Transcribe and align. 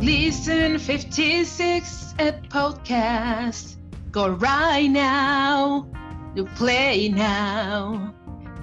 Listen 0.00 0.78
56 0.78 2.14
a 2.18 2.32
podcast. 2.48 3.76
Go 4.10 4.30
right 4.30 4.88
now. 4.88 5.86
You 6.34 6.46
play 6.56 7.10
now. 7.10 8.14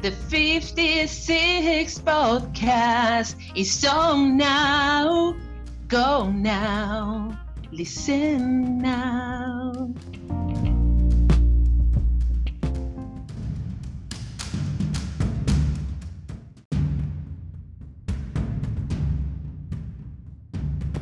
The 0.01 0.09
56 0.09 1.99
podcast 1.99 3.35
is 3.55 3.85
on 3.85 4.37
now. 4.37 5.35
Go 5.87 6.27
now. 6.31 7.37
Listen 7.71 8.79
now. 8.79 9.93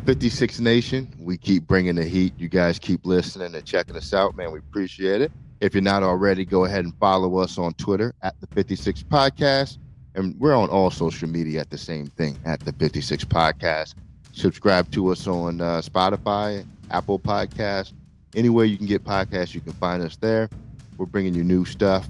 Fifty-six 0.06 0.60
Nation, 0.60 1.12
we 1.20 1.36
keep 1.36 1.66
bringing 1.66 1.96
the 1.96 2.04
heat. 2.04 2.34
You 2.38 2.48
guys 2.48 2.78
keep 2.78 3.08
listening 3.08 3.56
and 3.56 3.66
checking 3.66 3.96
us 3.96 4.14
out, 4.14 4.36
man. 4.36 4.52
We 4.52 4.60
appreciate 4.60 5.20
it. 5.20 5.32
If 5.62 5.74
you're 5.74 5.82
not 5.82 6.04
already, 6.04 6.46
go 6.46 6.66
ahead 6.66 6.86
and 6.86 6.94
follow 7.00 7.40
us 7.40 7.58
on 7.58 7.74
Twitter 7.74 8.14
at 8.22 8.40
the 8.40 8.46
56 8.48 9.02
Podcast. 9.02 9.80
And 10.14 10.40
we're 10.40 10.54
on 10.54 10.70
all 10.70 10.92
social 10.92 11.28
media 11.28 11.60
at 11.60 11.72
the 11.72 11.78
same 11.80 12.06
thing, 12.06 12.38
at 12.46 12.60
the 12.60 12.72
56 12.74 13.26
Podcast. 13.26 13.96
Subscribe 14.32 14.92
to 14.92 15.12
us 15.12 15.26
on 15.26 15.60
uh, 15.60 15.82
Spotify, 15.82 16.64
Apple 16.92 17.18
Podcast, 17.18 17.94
anywhere 18.36 18.66
you 18.66 18.78
can 18.78 18.86
get 18.86 19.04
podcasts, 19.04 19.56
you 19.56 19.62
can 19.62 19.74
find 19.74 20.04
us 20.04 20.18
there. 20.18 20.50
We're 20.98 21.08
bringing 21.08 21.34
you 21.34 21.44
new 21.44 21.66
stuff. 21.66 22.08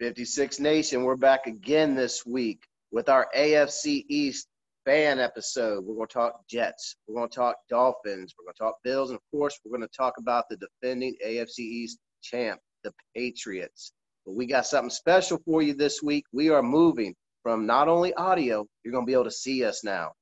56 0.00 0.58
Nation, 0.58 1.04
we're 1.04 1.14
back 1.14 1.46
again 1.46 1.94
this 1.94 2.26
week 2.26 2.64
with 2.90 3.08
our 3.08 3.28
AFC 3.36 4.04
East 4.08 4.48
fan 4.84 5.18
episode. 5.18 5.84
We're 5.84 5.96
going 5.96 6.08
to 6.08 6.14
talk 6.14 6.40
Jets. 6.48 6.96
We're 7.06 7.16
going 7.16 7.28
to 7.28 7.34
talk 7.34 7.56
Dolphins. 7.68 8.34
We're 8.38 8.46
going 8.46 8.54
to 8.54 8.64
talk 8.64 8.76
Bills. 8.84 9.10
And 9.10 9.16
of 9.18 9.22
course, 9.30 9.58
we're 9.64 9.76
going 9.76 9.88
to 9.88 9.96
talk 9.96 10.14
about 10.18 10.44
the 10.48 10.56
defending 10.56 11.14
AFC 11.26 11.58
East 11.58 11.98
champ, 12.22 12.60
the 12.84 12.92
Patriots. 13.14 13.92
But 14.24 14.34
we 14.34 14.46
got 14.46 14.66
something 14.66 14.90
special 14.90 15.38
for 15.44 15.62
you 15.62 15.74
this 15.74 16.02
week. 16.02 16.24
We 16.32 16.50
are 16.50 16.62
moving 16.62 17.14
from 17.42 17.66
not 17.66 17.88
only 17.88 18.14
audio, 18.14 18.66
you're 18.84 18.92
going 18.92 19.04
to 19.04 19.06
be 19.06 19.14
able 19.14 19.24
to 19.24 19.30
see 19.30 19.64
us 19.64 19.84
now. 19.84 20.12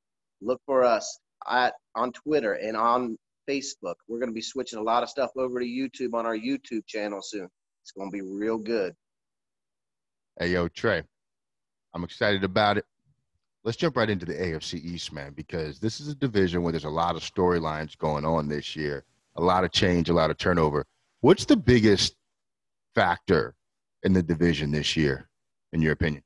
Look 0.41 0.61
for 0.67 0.85
us 0.85 1.19
at 1.49 1.75
on 1.95 2.13
Twitter 2.13 2.55
and 2.55 2.77
on 2.77 3.17
Facebook. 3.49 3.95
We're 4.09 4.19
going 4.19 4.31
to 4.31 4.35
be 4.35 4.43
switching 4.43 4.79
a 4.79 4.83
lot 4.83 5.03
of 5.03 5.09
stuff 5.09 5.31
over 5.37 5.61
to 5.61 5.67
YouTube 5.67 6.15
on 6.15 6.27
our 6.27 6.37
YouTube 6.37 6.87
channel 6.87 7.21
soon. 7.23 7.49
It's 7.83 7.93
going 7.93 8.11
to 8.11 8.13
be 8.13 8.23
real 8.23 8.59
good. 8.59 8.95
Hey, 10.39 10.49
yo, 10.49 10.69
Trey, 10.69 11.03
I'm 11.97 12.05
excited 12.05 12.45
about 12.45 12.77
it. 12.77 12.85
Let's 13.65 13.79
jump 13.79 13.97
right 13.97 14.11
into 14.11 14.27
the 14.27 14.35
AFC 14.35 14.75
East, 14.85 15.15
man, 15.15 15.33
because 15.33 15.81
this 15.81 15.99
is 15.99 16.09
a 16.09 16.15
division 16.15 16.63
where 16.63 16.71
there's 16.71 16.85
a 16.85 16.91
lot 16.91 17.17
of 17.17 17.23
storylines 17.23 17.97
going 17.97 18.27
on 18.27 18.49
this 18.49 18.77
year, 18.77 19.03
a 19.37 19.43
lot 19.43 19.65
of 19.65 19.73
change, 19.73 20.11
a 20.11 20.13
lot 20.13 20.31
of 20.31 20.37
turnover. 20.37 20.85
What's 21.23 21.47
the 21.47 21.57
biggest 21.57 22.15
factor 22.95 23.55
in 24.03 24.13
the 24.13 24.23
division 24.23 24.71
this 24.71 24.95
year, 24.95 25.31
in 25.73 25.81
your 25.81 25.93
opinion? 25.93 26.23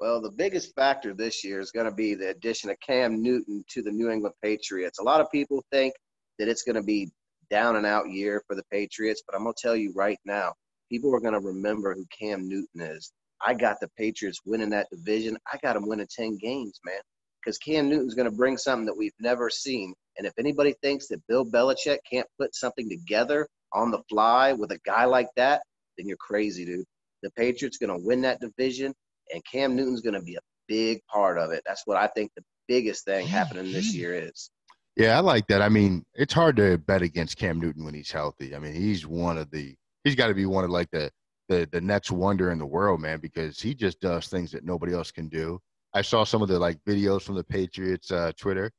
Well, 0.00 0.18
the 0.22 0.30
biggest 0.30 0.74
factor 0.74 1.12
this 1.12 1.44
year 1.44 1.60
is 1.60 1.70
going 1.70 1.84
to 1.84 1.94
be 1.94 2.14
the 2.14 2.30
addition 2.30 2.70
of 2.70 2.80
Cam 2.80 3.20
Newton 3.20 3.62
to 3.68 3.82
the 3.82 3.92
New 3.92 4.08
England 4.08 4.34
Patriots. 4.42 4.98
A 4.98 5.04
lot 5.04 5.20
of 5.20 5.30
people 5.30 5.62
think 5.70 5.92
that 6.38 6.48
it's 6.48 6.62
going 6.62 6.76
to 6.76 6.82
be 6.82 7.10
down 7.50 7.76
and 7.76 7.84
out 7.84 8.08
year 8.08 8.42
for 8.46 8.56
the 8.56 8.64
Patriots, 8.72 9.22
but 9.26 9.36
I'm 9.36 9.42
going 9.42 9.54
to 9.54 9.60
tell 9.60 9.76
you 9.76 9.92
right 9.94 10.18
now, 10.24 10.54
people 10.90 11.14
are 11.14 11.20
going 11.20 11.34
to 11.34 11.40
remember 11.40 11.94
who 11.94 12.06
Cam 12.18 12.48
Newton 12.48 12.80
is. 12.80 13.12
I 13.46 13.54
got 13.54 13.80
the 13.80 13.88
Patriots 13.96 14.40
winning 14.44 14.70
that 14.70 14.88
division. 14.90 15.36
I 15.52 15.58
got 15.58 15.74
them 15.74 15.88
winning 15.88 16.08
10 16.10 16.38
games, 16.38 16.80
man, 16.84 17.00
because 17.40 17.58
Cam 17.58 17.88
Newton's 17.88 18.14
going 18.14 18.30
to 18.30 18.36
bring 18.36 18.56
something 18.56 18.86
that 18.86 18.96
we've 18.96 19.12
never 19.20 19.50
seen. 19.50 19.94
And 20.16 20.26
if 20.26 20.32
anybody 20.38 20.74
thinks 20.82 21.08
that 21.08 21.26
Bill 21.28 21.44
Belichick 21.44 21.98
can't 22.10 22.26
put 22.38 22.54
something 22.54 22.88
together 22.88 23.46
on 23.72 23.90
the 23.90 24.02
fly 24.08 24.52
with 24.52 24.72
a 24.72 24.80
guy 24.84 25.04
like 25.04 25.28
that, 25.36 25.62
then 25.96 26.08
you're 26.08 26.16
crazy, 26.16 26.64
dude. 26.64 26.84
The 27.22 27.30
Patriots 27.32 27.78
going 27.78 27.96
to 27.96 28.04
win 28.04 28.22
that 28.22 28.40
division, 28.40 28.94
and 29.32 29.42
Cam 29.50 29.76
Newton's 29.76 30.00
going 30.00 30.14
to 30.14 30.22
be 30.22 30.36
a 30.36 30.40
big 30.66 31.00
part 31.12 31.38
of 31.38 31.50
it. 31.50 31.62
That's 31.66 31.82
what 31.84 31.96
I 31.96 32.08
think 32.08 32.30
the 32.36 32.44
biggest 32.68 33.04
thing 33.04 33.26
happening 33.26 33.72
this 33.72 33.94
year 33.94 34.14
is. 34.14 34.50
Yeah, 34.96 35.16
I 35.16 35.20
like 35.20 35.46
that. 35.46 35.62
I 35.62 35.68
mean, 35.68 36.04
it's 36.14 36.34
hard 36.34 36.56
to 36.56 36.76
bet 36.76 37.02
against 37.02 37.38
Cam 37.38 37.60
Newton 37.60 37.84
when 37.84 37.94
he's 37.94 38.10
healthy. 38.10 38.54
I 38.54 38.58
mean, 38.58 38.74
he's 38.74 39.06
one 39.06 39.38
of 39.38 39.50
the 39.50 39.76
he's 40.02 40.16
got 40.16 40.26
to 40.28 40.34
be 40.34 40.46
one 40.46 40.64
of 40.64 40.70
like 40.70 40.90
the 40.90 41.10
the 41.48 41.68
the 41.72 41.80
next 41.80 42.10
wonder 42.10 42.50
in 42.50 42.58
the 42.58 42.66
world, 42.66 43.00
man, 43.00 43.20
because 43.20 43.60
he 43.60 43.74
just 43.74 44.00
does 44.00 44.28
things 44.28 44.52
that 44.52 44.64
nobody 44.64 44.94
else 44.94 45.10
can 45.10 45.28
do. 45.28 45.60
I 45.94 46.02
saw 46.02 46.24
some 46.24 46.42
of 46.42 46.48
the 46.48 46.58
like 46.58 46.78
videos 46.86 47.22
from 47.22 47.34
the 47.34 47.44
Patriots 47.44 48.10
uh, 48.10 48.32
Twitter. 48.38 48.70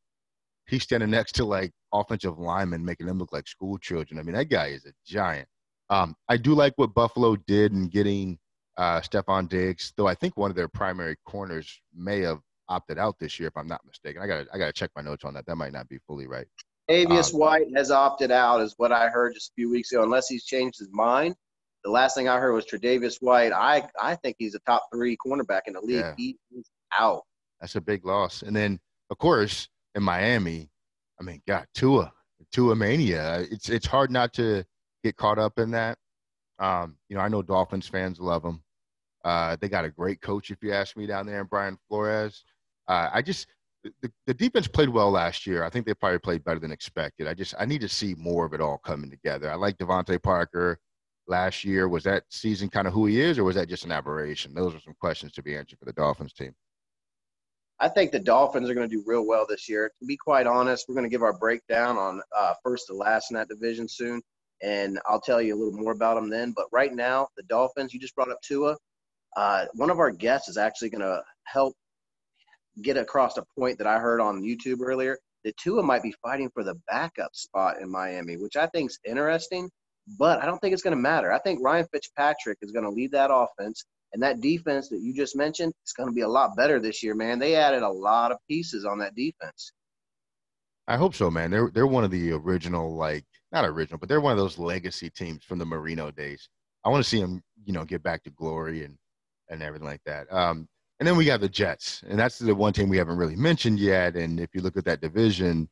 He's 0.67 0.83
standing 0.83 1.09
next 1.09 1.33
to 1.35 1.45
like 1.45 1.71
offensive 1.93 2.37
linemen, 2.37 2.85
making 2.85 3.07
them 3.07 3.17
look 3.17 3.33
like 3.33 3.47
school 3.47 3.77
children. 3.77 4.19
I 4.19 4.23
mean, 4.23 4.35
that 4.35 4.49
guy 4.49 4.67
is 4.67 4.85
a 4.85 4.93
giant. 5.05 5.47
Um, 5.89 6.15
I 6.27 6.37
do 6.37 6.53
like 6.53 6.73
what 6.75 6.93
Buffalo 6.93 7.35
did 7.35 7.73
in 7.73 7.87
getting 7.87 8.37
uh, 8.77 9.01
Stefon 9.01 9.49
Diggs, 9.49 9.91
though 9.97 10.07
I 10.07 10.13
think 10.13 10.37
one 10.37 10.51
of 10.51 10.55
their 10.55 10.67
primary 10.67 11.17
corners 11.25 11.81
may 11.95 12.21
have 12.21 12.39
opted 12.69 12.99
out 12.99 13.17
this 13.19 13.39
year, 13.39 13.47
if 13.47 13.57
I'm 13.57 13.67
not 13.67 13.81
mistaken. 13.85 14.21
I 14.21 14.27
gotta 14.27 14.47
I 14.53 14.59
got 14.59 14.67
to 14.67 14.73
check 14.73 14.91
my 14.95 15.01
notes 15.01 15.25
on 15.25 15.33
that. 15.33 15.45
That 15.47 15.55
might 15.55 15.73
not 15.73 15.89
be 15.89 15.97
fully 16.05 16.27
right. 16.27 16.45
Avius 16.89 17.33
um, 17.33 17.39
White 17.39 17.67
has 17.75 17.91
opted 17.91 18.31
out, 18.31 18.61
is 18.61 18.75
what 18.77 18.91
I 18.91 19.09
heard 19.09 19.33
just 19.33 19.51
a 19.51 19.53
few 19.55 19.69
weeks 19.69 19.91
ago, 19.91 20.03
unless 20.03 20.27
he's 20.27 20.45
changed 20.45 20.79
his 20.79 20.89
mind. 20.91 21.35
The 21.83 21.89
last 21.89 22.15
thing 22.15 22.27
I 22.27 22.37
heard 22.37 22.53
was 22.53 22.65
Tre'Davious 22.65 23.21
White. 23.21 23.53
I 23.53 23.87
I 24.01 24.15
think 24.15 24.35
he's 24.39 24.55
a 24.55 24.59
top 24.59 24.83
three 24.93 25.17
cornerback 25.17 25.61
in 25.67 25.73
the 25.73 25.81
league. 25.81 25.99
Yeah. 25.99 26.13
He 26.17 26.37
is 26.55 26.69
out. 26.97 27.23
That's 27.61 27.75
a 27.75 27.81
big 27.81 28.05
loss. 28.05 28.41
And 28.41 28.55
then, 28.55 28.79
of 29.09 29.17
course, 29.17 29.67
in 29.95 30.03
Miami, 30.03 30.69
I 31.19 31.23
mean, 31.23 31.41
God, 31.47 31.65
Tua, 31.73 32.11
Tua 32.51 32.75
mania. 32.75 33.45
It's 33.51 33.69
it's 33.69 33.87
hard 33.87 34.11
not 34.11 34.33
to 34.33 34.63
get 35.03 35.15
caught 35.15 35.39
up 35.39 35.59
in 35.59 35.71
that. 35.71 35.97
Um, 36.59 36.97
you 37.07 37.15
know, 37.15 37.21
I 37.21 37.29
know 37.29 37.41
Dolphins 37.41 37.87
fans 37.87 38.19
love 38.19 38.43
him. 38.43 38.61
Uh, 39.23 39.57
they 39.59 39.69
got 39.69 39.85
a 39.85 39.89
great 39.89 40.21
coach, 40.21 40.51
if 40.51 40.61
you 40.61 40.73
ask 40.73 40.97
me, 40.97 41.05
down 41.05 41.25
there 41.25 41.41
in 41.41 41.47
Brian 41.47 41.77
Flores. 41.87 42.43
Uh, 42.87 43.09
I 43.13 43.21
just 43.21 43.47
the, 43.83 44.11
the 44.27 44.33
defense 44.33 44.67
played 44.67 44.89
well 44.89 45.11
last 45.11 45.45
year. 45.47 45.63
I 45.63 45.69
think 45.69 45.85
they 45.85 45.93
probably 45.93 46.19
played 46.19 46.43
better 46.43 46.59
than 46.59 46.71
expected. 46.71 47.27
I 47.27 47.33
just 47.33 47.53
I 47.59 47.65
need 47.65 47.81
to 47.81 47.89
see 47.89 48.15
more 48.17 48.45
of 48.45 48.53
it 48.53 48.61
all 48.61 48.77
coming 48.77 49.09
together. 49.09 49.51
I 49.51 49.55
like 49.55 49.77
DeVante 49.77 50.21
Parker 50.21 50.79
last 51.29 51.63
year. 51.63 51.87
Was 51.87 52.03
that 52.03 52.23
season 52.29 52.69
kind 52.69 52.87
of 52.87 52.93
who 52.93 53.05
he 53.05 53.21
is, 53.21 53.37
or 53.37 53.43
was 53.43 53.55
that 53.55 53.69
just 53.69 53.85
an 53.85 53.91
aberration? 53.91 54.53
Those 54.53 54.75
are 54.75 54.81
some 54.81 54.95
questions 54.99 55.31
to 55.33 55.43
be 55.43 55.55
answered 55.55 55.79
for 55.79 55.85
the 55.85 55.93
Dolphins 55.93 56.33
team. 56.33 56.53
I 57.79 57.87
think 57.87 58.11
the 58.11 58.19
Dolphins 58.19 58.69
are 58.69 58.73
going 58.73 58.89
to 58.89 58.93
do 58.93 59.03
real 59.05 59.25
well 59.25 59.45
this 59.47 59.69
year. 59.69 59.89
To 59.99 60.05
be 60.05 60.17
quite 60.17 60.47
honest, 60.47 60.85
we're 60.87 60.95
going 60.95 61.05
to 61.05 61.09
give 61.09 61.23
our 61.23 61.37
breakdown 61.37 61.97
on 61.97 62.21
uh, 62.37 62.53
first 62.61 62.87
to 62.87 62.93
last 62.93 63.31
in 63.31 63.35
that 63.35 63.47
division 63.47 63.87
soon, 63.87 64.21
and 64.61 64.99
I'll 65.05 65.21
tell 65.21 65.41
you 65.41 65.55
a 65.55 65.57
little 65.57 65.79
more 65.79 65.93
about 65.93 66.15
them 66.15 66.29
then. 66.29 66.53
But 66.55 66.65
right 66.73 66.93
now, 66.93 67.29
the 67.37 67.43
Dolphins, 67.43 67.93
you 67.93 67.99
just 67.99 68.15
brought 68.15 68.31
up 68.31 68.41
Tua. 68.41 68.75
Uh, 69.37 69.65
one 69.75 69.89
of 69.89 69.99
our 69.99 70.11
guests 70.11 70.49
is 70.49 70.57
actually 70.57 70.89
going 70.89 71.01
to 71.01 71.21
help 71.45 71.73
get 72.81 72.97
across 72.97 73.37
a 73.37 73.45
point 73.57 73.77
that 73.77 73.87
I 73.87 73.99
heard 73.99 74.19
on 74.19 74.41
YouTube 74.41 74.81
earlier. 74.81 75.17
That 75.45 75.55
Tua 75.55 75.81
might 75.81 76.03
be 76.03 76.13
fighting 76.21 76.49
for 76.53 76.65
the 76.65 76.75
backup 76.89 77.33
spot 77.33 77.79
in 77.79 77.89
Miami, 77.89 78.35
which 78.35 78.57
I 78.57 78.67
think 78.67 78.89
is 78.89 78.99
interesting 79.05 79.69
but 80.17 80.41
I 80.41 80.45
don't 80.45 80.59
think 80.59 80.73
it's 80.73 80.83
going 80.83 80.95
to 80.95 81.01
matter. 81.01 81.31
I 81.31 81.39
think 81.39 81.59
Ryan 81.61 81.87
Fitzpatrick 81.91 82.57
is 82.61 82.71
going 82.71 82.85
to 82.85 82.91
lead 82.91 83.11
that 83.11 83.31
offense, 83.31 83.85
and 84.13 84.23
that 84.23 84.41
defense 84.41 84.89
that 84.89 85.01
you 85.01 85.13
just 85.13 85.35
mentioned 85.35 85.73
is 85.85 85.93
going 85.93 86.09
to 86.09 86.13
be 86.13 86.21
a 86.21 86.27
lot 86.27 86.55
better 86.55 86.79
this 86.79 87.03
year, 87.03 87.15
man. 87.15 87.39
They 87.39 87.55
added 87.55 87.83
a 87.83 87.89
lot 87.89 88.31
of 88.31 88.37
pieces 88.47 88.85
on 88.85 88.99
that 88.99 89.15
defense. 89.15 89.71
I 90.87 90.97
hope 90.97 91.13
so, 91.13 91.29
man. 91.29 91.51
They're 91.51 91.69
they're 91.71 91.87
one 91.87 92.03
of 92.03 92.11
the 92.11 92.31
original, 92.31 92.95
like 92.95 93.25
not 93.51 93.65
original, 93.65 93.99
but 93.99 94.09
they're 94.09 94.21
one 94.21 94.31
of 94.31 94.39
those 94.39 94.57
legacy 94.57 95.09
teams 95.09 95.43
from 95.43 95.59
the 95.59 95.65
Marino 95.65 96.09
days. 96.09 96.49
I 96.83 96.89
want 96.89 97.03
to 97.03 97.09
see 97.09 97.21
them, 97.21 97.43
you 97.63 97.73
know, 97.73 97.85
get 97.85 98.01
back 98.01 98.23
to 98.23 98.31
glory 98.31 98.83
and 98.85 98.97
and 99.49 99.61
everything 99.61 99.87
like 99.87 100.01
that. 100.05 100.31
Um, 100.33 100.67
and 100.99 101.07
then 101.07 101.15
we 101.15 101.25
got 101.25 101.41
the 101.41 101.49
Jets, 101.49 102.03
and 102.07 102.19
that's 102.19 102.39
the 102.39 102.53
one 102.53 102.73
team 102.73 102.89
we 102.89 102.97
haven't 102.97 103.17
really 103.17 103.35
mentioned 103.35 103.79
yet. 103.79 104.15
And 104.15 104.39
if 104.39 104.49
you 104.53 104.61
look 104.61 104.77
at 104.77 104.85
that 104.85 105.01
division, 105.01 105.69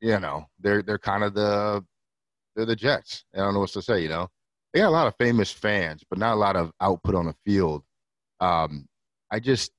you 0.00 0.18
know, 0.20 0.46
they're 0.60 0.82
they're 0.82 0.98
kind 0.98 1.24
of 1.24 1.34
the 1.34 1.84
they're 2.56 2.66
the 2.66 2.74
Jets. 2.74 3.24
I 3.34 3.38
don't 3.38 3.54
know 3.54 3.60
what 3.60 3.70
to 3.70 3.82
say. 3.82 4.02
You 4.02 4.08
know, 4.08 4.28
they 4.72 4.80
got 4.80 4.88
a 4.88 4.90
lot 4.90 5.06
of 5.06 5.14
famous 5.16 5.52
fans, 5.52 6.02
but 6.08 6.18
not 6.18 6.34
a 6.34 6.40
lot 6.40 6.56
of 6.56 6.72
output 6.80 7.14
on 7.14 7.26
the 7.26 7.34
field. 7.44 7.84
Um, 8.40 8.88
I 9.30 9.38
just 9.38 9.70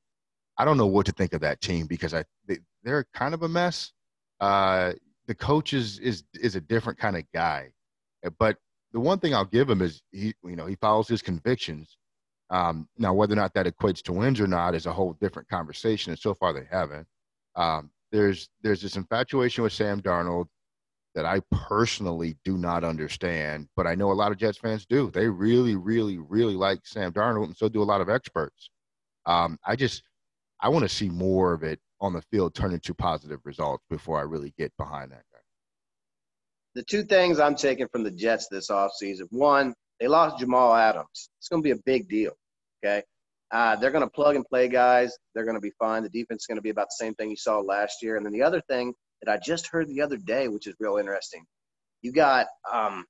I 0.57 0.65
don't 0.65 0.77
know 0.77 0.88
what 0.88 1.06
to 1.07 1.12
think 1.12 1.33
of 1.33 1.41
that 1.41 1.59
team 1.62 1.88
because 1.88 2.13
I 2.13 2.24
they, 2.47 2.59
they're 2.83 3.06
kind 3.13 3.33
of 3.33 3.44
a 3.44 3.50
mess. 3.50 3.91
Uh, 4.39 4.94
the 5.27 5.35
coach 5.35 5.74
is 5.74 6.00
is 6.00 6.24
is 6.35 6.56
a 6.56 6.62
different 6.62 7.00
kind 7.00 7.18
of 7.18 7.24
guy, 7.33 7.71
but 8.39 8.57
the 8.94 9.00
one 9.00 9.19
thing 9.19 9.35
I'll 9.35 9.45
give 9.45 9.69
him 9.69 9.81
is 9.81 10.01
he 10.12 10.33
you 10.44 10.56
know 10.56 10.65
he 10.65 10.75
follows 10.75 11.07
his 11.07 11.21
convictions. 11.21 11.97
Um, 12.50 12.88
now 12.97 13.13
whether 13.13 13.33
or 13.33 13.35
not 13.35 13.53
that 13.56 13.65
equates 13.65 14.01
to 14.03 14.13
wins 14.13 14.39
or 14.39 14.47
not 14.47 14.74
is 14.74 14.85
a 14.85 14.94
whole 14.94 15.13
different 15.19 15.50
conversation, 15.50 16.12
and 16.12 16.19
so 16.19 16.33
far 16.33 16.53
they 16.53 16.68
haven't. 16.69 17.07
Um, 17.56 17.89
there's 18.12 18.50
there's 18.62 18.81
this 18.81 18.95
infatuation 18.95 19.63
with 19.63 19.74
Sam 19.74 20.01
Darnold 20.01 20.47
that 21.18 21.25
I 21.25 21.42
personally 21.52 22.38
do 22.46 22.60
not 22.60 22.84
understand, 22.84 23.68
but 23.75 23.88
I 23.88 23.96
know 23.96 24.12
a 24.12 24.14
lot 24.14 24.31
of 24.31 24.38
Jets 24.38 24.60
fans 24.60 24.86
do. 24.86 25.10
They 25.10 25.28
really, 25.28 25.75
really, 25.75 26.19
really 26.19 26.54
like 26.54 26.86
Sam 26.86 27.12
Darnold, 27.12 27.46
and 27.46 27.58
so 27.58 27.68
do 27.68 27.81
a 27.81 27.84
lot 27.84 28.02
of 28.02 28.08
experts. 28.08 28.69
Um, 29.25 29.58
I 29.66 29.75
just, 29.75 30.04
I 30.62 30.69
want 30.69 30.84
to 30.84 30.96
see 30.96 31.10
more 31.10 31.54
of 31.54 31.64
it 31.64 31.80
on 32.00 32.14
the 32.14 32.22
field 32.22 32.54
turn 32.54 32.72
into 32.72 32.94
positive 32.94 33.40
results 33.46 33.84
before 33.90 34.19
I 34.19 34.25
really 34.25 34.54
get 34.60 34.72
behind 34.78 35.10
that 35.10 35.24
guy. 35.34 35.40
The 36.75 36.84
two 36.84 37.02
things 37.02 37.40
I'm 37.40 37.56
taking 37.56 37.88
from 37.92 38.04
the 38.04 38.12
Jets 38.12 38.48
this 38.52 38.70
offseason 38.70 39.25
one, 39.31 39.74
they 40.00 40.08
lost 40.08 40.38
Jamal 40.38 40.75
Adams. 40.75 41.31
It's 41.40 41.48
going 41.50 41.63
to 41.63 41.68
be 41.68 41.72
a 41.72 41.81
big 41.84 42.08
deal. 42.08 42.34
Okay. 42.86 43.02
Uh, 43.50 43.75
they're 43.78 43.90
going 43.90 44.04
to 44.04 44.12
plug 44.12 44.36
and 44.36 44.46
play 44.46 44.68
guys. 44.68 45.18
They're 45.34 45.46
going 45.46 45.58
to 45.58 45.62
be 45.62 45.74
fine. 45.80 46.04
The 46.04 46.10
defense 46.10 46.44
is 46.44 46.46
going 46.46 46.58
to 46.58 46.62
be 46.62 46.70
about 46.70 46.90
the 46.90 47.04
same 47.04 47.16
thing 47.16 47.31
you 47.31 47.38
saw 47.38 47.58
last 47.58 48.04
year. 48.04 48.18
And 48.18 48.24
then 48.24 48.34
the 48.34 48.44
other 48.44 48.62
thing 48.70 48.94
that 49.22 49.31
I 49.31 49.38
just 49.44 49.68
heard 49.68 49.88
the 49.88 50.02
other 50.02 50.18
day, 50.18 50.48
which 50.48 50.68
is 50.68 50.75
real 50.80 50.98
interesting, 50.98 51.46
you 52.02 52.12
got 52.12 52.48
um, 52.72 53.06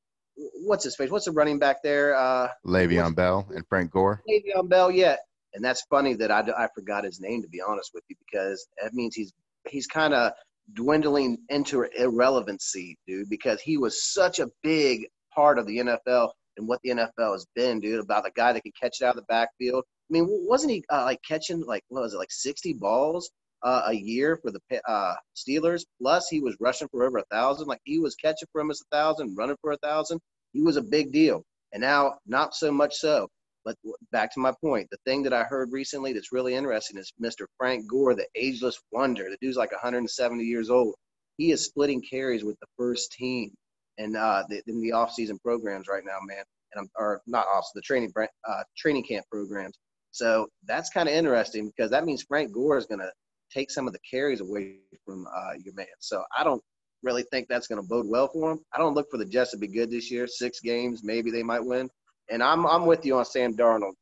what's 0.65 0.83
his 0.83 0.95
face? 0.95 1.09
What's 1.09 1.25
the 1.25 1.31
running 1.31 1.59
back 1.59 1.81
there? 1.83 2.15
Uh, 2.15 2.49
Le'Veon 2.65 3.15
Bell 3.15 3.47
and 3.53 3.65
Frank 3.67 3.91
Gore. 3.91 4.21
Le'Veon 4.29 4.69
Bell, 4.69 4.91
yeah. 4.91 5.15
And 5.53 5.63
that's 5.63 5.83
funny 5.89 6.13
that 6.15 6.31
I, 6.31 6.41
I 6.57 6.67
forgot 6.75 7.03
his 7.03 7.19
name 7.19 7.41
to 7.41 7.49
be 7.49 7.61
honest 7.61 7.91
with 7.93 8.03
you 8.09 8.15
because 8.25 8.67
that 8.81 8.93
means 8.93 9.15
he's 9.15 9.33
he's 9.67 9.87
kind 9.87 10.13
of 10.13 10.33
dwindling 10.73 11.37
into 11.49 11.83
irrelevancy, 11.97 12.97
dude. 13.07 13.29
Because 13.29 13.61
he 13.61 13.77
was 13.77 14.11
such 14.13 14.39
a 14.39 14.49
big 14.61 15.07
part 15.33 15.57
of 15.57 15.65
the 15.65 15.77
NFL 15.77 16.31
and 16.57 16.67
what 16.67 16.79
the 16.83 16.91
NFL 16.91 17.33
has 17.33 17.47
been, 17.55 17.79
dude. 17.79 17.99
About 17.99 18.23
the 18.23 18.31
guy 18.31 18.53
that 18.53 18.61
can 18.61 18.73
catch 18.79 18.97
it 19.01 19.05
out 19.05 19.15
of 19.15 19.17
the 19.17 19.25
backfield. 19.27 19.83
I 20.09 20.13
mean, 20.13 20.27
wasn't 20.29 20.73
he 20.73 20.83
uh, 20.91 21.03
like 21.03 21.19
catching 21.27 21.61
like 21.65 21.83
what 21.89 22.01
was 22.01 22.13
it 22.13 22.17
like 22.17 22.31
sixty 22.31 22.73
balls 22.73 23.31
uh, 23.63 23.83
a 23.87 23.93
year 23.93 24.39
for 24.41 24.51
the 24.51 24.59
uh, 24.87 25.15
Steelers? 25.35 25.83
Plus, 26.01 26.27
he 26.29 26.39
was 26.39 26.55
rushing 26.59 26.87
for 26.89 27.05
over 27.05 27.19
a 27.19 27.25
thousand. 27.31 27.67
Like 27.67 27.81
he 27.83 27.99
was 27.99 28.15
catching 28.15 28.47
for 28.51 28.61
almost 28.61 28.85
a 28.91 28.95
thousand, 28.95 29.35
running 29.37 29.57
for 29.61 29.71
a 29.71 29.77
thousand. 29.77 30.19
He 30.53 30.61
was 30.61 30.77
a 30.77 30.81
big 30.81 31.11
deal. 31.11 31.43
And 31.73 31.81
now, 31.81 32.15
not 32.25 32.55
so 32.55 32.71
much 32.71 32.95
so. 32.95 33.27
But 33.65 33.75
back 34.13 34.33
to 34.33 34.39
my 34.39 34.53
point, 34.61 34.87
the 34.91 34.97
thing 35.05 35.23
that 35.23 35.33
I 35.33 35.43
heard 35.43 35.73
recently 35.73 36.13
that's 36.13 36.31
really 36.31 36.55
interesting 36.55 36.97
is 36.97 37.11
Mr. 37.21 37.47
Frank 37.57 37.85
Gore, 37.89 38.15
the 38.15 38.25
ageless 38.35 38.79
wonder. 38.93 39.29
The 39.29 39.37
dude's 39.41 39.57
like 39.57 39.73
170 39.73 40.41
years 40.41 40.69
old. 40.69 40.95
He 41.37 41.51
is 41.51 41.65
splitting 41.65 42.01
carries 42.09 42.45
with 42.45 42.57
the 42.61 42.67
first 42.77 43.11
team 43.11 43.51
and 43.97 44.15
uh, 44.15 44.43
the, 44.47 44.61
in 44.67 44.81
the 44.81 44.93
off-season 44.93 45.37
programs 45.39 45.89
right 45.89 46.03
now, 46.05 46.17
man. 46.25 46.43
And 46.73 46.83
I'm, 46.83 46.89
or 46.95 47.21
not 47.27 47.45
off 47.47 47.65
the 47.75 47.81
training 47.81 48.13
uh, 48.17 48.63
training 48.77 49.03
camp 49.03 49.25
programs. 49.29 49.77
So 50.11 50.47
that's 50.65 50.89
kind 50.89 51.09
of 51.09 51.15
interesting 51.15 51.67
because 51.67 51.91
that 51.91 52.05
means 52.05 52.23
Frank 52.23 52.53
Gore 52.53 52.77
is 52.77 52.85
going 52.85 52.99
to 52.99 53.11
take 53.51 53.71
some 53.71 53.87
of 53.87 53.93
the 53.93 53.99
carries 53.99 54.41
away 54.41 54.77
from 55.05 55.27
uh, 55.35 55.53
your 55.63 55.73
man. 55.73 55.87
So 55.99 56.23
I 56.37 56.43
don't 56.43 56.61
really 57.03 57.23
think 57.31 57.47
that's 57.47 57.67
going 57.67 57.81
to 57.81 57.87
bode 57.87 58.07
well 58.07 58.27
for 58.27 58.51
him. 58.51 58.59
I 58.73 58.77
don't 58.77 58.93
look 58.93 59.09
for 59.09 59.17
the 59.17 59.25
Jets 59.25 59.51
to 59.51 59.57
be 59.57 59.67
good 59.67 59.91
this 59.91 60.11
year. 60.11 60.27
Six 60.27 60.59
games, 60.59 61.01
maybe 61.03 61.31
they 61.31 61.43
might 61.43 61.63
win. 61.63 61.89
And 62.29 62.43
I'm 62.43 62.65
I'm 62.65 62.85
with 62.85 63.05
you 63.05 63.17
on 63.17 63.25
Sam 63.25 63.55
Darnold. 63.55 63.93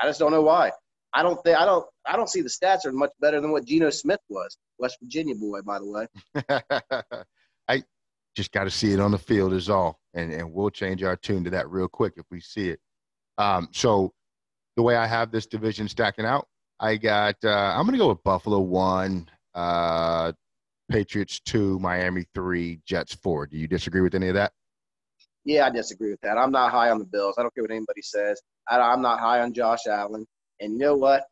I 0.00 0.06
just 0.06 0.18
don't 0.18 0.32
know 0.32 0.42
why. 0.42 0.72
I 1.14 1.22
don't 1.22 1.42
think 1.42 1.58
I 1.58 1.64
don't 1.64 1.86
I 2.06 2.16
don't 2.16 2.28
see 2.28 2.40
the 2.40 2.48
stats 2.48 2.86
are 2.86 2.92
much 2.92 3.10
better 3.20 3.40
than 3.40 3.50
what 3.50 3.66
Geno 3.66 3.90
Smith 3.90 4.20
was. 4.28 4.56
West 4.78 4.98
Virginia 5.02 5.34
boy, 5.34 5.60
by 5.62 5.78
the 5.78 5.86
way. 5.86 7.24
I 7.68 7.82
just 8.36 8.52
got 8.52 8.64
to 8.64 8.70
see 8.70 8.92
it 8.92 9.00
on 9.00 9.10
the 9.10 9.18
field 9.18 9.52
is 9.52 9.68
all, 9.68 9.98
and 10.14 10.32
and 10.32 10.52
we'll 10.52 10.70
change 10.70 11.02
our 11.02 11.16
tune 11.16 11.44
to 11.44 11.50
that 11.50 11.68
real 11.68 11.88
quick 11.88 12.14
if 12.16 12.24
we 12.30 12.40
see 12.40 12.70
it. 12.70 12.80
Um, 13.36 13.68
so 13.72 14.12
the 14.76 14.82
way 14.82 14.96
I 14.96 15.06
have 15.06 15.30
this 15.30 15.46
division 15.46 15.88
stacking 15.88 16.24
out, 16.24 16.46
I 16.80 16.96
got 16.96 17.36
uh, 17.44 17.74
I'm 17.76 17.84
gonna 17.86 17.98
go 17.98 18.08
with 18.08 18.22
Buffalo 18.22 18.60
one, 18.60 19.28
uh, 19.54 20.32
Patriots 20.88 21.40
two, 21.40 21.78
Miami 21.80 22.24
three, 22.34 22.80
Jets 22.86 23.14
four. 23.14 23.46
Do 23.46 23.56
you 23.56 23.66
disagree 23.66 24.00
with 24.00 24.14
any 24.14 24.28
of 24.28 24.34
that? 24.34 24.52
Yeah, 25.44 25.66
I 25.66 25.70
disagree 25.70 26.10
with 26.10 26.20
that. 26.20 26.36
I'm 26.36 26.52
not 26.52 26.70
high 26.70 26.90
on 26.90 26.98
the 26.98 27.06
Bills. 27.06 27.36
I 27.38 27.42
don't 27.42 27.54
care 27.54 27.64
what 27.64 27.70
anybody 27.70 28.02
says. 28.02 28.40
I, 28.68 28.78
I'm 28.78 29.00
not 29.00 29.18
high 29.18 29.40
on 29.40 29.54
Josh 29.54 29.86
Allen. 29.88 30.26
And 30.60 30.72
you 30.74 30.78
know 30.78 30.94
what? 30.94 31.24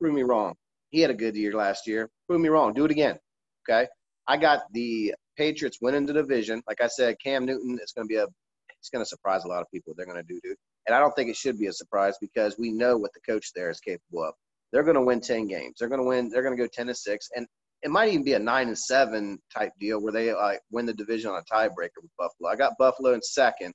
Prove 0.00 0.14
me 0.14 0.22
wrong. 0.22 0.54
He 0.90 1.00
had 1.00 1.10
a 1.10 1.14
good 1.14 1.34
year 1.34 1.52
last 1.52 1.86
year. 1.86 2.08
Prove 2.28 2.40
me 2.40 2.48
wrong. 2.48 2.74
Do 2.74 2.84
it 2.84 2.90
again. 2.90 3.18
Okay. 3.68 3.88
I 4.28 4.36
got 4.36 4.62
the 4.72 5.14
Patriots 5.36 5.78
winning 5.80 6.06
the 6.06 6.12
division. 6.12 6.62
Like 6.68 6.80
I 6.80 6.86
said, 6.86 7.16
Cam 7.22 7.44
Newton 7.44 7.78
is 7.82 7.92
going 7.92 8.06
to 8.06 8.08
be 8.08 8.16
a. 8.16 8.26
It's 8.78 8.90
going 8.90 9.04
to 9.04 9.08
surprise 9.08 9.44
a 9.44 9.48
lot 9.48 9.62
of 9.62 9.66
people. 9.74 9.94
They're 9.96 10.06
going 10.06 10.18
to 10.18 10.22
do, 10.22 10.40
dude. 10.44 10.56
And 10.86 10.94
I 10.94 11.00
don't 11.00 11.12
think 11.16 11.28
it 11.28 11.36
should 11.36 11.58
be 11.58 11.66
a 11.66 11.72
surprise 11.72 12.14
because 12.20 12.56
we 12.58 12.70
know 12.70 12.96
what 12.96 13.10
the 13.14 13.32
coach 13.32 13.50
there 13.54 13.68
is 13.68 13.80
capable 13.80 14.22
of. 14.22 14.34
They're 14.72 14.82
going 14.82 14.96
to 14.96 15.02
win 15.02 15.20
ten 15.20 15.46
games. 15.46 15.76
They're 15.78 15.88
going 15.88 16.02
to 16.02 16.06
win. 16.06 16.28
They're 16.28 16.42
going 16.42 16.56
to 16.56 16.62
go 16.62 16.68
ten 16.72 16.86
to 16.88 16.94
six. 16.94 17.28
And 17.34 17.46
it 17.82 17.90
might 17.90 18.08
even 18.08 18.24
be 18.24 18.32
a 18.32 18.38
nine 18.38 18.68
and 18.68 18.78
seven 18.78 19.38
type 19.54 19.72
deal 19.78 20.00
where 20.00 20.12
they 20.12 20.32
like 20.32 20.60
win 20.70 20.86
the 20.86 20.94
division 20.94 21.30
on 21.30 21.38
a 21.40 21.54
tiebreaker 21.54 22.02
with 22.02 22.10
Buffalo. 22.18 22.50
I 22.50 22.56
got 22.56 22.78
Buffalo 22.78 23.12
in 23.12 23.22
second, 23.22 23.72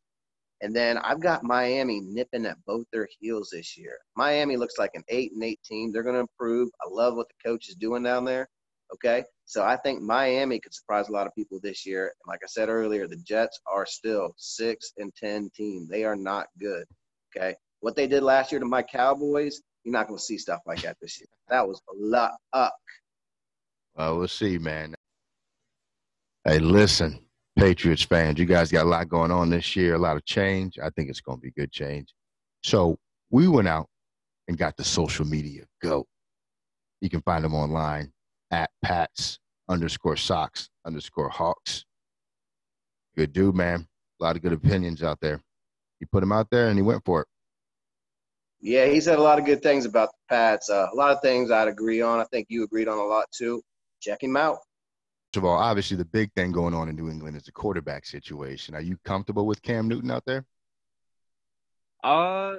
and 0.62 0.76
then 0.76 0.98
I've 0.98 1.22
got 1.22 1.44
Miami 1.44 2.02
nipping 2.02 2.46
at 2.46 2.58
both 2.66 2.86
their 2.92 3.08
heels 3.20 3.50
this 3.52 3.78
year. 3.78 3.98
Miami 4.16 4.58
looks 4.58 4.78
like 4.78 4.92
an 4.96 5.04
eight 5.10 5.32
and 5.34 5.44
eight 5.44 5.60
team. 5.64 5.92
They're 5.92 6.04
going 6.04 6.16
to 6.16 6.22
improve. 6.22 6.70
I 6.82 6.90
love 6.90 7.16
what 7.16 7.28
the 7.30 7.50
coach 7.50 7.70
is 7.70 7.76
doing 7.76 8.04
down 8.04 8.26
there. 8.26 8.50
Okay, 8.94 9.24
so 9.46 9.64
I 9.64 9.78
think 9.78 10.02
Miami 10.02 10.60
could 10.60 10.74
surprise 10.74 11.08
a 11.08 11.14
lot 11.14 11.26
of 11.26 11.34
people 11.34 11.62
this 11.64 11.86
year. 11.86 12.08
And 12.08 12.30
like 12.30 12.42
I 12.44 12.48
said 12.48 12.68
earlier, 12.68 13.08
the 13.08 13.24
Jets 13.26 13.58
are 13.72 13.86
still 13.86 14.34
six 14.38 14.92
and 14.98 15.14
ten 15.16 15.50
team. 15.56 15.88
They 15.90 16.04
are 16.04 16.18
not 16.18 16.48
good. 16.60 16.86
Okay, 17.34 17.56
what 17.80 17.96
they 17.96 18.08
did 18.08 18.24
last 18.24 18.52
year 18.52 18.60
to 18.60 18.66
my 18.66 18.84
Cowboys, 18.84 19.62
you're 19.84 19.94
not 19.94 20.08
going 20.08 20.18
to 20.18 20.24
see 20.24 20.38
stuff 20.38 20.62
like 20.66 20.82
that 20.82 20.98
this 21.02 21.20
year. 21.20 21.28
That 21.50 21.68
was 21.68 21.82
a 21.90 21.94
lot 21.98 22.34
up. 22.54 22.76
Well, 23.96 24.18
we'll 24.18 24.28
see, 24.28 24.58
man. 24.58 24.96
Hey, 26.46 26.60
listen, 26.60 27.20
Patriots 27.58 28.04
fans, 28.04 28.40
you 28.40 28.46
guys 28.46 28.72
got 28.72 28.86
a 28.86 28.90
lot 28.90 29.10
going 29.10 29.32
on 29.32 29.50
this 29.50 29.76
year, 29.76 29.96
a 29.96 30.00
lot 30.00 30.18
of 30.18 30.26
change. 30.26 30.80
I 30.82 30.90
think 30.92 31.10
it's 31.10 31.22
going 31.22 31.38
to 31.38 31.42
be 31.42 31.52
good 31.52 31.72
change. 31.72 32.14
So 32.64 32.98
we 33.30 33.48
went 33.48 33.68
out 33.68 33.88
and 34.48 34.58
got 34.58 34.78
the 34.78 34.84
social 34.84 35.26
media 35.26 35.66
go. 35.82 36.06
You 37.02 37.10
can 37.10 37.22
find 37.22 37.44
them 37.44 37.56
online 37.56 38.12
at 38.52 38.70
Pats 38.84 39.40
underscore 39.70 40.18
socks 40.18 40.70
underscore 40.86 41.30
hawks. 41.30 41.86
Good 43.16 43.34
dude, 43.34 43.56
man. 43.56 43.88
A 44.20 44.24
lot 44.24 44.36
of 44.36 44.42
good 44.42 44.54
opinions 44.54 45.04
out 45.04 45.20
there. 45.22 45.42
He 46.00 46.06
put 46.06 46.24
him 46.24 46.32
out 46.32 46.48
there 46.52 46.68
and 46.68 46.78
he 46.78 46.82
went 46.82 47.04
for 47.06 47.22
it. 47.22 47.28
Yeah, 48.62 48.86
he 48.86 49.02
said 49.02 49.18
a 49.18 49.22
lot 49.22 49.40
of 49.40 49.46
good 49.46 49.64
things 49.64 49.86
about 49.86 50.10
the 50.10 50.36
Pats. 50.36 50.70
Uh, 50.70 50.88
a 50.92 50.96
lot 50.96 51.12
of 51.12 51.22
things 51.22 51.52
I'd 51.52 51.68
agree 51.68 52.02
on. 52.02 52.20
I 52.20 52.26
think 52.26 52.48
you 52.50 52.64
agreed 52.64 52.88
on 52.88 52.98
a 52.98 53.04
lot 53.04 53.26
too 53.32 53.64
check 54.02 54.22
him 54.22 54.36
out. 54.36 54.60
First 55.32 55.38
of 55.38 55.46
all, 55.46 55.58
obviously 55.58 55.96
the 55.96 56.06
big 56.06 56.34
thing 56.34 56.52
going 56.52 56.74
on 56.74 56.90
in 56.90 56.96
New 56.96 57.10
England 57.10 57.38
is 57.38 57.44
the 57.44 57.54
quarterback 57.54 58.06
situation. 58.06 58.76
Are 58.76 58.82
you 58.82 58.98
comfortable 59.06 59.46
with 59.46 59.62
Cam 59.62 59.88
Newton 59.88 60.12
out 60.12 60.26
there? 60.26 60.46
Uh, 62.04 62.56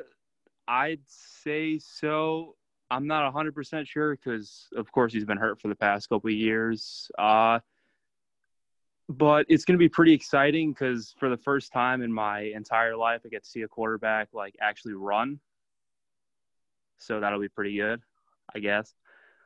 I'd 0.66 1.02
say 1.06 1.78
so. 1.78 2.54
I'm 2.90 3.06
not 3.06 3.32
100% 3.35 3.87
sure 3.87 4.16
because, 4.16 4.68
of 4.76 4.90
course, 4.92 5.12
he's 5.12 5.25
been 5.25 5.37
hurt 5.37 5.61
for 5.61 5.68
the 5.68 5.75
past 5.75 6.09
couple 6.09 6.28
of 6.28 6.35
years. 6.37 7.11
Uh, 7.18 7.59
but 9.09 9.44
it's 9.49 9.64
going 9.64 9.75
to 9.75 9.82
be 9.82 9.88
pretty 9.88 10.14
exciting 10.14 10.73
because 10.73 11.14
for 11.18 11.28
the 11.28 11.37
first 11.37 11.73
time 11.73 12.00
in 12.00 12.12
my 12.12 12.40
entire 12.40 12.97
life, 12.97 13.23
I 13.26 13.28
get 13.28 13.44
to 13.44 13.50
see 13.50 13.62
a 13.62 13.68
quarterback 13.68 14.28
like 14.32 14.54
actually 14.61 14.94
run. 14.94 15.40
So 17.02 17.21
that'll 17.21 17.40
be 17.40 17.49
pretty 17.49 17.76
good, 17.76 18.00
I 18.54 18.59
guess. 18.59 18.94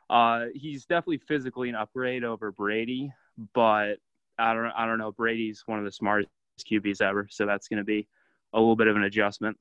Uh, 0.09 0.47
he's 0.55 0.85
definitely 0.85 1.19
physically 1.19 1.69
an 1.69 1.75
upgrade 1.75 2.25
over 2.25 2.53
Brady, 2.53 3.13
but 3.55 3.97
I 4.39 4.55
don't 4.55 4.67
I 4.67 4.87
don't 4.87 4.99
know. 4.99 5.13
Brady's 5.13 5.63
one 5.67 5.79
of 5.79 5.85
the 5.85 5.93
smartest 5.93 6.31
QBs 6.71 7.03
ever, 7.03 7.27
so 7.31 7.47
that's 7.47 7.69
going 7.69 7.79
to 7.79 7.85
be 7.85 8.07
a 8.53 8.59
little 8.59 8.77
bit 8.77 8.87
of 8.87 8.97
an 8.97 9.03
adjustment. 9.03 9.57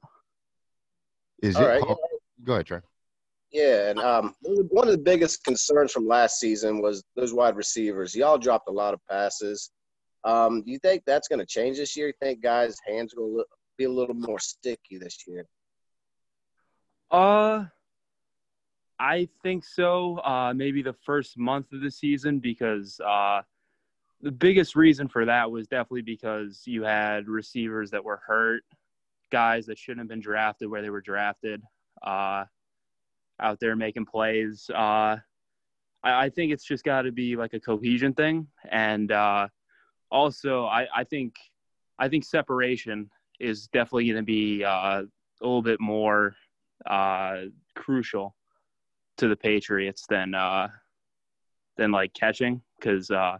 Is 1.41 1.55
All 1.55 1.63
it? 1.63 1.67
Right, 1.67 1.83
yeah. 1.87 1.95
Go 2.43 2.53
ahead, 2.53 2.65
Trey. 2.67 2.79
Yeah, 3.51 3.89
and 3.89 3.99
um, 3.99 4.35
one 4.41 4.87
of 4.87 4.91
the 4.91 5.01
biggest 5.01 5.43
concerns 5.43 5.91
from 5.91 6.07
last 6.07 6.39
season 6.39 6.81
was 6.81 7.03
those 7.15 7.33
wide 7.33 7.55
receivers. 7.55 8.13
Y'all 8.13 8.37
dropped 8.37 8.67
a 8.67 8.71
lot 8.71 8.93
of 8.93 8.99
passes. 9.09 9.71
Um, 10.25 10.63
do 10.63 10.71
you 10.71 10.79
think 10.79 11.03
that's 11.05 11.27
going 11.27 11.39
to 11.39 11.45
change 11.45 11.77
this 11.77 11.95
year? 11.95 12.07
You 12.07 12.13
think 12.21 12.41
guys' 12.41 12.75
hands 12.85 13.13
will 13.15 13.45
be 13.77 13.85
a 13.85 13.89
little 13.89 14.15
more 14.15 14.39
sticky 14.39 14.97
this 14.99 15.23
year? 15.27 15.45
Uh, 17.11 17.65
I 18.99 19.27
think 19.43 19.65
so. 19.65 20.17
Uh, 20.17 20.53
maybe 20.55 20.81
the 20.81 20.95
first 21.05 21.37
month 21.37 21.73
of 21.73 21.81
the 21.81 21.91
season 21.91 22.39
because 22.39 22.99
uh, 23.01 23.41
the 24.21 24.31
biggest 24.31 24.75
reason 24.75 25.07
for 25.07 25.25
that 25.25 25.51
was 25.51 25.67
definitely 25.67 26.01
because 26.01 26.63
you 26.65 26.83
had 26.83 27.27
receivers 27.27 27.91
that 27.91 28.03
were 28.03 28.21
hurt, 28.25 28.63
guys 29.31 29.65
that 29.65 29.77
shouldn't 29.77 29.99
have 29.99 30.07
been 30.07 30.21
drafted 30.21 30.69
where 30.69 30.81
they 30.81 30.89
were 30.89 31.01
drafted, 31.01 31.61
uh, 32.03 32.45
out 33.41 33.59
there 33.59 33.75
making 33.75 34.05
plays. 34.05 34.69
Uh, 34.73 35.17
I, 36.03 36.25
I, 36.25 36.29
think 36.29 36.53
it's 36.53 36.63
just 36.63 36.85
got 36.85 37.01
to 37.01 37.11
be 37.11 37.35
like 37.35 37.53
a 37.53 37.59
cohesion 37.59 38.13
thing, 38.13 38.47
and 38.71 39.11
uh, 39.11 39.49
also 40.09 40.65
I, 40.65 40.87
I, 40.95 41.03
think 41.03 41.35
I 41.99 42.07
think 42.07 42.23
separation 42.23 43.09
is 43.41 43.67
definitely 43.67 44.05
going 44.05 44.17
to 44.17 44.23
be 44.23 44.63
uh, 44.63 45.01
a 45.01 45.05
little 45.41 45.61
bit 45.61 45.81
more 45.81 46.35
crucial 47.75 48.35
to 49.17 49.27
the 49.27 49.35
Patriots 49.35 50.05
than 50.09 50.33
uh, 50.35 50.67
than 51.77 51.91
like 51.91 52.13
catching 52.13 52.61
because 52.79 53.09
uh, 53.11 53.37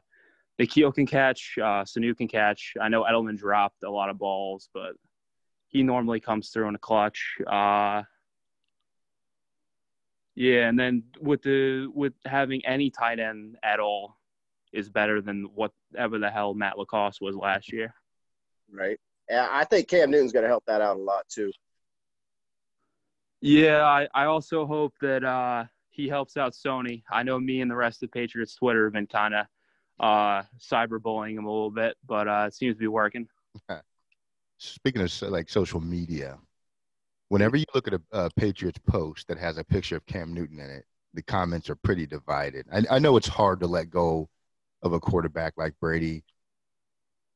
N'Keal 0.59 0.93
can 0.93 1.05
catch, 1.05 1.55
uh, 1.57 1.83
Sanu 1.83 2.15
can 2.15 2.27
catch. 2.27 2.73
I 2.81 2.89
know 2.89 3.03
Edelman 3.03 3.37
dropped 3.37 3.83
a 3.83 3.89
lot 3.89 4.09
of 4.09 4.17
balls, 4.17 4.69
but 4.73 4.93
he 5.67 5.83
normally 5.83 6.19
comes 6.19 6.49
through 6.49 6.69
in 6.69 6.75
a 6.75 6.79
clutch. 6.79 7.35
Uh, 7.45 8.03
Yeah, 10.35 10.67
and 10.67 10.77
then 10.77 11.03
with 11.21 11.41
the 11.43 11.87
with 11.93 12.13
having 12.25 12.65
any 12.65 12.89
tight 12.89 13.19
end 13.19 13.57
at 13.63 13.79
all 13.79 14.17
is 14.73 14.89
better 14.89 15.21
than 15.21 15.49
whatever 15.55 16.19
the 16.19 16.29
hell 16.29 16.53
Matt 16.53 16.77
LaCosse 16.77 17.21
was 17.21 17.35
last 17.35 17.71
year. 17.71 17.93
Right. 18.69 18.99
Yeah, 19.29 19.47
I 19.49 19.63
think 19.63 19.87
Cam 19.87 20.11
Newton's 20.11 20.33
going 20.33 20.43
to 20.43 20.49
help 20.49 20.65
that 20.67 20.81
out 20.81 20.97
a 20.97 20.99
lot 20.99 21.25
too. 21.29 21.51
Yeah, 23.45 23.85
I, 23.85 24.07
I 24.15 24.25
also 24.25 24.65
hope 24.65 24.95
that 25.01 25.23
uh, 25.23 25.65
he 25.91 26.07
helps 26.07 26.35
out 26.35 26.53
Sony. 26.53 27.03
I 27.11 27.21
know 27.21 27.39
me 27.39 27.61
and 27.61 27.69
the 27.69 27.75
rest 27.75 28.01
of 28.01 28.11
Patriots 28.11 28.55
Twitter 28.55 28.85
have 28.85 28.93
been 28.93 29.05
kind 29.05 29.35
of 29.35 29.45
uh, 29.99 30.41
cyberbullying 30.59 31.37
him 31.37 31.45
a 31.45 31.51
little 31.51 31.69
bit, 31.69 31.95
but 32.07 32.27
uh, 32.27 32.45
it 32.47 32.55
seems 32.55 32.73
to 32.73 32.79
be 32.79 32.87
working. 32.87 33.27
Speaking 34.57 35.03
of 35.03 35.21
like 35.21 35.47
social 35.47 35.79
media, 35.79 36.39
whenever 37.29 37.55
you 37.55 37.65
look 37.75 37.87
at 37.87 37.93
a, 37.93 38.01
a, 38.13 38.29
Patriots 38.31 38.79
post 38.87 39.27
that 39.27 39.37
has 39.37 39.59
a 39.59 39.63
picture 39.63 39.97
of 39.97 40.07
Cam 40.07 40.33
Newton 40.33 40.59
in 40.59 40.71
it, 40.71 40.85
the 41.13 41.21
comments 41.21 41.69
are 41.69 41.75
pretty 41.75 42.07
divided. 42.07 42.65
I, 42.73 42.95
I 42.95 42.97
know 42.97 43.15
it's 43.15 43.27
hard 43.27 43.59
to 43.59 43.67
let 43.67 43.91
go 43.91 44.27
of 44.81 44.93
a 44.93 44.99
quarterback 44.99 45.53
like 45.55 45.75
Brady. 45.79 46.23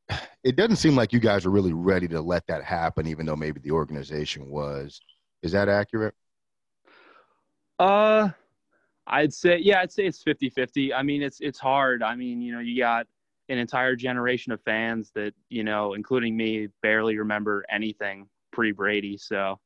It 0.42 0.56
doesn't 0.56 0.78
seem 0.78 0.96
like 0.96 1.12
you 1.12 1.20
guys 1.20 1.46
are 1.46 1.52
really 1.52 1.74
ready 1.74 2.08
to 2.08 2.22
let 2.22 2.48
that 2.48 2.64
happen, 2.64 3.06
even 3.08 3.26
though 3.26 3.36
maybe 3.36 3.60
the 3.60 3.72
organization 3.72 4.50
was. 4.50 5.02
Is 5.42 5.52
that 5.54 5.70
accurate? 5.70 6.16
Uh, 7.78 8.30
I'd 9.08 9.34
say 9.34 9.58
yeah, 9.58 9.80
I'd 9.80 9.92
say 9.92 10.06
it's 10.06 10.24
50-50. 10.24 10.94
I 10.94 11.02
mean, 11.02 11.22
it's 11.22 11.40
it's 11.40 11.60
hard. 11.60 12.04
I 12.04 12.16
mean, 12.16 12.42
you 12.42 12.54
know, 12.54 12.60
you 12.60 12.78
got 12.78 13.08
an 13.50 13.58
entire 13.58 13.96
generation 13.96 14.52
of 14.52 14.62
fans 14.62 15.12
that, 15.16 15.34
you 15.50 15.64
know, 15.64 15.94
including 15.94 16.38
me, 16.38 16.68
barely 16.84 17.18
remember 17.18 17.66
anything 17.70 18.28
pre 18.52 18.72
Brady. 18.72 19.18
So 19.18 19.60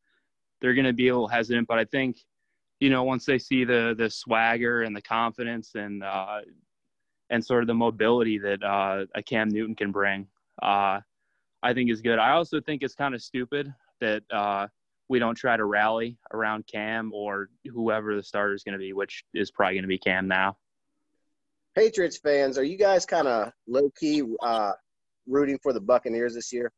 they're 0.61 0.73
going 0.73 0.85
to 0.85 0.93
be 0.93 1.09
a 1.09 1.13
little 1.13 1.27
hesitant, 1.27 1.67
but 1.67 1.77
I 1.77 1.85
think, 1.85 2.17
you 2.79 2.89
know, 2.89 3.03
once 3.03 3.25
they 3.25 3.37
see 3.37 3.65
the 3.65 3.93
the 3.97 4.09
swagger 4.09 4.83
and 4.83 4.95
the 4.95 5.01
confidence 5.01 5.75
and 5.75 6.03
uh, 6.03 6.41
and 7.29 7.43
sort 7.43 7.63
of 7.63 7.67
the 7.67 7.73
mobility 7.73 8.37
that 8.37 8.63
uh, 8.63 9.05
a 9.15 9.23
Cam 9.23 9.49
Newton 9.49 9.75
can 9.75 9.91
bring, 9.91 10.27
uh, 10.61 10.99
I 11.61 11.73
think 11.73 11.89
is 11.89 12.01
good. 12.01 12.19
I 12.19 12.31
also 12.31 12.61
think 12.61 12.83
it's 12.83 12.95
kind 12.95 13.13
of 13.13 13.21
stupid 13.21 13.73
that 13.99 14.23
uh, 14.31 14.67
we 15.09 15.19
don't 15.19 15.35
try 15.35 15.57
to 15.57 15.65
rally 15.65 16.17
around 16.33 16.65
Cam 16.67 17.11
or 17.13 17.49
whoever 17.71 18.15
the 18.15 18.23
starter 18.23 18.53
is 18.53 18.63
going 18.63 18.73
to 18.73 18.79
be, 18.79 18.93
which 18.93 19.23
is 19.33 19.51
probably 19.51 19.75
going 19.75 19.83
to 19.83 19.87
be 19.87 19.97
Cam 19.97 20.27
now. 20.27 20.57
Patriots 21.75 22.17
fans, 22.17 22.57
are 22.57 22.63
you 22.63 22.77
guys 22.77 23.05
kind 23.05 23.27
of 23.27 23.51
low 23.67 23.89
key 23.99 24.23
uh, 24.41 24.73
rooting 25.27 25.59
for 25.61 25.73
the 25.73 25.81
Buccaneers 25.81 26.35
this 26.35 26.53
year? 26.53 26.71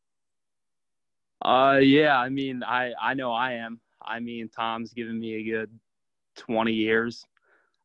Uh, 1.43 1.79
yeah. 1.81 2.17
I 2.17 2.29
mean, 2.29 2.63
I 2.63 2.93
I 2.99 3.13
know 3.13 3.31
I 3.31 3.53
am. 3.53 3.79
I 4.01 4.19
mean, 4.19 4.49
Tom's 4.49 4.93
given 4.93 5.19
me 5.19 5.35
a 5.35 5.43
good 5.43 5.69
twenty 6.37 6.73
years. 6.73 7.25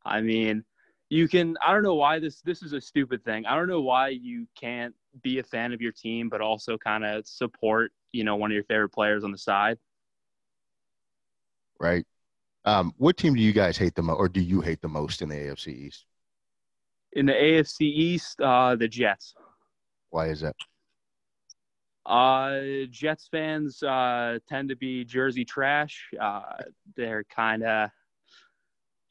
I 0.05 0.21
mean, 0.21 0.65
you 1.09 1.29
can. 1.29 1.57
I 1.67 1.73
don't 1.73 1.83
know 1.83 1.97
why 1.97 2.21
this 2.21 2.41
this 2.43 2.63
is 2.63 2.73
a 2.73 2.81
stupid 2.81 3.25
thing. 3.25 3.45
I 3.45 3.57
don't 3.57 3.69
know 3.69 3.81
why 3.81 4.11
you 4.11 4.47
can't 4.59 4.95
be 5.23 5.41
a 5.41 5.43
fan 5.43 5.73
of 5.73 5.81
your 5.81 5.93
team, 5.93 6.29
but 6.29 6.41
also 6.41 6.79
kind 6.79 7.05
of 7.05 7.27
support 7.27 7.93
you 8.13 8.23
know 8.23 8.37
one 8.37 8.53
of 8.53 8.55
your 8.55 8.65
favorite 8.65 8.91
players 8.91 9.25
on 9.25 9.33
the 9.33 9.39
side 9.39 9.79
right? 11.81 12.05
Um, 12.65 12.93
what 12.99 13.17
team 13.17 13.35
do 13.35 13.41
you 13.41 13.53
guys 13.53 13.77
hate 13.77 13.95
the 13.95 14.03
most, 14.03 14.19
or 14.19 14.29
do 14.29 14.41
you 14.41 14.61
hate 14.61 14.81
the 14.83 14.89
most 14.89 15.23
in 15.23 15.29
the 15.31 15.35
AFC 15.35 15.69
East? 15.69 16.05
In 17.13 17.27
the 17.27 17.33
AFC 17.33 17.83
East, 17.83 18.41
uh, 18.41 18.77
the 18.77 18.87
Jets. 18.87 19.35
Why 20.11 20.29
is 20.29 20.43
that? 20.43 20.55
Uh, 22.05 22.87
Jets 22.91 23.29
fans 23.31 23.83
uh, 23.83 24.39
tend 24.49 24.69
to 24.69 24.77
be 24.77 25.05
Jersey 25.05 25.45
trash. 25.45 26.09
Uh, 26.21 26.43
they're 26.97 27.25
kind 27.25 27.63
of. 27.63 27.91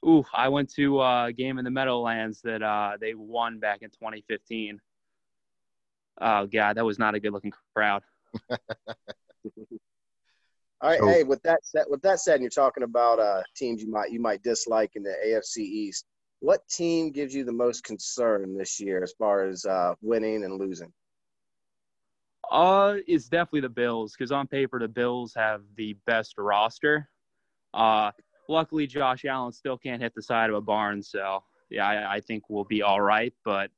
Ooh, 0.05 0.23
I 0.33 0.47
went 0.47 0.73
to 0.75 1.01
a 1.01 1.33
game 1.35 1.57
in 1.57 1.65
the 1.65 1.71
Meadowlands 1.71 2.39
that 2.43 2.63
uh, 2.63 2.97
they 3.01 3.15
won 3.15 3.59
back 3.59 3.81
in 3.81 3.89
2015. 3.89 4.79
Oh 6.21 6.47
God, 6.47 6.77
that 6.77 6.85
was 6.85 6.99
not 6.99 7.15
a 7.15 7.19
good-looking 7.19 7.51
crowd. 7.73 8.03
All 10.81 10.89
right, 10.89 10.99
so, 10.99 11.07
hey, 11.07 11.23
with 11.23 11.41
that 11.43 11.59
said, 11.63 11.85
with 11.89 12.01
that 12.03 12.21
said, 12.21 12.35
and 12.35 12.43
you're 12.43 12.49
talking 12.49 12.83
about 12.83 13.19
uh, 13.19 13.41
teams 13.55 13.81
you 13.81 13.91
might 13.91 14.11
you 14.11 14.21
might 14.21 14.41
dislike 14.43 14.91
in 14.95 15.03
the 15.03 15.13
AFC 15.25 15.57
East. 15.57 16.05
What 16.39 16.65
team 16.69 17.11
gives 17.11 17.35
you 17.35 17.43
the 17.43 17.51
most 17.51 17.83
concern 17.83 18.57
this 18.57 18.79
year 18.79 19.03
as 19.03 19.13
far 19.19 19.45
as 19.45 19.65
uh, 19.65 19.95
winning 20.01 20.45
and 20.45 20.57
losing? 20.57 20.93
Uh, 22.49 22.95
it's 23.07 23.27
definitely 23.27 23.61
the 23.61 23.69
Bills 23.69 24.15
because 24.17 24.31
on 24.31 24.47
paper 24.47 24.79
the 24.79 24.87
Bills 24.87 25.33
have 25.35 25.61
the 25.75 25.97
best 26.07 26.35
roster. 26.37 27.09
Uh, 27.73 28.11
luckily 28.47 28.87
Josh 28.87 29.25
Allen 29.25 29.51
still 29.51 29.77
can't 29.77 30.01
hit 30.01 30.15
the 30.15 30.21
side 30.21 30.49
of 30.49 30.55
a 30.55 30.61
barn, 30.61 31.03
so 31.03 31.43
yeah, 31.69 31.87
I, 31.87 32.15
I 32.15 32.19
think 32.21 32.43
we'll 32.49 32.63
be 32.63 32.81
all 32.81 33.01
right. 33.01 33.33
But 33.43 33.69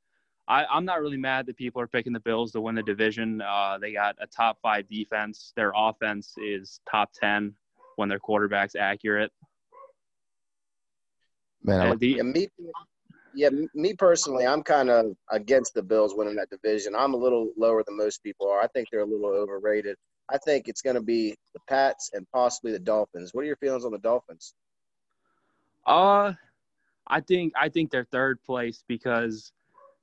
I, 0.52 0.76
am 0.76 0.84
not 0.84 1.00
really 1.00 1.16
mad 1.16 1.46
that 1.46 1.56
people 1.56 1.80
are 1.80 1.86
picking 1.86 2.12
the 2.12 2.20
Bills 2.20 2.52
to 2.52 2.60
win 2.60 2.74
the 2.74 2.82
division. 2.82 3.40
Uh, 3.40 3.78
they 3.80 3.92
got 3.92 4.16
a 4.20 4.26
top 4.26 4.58
five 4.60 4.86
defense. 4.86 5.52
Their 5.56 5.72
offense 5.74 6.34
is 6.36 6.80
top 6.90 7.10
ten 7.14 7.54
when 7.96 8.10
their 8.10 8.18
quarterback's 8.18 8.74
accurate. 8.74 9.32
Man, 11.62 11.96
the, 11.98 12.08
yeah, 12.08 12.22
me, 12.22 12.48
yeah, 13.34 13.48
me 13.74 13.94
personally, 13.94 14.46
I'm 14.46 14.62
kind 14.62 14.90
of 14.90 15.16
against 15.30 15.72
the 15.72 15.82
Bills 15.82 16.14
winning 16.14 16.36
that 16.36 16.50
division. 16.50 16.94
I'm 16.94 17.14
a 17.14 17.16
little 17.16 17.52
lower 17.56 17.82
than 17.86 17.96
most 17.96 18.22
people 18.22 18.46
are. 18.48 18.60
I 18.60 18.66
think 18.66 18.88
they're 18.90 19.00
a 19.00 19.06
little 19.06 19.30
overrated. 19.30 19.96
I 20.30 20.36
think 20.38 20.68
it's 20.68 20.82
going 20.82 20.96
to 20.96 21.02
be 21.02 21.34
the 21.54 21.60
Pats 21.66 22.10
and 22.12 22.26
possibly 22.30 22.72
the 22.72 22.78
Dolphins. 22.78 23.30
What 23.32 23.42
are 23.42 23.46
your 23.46 23.56
feelings 23.56 23.84
on 23.84 23.92
the 23.92 23.98
Dolphins? 23.98 24.54
Uh, 25.86 26.32
I 27.06 27.20
think 27.20 27.54
I 27.56 27.70
think 27.70 27.90
they're 27.90 28.04
third 28.04 28.42
place 28.44 28.84
because 28.86 29.52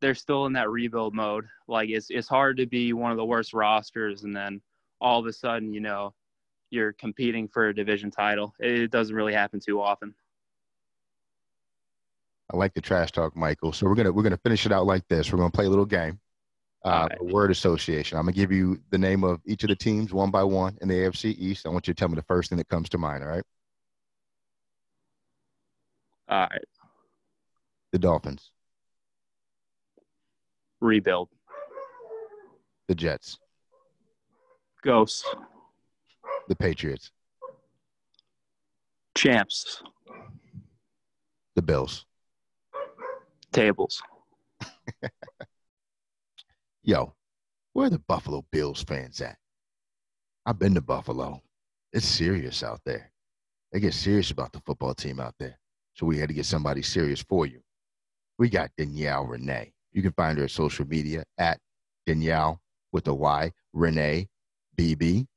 they're 0.01 0.15
still 0.15 0.45
in 0.45 0.53
that 0.53 0.69
rebuild 0.69 1.13
mode. 1.13 1.45
Like 1.67 1.89
it's 1.89 2.07
it's 2.09 2.27
hard 2.27 2.57
to 2.57 2.65
be 2.65 2.93
one 2.93 3.11
of 3.11 3.17
the 3.17 3.25
worst 3.25 3.53
rosters 3.53 4.23
and 4.23 4.35
then 4.35 4.61
all 5.01 5.19
of 5.19 5.25
a 5.25 5.33
sudden, 5.33 5.73
you 5.73 5.79
know, 5.79 6.13
you're 6.71 6.93
competing 6.93 7.47
for 7.47 7.69
a 7.69 7.75
division 7.75 8.11
title. 8.11 8.53
It 8.59 8.91
doesn't 8.91 9.15
really 9.15 9.33
happen 9.33 9.59
too 9.59 9.81
often. 9.81 10.13
I 12.51 12.57
like 12.57 12.73
the 12.73 12.81
trash 12.81 13.11
talk, 13.11 13.35
Michael. 13.35 13.71
So 13.71 13.87
we're 13.87 13.95
gonna 13.95 14.11
we're 14.11 14.23
gonna 14.23 14.37
finish 14.37 14.65
it 14.65 14.71
out 14.71 14.85
like 14.85 15.07
this. 15.07 15.31
We're 15.31 15.37
gonna 15.37 15.51
play 15.51 15.65
a 15.65 15.69
little 15.69 15.85
game. 15.85 16.19
Uh, 16.85 17.09
right. 17.09 17.25
word 17.25 17.51
association. 17.51 18.17
I'm 18.17 18.23
gonna 18.23 18.31
give 18.31 18.53
you 18.53 18.79
the 18.89 18.97
name 18.97 19.25
of 19.25 19.41
each 19.45 19.63
of 19.63 19.69
the 19.69 19.75
teams 19.75 20.13
one 20.13 20.31
by 20.31 20.43
one 20.43 20.77
in 20.81 20.87
the 20.87 20.95
AFC 20.95 21.35
East. 21.37 21.65
I 21.65 21.69
want 21.69 21.87
you 21.87 21.93
to 21.93 21.99
tell 21.99 22.07
me 22.07 22.15
the 22.15 22.21
first 22.23 22.49
thing 22.49 22.57
that 22.57 22.69
comes 22.69 22.87
to 22.89 22.97
mind. 22.97 23.23
All 23.23 23.29
right. 23.29 23.43
All 26.29 26.47
right. 26.49 26.63
The 27.91 27.99
Dolphins 27.99 28.51
rebuild. 30.81 31.29
The 32.87 32.95
Jets. 32.95 33.37
Ghosts. 34.83 35.25
The 36.47 36.55
Patriots. 36.55 37.11
Champs. 39.15 39.83
The 41.55 41.61
Bills. 41.61 42.05
Tables. 43.51 44.01
Yo, 46.83 47.13
where 47.73 47.87
are 47.87 47.89
the 47.89 47.99
Buffalo 47.99 48.45
Bills 48.51 48.83
fans 48.83 49.21
at? 49.21 49.37
I've 50.45 50.59
been 50.59 50.73
to 50.75 50.81
Buffalo. 50.81 51.41
It's 51.91 52.05
serious 52.05 52.63
out 52.63 52.81
there. 52.85 53.11
They 53.71 53.79
get 53.79 53.93
serious 53.93 54.31
about 54.31 54.51
the 54.53 54.61
football 54.65 54.95
team 54.95 55.19
out 55.19 55.35
there. 55.37 55.59
So 55.93 56.05
we 56.05 56.17
had 56.17 56.29
to 56.29 56.33
get 56.33 56.45
somebody 56.45 56.81
serious 56.81 57.21
for 57.21 57.45
you. 57.45 57.59
We 58.37 58.49
got 58.49 58.71
Danielle 58.77 59.25
Renee. 59.25 59.73
You 59.99 60.03
can 60.03 60.13
find 60.13 60.37
her 60.37 60.45
at 60.45 60.51
social 60.51 60.87
media 60.87 61.25
at 61.37 61.59
Danielle 62.07 62.61
with 62.93 63.05
a 63.09 63.13
Y, 63.13 63.51
Renee 63.73 64.29
BB. 64.77 65.27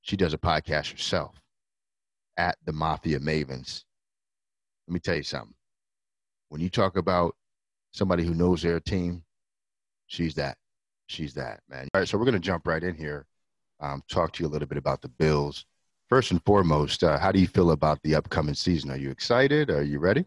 She 0.00 0.16
does 0.16 0.32
a 0.32 0.38
podcast 0.38 0.90
herself 0.92 1.38
at 2.38 2.56
the 2.64 2.72
Mafia 2.72 3.20
Mavens. 3.20 3.84
Let 4.88 4.94
me 4.94 5.00
tell 5.00 5.16
you 5.16 5.22
something. 5.22 5.52
When 6.48 6.62
you 6.62 6.70
talk 6.70 6.96
about 6.96 7.36
somebody 7.92 8.24
who 8.24 8.32
knows 8.32 8.62
their 8.62 8.80
team, 8.80 9.22
she's 10.06 10.34
that. 10.36 10.56
She's 11.06 11.34
that, 11.34 11.60
man. 11.68 11.88
All 11.92 12.00
right, 12.00 12.08
so 12.08 12.16
we're 12.16 12.24
going 12.24 12.32
to 12.32 12.40
jump 12.40 12.66
right 12.66 12.82
in 12.82 12.94
here, 12.94 13.26
um, 13.80 14.02
talk 14.08 14.32
to 14.32 14.42
you 14.42 14.48
a 14.48 14.50
little 14.50 14.66
bit 14.66 14.78
about 14.78 15.02
the 15.02 15.08
Bills. 15.08 15.66
First 16.08 16.30
and 16.30 16.42
foremost, 16.46 17.04
uh, 17.04 17.18
how 17.18 17.32
do 17.32 17.38
you 17.38 17.48
feel 17.48 17.72
about 17.72 18.00
the 18.02 18.14
upcoming 18.14 18.54
season? 18.54 18.90
Are 18.90 18.96
you 18.96 19.10
excited? 19.10 19.68
Are 19.68 19.82
you 19.82 19.98
ready? 19.98 20.24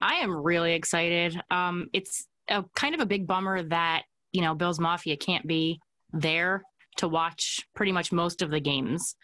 I 0.00 0.16
am 0.16 0.30
really 0.34 0.74
excited. 0.74 1.40
Um, 1.50 1.88
it's 1.92 2.26
a 2.48 2.64
kind 2.74 2.94
of 2.94 3.00
a 3.00 3.06
big 3.06 3.26
bummer 3.26 3.62
that 3.64 4.02
you 4.32 4.42
know 4.42 4.54
Bills 4.54 4.80
Mafia 4.80 5.16
can't 5.16 5.46
be 5.46 5.80
there 6.12 6.62
to 6.96 7.08
watch 7.08 7.60
pretty 7.74 7.92
much 7.92 8.12
most 8.12 8.42
of 8.42 8.50
the 8.50 8.60
games. 8.60 9.14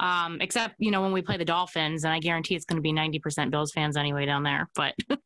Um, 0.00 0.40
except 0.40 0.74
you 0.78 0.90
know 0.90 1.02
when 1.02 1.12
we 1.12 1.22
play 1.22 1.36
the 1.36 1.44
Dolphins, 1.44 2.04
and 2.04 2.12
I 2.12 2.18
guarantee 2.18 2.56
it's 2.56 2.64
going 2.64 2.78
to 2.78 2.82
be 2.82 2.92
ninety 2.92 3.18
percent 3.18 3.50
Bills 3.50 3.72
fans 3.72 3.96
anyway 3.96 4.26
down 4.26 4.42
there. 4.42 4.68
But 4.74 4.94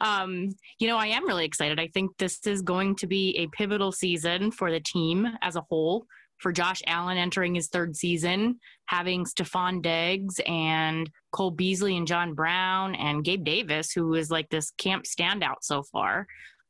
um, 0.00 0.48
you 0.78 0.88
know 0.88 0.96
I 0.96 1.06
am 1.06 1.26
really 1.26 1.44
excited. 1.44 1.78
I 1.78 1.88
think 1.88 2.10
this 2.18 2.44
is 2.46 2.62
going 2.62 2.96
to 2.96 3.06
be 3.06 3.36
a 3.38 3.46
pivotal 3.56 3.92
season 3.92 4.50
for 4.50 4.70
the 4.70 4.80
team 4.80 5.28
as 5.42 5.56
a 5.56 5.64
whole. 5.68 6.06
For 6.38 6.52
Josh 6.52 6.82
Allen 6.86 7.16
entering 7.16 7.54
his 7.54 7.68
third 7.68 7.96
season, 7.96 8.58
having 8.86 9.24
Stefon 9.24 9.82
Diggs 9.82 10.40
and 10.46 11.10
Cole 11.32 11.50
Beasley 11.50 11.96
and 11.96 12.06
John 12.06 12.34
Brown 12.34 12.94
and 12.94 13.24
Gabe 13.24 13.44
Davis, 13.44 13.92
who 13.92 14.14
is 14.14 14.30
like 14.30 14.48
this 14.48 14.70
camp 14.72 15.04
standout 15.04 15.56
so 15.62 15.82
far. 15.82 16.26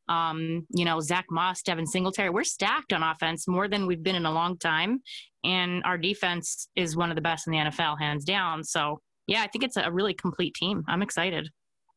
Um, 0.08 0.66
you 0.70 0.84
know, 0.84 1.00
Zach 1.00 1.26
Moss, 1.30 1.62
Devin 1.62 1.86
Singletary, 1.86 2.30
we're 2.30 2.44
stacked 2.44 2.92
on 2.92 3.02
offense 3.02 3.48
more 3.48 3.66
than 3.66 3.86
we've 3.86 4.02
been 4.02 4.14
in 4.14 4.26
a 4.26 4.32
long 4.32 4.56
time. 4.56 5.02
And 5.42 5.82
our 5.84 5.98
defense 5.98 6.68
is 6.76 6.96
one 6.96 7.10
of 7.10 7.16
the 7.16 7.22
best 7.22 7.46
in 7.46 7.52
the 7.52 7.58
NFL, 7.58 7.98
hands 7.98 8.24
down. 8.24 8.62
So, 8.62 9.00
yeah, 9.26 9.42
I 9.42 9.48
think 9.48 9.64
it's 9.64 9.76
a 9.76 9.90
really 9.90 10.14
complete 10.14 10.54
team. 10.54 10.84
I'm 10.86 11.02
excited. 11.02 11.50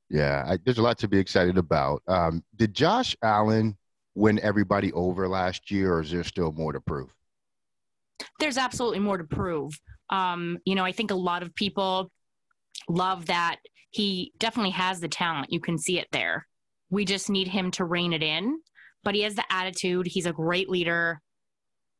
Yeah, 0.09 0.43
I, 0.47 0.57
there's 0.63 0.79
a 0.79 0.81
lot 0.81 0.97
to 0.99 1.07
be 1.07 1.19
excited 1.19 1.57
about. 1.57 2.01
Um, 2.07 2.43
did 2.55 2.73
Josh 2.73 3.15
Allen 3.21 3.77
win 4.15 4.39
everybody 4.39 4.91
over 4.93 5.27
last 5.27 5.69
year, 5.69 5.93
or 5.93 6.01
is 6.01 6.09
there 6.09 6.23
still 6.23 6.51
more 6.51 6.73
to 6.73 6.81
prove? 6.81 7.13
There's 8.39 8.57
absolutely 8.57 8.99
more 8.99 9.17
to 9.17 9.23
prove. 9.23 9.79
Um, 10.09 10.57
you 10.65 10.75
know, 10.75 10.85
I 10.85 10.91
think 10.91 11.11
a 11.11 11.15
lot 11.15 11.43
of 11.43 11.53
people 11.55 12.11
love 12.87 13.27
that 13.27 13.57
he 13.91 14.33
definitely 14.39 14.71
has 14.71 14.99
the 14.99 15.07
talent. 15.07 15.51
You 15.51 15.59
can 15.59 15.77
see 15.77 15.99
it 15.99 16.07
there. 16.11 16.47
We 16.89 17.05
just 17.05 17.29
need 17.29 17.47
him 17.47 17.71
to 17.71 17.85
rein 17.85 18.13
it 18.13 18.23
in. 18.23 18.59
But 19.03 19.15
he 19.15 19.21
has 19.21 19.35
the 19.35 19.45
attitude. 19.49 20.07
He's 20.07 20.25
a 20.25 20.33
great 20.33 20.69
leader. 20.69 21.21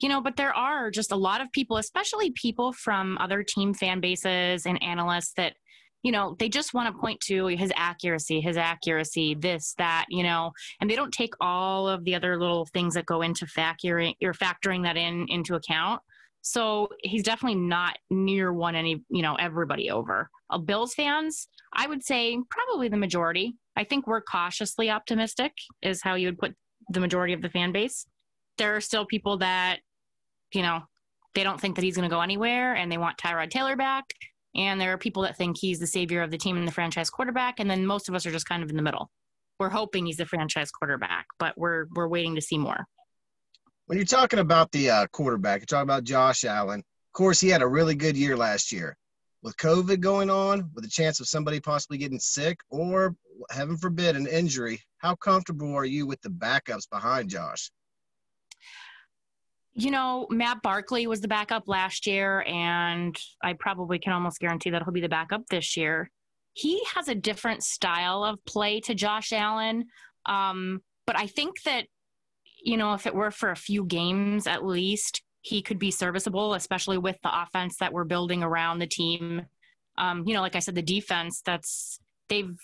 You 0.02 0.10
know, 0.10 0.22
but 0.22 0.36
there 0.36 0.54
are 0.54 0.92
just 0.92 1.12
a 1.12 1.16
lot 1.16 1.42
of 1.42 1.52
people, 1.52 1.78
especially 1.78 2.32
people 2.32 2.74
from 2.74 3.18
other 3.20 3.44
team 3.44 3.74
fan 3.74 4.00
bases 4.00 4.66
and 4.66 4.82
analysts 4.84 5.34
that, 5.38 5.54
you 6.04 6.12
know, 6.12 6.36
they 6.40 6.50
just 6.50 6.74
want 6.74 6.94
to 6.94 7.00
point 7.00 7.20
to 7.22 7.48
his 7.48 7.72
accuracy, 7.76 8.40
his 8.40 8.58
accuracy, 8.58 9.36
this, 9.36 9.74
that, 9.78 10.06
you 10.10 10.24
know, 10.24 10.52
and 10.80 10.90
they 10.90 10.96
don't 10.96 11.14
take 11.14 11.34
all 11.42 11.88
of 11.90 12.06
the 12.06 12.16
other 12.16 12.40
little 12.40 12.66
things 12.68 12.94
that 12.94 13.06
go 13.06 13.22
into 13.22 13.46
factoring 13.46 14.14
or 14.24 14.34
factoring 14.34 14.84
that 14.84 14.98
in 14.98 15.26
into 15.30 15.56
account. 15.56 16.02
So 16.42 16.88
he's 17.02 17.24
definitely 17.24 17.60
not 17.60 17.98
near 18.10 18.54
one 18.54 18.76
any, 18.76 19.04
you 19.10 19.22
know, 19.22 19.36
everybody 19.36 19.92
over. 19.92 20.30
Uh, 20.50 20.58
Bills 20.58 20.94
fans, 20.94 21.50
I 21.74 21.86
would 21.86 22.04
say 22.04 22.40
probably 22.50 22.88
the 22.88 22.98
majority. 22.98 23.56
I 23.76 23.84
think 23.84 24.08
we're 24.08 24.22
cautiously 24.22 24.90
optimistic, 24.90 25.52
is 25.82 26.02
how 26.02 26.16
you 26.16 26.28
would 26.28 26.40
put 26.40 26.56
the 26.90 27.02
majority 27.02 27.34
of 27.34 27.42
the 27.42 27.50
fan 27.50 27.72
base. 27.72 28.06
There 28.58 28.76
are 28.76 28.82
still 28.82 29.06
people 29.06 29.38
that, 29.40 29.80
you 30.54 30.62
know, 30.62 30.82
they 31.36 31.44
don't 31.44 31.60
think 31.60 31.76
that 31.76 31.84
he's 31.84 31.96
going 31.96 32.10
to 32.10 32.14
go 32.14 32.22
anywhere 32.22 32.74
and 32.74 32.92
they 32.92 32.98
want 32.98 33.18
Tyrod 33.18 33.50
Taylor 33.52 33.76
back. 33.76 34.06
And 34.60 34.80
there 34.80 34.92
are 34.92 34.98
people 34.98 35.24
that 35.24 35.38
think 35.38 35.58
he's 35.58 35.80
the 35.80 35.88
savior 35.88 36.22
of 36.22 36.32
the 36.32 36.38
team 36.38 36.58
and 36.58 36.68
the 36.68 36.72
franchise 36.72 37.10
quarterback. 37.10 37.62
And 37.62 37.72
then 37.72 37.86
most 37.86 38.10
of 38.10 38.14
us 38.14 38.26
are 38.26 38.32
just 38.32 38.46
kind 38.46 38.62
of 38.62 38.70
in 38.70 38.76
the 38.76 38.82
middle. 38.82 39.10
We're 39.58 39.70
hoping 39.70 40.06
he's 40.06 40.18
the 40.18 40.26
franchise 40.26 40.70
quarterback, 40.70 41.28
but 41.40 41.58
we're 41.58 41.86
we're 41.96 42.10
waiting 42.10 42.36
to 42.36 42.42
see 42.42 42.58
more. 42.58 42.86
When 43.86 43.98
you're 43.98 44.06
talking 44.06 44.40
about 44.40 44.72
the 44.74 44.90
uh, 44.90 45.08
quarterback, 45.08 45.62
you're 45.62 45.66
talking 45.66 45.88
about 45.88 46.04
Josh 46.04 46.44
Allen. 46.44 46.80
Of 46.80 47.14
course, 47.14 47.40
he 47.40 47.48
had 47.48 47.62
a 47.62 47.68
really 47.68 47.96
good 47.96 48.18
year 48.18 48.36
last 48.36 48.72
year. 48.72 48.98
With 49.42 49.56
COVID 49.56 50.02
going 50.02 50.30
on, 50.30 50.70
with 50.74 50.84
the 50.84 50.90
chance 50.90 51.22
of 51.22 51.28
somebody 51.28 51.62
possibly 51.62 51.98
getting 51.98 52.20
sick, 52.20 52.60
or 52.70 53.16
heaven 53.52 53.78
forbid, 53.78 54.18
an 54.18 54.28
injury, 54.28 54.82
how 54.98 55.16
comfortable 55.16 55.74
are 55.74 55.86
you 55.86 56.06
with 56.06 56.22
the 56.22 56.30
backups 56.30 56.90
behind 56.90 57.30
Josh? 57.30 57.72
You 59.74 59.92
know, 59.92 60.28
Matt 60.30 60.62
Barkley 60.62 61.08
was 61.08 61.22
the 61.22 61.28
backup 61.28 61.64
last 61.68 62.08
year, 62.08 62.44
and 62.48 63.16
I 63.44 63.54
probably 63.54 64.00
can 64.00 64.14
almost 64.14 64.40
guarantee 64.40 64.72
that 64.72 64.84
he'll 64.84 64.94
be 64.94 65.02
the 65.02 65.10
backup 65.10 65.44
this 65.50 65.78
year. 65.78 66.10
He 66.54 66.82
has 66.96 67.08
a 67.08 67.16
different 67.16 67.64
style 67.64 68.24
of 68.24 68.44
play 68.46 68.82
to 68.82 68.96
Josh 68.96 69.32
Allen. 69.32 69.86
Um, 70.26 70.82
but 71.06 71.18
I 71.18 71.28
think 71.28 71.62
that, 71.64 71.86
you 72.64 72.76
know, 72.76 72.94
if 72.94 73.08
it 73.08 73.16
were 73.16 73.32
for 73.32 73.52
a 73.52 73.56
few 73.56 73.86
games 73.86 74.48
at 74.48 74.66
least, 74.66 75.22
he 75.42 75.62
could 75.62 75.80
be 75.80 75.92
serviceable, 75.92 76.54
especially 76.56 76.98
with 76.98 77.16
the 77.24 77.42
offense 77.42 77.78
that 77.78 77.94
we're 77.94 78.04
building 78.04 78.44
around 78.44 78.80
the 78.80 78.88
team. 78.88 79.44
Um, 79.98 80.24
you 80.28 80.34
know, 80.34 80.42
like 80.42 80.56
I 80.56 80.60
said, 80.60 80.76
the 80.76 80.82
defense 80.82 81.42
that's 81.46 82.00
they've 82.28 82.58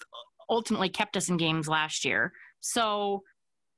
ultimately 0.49 0.89
kept 0.89 1.15
us 1.15 1.29
in 1.29 1.37
games 1.37 1.67
last 1.67 2.05
year. 2.05 2.33
So 2.59 3.23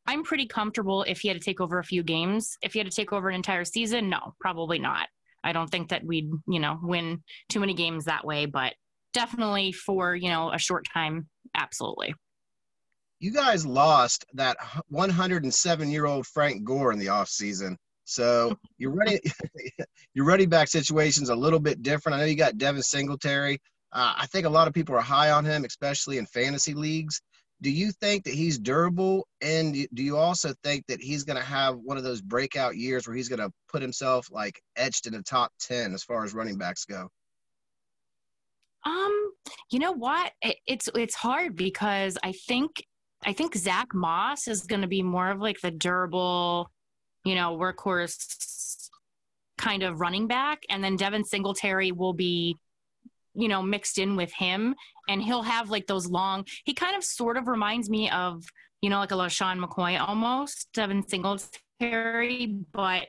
I'm 0.08 0.24
pretty 0.24 0.48
comfortable 0.48 1.04
if 1.04 1.20
he 1.20 1.28
had 1.28 1.36
to 1.36 1.44
take 1.44 1.60
over 1.60 1.80
a 1.80 1.84
few 1.84 2.02
games. 2.02 2.58
If 2.62 2.74
he 2.74 2.80
had 2.80 2.90
to 2.90 2.96
take 2.96 3.12
over 3.12 3.28
an 3.28 3.36
entire 3.36 3.66
season, 3.66 4.10
no, 4.10 4.34
probably 4.40 4.80
not. 4.80 5.08
I 5.44 5.52
don't 5.52 5.70
think 5.70 5.90
that 5.90 6.04
we'd, 6.04 6.30
you 6.48 6.60
know, 6.60 6.80
win 6.82 7.24
too 7.50 7.60
many 7.60 7.74
games 7.74 8.06
that 8.06 8.26
way, 8.26 8.46
but 8.46 8.74
definitely 9.14 9.74
for, 9.74 10.16
you 10.16 10.30
know, 10.30 10.52
a 10.52 10.58
short 10.58 10.86
time, 10.92 11.28
absolutely. 11.56 12.16
You 13.20 13.32
guys 13.32 13.66
lost 13.66 14.26
that 14.34 14.58
107 14.90 15.90
year 15.90 16.06
old 16.06 16.26
Frank 16.28 16.64
Gore 16.64 16.94
in 16.94 17.00
the 17.00 17.08
offseason. 17.08 17.76
So 18.06 18.58
your 18.78 18.92
running 18.92 19.20
your 20.14 20.26
running 20.26 20.50
back 20.50 20.70
situation's 20.70 21.30
a 21.30 21.36
little 21.36 21.60
bit 21.60 21.82
different. 21.82 22.16
I 22.16 22.20
know 22.20 22.26
you 22.26 22.36
got 22.36 22.58
Devin 22.58 22.84
Singletary. 22.84 23.60
Uh, 23.92 24.14
I 24.18 24.26
think 24.28 24.46
a 24.46 24.50
lot 24.50 24.68
of 24.68 24.74
people 24.74 24.96
are 24.96 25.02
high 25.02 25.32
on 25.32 25.46
him, 25.46 25.66
especially 25.66 26.18
in 26.18 26.26
fantasy 26.28 26.74
leagues. 26.74 27.22
Do 27.62 27.72
you 27.72 27.92
think 27.92 28.26
that 28.26 28.34
he's 28.34 28.60
durable? 28.60 29.28
And 29.42 29.74
do 29.94 30.04
you 30.04 30.18
also 30.18 30.54
think 30.64 30.86
that 30.88 31.02
he's 31.02 31.24
going 31.24 31.38
to 31.38 31.44
have 31.44 31.78
one 31.78 31.98
of 31.98 32.04
those 32.04 32.22
breakout 32.22 32.76
years 32.76 33.08
where 33.08 33.16
he's 33.16 33.30
going 33.30 33.40
to 33.40 33.52
put 33.68 33.82
himself 33.82 34.28
like 34.32 34.62
etched 34.76 35.08
in 35.08 35.14
the 35.14 35.24
top 35.24 35.52
10 35.62 35.94
as 35.94 36.04
far 36.04 36.24
as 36.24 36.34
running 36.34 36.58
backs 36.58 36.86
go? 36.86 37.10
Um, 38.86 39.32
you 39.72 39.80
know 39.80 39.92
what? 39.92 40.32
It, 40.42 40.58
it's 40.66 40.90
it's 40.96 41.16
hard 41.16 41.56
because 41.56 42.18
I 42.24 42.32
think 42.32 42.84
I 43.26 43.34
think 43.34 43.56
Zach 43.56 43.94
Moss 43.94 44.48
is 44.48 44.64
going 44.64 44.82
to 44.82 44.88
be 44.88 45.02
more 45.02 45.30
of 45.30 45.40
like 45.40 45.60
the 45.62 45.72
durable, 45.72 46.72
you 47.26 47.36
know, 47.36 47.58
workhorse 47.58 48.90
kind 49.58 49.84
of 49.84 50.00
running 50.00 50.28
back, 50.28 50.62
and 50.70 50.84
then 50.84 50.96
Devin 50.96 51.26
Singletary 51.26 51.92
will 51.92 52.14
be 52.14 52.58
you 53.38 53.48
know, 53.48 53.62
mixed 53.62 54.00
in 54.00 54.16
with 54.16 54.34
him. 54.34 54.76
And 55.08 55.22
he'll 55.22 55.44
have 55.44 55.70
like 55.70 55.88
those 55.88 56.08
long, 56.08 56.46
he 56.66 56.74
kind 56.74 56.98
of 56.98 57.04
sort 57.04 57.38
of 57.38 57.48
reminds 57.48 57.90
me 57.90 58.10
of, 58.10 58.44
you 58.82 58.90
know, 58.90 59.00
like 59.00 59.12
a 59.12 59.16
LeSean 59.16 59.64
McCoy 59.64 60.00
almost, 60.00 60.70
Devin 60.74 61.08
Singletary, 61.08 62.58
but 62.74 63.08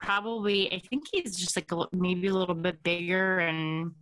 probably, 0.00 0.72
I 0.72 0.82
think 0.90 1.04
he's 1.10 1.36
just 1.36 1.56
like 1.56 1.70
maybe 1.92 2.28
a 2.28 2.34
little 2.34 2.54
bit 2.54 2.82
bigger 2.82 3.38
and, 3.38 3.92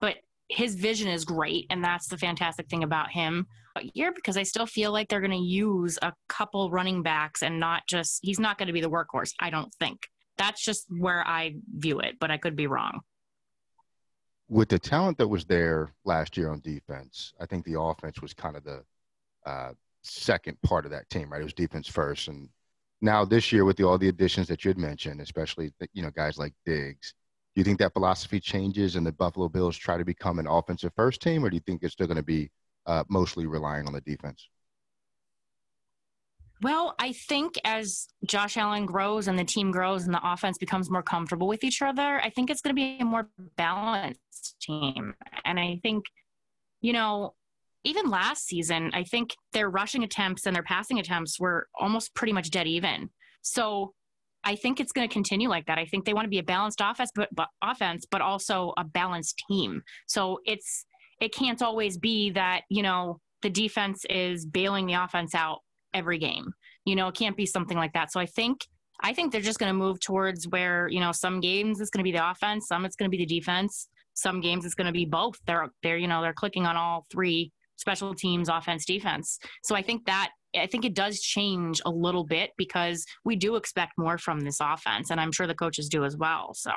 but 0.00 0.16
his 0.48 0.76
vision 0.76 1.08
is 1.08 1.24
great. 1.24 1.66
And 1.70 1.84
that's 1.84 2.08
the 2.08 2.18
fantastic 2.18 2.68
thing 2.68 2.84
about 2.84 3.10
him 3.10 3.46
year 3.94 4.12
because 4.12 4.36
I 4.36 4.42
still 4.42 4.66
feel 4.66 4.92
like 4.92 5.08
they're 5.08 5.20
going 5.20 5.30
to 5.30 5.36
use 5.36 5.98
a 6.02 6.12
couple 6.28 6.70
running 6.70 7.02
backs 7.02 7.42
and 7.42 7.60
not 7.60 7.82
just, 7.88 8.20
he's 8.22 8.40
not 8.40 8.58
going 8.58 8.66
to 8.66 8.72
be 8.72 8.80
the 8.80 8.90
workhorse, 8.90 9.32
I 9.40 9.50
don't 9.50 9.72
think. 9.74 10.08
That's 10.38 10.64
just 10.64 10.86
where 10.88 11.26
I 11.26 11.54
view 11.76 12.00
it, 12.00 12.16
but 12.20 12.30
I 12.30 12.36
could 12.36 12.56
be 12.56 12.66
wrong 12.66 13.00
with 14.50 14.68
the 14.68 14.78
talent 14.78 15.16
that 15.18 15.28
was 15.28 15.44
there 15.44 15.94
last 16.04 16.36
year 16.36 16.50
on 16.50 16.60
defense, 16.60 17.32
I 17.40 17.46
think 17.46 17.64
the 17.64 17.80
offense 17.80 18.20
was 18.20 18.34
kind 18.34 18.56
of 18.56 18.64
the 18.64 18.82
uh, 19.46 19.72
second 20.02 20.60
part 20.62 20.84
of 20.84 20.90
that 20.90 21.08
team, 21.08 21.30
right? 21.30 21.40
It 21.40 21.44
was 21.44 21.54
defense 21.54 21.88
first, 21.88 22.26
and 22.26 22.48
now 23.00 23.24
this 23.24 23.52
year 23.52 23.64
with 23.64 23.76
the, 23.76 23.84
all 23.84 23.96
the 23.96 24.08
additions 24.08 24.48
that 24.48 24.64
you 24.64 24.68
had 24.70 24.76
mentioned, 24.76 25.20
especially 25.20 25.72
you 25.92 26.02
know 26.02 26.10
guys 26.10 26.36
like 26.36 26.52
Diggs, 26.66 27.14
do 27.54 27.60
you 27.60 27.64
think 27.64 27.78
that 27.78 27.92
philosophy 27.92 28.40
changes 28.40 28.96
and 28.96 29.06
the 29.06 29.12
Buffalo 29.12 29.48
Bills 29.48 29.76
try 29.76 29.96
to 29.96 30.04
become 30.04 30.40
an 30.40 30.48
offensive 30.48 30.92
first 30.96 31.22
team, 31.22 31.44
or 31.44 31.48
do 31.48 31.54
you 31.54 31.62
think 31.64 31.84
it's 31.84 31.92
still 31.92 32.08
going 32.08 32.16
to 32.16 32.22
be 32.22 32.50
uh, 32.86 33.04
mostly 33.08 33.46
relying 33.46 33.86
on 33.86 33.92
the 33.92 34.00
defense? 34.00 34.48
Well, 36.62 36.94
I 36.98 37.12
think 37.12 37.54
as 37.64 38.08
Josh 38.26 38.56
Allen 38.56 38.84
grows 38.84 39.28
and 39.28 39.38
the 39.38 39.44
team 39.44 39.70
grows 39.70 40.04
and 40.04 40.12
the 40.12 40.20
offense 40.22 40.58
becomes 40.58 40.90
more 40.90 41.02
comfortable 41.02 41.48
with 41.48 41.64
each 41.64 41.80
other, 41.80 42.20
I 42.20 42.28
think 42.30 42.50
it's 42.50 42.60
going 42.60 42.74
to 42.76 42.80
be 42.80 42.98
a 43.00 43.04
more 43.04 43.30
balanced 43.56 44.56
team. 44.60 45.14
And 45.44 45.58
I 45.58 45.80
think, 45.82 46.04
you 46.82 46.92
know, 46.92 47.34
even 47.84 48.10
last 48.10 48.46
season, 48.46 48.90
I 48.92 49.04
think 49.04 49.34
their 49.52 49.70
rushing 49.70 50.04
attempts 50.04 50.44
and 50.44 50.54
their 50.54 50.62
passing 50.62 50.98
attempts 50.98 51.40
were 51.40 51.66
almost 51.78 52.14
pretty 52.14 52.34
much 52.34 52.50
dead 52.50 52.66
even. 52.66 53.08
So 53.40 53.94
I 54.44 54.54
think 54.54 54.80
it's 54.80 54.92
going 54.92 55.08
to 55.08 55.12
continue 55.12 55.48
like 55.48 55.66
that. 55.66 55.78
I 55.78 55.86
think 55.86 56.04
they 56.04 56.12
want 56.12 56.26
to 56.26 56.30
be 56.30 56.38
a 56.38 56.42
balanced 56.42 56.80
offense, 56.82 57.10
but, 57.14 57.30
but 57.34 57.48
offense, 57.62 58.04
but 58.10 58.20
also 58.20 58.74
a 58.76 58.84
balanced 58.84 59.42
team. 59.48 59.82
So 60.06 60.40
it's 60.44 60.84
it 61.20 61.34
can't 61.34 61.60
always 61.62 61.98
be 61.98 62.30
that 62.30 62.62
you 62.70 62.82
know 62.82 63.20
the 63.42 63.50
defense 63.50 64.04
is 64.08 64.44
bailing 64.44 64.86
the 64.86 64.94
offense 64.94 65.34
out 65.34 65.60
every 65.94 66.18
game. 66.18 66.52
You 66.84 66.96
know, 66.96 67.08
it 67.08 67.14
can't 67.14 67.36
be 67.36 67.46
something 67.46 67.76
like 67.76 67.92
that. 67.92 68.12
So 68.12 68.20
I 68.20 68.26
think 68.26 68.66
I 69.02 69.12
think 69.12 69.32
they're 69.32 69.40
just 69.40 69.58
going 69.58 69.72
to 69.72 69.78
move 69.78 70.00
towards 70.00 70.46
where 70.48 70.88
you 70.88 71.00
know 71.00 71.12
some 71.12 71.40
games 71.40 71.80
it's 71.80 71.90
going 71.90 72.04
to 72.04 72.10
be 72.10 72.16
the 72.16 72.30
offense, 72.30 72.68
some 72.68 72.84
it's 72.84 72.96
going 72.96 73.10
to 73.10 73.16
be 73.16 73.24
the 73.24 73.40
defense, 73.40 73.88
some 74.14 74.40
games 74.40 74.64
it's 74.64 74.74
going 74.74 74.86
to 74.86 74.92
be 74.92 75.04
both. 75.04 75.38
They're 75.46 75.70
they're 75.82 75.96
you 75.96 76.08
know 76.08 76.22
they're 76.22 76.32
clicking 76.32 76.66
on 76.66 76.76
all 76.76 77.06
three 77.10 77.52
special 77.76 78.14
teams, 78.14 78.48
offense, 78.48 78.84
defense. 78.84 79.38
So 79.64 79.74
I 79.74 79.82
think 79.82 80.04
that 80.06 80.30
I 80.56 80.66
think 80.66 80.84
it 80.84 80.94
does 80.94 81.20
change 81.20 81.80
a 81.84 81.90
little 81.90 82.24
bit 82.24 82.50
because 82.58 83.04
we 83.24 83.36
do 83.36 83.56
expect 83.56 83.92
more 83.96 84.18
from 84.18 84.40
this 84.40 84.58
offense, 84.60 85.10
and 85.10 85.20
I'm 85.20 85.32
sure 85.32 85.46
the 85.46 85.54
coaches 85.54 85.88
do 85.88 86.04
as 86.04 86.16
well. 86.16 86.54
So. 86.54 86.72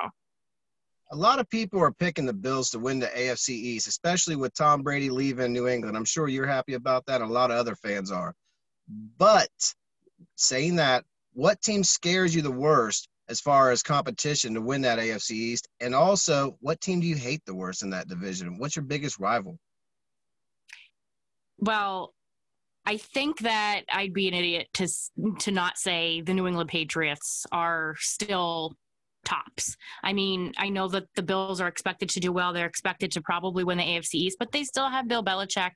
A 1.12 1.16
lot 1.16 1.38
of 1.38 1.48
people 1.50 1.80
are 1.80 1.92
picking 1.92 2.24
the 2.24 2.32
Bills 2.32 2.70
to 2.70 2.78
win 2.78 2.98
the 2.98 3.06
AFC 3.08 3.50
East, 3.50 3.86
especially 3.86 4.36
with 4.36 4.54
Tom 4.54 4.82
Brady 4.82 5.10
leaving 5.10 5.52
New 5.52 5.68
England. 5.68 5.98
I'm 5.98 6.04
sure 6.06 6.28
you're 6.28 6.46
happy 6.46 6.74
about 6.74 7.04
that. 7.06 7.20
A 7.20 7.26
lot 7.26 7.50
of 7.50 7.58
other 7.58 7.76
fans 7.76 8.10
are. 8.10 8.34
But 8.88 9.50
saying 10.36 10.76
that, 10.76 11.04
what 11.32 11.60
team 11.62 11.84
scares 11.84 12.34
you 12.34 12.42
the 12.42 12.50
worst 12.50 13.08
as 13.28 13.40
far 13.40 13.70
as 13.70 13.82
competition 13.82 14.54
to 14.54 14.60
win 14.60 14.82
that 14.82 14.98
AFC 14.98 15.30
East? 15.32 15.68
And 15.80 15.94
also, 15.94 16.56
what 16.60 16.80
team 16.80 17.00
do 17.00 17.06
you 17.06 17.16
hate 17.16 17.44
the 17.46 17.54
worst 17.54 17.82
in 17.82 17.90
that 17.90 18.08
division? 18.08 18.58
What's 18.58 18.76
your 18.76 18.84
biggest 18.84 19.18
rival? 19.18 19.58
Well, 21.58 22.14
I 22.86 22.98
think 22.98 23.40
that 23.40 23.82
I'd 23.90 24.12
be 24.12 24.28
an 24.28 24.34
idiot 24.34 24.68
to 24.74 24.88
to 25.40 25.50
not 25.50 25.78
say 25.78 26.20
the 26.20 26.34
New 26.34 26.46
England 26.46 26.68
Patriots 26.68 27.46
are 27.50 27.94
still 27.98 28.76
tops. 29.24 29.76
I 30.02 30.12
mean, 30.12 30.52
I 30.58 30.68
know 30.68 30.88
that 30.88 31.04
the 31.16 31.22
Bills 31.22 31.60
are 31.60 31.68
expected 31.68 32.10
to 32.10 32.20
do 32.20 32.30
well. 32.30 32.52
They're 32.52 32.66
expected 32.66 33.10
to 33.12 33.22
probably 33.22 33.64
win 33.64 33.78
the 33.78 33.84
AFC 33.84 34.14
East, 34.14 34.36
but 34.38 34.52
they 34.52 34.64
still 34.64 34.88
have 34.88 35.08
Bill 35.08 35.24
Belichick, 35.24 35.72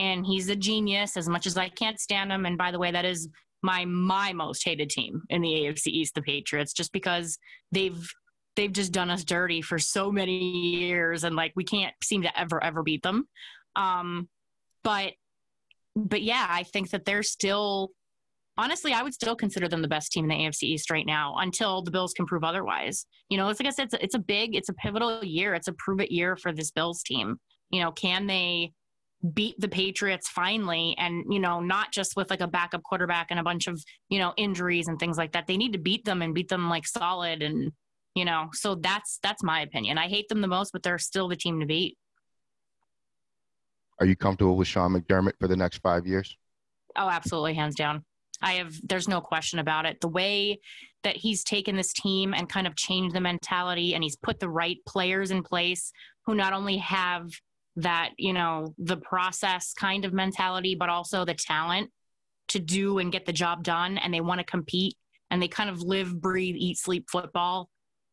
and 0.00 0.26
he's 0.26 0.48
a 0.48 0.56
genius. 0.56 1.16
As 1.16 1.28
much 1.28 1.46
as 1.46 1.56
I 1.56 1.68
can't 1.68 2.00
stand 2.00 2.32
him, 2.32 2.46
and 2.46 2.58
by 2.58 2.72
the 2.72 2.78
way, 2.78 2.90
that 2.90 3.04
is 3.04 3.28
my 3.62 3.84
my 3.84 4.32
most 4.32 4.64
hated 4.64 4.90
team 4.90 5.22
in 5.28 5.42
the 5.42 5.48
AFC 5.48 5.88
East, 5.88 6.14
the 6.14 6.22
Patriots, 6.22 6.72
just 6.72 6.92
because 6.92 7.38
they've 7.70 8.10
they've 8.56 8.72
just 8.72 8.92
done 8.92 9.10
us 9.10 9.22
dirty 9.22 9.62
for 9.62 9.78
so 9.78 10.10
many 10.10 10.38
years, 10.40 11.22
and 11.22 11.36
like 11.36 11.52
we 11.54 11.64
can't 11.64 11.94
seem 12.02 12.22
to 12.22 12.40
ever 12.40 12.62
ever 12.64 12.82
beat 12.82 13.02
them. 13.02 13.28
Um, 13.76 14.28
but 14.82 15.12
but 15.94 16.22
yeah, 16.22 16.46
I 16.48 16.62
think 16.62 16.90
that 16.90 17.04
they're 17.04 17.22
still 17.22 17.90
honestly, 18.56 18.92
I 18.92 19.02
would 19.02 19.14
still 19.14 19.36
consider 19.36 19.68
them 19.68 19.82
the 19.82 19.88
best 19.88 20.12
team 20.12 20.24
in 20.24 20.28
the 20.28 20.44
AFC 20.44 20.64
East 20.64 20.90
right 20.90 21.06
now 21.06 21.36
until 21.38 21.82
the 21.82 21.90
Bills 21.90 22.12
can 22.12 22.26
prove 22.26 22.44
otherwise. 22.44 23.06
You 23.28 23.38
know, 23.38 23.48
it's 23.48 23.60
like 23.60 23.66
I 23.66 23.70
said, 23.70 23.84
it's 23.86 23.94
a, 23.94 24.04
it's 24.04 24.14
a 24.14 24.18
big, 24.18 24.54
it's 24.54 24.68
a 24.68 24.74
pivotal 24.74 25.24
year. 25.24 25.54
It's 25.54 25.68
a 25.68 25.72
prove 25.72 26.00
it 26.00 26.10
year 26.10 26.36
for 26.36 26.52
this 26.52 26.70
Bills 26.70 27.02
team. 27.02 27.38
You 27.70 27.82
know, 27.82 27.92
can 27.92 28.26
they 28.26 28.72
beat 29.34 29.58
the 29.60 29.68
Patriots 29.68 30.28
finally 30.28 30.94
and, 30.98 31.24
you 31.28 31.38
know, 31.38 31.60
not 31.60 31.92
just 31.92 32.16
with 32.16 32.30
like 32.30 32.40
a 32.40 32.48
backup 32.48 32.82
quarterback 32.82 33.28
and 33.30 33.38
a 33.38 33.42
bunch 33.42 33.66
of, 33.66 33.82
you 34.08 34.18
know, 34.18 34.32
injuries 34.36 34.88
and 34.88 34.98
things 34.98 35.18
like 35.18 35.32
that. 35.32 35.46
They 35.46 35.56
need 35.56 35.72
to 35.72 35.78
beat 35.78 36.04
them 36.04 36.22
and 36.22 36.34
beat 36.34 36.48
them 36.48 36.70
like 36.70 36.86
solid 36.86 37.42
and, 37.42 37.72
you 38.14 38.24
know, 38.24 38.48
so 38.52 38.74
that's 38.76 39.18
that's 39.22 39.42
my 39.42 39.60
opinion. 39.60 39.98
I 39.98 40.08
hate 40.08 40.28
them 40.28 40.40
the 40.40 40.48
most, 40.48 40.72
but 40.72 40.82
they're 40.82 40.98
still 40.98 41.28
the 41.28 41.36
team 41.36 41.60
to 41.60 41.66
beat. 41.66 41.96
Are 43.98 44.06
you 44.06 44.16
comfortable 44.16 44.56
with 44.56 44.68
Sean 44.68 44.94
McDermott 44.94 45.34
for 45.38 45.46
the 45.46 45.56
next 45.56 45.78
five 45.78 46.06
years? 46.06 46.36
Oh, 46.96 47.08
absolutely, 47.08 47.54
hands 47.54 47.74
down. 47.74 48.02
I 48.42 48.54
have, 48.54 48.74
there's 48.82 49.06
no 49.06 49.20
question 49.20 49.58
about 49.58 49.84
it. 49.84 50.00
The 50.00 50.08
way 50.08 50.60
that 51.04 51.16
he's 51.16 51.44
taken 51.44 51.76
this 51.76 51.92
team 51.92 52.32
and 52.32 52.48
kind 52.48 52.66
of 52.66 52.74
changed 52.74 53.14
the 53.14 53.20
mentality 53.20 53.94
and 53.94 54.02
he's 54.02 54.16
put 54.16 54.40
the 54.40 54.48
right 54.48 54.78
players 54.86 55.30
in 55.30 55.42
place 55.42 55.92
who 56.24 56.34
not 56.34 56.54
only 56.54 56.78
have 56.78 57.28
that, 57.82 58.10
you 58.16 58.32
know, 58.32 58.74
the 58.78 58.96
process 58.96 59.72
kind 59.72 60.04
of 60.04 60.12
mentality, 60.12 60.74
but 60.74 60.88
also 60.88 61.24
the 61.24 61.34
talent 61.34 61.90
to 62.48 62.58
do 62.58 62.98
and 62.98 63.12
get 63.12 63.26
the 63.26 63.32
job 63.32 63.62
done 63.62 63.98
and 63.98 64.12
they 64.12 64.20
want 64.20 64.38
to 64.38 64.44
compete 64.44 64.96
and 65.30 65.40
they 65.40 65.48
kind 65.48 65.70
of 65.70 65.82
live, 65.82 66.20
breathe, 66.20 66.56
eat, 66.58 66.78
sleep 66.78 67.06
football. 67.10 67.68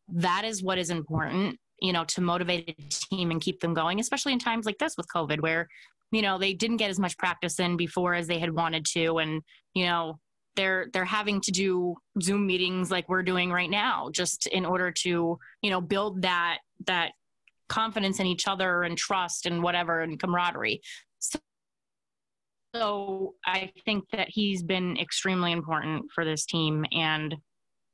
That 0.09 0.45
is 0.45 0.63
what 0.63 0.77
is 0.77 0.89
important 0.89 1.59
you 1.79 1.93
know, 1.93 2.03
to 2.05 2.21
motivate 2.21 2.69
a 2.69 2.89
team 2.89 3.31
and 3.31 3.41
keep 3.41 3.59
them 3.59 3.73
going, 3.73 3.99
especially 3.99 4.33
in 4.33 4.39
times 4.39 4.65
like 4.65 4.77
this 4.77 4.97
with 4.97 5.07
COVID, 5.13 5.41
where, 5.41 5.67
you 6.11 6.21
know, 6.21 6.37
they 6.37 6.53
didn't 6.53 6.77
get 6.77 6.89
as 6.89 6.99
much 6.99 7.17
practice 7.17 7.59
in 7.59 7.77
before 7.77 8.13
as 8.13 8.27
they 8.27 8.39
had 8.39 8.53
wanted 8.53 8.85
to. 8.93 9.19
And, 9.19 9.41
you 9.73 9.85
know, 9.85 10.19
they're 10.55 10.87
they're 10.91 11.05
having 11.05 11.39
to 11.41 11.51
do 11.51 11.95
Zoom 12.21 12.47
meetings 12.47 12.89
like 12.89 13.07
we're 13.07 13.23
doing 13.23 13.51
right 13.51 13.69
now, 13.69 14.09
just 14.11 14.47
in 14.47 14.65
order 14.65 14.91
to, 14.91 15.37
you 15.61 15.69
know, 15.69 15.81
build 15.81 16.23
that 16.23 16.59
that 16.87 17.11
confidence 17.69 18.19
in 18.19 18.25
each 18.25 18.47
other 18.47 18.83
and 18.83 18.97
trust 18.97 19.45
and 19.45 19.61
whatever 19.61 20.01
and 20.01 20.19
camaraderie. 20.19 20.81
So, 21.19 21.39
so 22.75 23.35
I 23.45 23.71
think 23.85 24.05
that 24.11 24.27
he's 24.29 24.63
been 24.63 24.97
extremely 24.97 25.51
important 25.51 26.05
for 26.13 26.25
this 26.25 26.45
team 26.45 26.85
and 26.91 27.35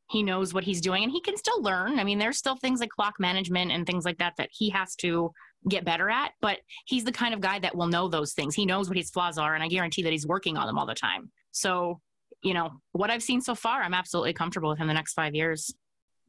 he 0.09 0.21
knows 0.23 0.53
what 0.53 0.63
he's 0.63 0.81
doing 0.81 1.03
and 1.03 1.11
he 1.11 1.21
can 1.21 1.37
still 1.37 1.61
learn. 1.61 1.99
I 1.99 2.03
mean, 2.03 2.19
there's 2.19 2.37
still 2.37 2.55
things 2.55 2.79
like 2.79 2.89
clock 2.89 3.15
management 3.19 3.71
and 3.71 3.85
things 3.85 4.05
like 4.05 4.17
that 4.19 4.33
that 4.37 4.49
he 4.51 4.69
has 4.69 4.95
to 4.97 5.31
get 5.69 5.85
better 5.85 6.09
at, 6.09 6.33
but 6.41 6.59
he's 6.85 7.03
the 7.03 7.11
kind 7.11 7.33
of 7.33 7.41
guy 7.41 7.59
that 7.59 7.75
will 7.75 7.87
know 7.87 8.07
those 8.07 8.33
things. 8.33 8.53
He 8.55 8.65
knows 8.65 8.89
what 8.89 8.97
his 8.97 9.09
flaws 9.09 9.37
are, 9.37 9.55
and 9.55 9.63
I 9.63 9.67
guarantee 9.67 10.03
that 10.03 10.11
he's 10.11 10.27
working 10.27 10.57
on 10.57 10.67
them 10.67 10.77
all 10.77 10.85
the 10.85 10.93
time. 10.93 11.31
So, 11.51 11.99
you 12.43 12.53
know, 12.53 12.71
what 12.91 13.09
I've 13.09 13.23
seen 13.23 13.41
so 13.41 13.55
far, 13.55 13.81
I'm 13.81 13.93
absolutely 13.93 14.33
comfortable 14.33 14.69
with 14.69 14.79
him 14.79 14.87
the 14.87 14.93
next 14.93 15.13
five 15.13 15.33
years. 15.33 15.73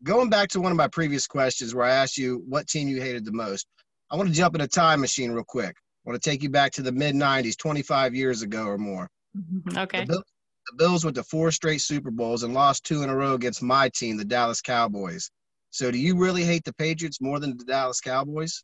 Going 0.03 0.29
back 0.29 0.49
to 0.51 0.61
one 0.61 0.73
of 0.73 0.77
my 0.77 0.89
previous 0.89 1.27
questions 1.27 1.75
where 1.75 1.87
I 1.87 1.91
asked 1.91 2.19
you 2.19 2.43
what 2.47 2.67
team 2.67 2.89
you 2.89 3.01
hated 3.01 3.25
the 3.25 3.33
most, 3.33 3.67
I 4.11 4.17
want 4.17 4.29
to 4.29 4.35
jump 4.35 4.55
in 4.55 4.61
a 4.61 4.69
time 4.69 5.01
machine 5.01 5.33
real 5.33 5.45
quick. 5.45 5.77
I 5.77 6.11
want 6.11 6.23
to 6.23 6.31
take 6.31 6.43
you 6.43 6.51
back 6.51 6.73
to 6.73 6.83
the 6.83 6.93
mid 6.93 7.15
90s, 7.15 7.57
25 7.57 8.15
years 8.15 8.43
ago 8.43 8.65
or 8.67 8.77
more. 8.77 9.09
Mm-hmm. 9.37 9.79
Okay. 9.79 10.05
The, 10.05 10.23
the 10.67 10.77
Bills 10.77 11.05
went 11.05 11.17
to 11.17 11.23
four 11.23 11.51
straight 11.51 11.81
Super 11.81 12.11
Bowls 12.11 12.43
and 12.43 12.55
lost 12.55 12.85
two 12.85 13.03
in 13.03 13.09
a 13.09 13.17
row 13.17 13.35
against 13.35 13.63
my 13.63 13.89
team, 13.89 14.17
the 14.17 14.25
Dallas 14.25 14.61
Cowboys. 14.61 15.31
So, 15.71 15.91
do 15.91 15.99
you 15.99 16.17
really 16.17 16.45
hate 16.45 16.65
the 16.65 16.73
Patriots 16.75 17.21
more 17.21 17.41
than 17.41 17.57
the 17.57 17.65
Dallas 17.65 18.01
Cowboys? 18.01 18.63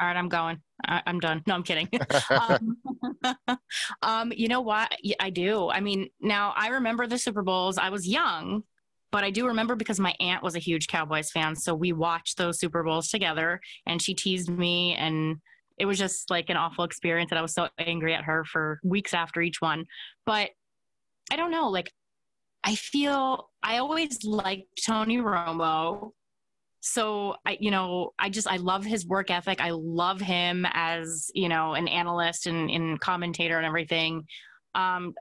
All 0.00 0.08
right, 0.08 0.16
I'm 0.16 0.28
going. 0.28 0.60
I, 0.84 1.02
am 1.06 1.20
done. 1.20 1.42
No, 1.46 1.54
I'm 1.54 1.62
kidding. 1.62 1.88
um, 2.30 2.76
um, 4.02 4.32
you 4.34 4.48
know 4.48 4.60
what? 4.60 4.92
I 5.20 5.30
do. 5.30 5.70
I 5.70 5.80
mean, 5.80 6.08
now 6.20 6.52
I 6.56 6.68
remember 6.68 7.06
the 7.06 7.18
Super 7.18 7.42
Bowls. 7.42 7.78
I 7.78 7.90
was 7.90 8.08
young, 8.08 8.64
but 9.14 9.22
I 9.22 9.30
do 9.30 9.46
remember 9.46 9.76
because 9.76 10.00
my 10.00 10.12
aunt 10.18 10.42
was 10.42 10.56
a 10.56 10.58
huge 10.58 10.88
Cowboys 10.88 11.30
fan. 11.30 11.54
So 11.54 11.72
we 11.72 11.92
watched 11.92 12.36
those 12.36 12.58
Super 12.58 12.82
Bowls 12.82 13.10
together 13.10 13.60
and 13.86 14.02
she 14.02 14.12
teased 14.12 14.48
me 14.48 14.96
and 14.96 15.36
it 15.78 15.86
was 15.86 15.98
just 15.98 16.30
like 16.30 16.50
an 16.50 16.56
awful 16.56 16.82
experience 16.82 17.30
and 17.30 17.38
I 17.38 17.42
was 17.42 17.54
so 17.54 17.68
angry 17.78 18.12
at 18.12 18.24
her 18.24 18.44
for 18.44 18.80
weeks 18.82 19.14
after 19.14 19.40
each 19.40 19.60
one. 19.60 19.84
But 20.26 20.50
I 21.30 21.36
don't 21.36 21.52
know, 21.52 21.68
like 21.68 21.92
I 22.64 22.74
feel 22.74 23.50
I 23.62 23.78
always 23.78 24.24
liked 24.24 24.82
Tony 24.84 25.18
Romo. 25.18 26.10
So 26.80 27.36
I, 27.46 27.56
you 27.60 27.70
know, 27.70 28.14
I 28.18 28.30
just 28.30 28.48
I 28.48 28.56
love 28.56 28.84
his 28.84 29.06
work 29.06 29.30
ethic. 29.30 29.60
I 29.60 29.70
love 29.70 30.20
him 30.20 30.66
as 30.72 31.30
you 31.36 31.48
know 31.48 31.74
an 31.74 31.86
analyst 31.86 32.48
and, 32.48 32.68
and 32.68 32.98
commentator 32.98 33.58
and 33.58 33.66
everything. 33.66 34.24
Um, 34.74 35.14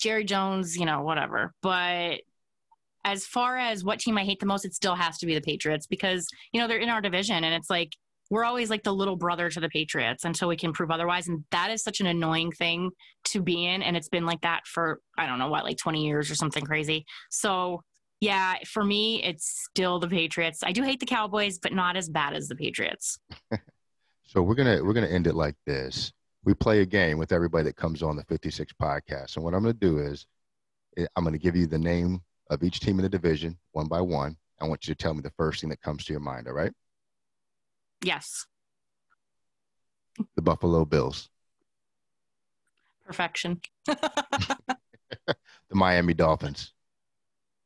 Jerry 0.00 0.24
Jones, 0.24 0.76
you 0.76 0.86
know, 0.86 1.02
whatever. 1.02 1.54
But 1.62 2.22
as 3.04 3.26
far 3.26 3.58
as 3.58 3.84
what 3.84 3.98
team 3.98 4.16
I 4.16 4.24
hate 4.24 4.40
the 4.40 4.46
most, 4.46 4.64
it 4.64 4.74
still 4.74 4.94
has 4.94 5.18
to 5.18 5.26
be 5.26 5.34
the 5.34 5.40
Patriots 5.40 5.86
because 5.86 6.26
you 6.52 6.60
know 6.60 6.68
they're 6.68 6.78
in 6.78 6.88
our 6.88 7.00
division, 7.00 7.44
and 7.44 7.54
it's 7.54 7.70
like 7.70 7.92
we're 8.32 8.44
always 8.44 8.70
like 8.70 8.82
the 8.82 8.94
little 8.94 9.14
brother 9.14 9.50
to 9.50 9.60
the 9.60 9.68
Patriots 9.68 10.24
until 10.24 10.48
we 10.48 10.56
can 10.56 10.72
prove 10.72 10.90
otherwise. 10.90 11.28
And 11.28 11.44
that 11.50 11.70
is 11.70 11.82
such 11.82 12.00
an 12.00 12.06
annoying 12.06 12.50
thing 12.50 12.90
to 13.24 13.42
be 13.42 13.66
in. 13.66 13.82
And 13.82 13.94
it's 13.94 14.08
been 14.08 14.24
like 14.24 14.40
that 14.40 14.66
for, 14.66 15.00
I 15.18 15.26
don't 15.26 15.38
know 15.38 15.48
what, 15.48 15.64
like 15.64 15.76
20 15.76 16.02
years 16.02 16.30
or 16.30 16.34
something 16.34 16.64
crazy. 16.64 17.04
So, 17.30 17.82
yeah, 18.20 18.54
for 18.66 18.84
me, 18.84 19.22
it's 19.22 19.66
still 19.68 19.98
the 19.98 20.08
Patriots. 20.08 20.60
I 20.64 20.72
do 20.72 20.82
hate 20.82 20.98
the 20.98 21.04
Cowboys, 21.04 21.58
but 21.58 21.74
not 21.74 21.94
as 21.94 22.08
bad 22.08 22.32
as 22.32 22.48
the 22.48 22.56
Patriots. 22.56 23.18
so 24.24 24.40
we're 24.40 24.54
gonna 24.54 24.82
we're 24.82 24.94
gonna 24.94 25.08
end 25.08 25.26
it 25.26 25.34
like 25.34 25.56
this. 25.66 26.10
We 26.42 26.54
play 26.54 26.80
a 26.80 26.86
game 26.86 27.18
with 27.18 27.32
everybody 27.32 27.64
that 27.64 27.76
comes 27.76 28.02
on 28.02 28.16
the 28.16 28.24
56 28.24 28.72
podcast. 28.80 29.36
And 29.36 29.44
what 29.44 29.52
I'm 29.52 29.60
gonna 29.60 29.74
do 29.74 29.98
is 29.98 30.24
eh, 30.96 31.04
I'm 31.16 31.24
gonna 31.24 31.36
give 31.36 31.54
you 31.54 31.66
the 31.66 31.78
name 31.78 32.22
of 32.50 32.62
each 32.62 32.80
team 32.80 32.98
in 32.98 33.02
the 33.02 33.08
division 33.08 33.58
one 33.72 33.88
by 33.88 34.00
one. 34.00 34.36
I 34.60 34.66
want 34.66 34.86
you 34.86 34.94
to 34.94 34.98
tell 34.98 35.14
me 35.14 35.22
the 35.22 35.32
first 35.36 35.60
thing 35.60 35.70
that 35.70 35.82
comes 35.82 36.04
to 36.04 36.12
your 36.12 36.20
mind. 36.20 36.46
All 36.46 36.54
right? 36.54 36.72
Yes. 38.04 38.46
The 40.36 40.42
Buffalo 40.42 40.84
Bills. 40.84 41.28
Perfection. 43.04 43.60
the 45.26 45.36
Miami 45.72 46.14
Dolphins. 46.14 46.72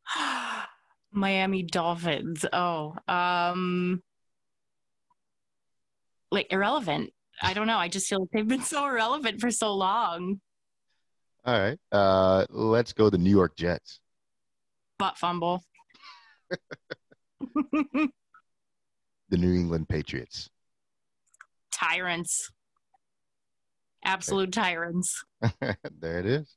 Miami 1.12 1.62
Dolphins. 1.62 2.44
Oh, 2.52 2.94
um, 3.08 4.02
like 6.30 6.52
irrelevant. 6.52 7.12
I 7.42 7.54
don't 7.54 7.66
know. 7.66 7.78
I 7.78 7.88
just 7.88 8.08
feel 8.08 8.20
like 8.20 8.30
they've 8.32 8.48
been 8.48 8.62
so 8.62 8.86
irrelevant 8.86 9.40
for 9.40 9.50
so 9.50 9.74
long. 9.74 10.40
All 11.44 11.58
right. 11.58 11.78
Uh, 11.92 12.44
let's 12.50 12.92
go 12.92 13.08
the 13.08 13.18
New 13.18 13.30
York 13.30 13.56
Jets. 13.56 14.00
Butt 14.98 15.18
fumble. 15.18 15.62
the 17.54 18.10
New 19.30 19.54
England 19.54 19.88
Patriots? 19.88 20.48
Tyrants. 21.72 22.50
Absolute 24.04 24.52
tyrants. 24.52 25.24
there 25.60 26.20
it 26.20 26.26
is. 26.26 26.56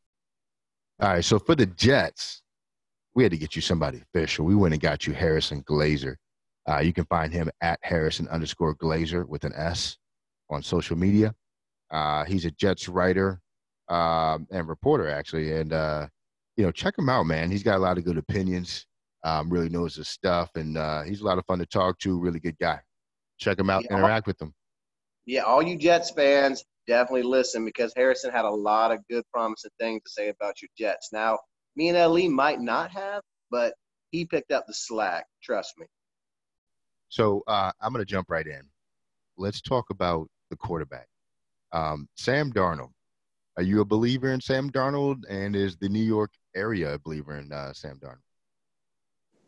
All 1.01 1.09
right. 1.09 1.25
So 1.25 1.39
for 1.39 1.55
the 1.55 1.65
Jets, 1.65 2.41
we 3.15 3.23
had 3.23 3.31
to 3.31 3.37
get 3.37 3.55
you 3.55 3.61
somebody 3.61 4.01
official. 4.01 4.45
We 4.45 4.55
went 4.55 4.73
and 4.73 4.81
got 4.81 5.07
you 5.07 5.13
Harrison 5.13 5.63
Glazer. 5.63 6.15
Uh, 6.69 6.79
you 6.79 6.93
can 6.93 7.05
find 7.05 7.33
him 7.33 7.49
at 7.61 7.79
Harrison 7.81 8.27
underscore 8.27 8.75
Glazer 8.75 9.27
with 9.27 9.43
an 9.43 9.53
S 9.55 9.97
on 10.49 10.61
social 10.61 10.97
media. 10.97 11.33
Uh, 11.89 12.23
he's 12.25 12.45
a 12.45 12.51
Jets 12.51 12.87
writer 12.87 13.41
um, 13.89 14.47
and 14.51 14.67
reporter, 14.67 15.09
actually. 15.09 15.53
And, 15.53 15.73
uh, 15.73 16.07
you 16.59 16.65
know, 16.65 16.71
check 16.71 16.97
him 16.97 17.07
out, 17.07 17.25
man. 17.25 17.49
He's 17.49 17.63
got 17.63 17.77
a 17.77 17.79
lot 17.79 17.97
of 17.97 18.03
good 18.03 18.17
opinions 18.17 18.85
um, 19.23 19.49
really 19.49 19.69
knows 19.69 19.95
his 19.95 20.09
stuff, 20.09 20.49
and 20.55 20.77
uh, 20.77 21.03
he's 21.03 21.21
a 21.21 21.25
lot 21.25 21.37
of 21.37 21.45
fun 21.45 21.59
to 21.59 21.65
talk 21.65 21.97
to. 21.99 22.19
Really 22.19 22.41
good 22.41 22.57
guy. 22.59 22.79
Check 23.37 23.57
him 23.57 23.69
out, 23.69 23.83
yeah, 23.83 23.97
interact 23.97 24.27
with 24.27 24.41
him. 24.41 24.53
Yeah, 25.25 25.43
all 25.43 25.63
you 25.63 25.77
Jets 25.77 26.11
fans, 26.11 26.65
definitely 26.85 27.23
listen 27.23 27.63
because 27.63 27.93
Harrison 27.95 28.29
had 28.29 28.43
a 28.43 28.49
lot 28.49 28.91
of 28.91 28.99
good, 29.09 29.23
promising 29.33 29.71
things 29.79 30.01
to 30.03 30.09
say 30.09 30.27
about 30.27 30.61
your 30.61 30.67
Jets. 30.77 31.11
Now, 31.13 31.39
me 31.77 31.87
and 31.87 31.97
Ali 31.97 32.27
might 32.27 32.59
not 32.59 32.91
have, 32.91 33.21
but 33.49 33.73
he 34.11 34.25
picked 34.25 34.51
up 34.51 34.65
the 34.67 34.73
slack. 34.73 35.25
Trust 35.41 35.75
me. 35.77 35.85
So 37.07 37.41
uh, 37.47 37.71
I'm 37.79 37.93
going 37.93 38.05
to 38.05 38.11
jump 38.11 38.29
right 38.29 38.45
in. 38.45 38.63
Let's 39.37 39.61
talk 39.61 39.91
about 39.91 40.27
the 40.49 40.57
quarterback, 40.57 41.07
um, 41.71 42.09
Sam 42.15 42.51
Darnold. 42.51 42.91
Are 43.57 43.63
you 43.63 43.81
a 43.81 43.85
believer 43.85 44.31
in 44.31 44.41
Sam 44.41 44.69
Darnold, 44.69 45.23
and 45.29 45.55
is 45.55 45.77
the 45.77 45.89
New 45.89 46.03
York 46.03 46.31
area 46.55 46.93
a 46.93 46.99
believer 46.99 47.37
in 47.37 47.51
uh, 47.51 47.73
Sam 47.73 47.99
Darnold? 48.01 48.17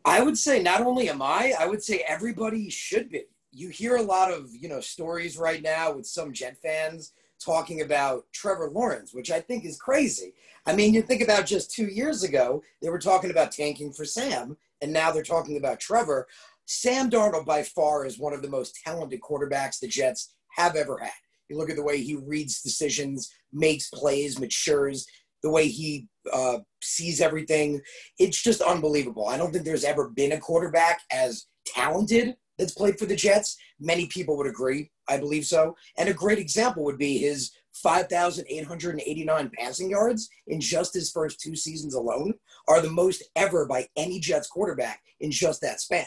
I 0.04 0.20
would 0.20 0.36
say 0.36 0.62
not 0.62 0.80
only 0.80 1.08
am 1.08 1.22
I, 1.22 1.54
I 1.58 1.66
would 1.66 1.82
say 1.82 2.04
everybody 2.06 2.68
should 2.70 3.10
be. 3.10 3.22
You 3.52 3.68
hear 3.68 3.96
a 3.96 4.02
lot 4.02 4.32
of 4.32 4.50
you 4.54 4.68
know 4.68 4.80
stories 4.80 5.36
right 5.36 5.62
now 5.62 5.92
with 5.92 6.06
some 6.06 6.32
Jet 6.32 6.56
fans 6.62 7.12
talking 7.44 7.82
about 7.82 8.24
Trevor 8.32 8.70
Lawrence, 8.70 9.12
which 9.12 9.30
I 9.30 9.40
think 9.40 9.64
is 9.64 9.78
crazy. 9.78 10.34
I 10.66 10.74
mean, 10.74 10.94
you 10.94 11.02
think 11.02 11.22
about 11.22 11.46
just 11.46 11.72
two 11.72 11.86
years 11.86 12.22
ago, 12.22 12.62
they 12.80 12.88
were 12.88 12.98
talking 12.98 13.30
about 13.30 13.52
tanking 13.52 13.92
for 13.92 14.04
Sam, 14.04 14.56
and 14.80 14.92
now 14.92 15.10
they're 15.10 15.22
talking 15.22 15.56
about 15.56 15.80
Trevor. 15.80 16.28
Sam 16.66 17.10
Darnold, 17.10 17.44
by 17.44 17.62
far, 17.62 18.06
is 18.06 18.18
one 18.18 18.32
of 18.32 18.42
the 18.42 18.48
most 18.48 18.80
talented 18.84 19.20
quarterbacks 19.20 19.80
the 19.80 19.88
Jets 19.88 20.34
have 20.56 20.76
ever 20.76 20.98
had. 20.98 21.10
You 21.48 21.58
look 21.58 21.70
at 21.70 21.76
the 21.76 21.82
way 21.82 22.00
he 22.00 22.14
reads 22.14 22.62
decisions, 22.62 23.32
makes 23.52 23.90
plays, 23.90 24.38
matures, 24.38 25.06
the 25.42 25.50
way 25.50 25.68
he 25.68 26.08
uh, 26.32 26.58
sees 26.82 27.20
everything. 27.20 27.80
It's 28.18 28.42
just 28.42 28.60
unbelievable. 28.60 29.28
I 29.28 29.36
don't 29.36 29.52
think 29.52 29.64
there's 29.64 29.84
ever 29.84 30.08
been 30.08 30.32
a 30.32 30.40
quarterback 30.40 31.00
as 31.10 31.46
talented 31.66 32.36
that's 32.58 32.74
played 32.74 32.98
for 32.98 33.06
the 33.06 33.16
Jets. 33.16 33.56
Many 33.80 34.06
people 34.06 34.36
would 34.36 34.46
agree. 34.46 34.90
I 35.08 35.18
believe 35.18 35.46
so. 35.46 35.76
And 35.98 36.08
a 36.08 36.14
great 36.14 36.38
example 36.38 36.84
would 36.84 36.98
be 36.98 37.18
his 37.18 37.52
5,889 37.74 39.50
passing 39.58 39.90
yards 39.90 40.28
in 40.46 40.60
just 40.60 40.94
his 40.94 41.10
first 41.10 41.40
two 41.40 41.56
seasons 41.56 41.94
alone 41.94 42.34
are 42.68 42.80
the 42.80 42.90
most 42.90 43.24
ever 43.34 43.66
by 43.66 43.88
any 43.96 44.20
Jets 44.20 44.46
quarterback 44.46 45.00
in 45.20 45.30
just 45.30 45.60
that 45.62 45.80
span. 45.80 46.06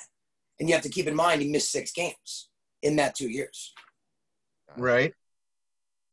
And 0.59 0.69
you 0.69 0.75
have 0.75 0.83
to 0.83 0.89
keep 0.89 1.07
in 1.07 1.15
mind 1.15 1.41
he 1.41 1.49
missed 1.49 1.71
six 1.71 1.91
games 1.91 2.49
in 2.81 2.95
that 2.97 3.15
two 3.15 3.29
years. 3.29 3.73
Right. 4.77 5.13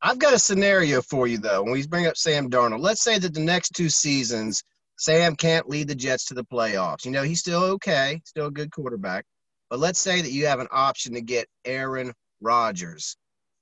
I've 0.05 0.19
got 0.19 0.33
a 0.33 0.39
scenario 0.39 1.01
for 1.01 1.27
you 1.27 1.37
though. 1.37 1.63
When 1.63 1.71
we 1.71 1.87
bring 1.87 2.07
up 2.07 2.17
Sam 2.17 2.49
Darnold, 2.49 2.81
let's 2.81 3.01
say 3.01 3.17
that 3.19 3.33
the 3.33 3.39
next 3.39 3.69
two 3.69 3.87
seasons, 3.87 4.61
Sam 4.97 5.33
can't 5.37 5.69
lead 5.69 5.87
the 5.87 5.95
Jets 5.95 6.25
to 6.25 6.33
the 6.33 6.43
playoffs. 6.43 7.05
You 7.05 7.11
know, 7.11 7.23
he's 7.23 7.39
still 7.39 7.63
okay, 7.63 8.21
still 8.25 8.47
a 8.47 8.51
good 8.51 8.69
quarterback. 8.69 9.23
But 9.69 9.79
let's 9.79 9.99
say 9.99 10.21
that 10.21 10.31
you 10.31 10.45
have 10.45 10.59
an 10.59 10.67
option 10.71 11.13
to 11.13 11.21
get 11.21 11.47
Aaron 11.63 12.11
Rodgers. 12.41 13.15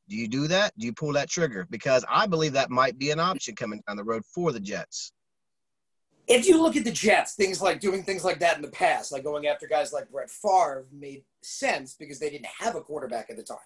Do 0.09 0.15
you 0.17 0.27
do 0.27 0.47
that? 0.47 0.73
Do 0.79 0.87
you 0.87 0.93
pull 0.93 1.13
that 1.13 1.29
trigger? 1.29 1.67
Because 1.69 2.03
I 2.09 2.25
believe 2.25 2.53
that 2.53 2.71
might 2.71 2.97
be 2.97 3.11
an 3.11 3.19
option 3.19 3.55
coming 3.55 3.81
down 3.87 3.95
the 3.95 4.03
road 4.03 4.23
for 4.33 4.51
the 4.51 4.59
Jets. 4.59 5.13
If 6.27 6.47
you 6.47 6.61
look 6.61 6.75
at 6.75 6.83
the 6.83 6.91
Jets, 6.91 7.35
things 7.35 7.61
like 7.61 7.79
doing 7.79 8.03
things 8.03 8.25
like 8.25 8.39
that 8.39 8.55
in 8.55 8.61
the 8.63 8.69
past, 8.69 9.11
like 9.11 9.23
going 9.23 9.45
after 9.47 9.67
guys 9.67 9.93
like 9.93 10.09
Brett 10.09 10.29
Favre, 10.29 10.85
made 10.91 11.23
sense 11.43 11.93
because 11.93 12.19
they 12.19 12.29
didn't 12.31 12.47
have 12.47 12.75
a 12.75 12.81
quarterback 12.81 13.29
at 13.29 13.37
the 13.37 13.43
time. 13.43 13.57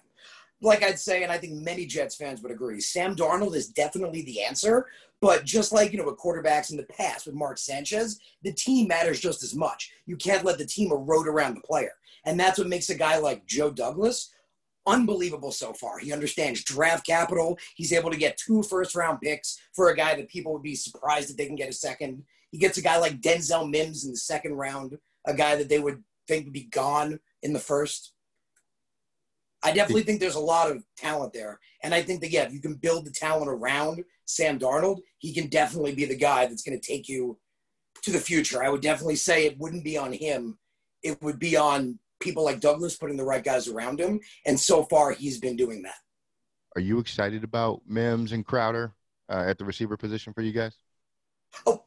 Like 0.62 0.82
I'd 0.82 0.98
say, 0.98 1.22
and 1.22 1.30
I 1.30 1.38
think 1.38 1.54
many 1.54 1.86
Jets 1.86 2.16
fans 2.16 2.42
would 2.42 2.52
agree, 2.52 2.80
Sam 2.80 3.14
Darnold 3.14 3.54
is 3.54 3.68
definitely 3.68 4.22
the 4.22 4.42
answer. 4.42 4.86
But 5.20 5.44
just 5.44 5.72
like 5.72 5.92
you 5.92 5.98
know, 5.98 6.04
with 6.04 6.18
quarterbacks 6.18 6.70
in 6.70 6.76
the 6.76 6.84
past 6.84 7.26
with 7.26 7.34
Mark 7.34 7.58
Sanchez, 7.58 8.20
the 8.42 8.52
team 8.52 8.88
matters 8.88 9.20
just 9.20 9.42
as 9.42 9.54
much. 9.54 9.90
You 10.06 10.16
can't 10.16 10.44
let 10.44 10.58
the 10.58 10.66
team 10.66 10.92
erode 10.92 11.26
around 11.26 11.54
the 11.54 11.62
player, 11.62 11.92
and 12.24 12.38
that's 12.38 12.58
what 12.58 12.68
makes 12.68 12.90
a 12.90 12.94
guy 12.94 13.18
like 13.18 13.46
Joe 13.46 13.70
Douglas 13.70 14.30
unbelievable 14.86 15.50
so 15.50 15.72
far. 15.72 15.98
He 15.98 16.12
understands 16.12 16.62
draft 16.62 17.06
capital. 17.06 17.58
He's 17.74 17.92
able 17.92 18.10
to 18.10 18.16
get 18.16 18.38
two 18.38 18.62
first 18.62 18.94
round 18.94 19.20
picks 19.20 19.58
for 19.74 19.90
a 19.90 19.96
guy 19.96 20.14
that 20.14 20.28
people 20.28 20.52
would 20.52 20.62
be 20.62 20.76
surprised 20.76 21.28
that 21.28 21.36
they 21.36 21.46
can 21.46 21.56
get 21.56 21.68
a 21.68 21.72
second. 21.72 22.22
He 22.52 22.58
gets 22.58 22.78
a 22.78 22.82
guy 22.82 22.98
like 22.98 23.20
Denzel 23.20 23.68
Mims 23.68 24.04
in 24.04 24.12
the 24.12 24.16
second 24.16 24.54
round, 24.54 24.96
a 25.26 25.34
guy 25.34 25.56
that 25.56 25.68
they 25.68 25.80
would 25.80 26.02
think 26.28 26.44
would 26.44 26.52
be 26.52 26.64
gone 26.64 27.18
in 27.42 27.52
the 27.52 27.58
first. 27.58 28.12
I 29.66 29.72
definitely 29.72 30.04
think 30.04 30.20
there's 30.20 30.36
a 30.36 30.40
lot 30.40 30.70
of 30.70 30.84
talent 30.96 31.32
there. 31.32 31.58
And 31.82 31.92
I 31.92 32.00
think 32.00 32.20
that, 32.20 32.30
yeah, 32.30 32.44
if 32.44 32.52
you 32.52 32.60
can 32.60 32.74
build 32.74 33.04
the 33.04 33.10
talent 33.10 33.50
around 33.50 34.04
Sam 34.24 34.60
Darnold, 34.60 35.00
he 35.18 35.34
can 35.34 35.48
definitely 35.48 35.92
be 35.92 36.04
the 36.04 36.16
guy 36.16 36.46
that's 36.46 36.62
going 36.62 36.78
to 36.78 36.86
take 36.86 37.08
you 37.08 37.36
to 38.02 38.12
the 38.12 38.20
future. 38.20 38.62
I 38.62 38.68
would 38.68 38.80
definitely 38.80 39.16
say 39.16 39.44
it 39.44 39.58
wouldn't 39.58 39.82
be 39.82 39.98
on 39.98 40.12
him. 40.12 40.56
It 41.02 41.20
would 41.20 41.40
be 41.40 41.56
on 41.56 41.98
people 42.20 42.44
like 42.44 42.60
Douglas 42.60 42.96
putting 42.96 43.16
the 43.16 43.24
right 43.24 43.42
guys 43.42 43.66
around 43.66 43.98
him. 43.98 44.20
And 44.46 44.58
so 44.58 44.84
far, 44.84 45.10
he's 45.10 45.40
been 45.40 45.56
doing 45.56 45.82
that. 45.82 45.98
Are 46.76 46.80
you 46.80 47.00
excited 47.00 47.42
about 47.42 47.80
Mims 47.88 48.30
and 48.30 48.46
Crowder 48.46 48.94
uh, 49.28 49.44
at 49.48 49.58
the 49.58 49.64
receiver 49.64 49.96
position 49.96 50.32
for 50.32 50.42
you 50.42 50.52
guys? 50.52 50.76
Oh, 51.66 51.85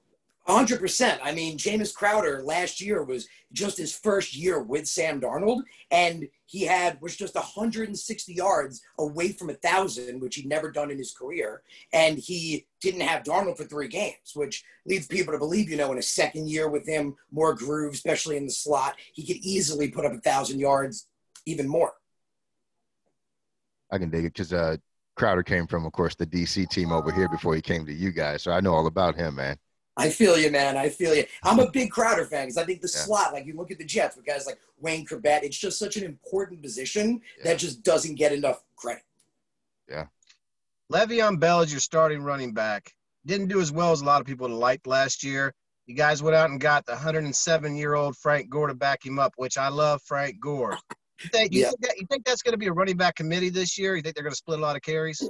100%. 0.50 1.20
I 1.24 1.32
mean, 1.32 1.58
Jameis 1.58 1.94
Crowder 1.94 2.42
last 2.44 2.82
year 2.82 3.04
was 3.04 3.28
just 3.54 3.78
his 3.78 3.96
first 3.96 4.36
year 4.36 4.60
with 4.60 4.88
Sam 4.88 5.22
Darnold, 5.22 5.62
and 5.92 6.28
he 6.48 6.64
had 6.64 7.00
was 7.02 7.16
just 7.16 7.36
160 7.36 8.34
yards 8.34 8.82
away 8.98 9.32
from 9.32 9.52
a 9.52 9.54
thousand, 9.54 10.20
which 10.20 10.36
he'd 10.36 10.48
never 10.48 10.72
done 10.72 10.90
in 10.90 10.98
his 10.98 11.14
career. 11.14 11.62
And 11.94 12.18
he 12.18 12.66
didn't 12.82 13.02
have 13.02 13.24
Darnold 13.24 13.58
for 13.58 13.64
three 13.66 13.88
games, 13.88 14.34
which 14.34 14.64
leads 14.88 15.06
people 15.06 15.34
to 15.34 15.38
believe, 15.38 15.70
you 15.70 15.78
know, 15.78 15.92
in 15.92 16.00
a 16.00 16.04
second 16.04 16.50
year 16.50 16.68
with 16.68 16.88
him, 16.88 17.16
more 17.32 17.54
groove, 17.54 17.94
especially 17.94 18.36
in 18.36 18.46
the 18.46 18.52
slot, 18.52 18.96
he 19.14 19.26
could 19.26 19.38
easily 19.38 19.90
put 19.90 20.06
up 20.06 20.14
a 20.14 20.20
thousand 20.20 20.60
yards, 20.60 21.08
even 21.46 21.68
more. 21.68 21.94
I 23.92 24.00
can 24.00 24.10
dig 24.10 24.26
it 24.26 24.34
because 24.34 24.52
uh, 24.52 24.78
Crowder 25.16 25.44
came 25.44 25.68
from, 25.68 25.86
of 25.86 25.92
course, 25.92 26.16
the 26.16 26.26
DC 26.26 26.70
team 26.70 26.92
over 26.92 27.12
here 27.12 27.30
before 27.30 27.54
he 27.54 27.62
came 27.62 27.86
to 27.86 27.94
you 27.94 28.12
guys, 28.12 28.42
so 28.42 28.52
I 28.52 28.62
know 28.62 28.74
all 28.74 28.88
about 28.88 29.16
him, 29.16 29.36
man. 29.36 29.58
I 30.00 30.10
feel 30.10 30.38
you, 30.38 30.50
man. 30.50 30.78
I 30.78 30.90
feel 30.90 31.14
you. 31.14 31.26
I'm 31.44 31.60
a 31.60 31.70
big 31.70 31.92
Crowder 31.92 32.26
fan 32.26 32.46
because 32.46 32.58
I 32.58 32.64
think 32.64 32.82
the 32.82 32.92
yeah. 32.94 33.02
slot, 33.02 33.34
like 33.34 33.46
you 33.46 33.56
look 33.56 33.72
at 33.72 33.78
the 33.78 33.86
Jets 33.86 34.16
with 34.16 34.26
guys 34.26 34.46
like 34.46 34.58
Wayne 34.80 35.06
Chrebet, 35.06 35.44
it's 35.44 35.58
just 35.58 35.78
such 35.78 35.98
an 35.98 36.04
important 36.04 36.62
position 36.62 37.22
yeah. 37.38 37.44
that 37.46 37.60
just 37.60 37.84
doesn't 37.84 38.16
get 38.16 38.32
enough 38.32 38.64
credit. 38.76 39.04
Yeah. 39.90 40.06
Le'Veon 40.92 41.40
Bell 41.40 41.62
is 41.62 41.72
your 41.72 41.80
starting 41.80 42.22
running 42.22 42.54
back. 42.54 42.92
Didn't 43.26 43.48
do 43.48 43.60
as 43.60 43.72
well 43.72 43.92
as 43.92 44.02
a 44.02 44.06
lot 44.06 44.22
of 44.22 44.28
people 44.28 44.50
liked 44.50 44.88
last 44.88 45.24
year. 45.24 45.54
You 45.86 45.96
guys 45.96 46.24
went 46.24 46.36
out 46.36 46.50
and 46.50 46.60
got 46.60 46.86
the 46.86 46.94
107 46.94 47.76
year 47.76 47.96
old 47.96 48.16
Frank 48.16 48.50
Gore 48.50 48.68
to 48.68 48.76
back 48.76 49.06
him 49.06 49.20
up, 49.20 49.34
which 49.38 49.58
I 49.58 49.70
love 49.70 50.02
Frank 50.04 50.40
Gore. 50.40 50.78
You 51.22 51.30
think, 51.32 51.54
you, 51.54 51.62
yeah. 51.62 51.68
think, 51.68 51.82
that, 51.82 51.98
you 51.98 52.08
think 52.10 52.26
that's 52.26 52.42
going 52.42 52.54
to 52.54 52.58
be 52.58 52.68
a 52.68 52.72
running 52.72 52.96
back 52.96 53.16
committee 53.16 53.50
this 53.50 53.78
year? 53.78 53.96
You 53.96 54.02
think 54.02 54.16
they're 54.16 54.24
going 54.24 54.32
to 54.32 54.38
split 54.38 54.60
a 54.60 54.62
lot 54.62 54.78
of 54.78 54.82
carries? 54.82 55.22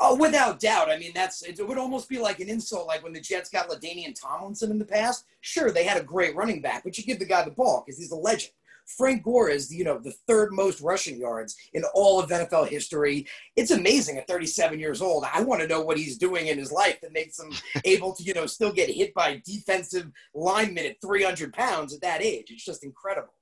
Oh, 0.00 0.16
without 0.16 0.58
doubt. 0.58 0.90
I 0.90 0.98
mean, 0.98 1.12
that's 1.14 1.42
it 1.42 1.66
would 1.66 1.78
almost 1.78 2.08
be 2.08 2.18
like 2.18 2.40
an 2.40 2.48
insult, 2.48 2.88
like 2.88 3.04
when 3.04 3.12
the 3.12 3.20
Jets 3.20 3.48
got 3.48 3.68
LaDainian 3.68 4.14
Tomlinson 4.20 4.70
in 4.70 4.78
the 4.78 4.84
past. 4.84 5.24
Sure, 5.40 5.70
they 5.70 5.84
had 5.84 6.00
a 6.00 6.04
great 6.04 6.34
running 6.34 6.60
back, 6.60 6.82
but 6.82 6.98
you 6.98 7.04
give 7.04 7.20
the 7.20 7.24
guy 7.24 7.44
the 7.44 7.52
ball 7.52 7.84
because 7.84 7.98
he's 7.98 8.10
a 8.10 8.16
legend. 8.16 8.52
Frank 8.86 9.22
Gore 9.22 9.48
is, 9.48 9.74
you 9.74 9.84
know, 9.84 9.98
the 9.98 10.14
third 10.26 10.52
most 10.52 10.80
rushing 10.80 11.18
yards 11.18 11.56
in 11.72 11.84
all 11.94 12.20
of 12.20 12.30
NFL 12.30 12.68
history. 12.68 13.26
It's 13.56 13.70
amazing 13.70 14.18
at 14.18 14.28
37 14.28 14.78
years 14.78 15.00
old. 15.00 15.24
I 15.32 15.42
want 15.42 15.62
to 15.62 15.68
know 15.68 15.80
what 15.80 15.96
he's 15.96 16.18
doing 16.18 16.48
in 16.48 16.58
his 16.58 16.70
life 16.70 17.00
that 17.00 17.12
makes 17.12 17.38
him 17.38 17.52
able 17.84 18.14
to, 18.14 18.22
you 18.22 18.34
know, 18.34 18.46
still 18.46 18.72
get 18.72 18.90
hit 18.90 19.14
by 19.14 19.40
defensive 19.44 20.10
linemen 20.34 20.86
at 20.86 21.00
300 21.00 21.52
pounds 21.52 21.94
at 21.94 22.02
that 22.02 22.22
age. 22.22 22.46
It's 22.50 22.64
just 22.64 22.84
incredible. 22.84 23.32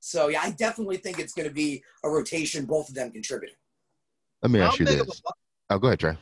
So 0.00 0.28
yeah, 0.28 0.40
I 0.42 0.50
definitely 0.50 0.96
think 0.96 1.18
it's 1.18 1.32
going 1.32 1.48
to 1.48 1.54
be 1.54 1.82
a 2.04 2.10
rotation, 2.10 2.64
both 2.66 2.88
of 2.88 2.94
them 2.94 3.10
contributing. 3.10 3.56
Let 4.42 4.50
me 4.50 4.60
ask 4.60 4.78
How 4.78 4.84
you 4.84 4.86
this. 4.86 5.22
Oh, 5.70 5.78
go 5.78 5.88
ahead, 5.88 6.00
Trey. 6.00 6.16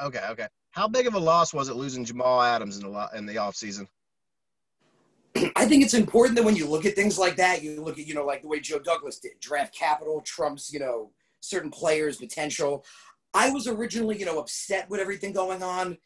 Okay, 0.00 0.22
okay. 0.30 0.46
How 0.70 0.86
big 0.86 1.06
of 1.06 1.14
a 1.14 1.18
loss 1.18 1.52
was 1.52 1.68
it 1.68 1.76
losing 1.76 2.04
Jamal 2.04 2.40
Adams 2.42 2.78
in 2.78 2.92
the 2.92 3.08
in 3.14 3.26
the 3.26 3.36
offseason? 3.36 3.86
I 5.56 5.66
think 5.66 5.82
it's 5.82 5.94
important 5.94 6.36
that 6.36 6.44
when 6.44 6.56
you 6.56 6.66
look 6.66 6.86
at 6.86 6.94
things 6.94 7.18
like 7.18 7.36
that, 7.36 7.62
you 7.62 7.82
look 7.82 7.98
at, 7.98 8.06
you 8.06 8.14
know, 8.14 8.24
like 8.24 8.42
the 8.42 8.48
way 8.48 8.60
Joe 8.60 8.78
Douglas 8.78 9.18
did, 9.18 9.32
draft 9.40 9.74
capital 9.74 10.20
trumps, 10.20 10.72
you 10.72 10.80
know, 10.80 11.10
certain 11.40 11.70
players' 11.70 12.16
potential. 12.16 12.84
I 13.32 13.50
was 13.50 13.66
originally, 13.66 14.18
you 14.18 14.26
know, 14.26 14.38
upset 14.38 14.90
with 14.90 15.00
everything 15.00 15.32
going 15.32 15.62
on. 15.62 15.98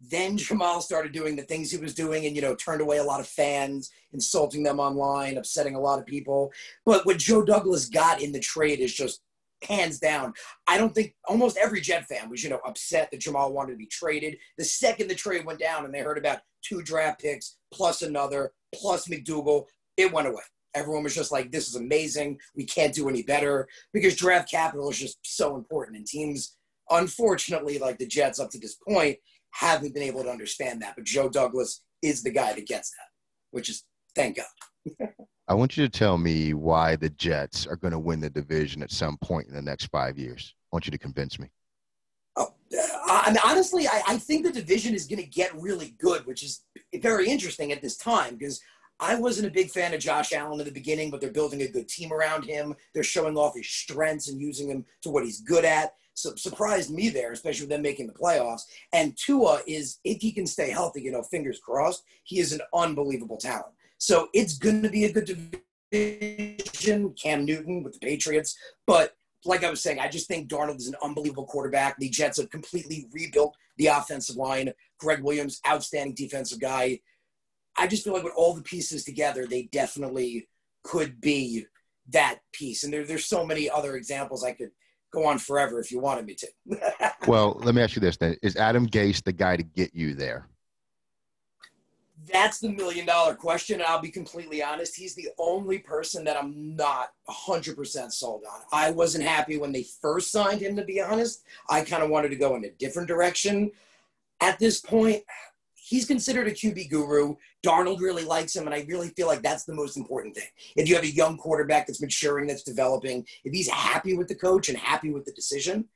Then 0.00 0.36
Jamal 0.36 0.80
started 0.80 1.10
doing 1.10 1.34
the 1.34 1.42
things 1.42 1.72
he 1.72 1.76
was 1.76 1.92
doing 1.92 2.24
and, 2.24 2.36
you 2.36 2.42
know, 2.42 2.54
turned 2.54 2.80
away 2.80 2.98
a 2.98 3.04
lot 3.04 3.18
of 3.18 3.26
fans, 3.26 3.90
insulting 4.12 4.62
them 4.62 4.78
online, 4.78 5.36
upsetting 5.36 5.74
a 5.74 5.80
lot 5.80 5.98
of 5.98 6.06
people. 6.06 6.52
But 6.86 7.04
what 7.04 7.18
Joe 7.18 7.42
Douglas 7.44 7.88
got 7.88 8.22
in 8.22 8.30
the 8.30 8.38
trade 8.38 8.78
is 8.78 8.94
just 8.94 9.22
hands 9.64 9.98
down. 9.98 10.32
I 10.66 10.78
don't 10.78 10.94
think 10.94 11.14
almost 11.26 11.56
every 11.56 11.80
Jet 11.80 12.06
fan 12.06 12.30
was, 12.30 12.42
you 12.42 12.50
know, 12.50 12.60
upset 12.66 13.10
that 13.10 13.20
Jamal 13.20 13.52
wanted 13.52 13.72
to 13.72 13.78
be 13.78 13.86
traded. 13.86 14.36
The 14.56 14.64
second 14.64 15.08
the 15.08 15.14
trade 15.14 15.44
went 15.44 15.58
down 15.58 15.84
and 15.84 15.92
they 15.92 16.00
heard 16.00 16.18
about 16.18 16.40
two 16.62 16.82
draft 16.82 17.20
picks 17.20 17.56
plus 17.72 18.02
another 18.02 18.52
plus 18.74 19.08
McDougald, 19.08 19.64
it 19.96 20.12
went 20.12 20.28
away. 20.28 20.42
Everyone 20.74 21.02
was 21.02 21.14
just 21.14 21.32
like, 21.32 21.50
this 21.50 21.68
is 21.68 21.76
amazing. 21.76 22.38
We 22.54 22.64
can't 22.64 22.94
do 22.94 23.08
any 23.08 23.22
better 23.22 23.66
because 23.92 24.16
draft 24.16 24.50
capital 24.50 24.90
is 24.90 24.98
just 24.98 25.18
so 25.22 25.56
important. 25.56 25.96
And 25.96 26.06
teams, 26.06 26.56
unfortunately, 26.90 27.78
like 27.78 27.98
the 27.98 28.06
Jets 28.06 28.38
up 28.38 28.50
to 28.50 28.58
this 28.58 28.76
point, 28.88 29.18
haven't 29.52 29.94
been 29.94 30.02
able 30.02 30.22
to 30.22 30.30
understand 30.30 30.82
that. 30.82 30.94
But 30.94 31.04
Joe 31.04 31.28
Douglas 31.28 31.82
is 32.02 32.22
the 32.22 32.30
guy 32.30 32.52
that 32.52 32.66
gets 32.66 32.90
that, 32.90 33.08
which 33.50 33.68
is 33.68 33.84
thank 34.14 34.36
God. 34.36 35.08
I 35.48 35.54
want 35.54 35.78
you 35.78 35.82
to 35.82 35.88
tell 35.88 36.18
me 36.18 36.52
why 36.52 36.96
the 36.96 37.08
Jets 37.08 37.66
are 37.66 37.76
going 37.76 37.92
to 37.92 37.98
win 37.98 38.20
the 38.20 38.28
division 38.28 38.82
at 38.82 38.90
some 38.90 39.16
point 39.16 39.48
in 39.48 39.54
the 39.54 39.62
next 39.62 39.86
five 39.86 40.18
years. 40.18 40.54
I 40.70 40.76
want 40.76 40.86
you 40.86 40.90
to 40.90 40.98
convince 40.98 41.38
me. 41.38 41.48
Oh, 42.36 42.52
I 43.06 43.30
mean, 43.30 43.38
honestly, 43.42 43.88
I, 43.88 44.02
I 44.06 44.16
think 44.18 44.44
the 44.44 44.52
division 44.52 44.94
is 44.94 45.06
going 45.06 45.22
to 45.22 45.28
get 45.28 45.58
really 45.58 45.94
good, 45.98 46.26
which 46.26 46.42
is 46.42 46.64
very 46.96 47.28
interesting 47.28 47.72
at 47.72 47.80
this 47.80 47.96
time 47.96 48.36
because 48.36 48.60
I 49.00 49.14
wasn't 49.14 49.48
a 49.48 49.50
big 49.50 49.70
fan 49.70 49.94
of 49.94 50.00
Josh 50.00 50.34
Allen 50.34 50.60
in 50.60 50.66
the 50.66 50.72
beginning, 50.72 51.10
but 51.10 51.22
they're 51.22 51.30
building 51.30 51.62
a 51.62 51.68
good 51.68 51.88
team 51.88 52.12
around 52.12 52.44
him. 52.44 52.74
They're 52.92 53.02
showing 53.02 53.38
off 53.38 53.56
his 53.56 53.70
strengths 53.70 54.28
and 54.28 54.38
using 54.38 54.68
him 54.68 54.84
to 55.02 55.08
what 55.08 55.24
he's 55.24 55.40
good 55.40 55.64
at. 55.64 55.94
So 56.12 56.34
surprised 56.34 56.90
me 56.90 57.08
there, 57.08 57.32
especially 57.32 57.62
with 57.62 57.70
them 57.70 57.82
making 57.82 58.08
the 58.08 58.12
playoffs. 58.12 58.62
And 58.92 59.16
Tua 59.16 59.62
is, 59.66 59.98
if 60.04 60.20
he 60.20 60.32
can 60.32 60.46
stay 60.46 60.68
healthy, 60.70 61.00
you 61.00 61.12
know, 61.12 61.22
fingers 61.22 61.60
crossed, 61.60 62.02
he 62.24 62.38
is 62.38 62.52
an 62.52 62.60
unbelievable 62.74 63.38
talent. 63.38 63.72
So 63.98 64.28
it's 64.32 64.56
going 64.56 64.82
to 64.82 64.88
be 64.88 65.04
a 65.04 65.12
good 65.12 65.26
division. 65.92 67.14
Cam 67.20 67.44
Newton 67.44 67.82
with 67.82 67.94
the 67.94 67.98
Patriots, 67.98 68.56
but 68.86 69.14
like 69.44 69.64
I 69.64 69.70
was 69.70 69.82
saying, 69.82 69.98
I 69.98 70.08
just 70.08 70.28
think 70.28 70.48
Darnold 70.48 70.76
is 70.76 70.88
an 70.88 70.96
unbelievable 71.02 71.46
quarterback. 71.46 71.96
The 71.98 72.08
Jets 72.08 72.38
have 72.38 72.50
completely 72.50 73.06
rebuilt 73.12 73.56
the 73.76 73.86
offensive 73.86 74.36
line. 74.36 74.72
Gregg 74.98 75.22
Williams, 75.22 75.60
outstanding 75.66 76.14
defensive 76.14 76.60
guy. 76.60 77.00
I 77.76 77.86
just 77.86 78.04
feel 78.04 78.12
like 78.12 78.24
with 78.24 78.34
all 78.36 78.54
the 78.54 78.62
pieces 78.62 79.04
together, 79.04 79.46
they 79.46 79.68
definitely 79.70 80.48
could 80.82 81.20
be 81.20 81.66
that 82.10 82.40
piece. 82.52 82.84
And 82.84 82.92
there, 82.92 83.04
there's 83.04 83.26
so 83.26 83.46
many 83.46 83.70
other 83.70 83.96
examples 83.96 84.44
I 84.44 84.52
could 84.52 84.70
go 85.12 85.26
on 85.26 85.38
forever 85.38 85.80
if 85.80 85.92
you 85.92 86.00
wanted 86.00 86.26
me 86.26 86.34
to. 86.34 86.48
well, 87.26 87.58
let 87.62 87.74
me 87.74 87.82
ask 87.82 87.94
you 87.94 88.00
this 88.00 88.16
then: 88.16 88.36
Is 88.42 88.56
Adam 88.56 88.88
Gase 88.88 89.22
the 89.22 89.32
guy 89.32 89.56
to 89.56 89.62
get 89.62 89.94
you 89.94 90.14
there? 90.14 90.48
That's 92.32 92.58
the 92.60 92.70
million 92.70 93.06
dollar 93.06 93.34
question. 93.34 93.80
And 93.80 93.84
I'll 93.84 94.00
be 94.00 94.10
completely 94.10 94.62
honest. 94.62 94.96
He's 94.96 95.14
the 95.14 95.28
only 95.38 95.78
person 95.78 96.24
that 96.24 96.36
I'm 96.36 96.76
not 96.76 97.10
100% 97.28 98.12
sold 98.12 98.44
on. 98.50 98.60
I 98.72 98.90
wasn't 98.90 99.24
happy 99.24 99.58
when 99.58 99.72
they 99.72 99.84
first 100.00 100.30
signed 100.30 100.60
him, 100.60 100.76
to 100.76 100.84
be 100.84 101.00
honest. 101.00 101.44
I 101.68 101.82
kind 101.82 102.02
of 102.02 102.10
wanted 102.10 102.30
to 102.30 102.36
go 102.36 102.56
in 102.56 102.64
a 102.64 102.70
different 102.70 103.08
direction. 103.08 103.70
At 104.40 104.58
this 104.58 104.80
point, 104.80 105.22
he's 105.74 106.06
considered 106.06 106.46
a 106.46 106.52
QB 106.52 106.90
guru. 106.90 107.34
Darnold 107.64 108.00
really 108.00 108.24
likes 108.24 108.54
him, 108.54 108.66
and 108.66 108.74
I 108.74 108.84
really 108.88 109.08
feel 109.10 109.26
like 109.26 109.42
that's 109.42 109.64
the 109.64 109.74
most 109.74 109.96
important 109.96 110.36
thing. 110.36 110.48
If 110.76 110.88
you 110.88 110.94
have 110.94 111.04
a 111.04 111.10
young 111.10 111.36
quarterback 111.36 111.86
that's 111.86 112.00
maturing, 112.00 112.46
that's 112.46 112.62
developing, 112.62 113.26
if 113.44 113.52
he's 113.52 113.68
happy 113.68 114.16
with 114.16 114.28
the 114.28 114.34
coach 114.34 114.68
and 114.68 114.78
happy 114.78 115.10
with 115.10 115.24
the 115.24 115.32
decision, 115.32 115.86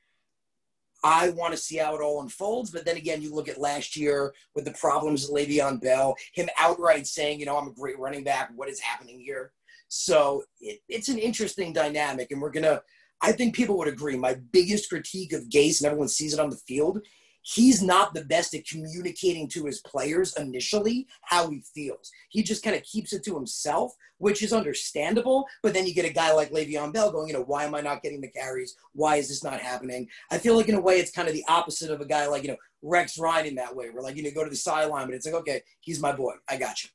I 1.05 1.31
want 1.31 1.53
to 1.53 1.59
see 1.59 1.77
how 1.77 1.95
it 1.95 2.01
all 2.01 2.23
unfolds. 2.23 2.71
But 2.71 2.85
then 2.85 2.97
again, 2.97 3.23
you 3.23 3.35
look 3.35 3.49
at 3.49 3.59
last 3.59 3.97
year 3.97 4.33
with 4.55 4.65
the 4.65 4.73
problems 4.73 5.29
with 5.29 5.49
Le'Veon 5.49 5.81
Bell, 5.81 6.17
him 6.35 6.49
outright 6.59 7.07
saying, 7.07 7.41
you 7.41 7.47
know, 7.47 7.57
I'm 7.57 7.69
a 7.69 7.75
great 7.75 7.99
running 7.99 8.25
back. 8.25 8.51
What 8.55 8.69
is 8.69 8.81
happening 8.81 9.21
here? 9.21 9.53
So 9.89 10.45
it, 10.61 10.81
it's 10.89 11.09
an 11.09 11.19
interesting 11.19 11.73
dynamic, 11.73 12.31
and 12.31 12.41
we're 12.41 12.51
gonna. 12.51 12.81
I 13.21 13.31
think 13.31 13.55
people 13.55 13.79
would 13.79 13.89
agree. 13.89 14.17
My 14.17 14.35
biggest 14.51 14.89
critique 14.89 15.33
of 15.33 15.49
Gase, 15.49 15.81
and 15.81 15.87
everyone 15.87 16.09
sees 16.09 16.35
it 16.35 16.41
on 16.41 16.51
the 16.51 16.57
field, 16.67 16.99
he's 17.43 17.83
not 17.83 18.15
the 18.15 18.25
best 18.25 18.55
at 18.55 18.67
communicating 18.67 19.49
to 19.49 19.67
his 19.67 19.81
players 19.81 20.37
initially 20.37 21.07
how 21.23 21.51
he 21.51 21.63
feels. 21.75 22.11
He 22.31 22.43
just 22.43 22.63
kind 22.63 22.77
of 22.77 22.83
keeps 22.85 23.13
it 23.13 23.25
to 23.25 23.35
himself, 23.35 23.93
which 24.19 24.43
is 24.43 24.53
understandable. 24.53 25.47
But 25.63 25.75
then 25.75 25.87
you 25.87 25.95
get 25.95 26.05
a 26.05 26.13
guy 26.13 26.33
like 26.33 26.53
Le'Veon 26.53 26.93
Bell 26.93 27.11
going, 27.11 27.29
you 27.29 27.35
know, 27.35 27.45
why 27.45 27.65
am 27.65 27.75
I 27.75 27.81
not 27.81 28.03
getting 28.03 28.21
the 28.21 28.29
carries? 28.29 28.77
Why 28.95 29.17
is 29.17 29.29
this 29.29 29.45
not 29.45 29.61
happening? 29.61 30.09
I 30.31 30.39
feel 30.39 30.57
like 30.57 30.69
in 30.69 30.77
a 30.77 30.81
way 30.81 30.99
it's 30.99 31.11
kind 31.11 31.29
of 31.29 31.35
the 31.35 31.45
opposite 31.49 31.91
of 31.91 32.01
a 32.01 32.07
guy 32.07 32.27
like, 32.27 32.43
you 32.43 32.51
know, 32.51 32.57
Rex 32.83 33.19
Ryan 33.19 33.47
in 33.47 33.55
that 33.57 33.75
way. 33.75 33.91
We're 33.91 34.03
like, 34.03 34.17
you 34.17 34.23
know, 34.23 34.31
go 34.31 34.45
to 34.45 34.51
the 34.51 34.57
sideline, 34.57 35.07
but 35.07 35.15
it's 35.15 35.27
like, 35.27 35.35
okay, 35.35 35.63
he's 35.81 36.01
my 36.01 36.13
boy. 36.13 36.35
I 36.49 36.57
got 36.57 36.83
you. 36.83 36.91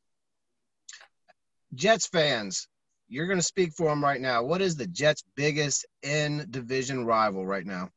Jets 1.75 2.07
fans, 2.07 2.67
you're 3.09 3.27
going 3.27 3.39
to 3.39 3.43
speak 3.43 3.73
for 3.73 3.91
him 3.91 4.03
right 4.03 4.19
now. 4.19 4.43
What 4.43 4.61
is 4.61 4.75
the 4.75 4.87
Jets' 4.87 5.23
biggest 5.35 5.85
in 6.03 6.47
division 6.49 7.05
rival 7.05 7.45
right 7.45 7.65
now? 7.65 7.89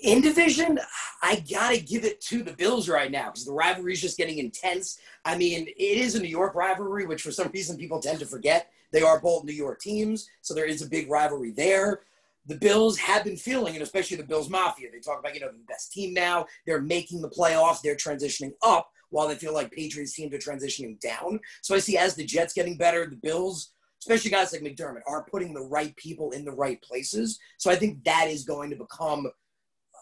In 0.00 0.20
division, 0.20 0.78
I 1.22 1.42
gotta 1.50 1.80
give 1.80 2.04
it 2.04 2.20
to 2.22 2.42
the 2.42 2.52
Bills 2.52 2.86
right 2.88 3.10
now 3.10 3.26
because 3.26 3.46
the 3.46 3.52
rivalry 3.52 3.94
is 3.94 4.00
just 4.02 4.18
getting 4.18 4.38
intense. 4.38 4.98
I 5.24 5.38
mean, 5.38 5.66
it 5.68 5.74
is 5.78 6.14
a 6.14 6.20
New 6.20 6.28
York 6.28 6.54
rivalry, 6.54 7.06
which 7.06 7.22
for 7.22 7.32
some 7.32 7.48
reason 7.48 7.78
people 7.78 8.00
tend 8.00 8.18
to 8.18 8.26
forget. 8.26 8.70
They 8.92 9.00
are 9.00 9.18
both 9.20 9.44
New 9.44 9.54
York 9.54 9.80
teams, 9.80 10.28
so 10.42 10.52
there 10.52 10.66
is 10.66 10.82
a 10.82 10.88
big 10.88 11.10
rivalry 11.10 11.50
there. 11.50 12.02
The 12.46 12.56
Bills 12.56 12.98
have 12.98 13.24
been 13.24 13.38
feeling, 13.38 13.74
and 13.74 13.82
especially 13.82 14.18
the 14.18 14.22
Bills 14.22 14.50
Mafia. 14.50 14.90
They 14.92 15.00
talk 15.00 15.18
about, 15.18 15.34
you 15.34 15.40
know, 15.40 15.50
the 15.50 15.64
best 15.66 15.92
team 15.92 16.12
now. 16.12 16.46
They're 16.66 16.80
making 16.80 17.22
the 17.22 17.30
playoffs. 17.30 17.80
They're 17.80 17.96
transitioning 17.96 18.52
up 18.62 18.90
while 19.08 19.28
they 19.28 19.34
feel 19.34 19.54
like 19.54 19.72
Patriots 19.72 20.14
teams 20.14 20.34
are 20.34 20.38
transitioning 20.38 21.00
down. 21.00 21.40
So 21.62 21.74
I 21.74 21.78
see 21.78 21.96
as 21.96 22.14
the 22.14 22.24
Jets 22.24 22.52
getting 22.52 22.76
better, 22.76 23.06
the 23.06 23.16
Bills, 23.16 23.72
especially 24.00 24.30
guys 24.30 24.52
like 24.52 24.62
McDermott, 24.62 25.00
are 25.08 25.24
putting 25.24 25.54
the 25.54 25.62
right 25.62 25.96
people 25.96 26.32
in 26.32 26.44
the 26.44 26.52
right 26.52 26.80
places. 26.82 27.40
So 27.56 27.70
I 27.70 27.76
think 27.76 28.04
that 28.04 28.28
is 28.28 28.44
going 28.44 28.68
to 28.70 28.76
become– 28.76 29.30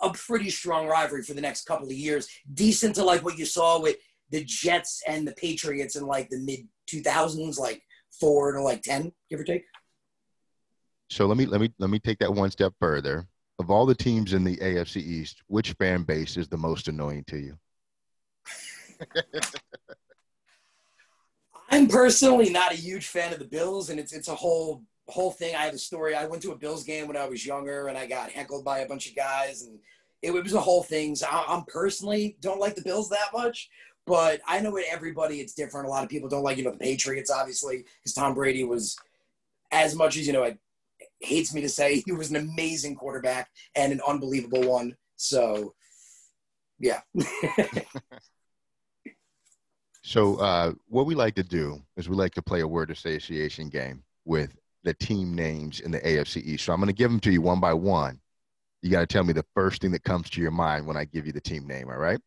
a 0.04 0.12
pretty 0.12 0.50
strong 0.50 0.86
rivalry 0.86 1.22
for 1.22 1.34
the 1.34 1.40
next 1.40 1.64
couple 1.66 1.86
of 1.86 1.92
years. 1.92 2.28
Decent 2.52 2.94
to 2.96 3.04
like 3.04 3.24
what 3.24 3.38
you 3.38 3.44
saw 3.44 3.80
with 3.80 3.96
the 4.30 4.44
Jets 4.44 5.02
and 5.06 5.26
the 5.26 5.32
Patriots 5.32 5.96
in 5.96 6.06
like 6.06 6.28
the 6.30 6.38
mid 6.38 6.66
2000s, 6.90 7.58
like 7.58 7.82
four 8.20 8.52
to 8.52 8.62
like 8.62 8.82
10, 8.82 9.12
give 9.30 9.40
or 9.40 9.44
take. 9.44 9.64
So 11.10 11.26
let 11.26 11.36
me 11.36 11.46
let 11.46 11.60
me 11.60 11.72
let 11.78 11.90
me 11.90 11.98
take 11.98 12.18
that 12.18 12.32
one 12.32 12.50
step 12.50 12.72
further. 12.80 13.26
Of 13.60 13.70
all 13.70 13.86
the 13.86 13.94
teams 13.94 14.32
in 14.32 14.42
the 14.42 14.56
AFC 14.56 14.96
East, 14.96 15.42
which 15.46 15.72
fan 15.72 16.02
base 16.02 16.36
is 16.36 16.48
the 16.48 16.56
most 16.56 16.88
annoying 16.88 17.22
to 17.28 17.38
you? 17.38 17.56
I'm 21.70 21.86
personally 21.86 22.50
not 22.50 22.72
a 22.72 22.76
huge 22.76 23.06
fan 23.06 23.32
of 23.32 23.38
the 23.38 23.44
Bills, 23.44 23.90
and 23.90 24.00
it's 24.00 24.12
it's 24.12 24.28
a 24.28 24.34
whole 24.34 24.82
whole 25.08 25.30
thing. 25.30 25.54
I 25.54 25.64
have 25.64 25.74
a 25.74 25.78
story. 25.78 26.14
I 26.14 26.26
went 26.26 26.42
to 26.42 26.52
a 26.52 26.58
Bills 26.58 26.84
game 26.84 27.06
when 27.06 27.16
I 27.16 27.28
was 27.28 27.44
younger, 27.44 27.88
and 27.88 27.98
I 27.98 28.06
got 28.06 28.30
heckled 28.30 28.64
by 28.64 28.80
a 28.80 28.88
bunch 28.88 29.08
of 29.08 29.16
guys, 29.16 29.62
and 29.62 29.78
it 30.22 30.32
was 30.32 30.54
a 30.54 30.60
whole 30.60 30.82
thing. 30.82 31.14
So 31.14 31.26
I, 31.30 31.54
am 31.54 31.64
personally 31.66 32.36
don't 32.40 32.60
like 32.60 32.74
the 32.74 32.82
Bills 32.82 33.08
that 33.10 33.28
much, 33.32 33.68
but 34.06 34.40
I 34.46 34.60
know 34.60 34.72
with 34.72 34.86
everybody 34.90 35.40
it's 35.40 35.54
different. 35.54 35.86
A 35.86 35.90
lot 35.90 36.04
of 36.04 36.10
people 36.10 36.28
don't 36.28 36.42
like 36.42 36.56
you 36.56 36.64
know 36.64 36.72
the 36.72 36.78
Patriots, 36.78 37.30
obviously, 37.30 37.84
because 38.00 38.14
Tom 38.14 38.34
Brady 38.34 38.64
was 38.64 38.96
as 39.72 39.94
much 39.94 40.16
as 40.16 40.26
you 40.26 40.32
know 40.32 40.44
it 40.44 40.58
hates 41.20 41.54
me 41.54 41.60
to 41.60 41.68
say 41.68 42.02
he 42.06 42.12
was 42.12 42.30
an 42.30 42.36
amazing 42.36 42.96
quarterback 42.96 43.48
and 43.74 43.92
an 43.92 44.00
unbelievable 44.06 44.62
one. 44.62 44.96
So 45.16 45.74
yeah. 46.78 47.00
so 50.02 50.36
uh, 50.36 50.72
what 50.88 51.06
we 51.06 51.14
like 51.14 51.34
to 51.36 51.44
do 51.44 51.82
is 51.96 52.08
we 52.08 52.16
like 52.16 52.34
to 52.34 52.42
play 52.42 52.60
a 52.60 52.68
word 52.68 52.90
association 52.90 53.68
game 53.68 54.02
with 54.24 54.56
the 54.84 54.94
team 54.94 55.34
names 55.34 55.80
in 55.80 55.90
the 55.90 56.00
AFC 56.00 56.42
East. 56.42 56.64
So 56.64 56.72
I'm 56.72 56.78
going 56.78 56.88
to 56.88 56.92
give 56.92 57.10
them 57.10 57.20
to 57.20 57.32
you 57.32 57.40
one 57.40 57.58
by 57.58 57.74
one. 57.74 58.20
You 58.82 58.90
got 58.90 59.00
to 59.00 59.06
tell 59.06 59.24
me 59.24 59.32
the 59.32 59.46
first 59.54 59.80
thing 59.80 59.90
that 59.92 60.04
comes 60.04 60.28
to 60.30 60.40
your 60.40 60.50
mind 60.50 60.86
when 60.86 60.96
I 60.96 61.06
give 61.06 61.26
you 61.26 61.32
the 61.32 61.40
team 61.40 61.66
name. 61.66 61.88
All 61.88 61.96
right? 61.96 62.20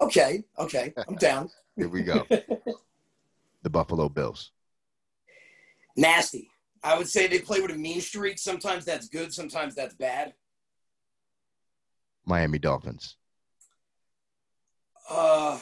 Okay. 0.00 0.42
Okay. 0.58 0.92
I'm 1.08 1.14
down. 1.20 1.48
Here 1.76 1.88
we 1.88 2.02
go. 2.02 2.26
the 3.62 3.70
Buffalo 3.70 4.08
Bills. 4.08 4.50
Nasty. 5.96 6.50
I 6.82 6.98
would 6.98 7.08
say 7.08 7.28
they 7.28 7.38
play 7.38 7.60
with 7.60 7.70
a 7.70 7.76
mean 7.76 8.00
streak. 8.00 8.38
Sometimes 8.38 8.84
that's 8.84 9.08
good. 9.08 9.32
Sometimes 9.32 9.76
that's 9.76 9.94
bad. 9.94 10.34
Miami 12.26 12.58
Dolphins. 12.58 13.16
Uh, 15.08 15.58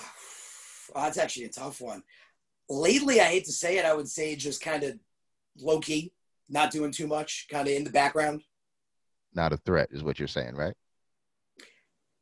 that's 0.95 1.19
actually 1.19 1.45
a 1.45 1.51
tough 1.51 1.81
one. 1.81 2.03
Lately, 2.71 3.21
I 3.21 3.25
hate 3.25 3.45
to 3.47 3.53
say 3.53 3.79
it, 3.79 3.85
I 3.85 3.95
would 3.95 4.09
say 4.09 4.37
just 4.37 4.63
kind 4.63 4.83
of 4.83 4.99
low 5.59 5.81
key, 5.81 6.13
not 6.49 6.71
doing 6.71 6.93
too 6.93 7.07
much, 7.07 7.47
kind 7.51 7.67
of 7.67 7.75
in 7.75 7.85
the 7.85 7.91
background. 7.91 8.43
Not 9.35 9.53
a 9.53 9.57
threat, 9.59 9.89
is 9.93 10.03
what 10.03 10.19
you're 10.19 10.29
saying, 10.29 10.55
right? 10.55 10.75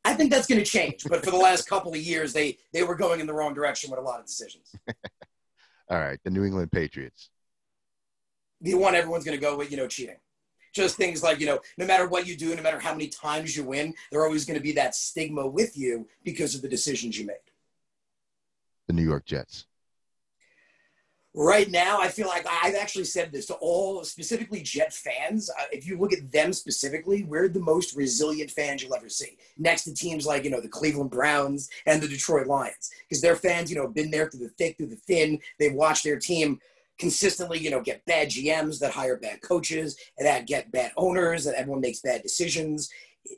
I 0.05 0.13
think 0.13 0.31
that's 0.31 0.47
going 0.47 0.59
to 0.59 0.65
change, 0.65 1.03
but 1.09 1.23
for 1.23 1.31
the 1.31 1.37
last 1.37 1.67
couple 1.67 1.91
of 1.91 1.99
years, 1.99 2.33
they 2.33 2.57
they 2.73 2.83
were 2.83 2.95
going 2.95 3.19
in 3.19 3.27
the 3.27 3.33
wrong 3.33 3.53
direction 3.53 3.91
with 3.91 3.99
a 3.99 4.03
lot 4.03 4.19
of 4.19 4.25
decisions. 4.25 4.73
All 5.89 5.97
right, 5.97 6.19
the 6.23 6.29
New 6.29 6.43
England 6.43 6.71
Patriots. 6.71 7.29
The 8.61 8.75
one 8.75 8.95
everyone's 8.95 9.25
going 9.25 9.37
to 9.37 9.41
go 9.41 9.57
with, 9.57 9.71
you 9.71 9.77
know, 9.77 9.87
cheating. 9.87 10.17
Just 10.73 10.97
things 10.97 11.23
like, 11.23 11.39
you 11.39 11.47
know, 11.47 11.59
no 11.77 11.85
matter 11.85 12.07
what 12.07 12.27
you 12.27 12.35
do, 12.35 12.55
no 12.55 12.61
matter 12.61 12.79
how 12.79 12.91
many 12.91 13.07
times 13.07 13.57
you 13.57 13.63
win, 13.63 13.93
there's 14.11 14.23
always 14.23 14.45
going 14.45 14.57
to 14.57 14.63
be 14.63 14.73
that 14.73 14.93
stigma 14.93 15.47
with 15.47 15.77
you 15.77 16.07
because 16.23 16.53
of 16.53 16.61
the 16.61 16.69
decisions 16.69 17.17
you 17.17 17.25
made. 17.25 17.37
The 18.87 18.93
New 18.93 19.03
York 19.03 19.25
Jets 19.25 19.65
right 21.33 21.69
now, 21.69 21.99
I 21.99 22.07
feel 22.07 22.27
like 22.27 22.45
I've 22.49 22.75
actually 22.75 23.05
said 23.05 23.31
this 23.31 23.45
to 23.47 23.55
all 23.55 24.03
specifically 24.03 24.61
Jet 24.61 24.93
fans. 24.93 25.49
Uh, 25.49 25.65
if 25.71 25.87
you 25.87 25.97
look 25.97 26.13
at 26.13 26.31
them 26.31 26.53
specifically, 26.53 27.23
we're 27.23 27.47
the 27.47 27.59
most 27.59 27.95
resilient 27.95 28.51
fans 28.51 28.83
you'll 28.83 28.95
ever 28.95 29.09
see, 29.09 29.37
next 29.57 29.83
to 29.83 29.93
teams 29.93 30.25
like 30.25 30.43
you 30.43 30.49
know 30.49 30.61
the 30.61 30.67
Cleveland 30.67 31.11
Browns 31.11 31.69
and 31.85 32.01
the 32.01 32.07
Detroit 32.07 32.47
Lions, 32.47 32.89
because 33.07 33.21
their 33.21 33.35
fans, 33.35 33.69
you 33.69 33.77
know, 33.77 33.87
been 33.87 34.11
there 34.11 34.29
through 34.29 34.41
the 34.41 34.53
thick, 34.57 34.77
through 34.77 34.87
the 34.87 34.95
thin. 34.95 35.39
They've 35.59 35.73
watched 35.73 36.03
their 36.03 36.19
team 36.19 36.59
consistently, 36.97 37.59
you 37.59 37.69
know, 37.69 37.81
get 37.81 38.05
bad 38.05 38.29
GMs 38.29 38.79
that 38.79 38.91
hire 38.91 39.17
bad 39.17 39.41
coaches 39.41 39.97
and 40.17 40.27
that 40.27 40.47
get 40.47 40.71
bad 40.71 40.91
owners, 40.97 41.45
and 41.45 41.55
everyone 41.55 41.81
makes 41.81 42.01
bad 42.01 42.21
decisions 42.21 42.89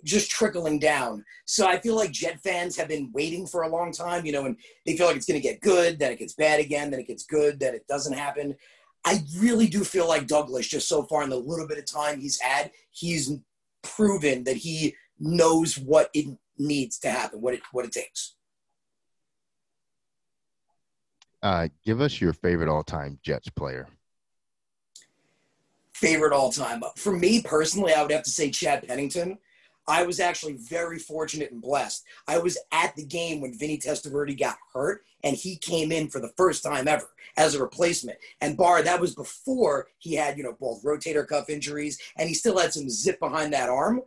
just 0.04 0.30
trickling 0.30 0.80
down. 0.80 1.24
So 1.46 1.68
I 1.68 1.80
feel 1.80 1.96
like 1.96 2.12
Jet 2.12 2.40
fans 2.42 2.76
have 2.78 2.88
been 2.88 3.12
waiting 3.14 3.46
for 3.46 3.64
a 3.64 3.70
long 3.70 3.92
time, 3.92 4.26
you 4.26 4.32
know, 4.32 4.46
and 4.46 4.58
they 4.86 4.96
feel 4.96 5.08
like 5.08 5.16
it's 5.16 5.26
going 5.26 5.42
to 5.42 5.48
get 5.48 5.62
good, 5.62 6.00
then 6.00 6.12
it 6.12 6.20
gets 6.20 6.34
bad 6.34 6.60
again, 6.60 6.92
then 6.92 7.00
it 7.00 7.08
gets 7.08 7.26
good, 7.26 7.60
then 7.60 7.76
it 7.76 7.88
doesn't 7.88 8.18
happen. 8.18 8.56
I 9.04 9.24
really 9.38 9.68
do 9.68 9.84
feel 9.84 10.08
like 10.08 10.28
Douglas, 10.28 10.68
just 10.68 10.88
so 10.88 11.04
far 11.04 11.24
in 11.24 11.30
the 11.30 11.38
little 11.38 11.68
bit 11.68 11.78
of 11.78 11.86
time 11.86 12.20
he's 12.20 12.40
had, 12.40 12.72
he's 12.92 13.32
proven 13.82 14.44
that 14.44 14.58
he 14.58 14.96
knows 15.20 15.78
what 15.78 16.10
it 16.14 16.38
needs 16.58 17.00
to 17.00 17.10
happen, 17.10 17.42
what 17.42 17.54
it 17.54 17.62
what 17.72 17.86
it 17.86 17.92
takes. 17.92 18.36
Uh, 21.42 21.68
give 21.84 22.02
us 22.02 22.22
your 22.22 22.34
favorite 22.34 22.70
all-time 22.70 23.18
Jets 23.24 23.50
player. 23.50 23.88
Favorite 25.94 26.34
all 26.34 26.52
time. 26.52 26.84
For 26.96 27.16
me 27.16 27.42
personally, 27.42 27.94
I 27.94 28.02
would 28.02 28.12
have 28.12 28.24
to 28.24 28.30
say 28.30 28.52
Chad 28.52 28.88
Pennington. 28.88 29.40
I 29.88 30.04
was 30.04 30.20
actually 30.20 30.54
very 30.54 31.00
fortunate 31.00 31.52
and 31.52 31.62
blessed. 31.62 32.04
I 32.28 32.38
was 32.38 32.58
at 32.72 32.96
the 32.96 33.06
game 33.06 33.42
when 33.42 33.58
Vinny 33.58 33.78
Testaverde 33.78 34.40
got 34.40 34.58
hurt, 34.74 35.04
and 35.24 35.36
he 35.36 35.56
came 35.56 35.92
in 35.92 36.10
for 36.10 36.20
the 36.20 36.34
first 36.38 36.64
time 36.64 36.88
ever 36.88 37.10
as 37.38 37.56
a 37.56 37.62
replacement. 37.62 38.18
And 38.42 38.58
Bar, 38.58 38.84
that 38.84 39.02
was 39.02 39.16
before 39.16 39.88
he 39.98 40.14
had, 40.14 40.38
you 40.38 40.44
know, 40.44 40.56
both 40.60 40.84
rotator 40.84 41.28
cuff 41.28 41.50
injuries, 41.50 42.00
and 42.18 42.30
he 42.30 42.36
still 42.36 42.58
had 42.58 42.74
some 42.74 42.90
zip 42.90 43.20
behind 43.20 43.54
that 43.54 43.70
arm. 43.70 44.02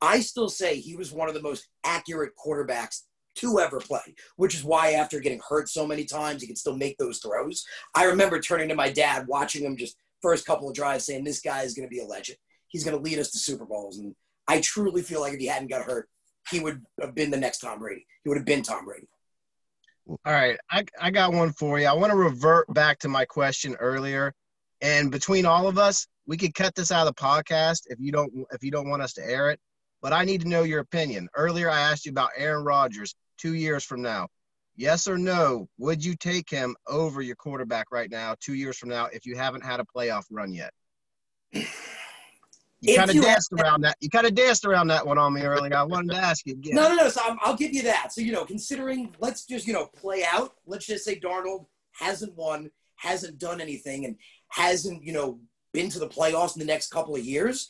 I 0.00 0.20
still 0.20 0.48
say 0.48 0.76
he 0.76 0.96
was 0.96 1.12
one 1.12 1.28
of 1.28 1.34
the 1.34 1.42
most 1.42 1.68
accurate 1.84 2.32
quarterbacks 2.42 3.02
to 3.36 3.60
ever 3.60 3.80
play, 3.80 4.14
which 4.36 4.54
is 4.54 4.64
why 4.64 4.92
after 4.92 5.20
getting 5.20 5.40
hurt 5.46 5.68
so 5.68 5.86
many 5.86 6.04
times, 6.04 6.40
he 6.40 6.48
could 6.48 6.58
still 6.58 6.76
make 6.76 6.98
those 6.98 7.18
throws. 7.18 7.64
I 7.94 8.04
remember 8.04 8.40
turning 8.40 8.68
to 8.68 8.74
my 8.74 8.90
dad, 8.90 9.26
watching 9.26 9.64
him 9.64 9.76
just 9.76 9.96
first 10.22 10.46
couple 10.46 10.68
of 10.68 10.74
drives, 10.74 11.04
saying, 11.04 11.24
This 11.24 11.40
guy 11.40 11.62
is 11.62 11.74
going 11.74 11.88
to 11.88 11.94
be 11.94 12.00
a 12.00 12.06
legend. 12.06 12.38
He's 12.68 12.84
going 12.84 12.96
to 12.96 13.02
lead 13.02 13.18
us 13.18 13.30
to 13.32 13.38
Super 13.38 13.64
Bowls. 13.64 13.98
And 13.98 14.14
I 14.50 14.60
truly 14.60 15.02
feel 15.02 15.20
like 15.20 15.32
if 15.32 15.38
he 15.38 15.46
hadn't 15.46 15.70
got 15.70 15.82
hurt, 15.82 16.08
he 16.50 16.58
would 16.58 16.82
have 17.00 17.14
been 17.14 17.30
the 17.30 17.36
next 17.36 17.58
Tom 17.58 17.78
Brady. 17.78 18.04
He 18.24 18.28
would 18.28 18.36
have 18.36 18.44
been 18.44 18.62
Tom 18.62 18.84
Brady. 18.84 19.06
All 20.08 20.18
right, 20.32 20.58
I, 20.68 20.84
I 21.00 21.12
got 21.12 21.32
one 21.32 21.52
for 21.52 21.78
you. 21.78 21.86
I 21.86 21.92
want 21.92 22.10
to 22.10 22.16
revert 22.16 22.66
back 22.74 22.98
to 23.00 23.08
my 23.08 23.24
question 23.24 23.76
earlier, 23.76 24.34
and 24.80 25.12
between 25.12 25.46
all 25.46 25.68
of 25.68 25.78
us, 25.78 26.08
we 26.26 26.36
could 26.36 26.52
cut 26.52 26.74
this 26.74 26.90
out 26.90 27.06
of 27.06 27.14
the 27.14 27.22
podcast 27.22 27.82
if 27.86 28.00
you 28.00 28.10
don't 28.10 28.32
if 28.50 28.64
you 28.64 28.72
don't 28.72 28.90
want 28.90 29.02
us 29.02 29.12
to 29.14 29.24
air 29.24 29.50
it. 29.50 29.60
But 30.02 30.12
I 30.12 30.24
need 30.24 30.40
to 30.40 30.48
know 30.48 30.64
your 30.64 30.80
opinion. 30.80 31.28
Earlier, 31.36 31.70
I 31.70 31.78
asked 31.78 32.04
you 32.04 32.10
about 32.10 32.30
Aaron 32.36 32.64
Rodgers 32.64 33.14
two 33.38 33.54
years 33.54 33.84
from 33.84 34.02
now. 34.02 34.26
Yes 34.74 35.06
or 35.06 35.16
no? 35.16 35.68
Would 35.78 36.04
you 36.04 36.16
take 36.16 36.50
him 36.50 36.74
over 36.88 37.22
your 37.22 37.36
quarterback 37.36 37.92
right 37.92 38.10
now, 38.10 38.34
two 38.40 38.54
years 38.54 38.78
from 38.78 38.88
now, 38.88 39.06
if 39.12 39.26
you 39.26 39.36
haven't 39.36 39.64
had 39.64 39.78
a 39.78 39.84
playoff 39.84 40.24
run 40.28 40.52
yet? 40.52 40.72
You 42.82 42.96
kind 42.96 43.10
of 43.10 43.20
danced 43.20 43.50
have, 43.50 43.60
around 43.60 43.82
that. 43.82 43.96
You 44.00 44.08
kind 44.08 44.26
of 44.26 44.34
danced 44.34 44.64
around 44.64 44.88
that 44.88 45.06
one 45.06 45.18
on 45.18 45.34
me 45.34 45.42
earlier. 45.42 45.74
I 45.74 45.82
wanted 45.82 46.12
to 46.12 46.16
ask 46.16 46.46
you 46.46 46.54
again. 46.54 46.74
No, 46.74 46.88
no, 46.88 46.94
no. 46.94 47.08
So 47.08 47.20
i 47.22 47.50
will 47.50 47.56
give 47.56 47.74
you 47.74 47.82
that. 47.82 48.12
So 48.12 48.20
you 48.20 48.32
know, 48.32 48.44
considering, 48.44 49.14
let's 49.20 49.44
just 49.44 49.66
you 49.66 49.72
know 49.72 49.86
play 49.86 50.24
out. 50.24 50.54
Let's 50.66 50.86
just 50.86 51.04
say 51.04 51.20
Darnold 51.20 51.66
hasn't 51.92 52.34
won, 52.36 52.70
hasn't 52.96 53.38
done 53.38 53.60
anything, 53.60 54.06
and 54.06 54.16
hasn't 54.48 55.04
you 55.04 55.12
know 55.12 55.40
been 55.72 55.90
to 55.90 55.98
the 55.98 56.08
playoffs 56.08 56.56
in 56.56 56.60
the 56.60 56.66
next 56.66 56.90
couple 56.90 57.14
of 57.14 57.24
years 57.24 57.68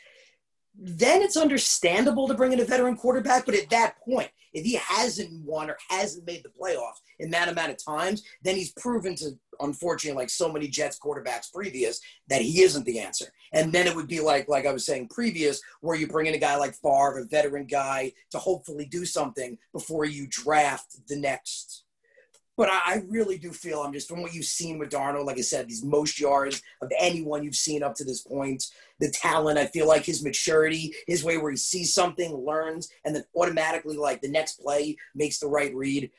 then 0.80 1.20
it's 1.20 1.36
understandable 1.36 2.26
to 2.26 2.34
bring 2.34 2.52
in 2.52 2.60
a 2.60 2.64
veteran 2.64 2.96
quarterback. 2.96 3.44
But 3.44 3.54
at 3.54 3.68
that 3.70 4.00
point, 4.02 4.30
if 4.54 4.64
he 4.64 4.74
hasn't 4.74 5.30
won 5.44 5.70
or 5.70 5.76
hasn't 5.90 6.26
made 6.26 6.42
the 6.42 6.48
playoffs 6.48 7.00
in 7.18 7.30
that 7.30 7.48
amount 7.48 7.70
of 7.70 7.84
times, 7.84 8.22
then 8.42 8.56
he's 8.56 8.72
proven 8.72 9.14
to, 9.16 9.32
unfortunately, 9.60 10.20
like 10.22 10.30
so 10.30 10.50
many 10.50 10.68
Jets 10.68 10.98
quarterbacks 10.98 11.52
previous, 11.52 12.00
that 12.28 12.40
he 12.40 12.62
isn't 12.62 12.84
the 12.86 12.98
answer. 12.98 13.26
And 13.52 13.72
then 13.72 13.86
it 13.86 13.94
would 13.94 14.08
be 14.08 14.20
like, 14.20 14.48
like 14.48 14.66
I 14.66 14.72
was 14.72 14.86
saying 14.86 15.08
previous, 15.08 15.60
where 15.82 15.96
you 15.96 16.08
bring 16.08 16.26
in 16.26 16.34
a 16.34 16.38
guy 16.38 16.56
like 16.56 16.74
Favre, 16.74 17.18
a 17.18 17.26
veteran 17.26 17.66
guy, 17.66 18.12
to 18.30 18.38
hopefully 18.38 18.86
do 18.86 19.04
something 19.04 19.58
before 19.72 20.06
you 20.06 20.26
draft 20.28 20.96
the 21.08 21.16
next 21.16 21.84
but 22.60 22.68
I, 22.70 23.00
really 23.08 23.38
do 23.38 23.52
feel 23.52 23.80
I'm 23.80 23.92
just 23.94 24.06
from 24.06 24.20
what 24.20 24.34
you've 24.34 24.44
seen 24.44 24.78
with 24.78 24.90
Darnold, 24.90 25.24
like 25.24 25.38
I 25.38 25.40
said, 25.40 25.66
these 25.66 25.82
most 25.82 26.20
yards 26.20 26.60
of 26.82 26.92
anyone 26.98 27.42
you've 27.42 27.54
seen 27.54 27.82
up 27.82 27.94
to 27.94 28.04
this 28.04 28.20
point, 28.20 28.62
the 29.00 29.10
talent, 29.10 29.58
I 29.58 29.66
feel 29.66 29.88
like 29.88 30.04
his 30.04 30.22
maturity, 30.22 30.94
his 31.06 31.24
way 31.24 31.38
where 31.38 31.50
he 31.50 31.56
sees 31.56 31.92
something, 31.92 32.34
learns, 32.34 32.88
and 33.04 33.14
then 33.14 33.24
automatically 33.34 33.96
like 33.96 34.20
the 34.20 34.30
next 34.30 34.60
play 34.60 34.96
makes 35.14 35.38
the 35.38 35.48
right 35.48 35.74
read. 35.74 36.10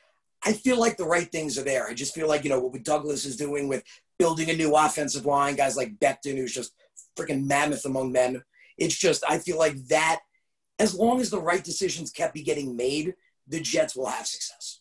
I 0.44 0.52
feel 0.52 0.78
like 0.78 0.96
the 0.96 1.06
right 1.06 1.30
things 1.30 1.56
are 1.56 1.62
there. 1.62 1.86
I 1.88 1.94
just 1.94 2.14
feel 2.14 2.28
like, 2.28 2.42
you 2.42 2.50
know, 2.50 2.60
what 2.60 2.82
Douglas 2.82 3.24
is 3.24 3.36
doing 3.36 3.68
with 3.68 3.84
building 4.18 4.50
a 4.50 4.56
new 4.56 4.74
offensive 4.74 5.24
line, 5.24 5.54
guys 5.54 5.76
like 5.76 5.98
Becton, 5.98 6.36
who's 6.36 6.54
just 6.54 6.74
freaking 7.16 7.46
mammoth 7.46 7.84
among 7.84 8.12
men. 8.12 8.42
It's 8.76 8.98
just, 8.98 9.22
I 9.28 9.38
feel 9.38 9.58
like 9.58 9.76
that, 9.86 10.20
as 10.78 10.94
long 10.94 11.20
as 11.20 11.30
the 11.30 11.40
right 11.40 11.62
decisions 11.62 12.10
kept 12.10 12.34
be 12.34 12.42
getting 12.42 12.76
made, 12.76 13.14
the 13.46 13.60
Jets 13.60 13.94
will 13.94 14.06
have 14.06 14.26
success. 14.26 14.80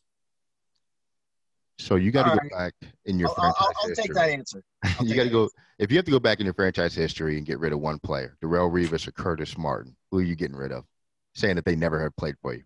So 1.81 1.95
you 1.95 2.11
got 2.11 2.23
to 2.23 2.29
go 2.29 2.55
right. 2.55 2.73
back 2.81 2.91
in 3.05 3.17
your 3.17 3.29
I'll, 3.29 3.35
franchise 3.35 3.55
I'll, 3.59 3.73
I'll 3.81 3.89
history. 3.89 4.03
take 4.03 4.13
that 4.13 4.29
answer. 4.29 4.63
you 5.01 5.15
got 5.15 5.23
to 5.23 5.29
go 5.29 5.49
if 5.79 5.91
you 5.91 5.97
have 5.97 6.05
to 6.05 6.11
go 6.11 6.19
back 6.19 6.39
in 6.39 6.45
your 6.45 6.53
franchise 6.53 6.93
history 6.93 7.37
and 7.37 7.45
get 7.45 7.59
rid 7.59 7.73
of 7.73 7.79
one 7.79 7.97
player, 7.99 8.37
Darrelle 8.43 8.71
Revis 8.71 9.07
or 9.07 9.11
Curtis 9.11 9.57
Martin. 9.57 9.95
Who 10.11 10.19
are 10.19 10.23
you 10.23 10.35
getting 10.35 10.55
rid 10.55 10.71
of? 10.71 10.85
Saying 11.33 11.55
that 11.55 11.65
they 11.65 11.75
never 11.75 12.01
have 12.01 12.15
played 12.15 12.35
for 12.41 12.53
you. 12.53 12.63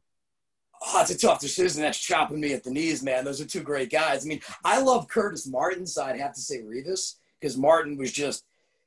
Oh, 0.85 1.01
it's 1.01 1.11
a 1.11 1.17
tough 1.17 1.39
decision. 1.39 1.81
That's 1.81 1.97
chopping 1.97 2.41
me 2.41 2.53
at 2.53 2.63
the 2.63 2.71
knees, 2.71 3.01
man. 3.01 3.23
Those 3.23 3.39
are 3.39 3.45
two 3.45 3.61
great 3.61 3.89
guys. 3.89 4.25
I 4.25 4.27
mean, 4.27 4.41
I 4.63 4.81
love 4.81 5.07
Curtis 5.07 5.47
Martin, 5.47 5.87
so 5.87 6.03
I'd 6.03 6.19
have 6.19 6.33
to 6.33 6.41
say 6.41 6.61
Revis 6.61 7.15
because 7.39 7.57
Martin 7.57 7.97
was 7.97 8.11
just 8.11 8.43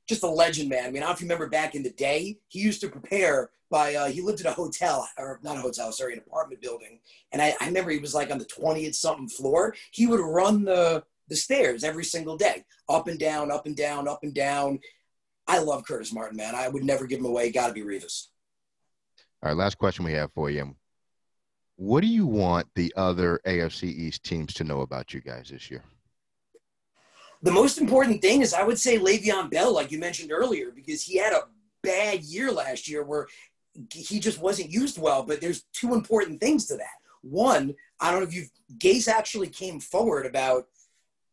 just 0.09 0.23
a 0.23 0.29
legend, 0.29 0.69
man. 0.69 0.87
I 0.87 0.91
mean, 0.91 1.03
I 1.03 1.07
don't 1.07 1.11
know 1.11 1.15
if 1.15 1.21
you 1.21 1.27
remember 1.27 1.49
back 1.49 1.75
in 1.75 1.83
the 1.83 1.91
day, 1.91 2.39
he 2.49 2.61
used 2.61 2.81
to 2.81 2.89
prepare 2.89 3.51
by 3.71 3.95
uh, 3.95 4.07
he 4.07 4.23
lived 4.23 4.41
in 4.41 4.47
a 4.47 4.53
hotel 4.53 5.07
or 5.19 5.39
not 5.43 5.57
a 5.57 5.61
hotel, 5.61 5.93
sorry, 5.93 6.15
an 6.15 6.21
apartment 6.27 6.63
building. 6.63 7.01
And 7.33 7.43
I, 7.43 7.55
I 7.61 7.67
remember 7.67 7.91
he 7.91 7.99
was 7.99 8.15
like 8.15 8.31
on 8.31 8.39
the 8.39 8.47
20th 8.47 8.95
something 8.95 9.29
floor. 9.29 9.75
He 9.91 10.07
would 10.07 10.21
run 10.21 10.65
the 10.65 11.05
the 11.29 11.37
stairs 11.37 11.85
every 11.85 12.05
single 12.05 12.39
day, 12.39 12.65
up 12.89 13.07
and 13.07 13.19
down, 13.19 13.51
up 13.51 13.67
and 13.67 13.77
down, 13.77 14.09
up 14.09 14.21
and 14.23 14.35
down. 14.35 14.81
I 15.47 15.59
love 15.59 15.85
Curtis 15.87 16.13
Martin, 16.13 16.39
man. 16.39 16.55
I 16.55 16.69
would 16.69 16.85
never 16.85 17.07
give 17.07 17.21
him 17.21 17.27
away. 17.27 17.51
Got 17.51 17.69
to 17.69 17.75
be 17.75 17.83
Revis. 17.83 18.29
All 19.43 19.51
right, 19.51 19.57
last 19.57 19.77
question 19.77 20.07
we 20.07 20.13
have 20.13 20.33
for 20.33 20.51
you. 20.51 20.75
What 21.77 22.01
do 22.01 22.07
you 22.07 22.27
want 22.27 22.67
the 22.75 22.93
other 22.97 23.41
AFC 23.47 23.85
East 23.85 24.25
teams 24.25 24.53
to 24.55 24.65
know 24.65 24.81
about 24.81 25.15
you 25.15 25.21
guys 25.21 25.51
this 25.51 25.71
year? 25.71 25.85
The 27.43 27.53
most 27.53 27.79
important 27.79 28.21
thing 28.21 28.43
is 28.43 28.53
I 28.53 28.65
would 28.65 28.79
say 28.79 28.99
Le'Veon 28.99 29.51
Bell, 29.51 29.73
like 29.73 29.93
you 29.93 29.99
mentioned 29.99 30.33
earlier, 30.33 30.71
because 30.75 31.03
he 31.03 31.19
had 31.19 31.33
a 31.33 31.45
bad 31.83 32.23
year 32.23 32.51
last 32.51 32.89
year 32.89 33.05
where 33.05 33.29
he 33.93 34.19
just 34.19 34.41
wasn't 34.41 34.71
used 34.71 35.01
well. 35.01 35.23
But 35.23 35.41
there's 35.41 35.65
two 35.73 35.95
important 35.95 36.41
things 36.41 36.67
to 36.67 36.77
that. 36.77 36.87
One, 37.23 37.75
I 38.01 38.11
don't 38.11 38.21
know 38.21 38.27
if 38.27 38.35
you've 38.35 38.51
Gase 38.79 39.09
actually 39.09 39.49
came 39.49 39.81
forward 39.81 40.27
about 40.27 40.67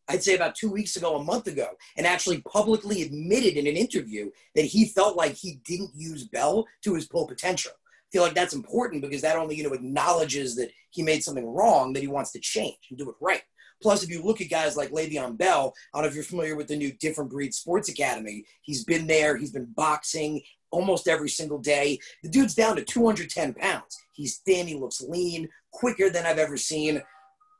I'd 0.07 0.23
say 0.23 0.35
about 0.35 0.53
two 0.53 0.69
weeks 0.69 0.95
ago, 0.95 1.15
a 1.15 1.23
month 1.23 1.47
ago, 1.47 1.67
and 1.97 2.05
actually 2.05 2.41
publicly 2.41 3.01
admitted 3.01 3.57
in 3.57 3.65
an 3.65 3.75
interview 3.75 4.29
that 4.53 4.65
he 4.65 4.85
felt 4.85 5.17
like 5.17 5.33
he 5.33 5.59
didn't 5.65 5.91
use 5.95 6.27
Bell 6.27 6.67
to 6.83 6.93
his 6.93 7.07
full 7.07 7.27
potential. 7.27 7.71
I 7.71 8.09
feel 8.11 8.21
like 8.21 8.35
that's 8.35 8.53
important 8.53 9.01
because 9.01 9.23
that 9.23 9.35
only, 9.35 9.55
you 9.55 9.63
know, 9.63 9.73
acknowledges 9.73 10.55
that 10.57 10.69
he 10.91 11.01
made 11.01 11.23
something 11.23 11.47
wrong 11.47 11.93
that 11.93 12.01
he 12.01 12.07
wants 12.07 12.31
to 12.33 12.39
change 12.39 12.77
and 12.89 12.99
do 12.99 13.09
it 13.09 13.15
right. 13.19 13.41
Plus, 13.81 14.03
if 14.03 14.09
you 14.09 14.23
look 14.23 14.41
at 14.41 14.49
guys 14.49 14.77
like 14.77 14.91
Le'Veon 14.91 15.37
Bell, 15.37 15.73
I 15.93 15.97
don't 15.97 16.03
know 16.03 16.09
if 16.09 16.15
you're 16.15 16.23
familiar 16.23 16.55
with 16.55 16.67
the 16.67 16.75
new 16.75 16.91
Different 16.93 17.29
Breed 17.29 17.53
Sports 17.53 17.89
Academy. 17.89 18.45
He's 18.61 18.83
been 18.83 19.05
there. 19.07 19.37
He's 19.37 19.51
been 19.51 19.71
boxing 19.75 20.41
almost 20.71 21.07
every 21.07 21.29
single 21.29 21.59
day. 21.59 21.99
The 22.23 22.29
dude's 22.29 22.55
down 22.55 22.75
to 22.75 22.83
210 22.83 23.53
pounds. 23.53 23.97
He's 24.11 24.37
thin. 24.37 24.67
He 24.67 24.75
looks 24.75 25.01
lean, 25.01 25.49
quicker 25.71 26.09
than 26.09 26.25
I've 26.25 26.39
ever 26.39 26.57
seen. 26.57 27.01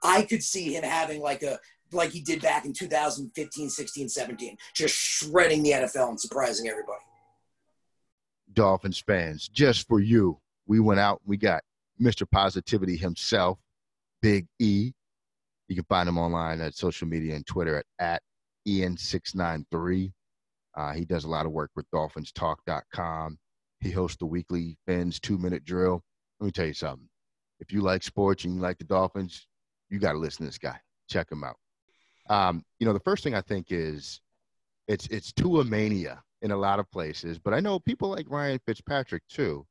I 0.04 0.24
could 0.24 0.44
see 0.44 0.76
him 0.76 0.84
having 0.84 1.22
like 1.22 1.44
a 1.44 1.60
like 1.92 2.12
he 2.12 2.22
did 2.22 2.42
back 2.42 2.66
in 2.66 2.74
2015, 2.74 3.70
16, 3.70 4.10
17, 4.10 4.58
just 4.74 4.96
shredding 4.96 5.64
the 5.64 5.72
NFL 5.72 6.10
and 6.10 6.20
surprising 6.20 6.68
everybody. 6.68 7.00
Dolphins 8.54 9.00
fans, 9.00 9.48
just 9.48 9.88
for 9.88 10.00
you, 10.00 10.40
we 10.68 10.80
went 10.80 11.00
out. 11.00 11.22
We 11.26 11.38
got 11.38 11.64
Mr. 12.02 12.30
Positivity 12.30 12.98
himself, 12.98 13.60
Big 14.22 14.48
E, 14.60 14.94
you 15.68 15.76
can 15.76 15.86
find 15.86 16.08
him 16.08 16.18
online 16.18 16.62
at 16.62 16.76
social 16.76 17.08
media 17.08 17.36
and 17.36 17.46
Twitter 17.46 17.78
at, 17.78 17.86
at 18.00 18.22
Ian693. 18.68 20.12
Uh, 20.76 20.94
he 20.94 21.06
does 21.06 21.24
a 21.24 21.30
lot 21.30 21.46
of 21.46 21.52
work 21.52 21.72
with 21.76 21.90
DolphinsTalk.com. 21.92 23.38
He 23.80 23.92
hosts 23.92 24.18
the 24.18 24.26
weekly 24.26 24.78
Fins 24.86 25.20
two 25.20 25.38
minute 25.38 25.64
drill. 25.64 26.04
Let 26.40 26.46
me 26.46 26.52
tell 26.52 26.66
you 26.66 26.74
something. 26.74 27.08
If 27.60 27.72
you 27.72 27.82
like 27.82 28.04
sports 28.04 28.44
and 28.44 28.56
you 28.56 28.62
like 28.62 28.78
the 28.78 28.84
Dolphins, 28.84 29.48
you 29.90 30.00
got 30.00 30.14
to 30.14 30.18
listen 30.18 30.40
to 30.40 30.46
this 30.46 30.58
guy. 30.58 30.78
Check 31.10 31.32
him 31.32 31.44
out. 31.44 31.58
Um, 32.30 32.64
you 32.80 32.86
know, 32.86 32.94
the 32.94 33.00
first 33.00 33.24
thing 33.24 33.36
I 33.36 33.42
think 33.42 33.68
is 33.70 34.20
it's 34.88 35.08
it's 35.08 35.32
Tua 35.32 35.64
mania 35.64 36.24
in 36.42 36.52
a 36.52 36.58
lot 36.58 36.80
of 36.80 36.90
places, 36.92 37.40
but 37.40 37.54
I 37.54 37.60
know 37.60 37.80
people 37.80 38.10
like 38.10 38.26
Ryan 38.30 38.60
Fitzpatrick 38.66 39.24
too. 39.30 39.66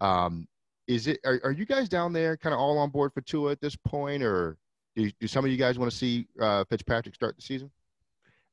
Um, 0.00 0.46
is 0.88 1.06
it 1.06 1.20
are, 1.24 1.40
are 1.44 1.52
you 1.52 1.64
guys 1.64 1.88
down 1.88 2.12
there 2.12 2.36
kind 2.36 2.52
of 2.52 2.60
all 2.60 2.78
on 2.78 2.90
board 2.90 3.12
for 3.14 3.20
Tua 3.20 3.52
at 3.52 3.60
this 3.60 3.76
point, 3.76 4.22
or 4.22 4.56
do, 5.04 5.10
do 5.20 5.26
some 5.26 5.44
of 5.44 5.50
you 5.50 5.56
guys 5.56 5.78
want 5.78 5.90
to 5.90 5.96
see 5.96 6.26
uh, 6.40 6.64
Fitzpatrick 6.64 7.14
start 7.14 7.36
the 7.36 7.42
season? 7.42 7.70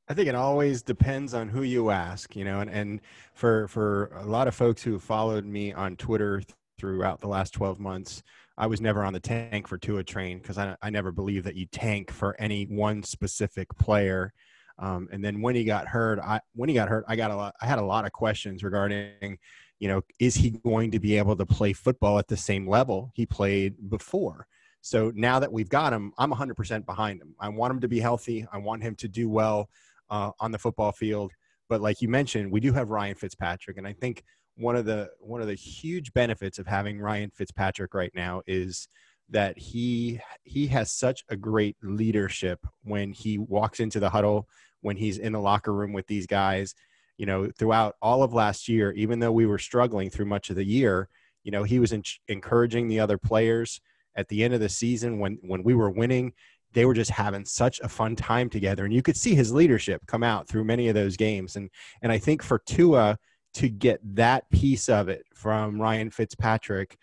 I 0.09 0.13
think 0.13 0.29
it 0.29 0.35
always 0.35 0.81
depends 0.81 1.33
on 1.33 1.49
who 1.49 1.63
you 1.63 1.89
ask, 1.89 2.35
you 2.35 2.45
know, 2.45 2.61
and, 2.61 2.69
and 2.69 3.01
for 3.33 3.67
for 3.67 4.05
a 4.15 4.25
lot 4.25 4.47
of 4.47 4.55
folks 4.55 4.81
who 4.81 4.99
followed 4.99 5.45
me 5.45 5.73
on 5.73 5.97
Twitter 5.97 6.41
throughout 6.79 7.19
the 7.19 7.27
last 7.27 7.53
12 7.53 7.79
months, 7.79 8.23
I 8.57 8.67
was 8.67 8.79
never 8.79 9.03
on 9.03 9.13
the 9.13 9.19
tank 9.19 9.67
for 9.67 9.77
Tua 9.77 10.03
train 10.03 10.39
because 10.39 10.57
I, 10.57 10.75
I 10.81 10.89
never 10.89 11.11
believe 11.11 11.43
that 11.43 11.55
you 11.55 11.65
tank 11.65 12.11
for 12.11 12.39
any 12.39 12.63
one 12.65 13.03
specific 13.03 13.67
player. 13.77 14.31
Um, 14.79 15.09
and 15.11 15.23
then 15.23 15.41
when 15.41 15.55
he 15.55 15.65
got 15.65 15.87
hurt, 15.87 16.19
I 16.19 16.39
when 16.53 16.69
he 16.69 16.75
got 16.75 16.87
hurt, 16.87 17.03
I 17.07 17.17
got 17.17 17.31
a 17.31 17.35
lot. 17.35 17.55
I 17.61 17.65
had 17.65 17.79
a 17.79 17.85
lot 17.85 18.05
of 18.05 18.13
questions 18.13 18.63
regarding, 18.63 19.37
you 19.79 19.89
know, 19.89 20.03
is 20.19 20.35
he 20.35 20.51
going 20.51 20.91
to 20.91 20.99
be 20.99 21.17
able 21.17 21.35
to 21.35 21.45
play 21.45 21.73
football 21.73 22.17
at 22.17 22.27
the 22.27 22.37
same 22.37 22.69
level 22.69 23.11
he 23.13 23.25
played 23.25 23.89
before? 23.89 24.47
So 24.87 25.11
now 25.13 25.37
that 25.39 25.51
we've 25.51 25.67
got 25.67 25.91
him, 25.91 26.13
I'm 26.17 26.31
100% 26.31 26.85
behind 26.85 27.21
him. 27.21 27.35
I 27.41 27.49
want 27.49 27.73
him 27.73 27.81
to 27.81 27.89
be 27.89 27.99
healthy. 27.99 28.47
I 28.53 28.57
want 28.57 28.81
him 28.81 28.95
to 28.95 29.09
do 29.09 29.27
well 29.27 29.69
uh, 30.09 30.31
on 30.39 30.53
the 30.53 30.57
football 30.57 30.93
field. 30.93 31.33
But 31.67 31.81
like 31.81 32.01
you 32.01 32.07
mentioned, 32.07 32.49
we 32.49 32.61
do 32.61 32.71
have 32.71 32.89
Ryan 32.89 33.15
Fitzpatrick, 33.15 33.77
and 33.77 33.85
I 33.85 33.91
think 33.91 34.23
one 34.55 34.77
of 34.77 34.85
the 34.85 35.09
one 35.19 35.41
of 35.41 35.47
the 35.47 35.55
huge 35.55 36.13
benefits 36.13 36.57
of 36.57 36.67
having 36.67 37.01
Ryan 37.01 37.31
Fitzpatrick 37.35 37.93
right 37.93 38.13
now 38.15 38.43
is 38.47 38.87
that 39.27 39.57
he 39.57 40.21
he 40.43 40.67
has 40.67 40.89
such 40.89 41.25
a 41.27 41.35
great 41.35 41.75
leadership 41.83 42.65
when 42.85 43.11
he 43.11 43.37
walks 43.37 43.81
into 43.81 43.99
the 43.99 44.09
huddle, 44.09 44.47
when 44.79 44.95
he's 44.95 45.17
in 45.17 45.33
the 45.33 45.41
locker 45.41 45.73
room 45.73 45.91
with 45.91 46.07
these 46.07 46.27
guys. 46.27 46.73
You 47.17 47.25
know, 47.25 47.51
throughout 47.59 47.97
all 48.01 48.23
of 48.23 48.33
last 48.33 48.69
year, 48.69 48.93
even 48.93 49.19
though 49.19 49.33
we 49.33 49.47
were 49.47 49.59
struggling 49.59 50.09
through 50.09 50.27
much 50.27 50.49
of 50.49 50.55
the 50.55 50.63
year, 50.63 51.09
you 51.43 51.51
know, 51.51 51.63
he 51.63 51.77
was 51.77 51.91
in, 51.91 52.03
encouraging 52.29 52.87
the 52.87 53.01
other 53.01 53.17
players 53.17 53.81
at 54.17 54.27
the 54.27 54.43
end 54.43 54.53
of 54.53 54.59
the 54.59 54.69
season 54.69 55.19
when 55.19 55.37
when 55.43 55.63
we 55.63 55.73
were 55.73 55.89
winning 55.89 56.33
they 56.73 56.85
were 56.85 56.93
just 56.93 57.11
having 57.11 57.45
such 57.45 57.79
a 57.79 57.89
fun 57.89 58.15
time 58.15 58.49
together 58.49 58.83
and 58.83 58.93
you 58.93 59.01
could 59.01 59.15
see 59.15 59.33
his 59.33 59.53
leadership 59.53 60.05
come 60.05 60.23
out 60.23 60.47
through 60.47 60.63
many 60.63 60.89
of 60.89 60.95
those 60.95 61.15
games 61.15 61.55
and 61.55 61.69
and 62.01 62.11
I 62.11 62.17
think 62.17 62.43
for 62.43 62.59
Tua 62.59 63.17
to 63.55 63.69
get 63.69 63.99
that 64.15 64.49
piece 64.49 64.89
of 64.89 65.07
it 65.07 65.25
from 65.33 65.81
Ryan 65.81 66.09
Fitzpatrick 66.09 66.97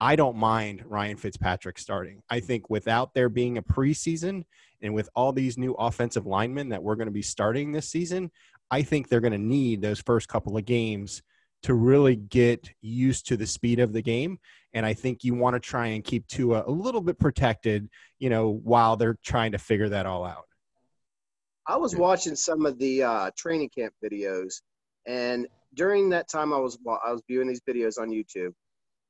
I 0.00 0.14
don't 0.16 0.36
mind 0.36 0.82
Ryan 0.84 1.16
Fitzpatrick 1.16 1.78
starting. 1.78 2.22
I 2.28 2.40
think 2.40 2.68
without 2.68 3.14
there 3.14 3.30
being 3.30 3.56
a 3.56 3.62
preseason 3.62 4.44
and 4.82 4.94
with 4.94 5.08
all 5.14 5.32
these 5.32 5.56
new 5.56 5.72
offensive 5.72 6.26
linemen 6.26 6.68
that 6.68 6.82
we're 6.82 6.96
going 6.96 7.06
to 7.06 7.12
be 7.12 7.22
starting 7.22 7.72
this 7.72 7.88
season, 7.88 8.30
I 8.70 8.82
think 8.82 9.08
they're 9.08 9.20
going 9.20 9.32
to 9.32 9.38
need 9.38 9.80
those 9.80 10.00
first 10.00 10.28
couple 10.28 10.56
of 10.56 10.66
games 10.66 11.22
to 11.62 11.74
really 11.74 12.16
get 12.16 12.70
used 12.80 13.26
to 13.28 13.36
the 13.36 13.46
speed 13.46 13.80
of 13.80 13.92
the 13.92 14.02
game. 14.02 14.38
And 14.74 14.84
I 14.84 14.94
think 14.94 15.24
you 15.24 15.34
want 15.34 15.54
to 15.54 15.60
try 15.60 15.86
and 15.88 16.04
keep 16.04 16.26
Tua 16.26 16.64
a 16.66 16.70
little 16.70 17.00
bit 17.00 17.18
protected, 17.18 17.88
you 18.18 18.30
know, 18.30 18.50
while 18.50 18.96
they're 18.96 19.16
trying 19.24 19.52
to 19.52 19.58
figure 19.58 19.88
that 19.88 20.06
all 20.06 20.24
out. 20.24 20.44
I 21.66 21.76
was 21.76 21.96
watching 21.96 22.36
some 22.36 22.64
of 22.66 22.78
the 22.78 23.02
uh, 23.02 23.30
training 23.36 23.70
camp 23.76 23.92
videos, 24.04 24.60
and 25.06 25.48
during 25.74 26.10
that 26.10 26.28
time, 26.28 26.52
I 26.52 26.58
was 26.58 26.78
I 26.86 27.10
was 27.10 27.22
viewing 27.28 27.48
these 27.48 27.62
videos 27.68 27.98
on 28.00 28.10
YouTube. 28.10 28.52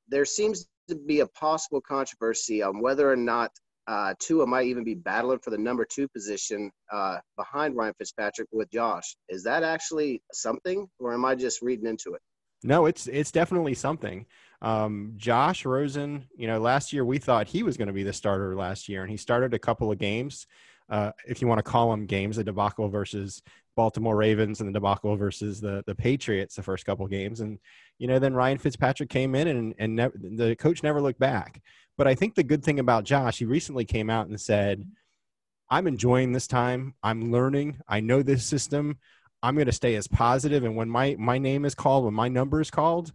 There 0.09 0.25
seems 0.25 0.67
to 0.89 0.95
be 0.95 1.21
a 1.21 1.27
possible 1.27 1.81
controversy 1.81 2.63
on 2.63 2.81
whether 2.81 3.11
or 3.11 3.17
not 3.17 3.51
uh, 3.87 4.15
Tua 4.19 4.47
might 4.47 4.67
even 4.67 4.85
be 4.85 4.95
battling 4.95 5.39
for 5.39 5.51
the 5.51 5.59
number 5.59 5.85
two 5.85 6.09
position 6.09 6.71
uh, 6.93 7.19
behind 7.37 7.77
Ryan 7.77 7.95
Fitzpatrick 7.99 8.49
with 8.53 8.71
Josh. 8.71 9.17
Is 9.29 9.45
that 9.45 9.63
actually 9.63 10.23
something, 10.33 10.89
or 10.99 11.13
am 11.13 11.25
I 11.25 11.35
just 11.35 11.63
reading 11.63 11.87
into 11.87 12.15
it? 12.15 12.23
No, 12.63 12.87
it's 12.87 13.07
it's 13.07 13.31
definitely 13.31 13.75
something. 13.75 14.27
Um, 14.63 15.13
Josh 15.17 15.65
Rosen, 15.65 16.27
you 16.37 16.47
know, 16.47 16.59
last 16.59 16.93
year 16.93 17.05
we 17.05 17.19
thought 17.19 17.47
he 17.47 17.63
was 17.63 17.77
going 17.77 17.89
to 17.89 17.93
be 17.95 18.03
the 18.03 18.13
starter 18.13 18.57
last 18.57 18.89
year, 18.89 19.03
and 19.03 19.11
he 19.11 19.17
started 19.17 19.55
a 19.55 19.59
couple 19.59 19.91
of 19.93 19.99
games. 19.99 20.47
Uh, 20.89 21.13
if 21.27 21.43
you 21.43 21.49
want 21.49 21.59
to 21.59 21.63
call 21.71 21.91
them 21.91 22.07
games, 22.07 22.37
the 22.37 22.45
debacle 22.45 22.89
versus 22.89 23.43
Baltimore 23.77 24.17
Ravens 24.17 24.61
and 24.61 24.69
the 24.69 24.73
debacle 24.73 25.17
versus 25.17 25.61
the 25.61 25.85
the 25.87 25.95
Patriots, 25.95 26.57
the 26.57 26.63
first 26.63 26.87
couple 26.87 27.05
of 27.05 27.11
games, 27.11 27.41
and 27.41 27.59
you 27.99 28.09
know, 28.09 28.19
then 28.19 28.35
Ryan 28.35 28.59
Fitzpatrick 28.59 29.11
came 29.11 29.35
in 29.35 29.49
and 29.49 29.75
and 29.79 29.97
ne- 29.97 30.37
the 30.37 30.57
coach 30.57 30.83
never 30.83 31.01
looked 31.01 31.21
back. 31.21 31.61
But 31.99 32.07
I 32.07 32.15
think 32.15 32.35
the 32.35 32.43
good 32.45 32.65
thing 32.65 32.79
about 32.79 33.05
Josh, 33.05 33.39
he 33.39 33.45
recently 33.45 33.85
came 33.85 34.09
out 34.11 34.29
and 34.29 34.41
said, 34.41 34.85
"I'm 35.71 35.87
enjoying 35.87 36.33
this 36.33 36.47
time. 36.47 36.95
I'm 37.03 37.31
learning. 37.31 37.79
I 37.89 38.01
know 38.01 38.23
this 38.23 38.45
system. 38.45 38.99
I'm 39.47 39.55
going 39.55 39.67
to 39.67 39.73
stay 39.73 39.95
as 39.95 40.09
positive, 40.09 40.65
and 40.65 40.75
when 40.75 40.91
my 40.91 41.15
my 41.21 41.39
name 41.39 41.65
is 41.65 41.77
called, 41.77 42.05
when 42.05 42.15
my 42.15 42.27
number 42.27 42.61
is 42.61 42.69
called, 42.69 43.13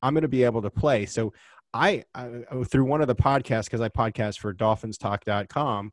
I'm 0.00 0.14
going 0.14 0.22
to 0.22 0.28
be 0.28 0.42
able 0.42 0.62
to 0.62 0.70
play. 0.70 1.04
So 1.04 1.34
I, 1.74 2.04
I 2.14 2.44
oh, 2.50 2.64
through 2.64 2.86
one 2.86 3.02
of 3.02 3.06
the 3.06 3.14
podcasts 3.14 3.66
because 3.66 3.82
I 3.82 3.90
podcast 3.90 4.38
for 4.38 4.54
DolphinsTalk.com, 4.54 5.92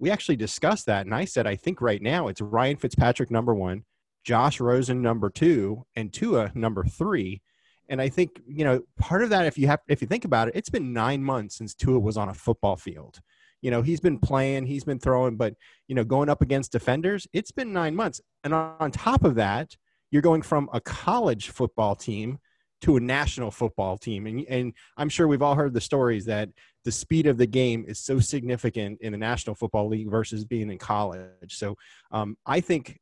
we 0.00 0.10
actually 0.10 0.34
discussed 0.34 0.86
that, 0.86 1.06
and 1.06 1.14
I 1.14 1.26
said 1.26 1.46
I 1.46 1.54
think 1.54 1.80
right 1.80 2.02
now 2.02 2.26
it's 2.26 2.40
Ryan 2.40 2.76
Fitzpatrick 2.76 3.30
number 3.30 3.54
one, 3.54 3.84
Josh 4.24 4.58
Rosen 4.58 5.00
number 5.00 5.30
two, 5.30 5.84
and 5.94 6.12
Tua 6.12 6.50
number 6.56 6.82
three. 6.82 7.40
And 7.88 8.02
I 8.02 8.08
think 8.08 8.42
you 8.48 8.64
know 8.64 8.82
part 8.98 9.22
of 9.22 9.30
that, 9.30 9.46
if 9.46 9.56
you 9.56 9.68
have, 9.68 9.78
if 9.86 10.02
you 10.02 10.08
think 10.08 10.24
about 10.24 10.48
it, 10.48 10.56
it's 10.56 10.70
been 10.70 10.92
nine 10.92 11.22
months 11.22 11.54
since 11.54 11.72
Tua 11.72 12.00
was 12.00 12.16
on 12.16 12.30
a 12.30 12.34
football 12.34 12.74
field 12.74 13.20
you 13.62 13.70
know 13.70 13.82
he's 13.82 14.00
been 14.00 14.18
playing 14.18 14.66
he's 14.66 14.84
been 14.84 14.98
throwing 14.98 15.36
but 15.36 15.54
you 15.88 15.94
know 15.94 16.04
going 16.04 16.28
up 16.28 16.42
against 16.42 16.72
defenders 16.72 17.26
it's 17.32 17.52
been 17.52 17.72
nine 17.72 17.94
months. 17.94 18.20
And 18.44 18.54
on 18.54 18.90
top 18.90 19.24
of 19.24 19.34
that 19.36 19.76
you're 20.10 20.22
going 20.22 20.42
from 20.42 20.68
a 20.72 20.80
college 20.80 21.50
football 21.50 21.94
team 21.94 22.38
to 22.80 22.96
a 22.96 23.00
national 23.00 23.50
football 23.50 23.98
team. 23.98 24.26
And, 24.26 24.44
and 24.48 24.72
i'm 24.96 25.08
sure 25.08 25.28
we've 25.28 25.42
all 25.42 25.54
heard 25.54 25.74
the 25.74 25.80
stories 25.80 26.24
that 26.26 26.48
the 26.84 26.92
speed 26.92 27.26
of 27.26 27.36
the 27.36 27.46
game 27.46 27.84
is 27.86 27.98
so 27.98 28.18
significant 28.18 28.98
in 29.02 29.12
the 29.12 29.18
national 29.18 29.54
football 29.54 29.88
league 29.88 30.10
versus 30.10 30.44
being 30.44 30.70
in 30.70 30.78
college. 30.78 31.28
So 31.48 31.76
um, 32.10 32.36
i 32.46 32.60
think 32.60 32.98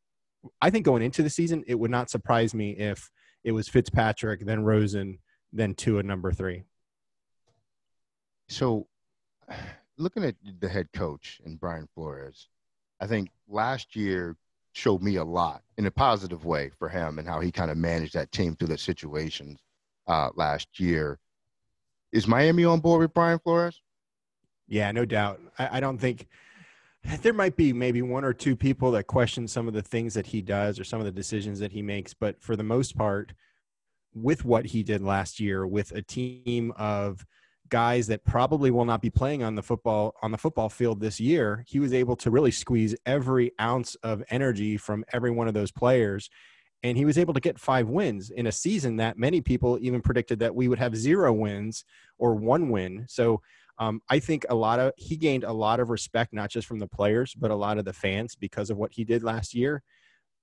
i 0.61 0.71
think 0.71 0.85
going 0.85 1.03
into 1.03 1.23
the 1.23 1.31
season 1.31 1.65
it 1.67 1.79
would 1.79 1.91
not 1.91 2.11
surprise 2.11 2.55
me 2.55 2.71
if 2.73 3.11
it 3.45 3.53
was 3.53 3.69
fitzpatrick 3.69 4.45
then 4.45 4.63
rosen 4.63 5.19
then 5.53 5.75
Tua 5.75 6.03
number 6.03 6.33
three. 6.33 6.65
So 8.49 8.87
looking 9.99 10.25
at 10.25 10.37
the 10.61 10.69
head 10.69 10.89
coach 10.93 11.41
and 11.45 11.61
Brian 11.61 11.89
Flores, 11.95 12.49
I 13.01 13.07
think 13.07 13.31
last 13.49 13.95
year 13.95 14.37
showed 14.73 15.03
me 15.03 15.17
a 15.17 15.25
lot 15.25 15.63
in 15.77 15.87
a 15.87 15.91
positive 15.91 16.45
way 16.45 16.71
for 16.79 16.89
him 16.89 17.19
and 17.19 17.27
how 17.27 17.41
he 17.41 17.51
kind 17.51 17.71
of 17.71 17.77
managed 17.77 18.15
that 18.15 18.33
team 18.33 18.55
through 18.55 18.69
the 18.69 18.79
situations 18.79 19.59
uh, 20.07 20.31
last 20.37 20.79
year. 20.79 21.19
Is 22.13 22.27
Miami 22.27 22.65
on 22.65 22.81
board 22.81 23.01
with 23.01 23.13
Brian 23.13 23.39
Flores? 23.39 23.83
Yeah, 24.69 24.93
no 24.93 25.05
doubt. 25.05 25.41
I, 25.59 25.79
I 25.79 25.81
don't 25.81 25.99
think 25.99 26.29
there 27.23 27.33
might 27.33 27.57
be 27.57 27.73
maybe 27.73 28.03
one 28.03 28.25
or 28.25 28.33
two 28.33 28.57
people 28.57 28.93
that 28.93 29.05
question 29.05 29.49
some 29.49 29.69
of 29.69 29.75
the 29.75 29.83
things 29.83 30.15
that 30.15 30.27
he 30.27 30.41
does 30.41 30.79
or 30.79 30.85
some 30.85 31.01
of 31.01 31.07
the 31.07 31.13
decisions 31.13 31.59
that 31.59 31.73
he 31.73 31.83
makes, 31.83 32.15
but 32.15 32.41
for 32.41 32.57
the 32.57 32.63
most 32.63 32.97
part, 32.97 33.33
with 34.15 34.45
what 34.45 34.67
he 34.67 34.83
did 34.83 35.03
last 35.03 35.39
year, 35.39 35.67
with 35.67 35.93
a 35.93 36.03
team 36.03 36.73
of 36.77 37.27
guys 37.69 38.07
that 38.07 38.25
probably 38.25 38.71
will 38.71 38.85
not 38.85 39.03
be 39.03 39.11
playing 39.11 39.43
on 39.43 39.55
the 39.55 39.63
football 39.63 40.15
on 40.23 40.33
the 40.33 40.39
football 40.39 40.69
field 40.69 41.01
this 41.01 41.21
year 41.21 41.65
he 41.67 41.79
was 41.79 41.93
able 41.93 42.17
to 42.17 42.31
really 42.31 42.51
squeeze 42.51 42.97
every 43.07 43.53
ounce 43.61 43.95
of 43.97 44.23
energy 44.31 44.77
from 44.77 45.05
every 45.13 45.31
one 45.31 45.49
of 45.49 45.55
those 45.55 45.73
players. 45.73 46.31
And 46.83 46.97
he 46.97 47.05
was 47.05 47.19
able 47.19 47.35
to 47.35 47.41
get 47.41 47.59
five 47.59 47.89
wins 47.89 48.31
in 48.31 48.47
a 48.47 48.53
season 48.53 48.97
that 48.97 49.19
many 49.19 49.41
people 49.41 49.79
even 49.81 50.01
predicted 50.01 50.39
that 50.39 50.55
we 50.55 50.69
would 50.69 50.79
have 50.79 50.97
zero 50.97 51.33
wins 51.33 51.85
or 52.19 52.35
one 52.35 52.71
win. 52.71 53.07
So 53.09 53.41
um, 53.81 54.03
i 54.09 54.19
think 54.19 54.45
a 54.49 54.55
lot 54.57 54.81
of 54.81 54.93
he 54.97 55.17
gained 55.17 55.45
a 55.45 55.53
lot 55.53 55.79
of 55.79 55.89
respect 55.89 56.33
not 56.33 56.51
just 56.51 56.67
from 56.67 56.81
the 56.81 56.89
players 56.89 57.33
but 57.35 57.53
a 57.53 57.55
lot 57.55 57.79
of 57.79 57.85
the 57.85 57.93
fans 57.93 58.35
because 58.35 58.71
of 58.71 58.77
what 58.77 58.93
he 58.93 59.05
did 59.05 59.23
last 59.23 59.55
year. 59.55 59.83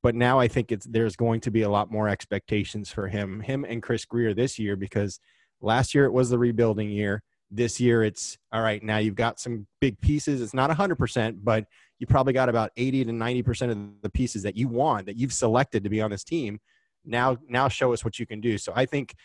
But 0.04 0.16
now 0.16 0.40
i 0.40 0.48
think 0.48 0.72
it's 0.72 0.86
there's 0.86 1.16
going 1.16 1.42
to 1.42 1.52
be 1.52 1.64
a 1.64 1.70
lot 1.70 1.92
more 1.92 2.08
expectations 2.08 2.92
for 2.92 3.08
him 3.08 3.42
him 3.42 3.66
and 3.66 3.82
chris 3.82 4.06
grier 4.06 4.34
this 4.34 4.60
year 4.60 4.76
because 4.76 5.20
Last 5.66 5.96
year 5.96 6.06
it 6.06 6.14
was 6.14 6.30
the 6.30 6.38
rebuilding 6.38 6.90
year. 6.90 7.24
This 7.50 7.80
year 7.80 8.04
it's 8.04 8.38
all 8.52 8.62
right. 8.62 8.82
Now 8.84 8.98
you've 8.98 9.16
got 9.16 9.40
some 9.40 9.66
big 9.82 10.00
pieces. 10.00 10.42
It's 10.42 10.54
not 10.54 10.70
100%, 10.70 11.40
but 11.44 11.66
you 12.00 12.08
probably 12.08 12.34
got 12.34 12.50
about 12.50 12.72
80 12.78 13.06
to 13.06 13.12
90% 13.12 13.72
of 13.72 13.78
the 14.02 14.10
pieces 14.10 14.44
that 14.44 14.56
you 14.56 14.68
want 14.68 15.08
that 15.08 15.18
you've 15.18 15.34
selected 15.34 15.84
to 15.84 15.90
be 15.90 16.02
on 16.02 16.12
this 16.12 16.24
team. 16.24 16.60
Now, 17.04 17.38
now 17.48 17.68
show 17.68 17.94
us 17.94 18.06
what 18.06 18.20
you 18.20 18.28
can 18.28 18.42
do. 18.42 18.58
So 18.58 18.74
I 18.76 18.86
think 18.86 19.16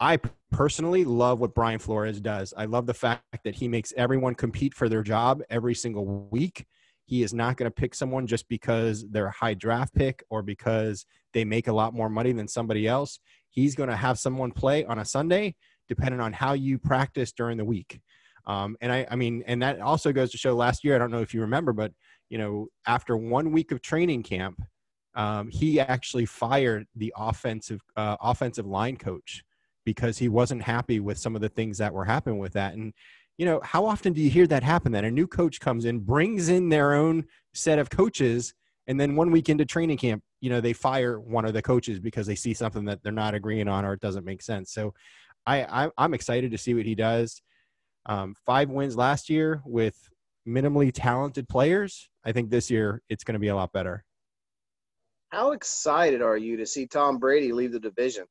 I 0.00 0.18
personally 0.50 1.04
love 1.04 1.40
what 1.40 1.54
Brian 1.54 1.78
Flores 1.78 2.20
does. 2.20 2.52
I 2.56 2.66
love 2.66 2.86
the 2.86 2.94
fact 2.94 3.22
that 3.44 3.54
he 3.54 3.68
makes 3.68 3.92
everyone 3.96 4.34
compete 4.34 4.74
for 4.74 4.88
their 4.88 5.02
job 5.02 5.42
every 5.50 5.74
single 5.74 6.28
week. 6.30 6.66
He 7.06 7.22
is 7.22 7.34
not 7.34 7.56
going 7.56 7.70
to 7.70 7.74
pick 7.74 7.94
someone 7.94 8.26
just 8.26 8.48
because 8.48 9.04
they're 9.10 9.26
a 9.26 9.32
high 9.32 9.54
draft 9.54 9.94
pick 9.94 10.24
or 10.30 10.42
because 10.42 11.06
they 11.32 11.44
make 11.44 11.68
a 11.68 11.72
lot 11.72 11.94
more 11.94 12.08
money 12.08 12.32
than 12.32 12.48
somebody 12.48 12.86
else 12.86 13.18
he's 13.54 13.74
going 13.74 13.88
to 13.88 13.96
have 13.96 14.18
someone 14.18 14.50
play 14.50 14.84
on 14.84 14.98
a 14.98 15.04
Sunday, 15.04 15.54
depending 15.88 16.20
on 16.20 16.32
how 16.32 16.52
you 16.52 16.78
practice 16.78 17.32
during 17.32 17.56
the 17.56 17.64
week. 17.64 18.00
Um, 18.46 18.76
and 18.80 18.92
I, 18.92 19.06
I 19.10 19.16
mean, 19.16 19.42
and 19.46 19.62
that 19.62 19.80
also 19.80 20.12
goes 20.12 20.30
to 20.32 20.38
show 20.38 20.54
last 20.54 20.84
year, 20.84 20.94
I 20.94 20.98
don't 20.98 21.10
know 21.10 21.22
if 21.22 21.32
you 21.32 21.40
remember, 21.40 21.72
but, 21.72 21.92
you 22.28 22.36
know, 22.36 22.66
after 22.86 23.16
one 23.16 23.52
week 23.52 23.72
of 23.72 23.80
training 23.80 24.22
camp, 24.22 24.60
um, 25.14 25.48
he 25.48 25.78
actually 25.78 26.26
fired 26.26 26.86
the 26.96 27.12
offensive, 27.16 27.80
uh, 27.96 28.16
offensive 28.20 28.66
line 28.66 28.96
coach 28.96 29.44
because 29.84 30.18
he 30.18 30.28
wasn't 30.28 30.62
happy 30.62 30.98
with 30.98 31.16
some 31.16 31.36
of 31.36 31.42
the 31.42 31.48
things 31.48 31.78
that 31.78 31.94
were 31.94 32.04
happening 32.04 32.38
with 32.38 32.54
that. 32.54 32.74
And, 32.74 32.92
you 33.38 33.46
know, 33.46 33.60
how 33.62 33.86
often 33.86 34.12
do 34.12 34.20
you 34.20 34.30
hear 34.30 34.46
that 34.48 34.62
happen? 34.62 34.92
That 34.92 35.04
a 35.04 35.10
new 35.10 35.26
coach 35.26 35.60
comes 35.60 35.84
in, 35.84 36.00
brings 36.00 36.48
in 36.48 36.68
their 36.68 36.94
own 36.94 37.26
set 37.52 37.78
of 37.78 37.88
coaches, 37.90 38.54
and 38.86 39.00
then 39.00 39.16
one 39.16 39.30
week 39.30 39.48
into 39.48 39.64
training 39.64 39.96
camp, 39.96 40.22
you 40.40 40.50
know, 40.50 40.60
they 40.60 40.72
fire 40.72 41.18
one 41.18 41.44
of 41.44 41.54
the 41.54 41.62
coaches 41.62 41.98
because 41.98 42.26
they 42.26 42.34
see 42.34 42.54
something 42.54 42.84
that 42.84 43.02
they're 43.02 43.12
not 43.12 43.34
agreeing 43.34 43.68
on 43.68 43.84
or 43.84 43.94
it 43.94 44.00
doesn't 44.00 44.24
make 44.24 44.42
sense. 44.42 44.72
So 44.72 44.94
I, 45.46 45.88
I 45.96 46.04
am 46.04 46.14
excited 46.14 46.50
to 46.50 46.58
see 46.58 46.74
what 46.74 46.84
he 46.84 46.94
does. 46.94 47.42
Um, 48.06 48.34
five 48.44 48.68
wins 48.68 48.96
last 48.96 49.30
year 49.30 49.62
with 49.64 49.96
minimally 50.46 50.90
talented 50.92 51.48
players. 51.48 52.08
I 52.24 52.32
think 52.32 52.50
this 52.50 52.70
year 52.70 53.02
it's 53.08 53.24
going 53.24 53.34
to 53.34 53.40
be 53.40 53.48
a 53.48 53.56
lot 53.56 53.72
better. 53.72 54.04
How 55.30 55.52
excited 55.52 56.22
are 56.22 56.36
you 56.36 56.56
to 56.58 56.66
see 56.66 56.86
Tom 56.86 57.18
Brady 57.18 57.52
leave 57.52 57.72
the 57.72 57.80
division? 57.80 58.26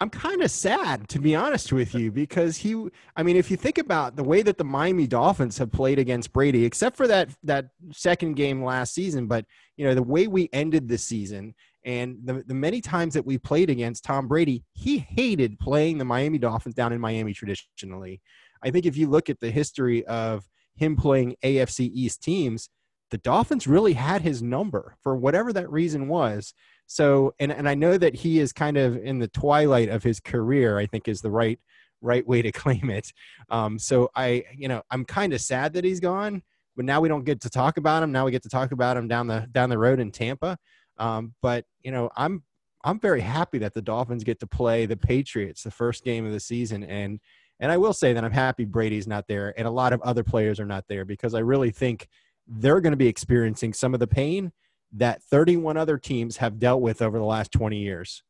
I'm 0.00 0.10
kind 0.10 0.42
of 0.42 0.50
sad 0.50 1.08
to 1.08 1.18
be 1.18 1.34
honest 1.34 1.72
with 1.72 1.94
you 1.94 2.12
because 2.12 2.56
he 2.56 2.88
I 3.16 3.22
mean 3.24 3.36
if 3.36 3.50
you 3.50 3.56
think 3.56 3.78
about 3.78 4.14
the 4.14 4.22
way 4.22 4.42
that 4.42 4.56
the 4.56 4.64
Miami 4.64 5.08
Dolphins 5.08 5.58
have 5.58 5.72
played 5.72 5.98
against 5.98 6.32
Brady 6.32 6.64
except 6.64 6.96
for 6.96 7.08
that 7.08 7.30
that 7.42 7.70
second 7.92 8.34
game 8.34 8.62
last 8.62 8.94
season 8.94 9.26
but 9.26 9.44
you 9.76 9.84
know 9.84 9.94
the 9.94 10.02
way 10.02 10.28
we 10.28 10.48
ended 10.52 10.88
the 10.88 10.98
season 10.98 11.54
and 11.84 12.18
the, 12.24 12.44
the 12.46 12.54
many 12.54 12.80
times 12.80 13.14
that 13.14 13.26
we 13.26 13.38
played 13.38 13.70
against 13.70 14.04
Tom 14.04 14.28
Brady 14.28 14.64
he 14.72 14.98
hated 14.98 15.58
playing 15.58 15.98
the 15.98 16.04
Miami 16.04 16.38
Dolphins 16.38 16.76
down 16.76 16.92
in 16.92 17.00
Miami 17.00 17.32
traditionally. 17.32 18.20
I 18.62 18.70
think 18.70 18.86
if 18.86 18.96
you 18.96 19.08
look 19.08 19.28
at 19.28 19.40
the 19.40 19.50
history 19.50 20.04
of 20.06 20.44
him 20.76 20.96
playing 20.96 21.34
AFC 21.42 21.90
East 21.92 22.22
teams 22.22 22.68
the 23.10 23.18
Dolphins 23.18 23.66
really 23.66 23.94
had 23.94 24.22
his 24.22 24.42
number 24.42 24.96
for 25.02 25.16
whatever 25.16 25.52
that 25.52 25.70
reason 25.70 26.08
was 26.08 26.54
so, 26.88 27.34
and 27.38 27.52
and 27.52 27.68
I 27.68 27.74
know 27.74 27.98
that 27.98 28.14
he 28.14 28.40
is 28.40 28.52
kind 28.52 28.78
of 28.78 28.96
in 28.96 29.18
the 29.18 29.28
twilight 29.28 29.90
of 29.90 30.02
his 30.02 30.18
career. 30.20 30.78
I 30.78 30.86
think 30.86 31.06
is 31.06 31.20
the 31.20 31.30
right 31.30 31.60
right 32.00 32.26
way 32.26 32.42
to 32.42 32.50
claim 32.52 32.90
it. 32.90 33.12
Um, 33.50 33.78
so 33.78 34.10
I, 34.16 34.44
you 34.56 34.68
know, 34.68 34.82
I'm 34.90 35.04
kind 35.04 35.32
of 35.32 35.40
sad 35.40 35.74
that 35.74 35.84
he's 35.84 36.00
gone, 36.00 36.42
but 36.76 36.84
now 36.84 37.00
we 37.00 37.08
don't 37.08 37.24
get 37.24 37.42
to 37.42 37.50
talk 37.50 37.76
about 37.76 38.02
him. 38.02 38.10
Now 38.10 38.24
we 38.24 38.30
get 38.30 38.42
to 38.44 38.48
talk 38.48 38.72
about 38.72 38.96
him 38.96 39.06
down 39.06 39.26
the 39.26 39.46
down 39.52 39.70
the 39.70 39.78
road 39.78 40.00
in 40.00 40.10
Tampa. 40.10 40.56
Um, 40.96 41.34
but 41.42 41.64
you 41.82 41.92
know, 41.92 42.10
I'm 42.16 42.42
I'm 42.84 42.98
very 42.98 43.20
happy 43.20 43.58
that 43.58 43.74
the 43.74 43.82
Dolphins 43.82 44.24
get 44.24 44.40
to 44.40 44.46
play 44.46 44.86
the 44.86 44.96
Patriots 44.96 45.62
the 45.62 45.70
first 45.70 46.04
game 46.04 46.24
of 46.24 46.32
the 46.32 46.40
season, 46.40 46.84
and 46.84 47.20
and 47.60 47.70
I 47.70 47.76
will 47.76 47.92
say 47.92 48.14
that 48.14 48.24
I'm 48.24 48.32
happy 48.32 48.64
Brady's 48.64 49.06
not 49.06 49.26
there, 49.28 49.52
and 49.58 49.68
a 49.68 49.70
lot 49.70 49.92
of 49.92 50.00
other 50.02 50.24
players 50.24 50.58
are 50.58 50.66
not 50.66 50.84
there 50.88 51.04
because 51.04 51.34
I 51.34 51.40
really 51.40 51.70
think 51.70 52.08
they're 52.46 52.80
going 52.80 52.92
to 52.92 52.96
be 52.96 53.08
experiencing 53.08 53.74
some 53.74 53.92
of 53.92 54.00
the 54.00 54.06
pain 54.06 54.52
that 54.92 55.22
31 55.22 55.76
other 55.76 55.98
teams 55.98 56.38
have 56.38 56.58
dealt 56.58 56.80
with 56.80 57.02
over 57.02 57.18
the 57.18 57.24
last 57.24 57.52
20 57.52 57.78
years. 57.78 58.22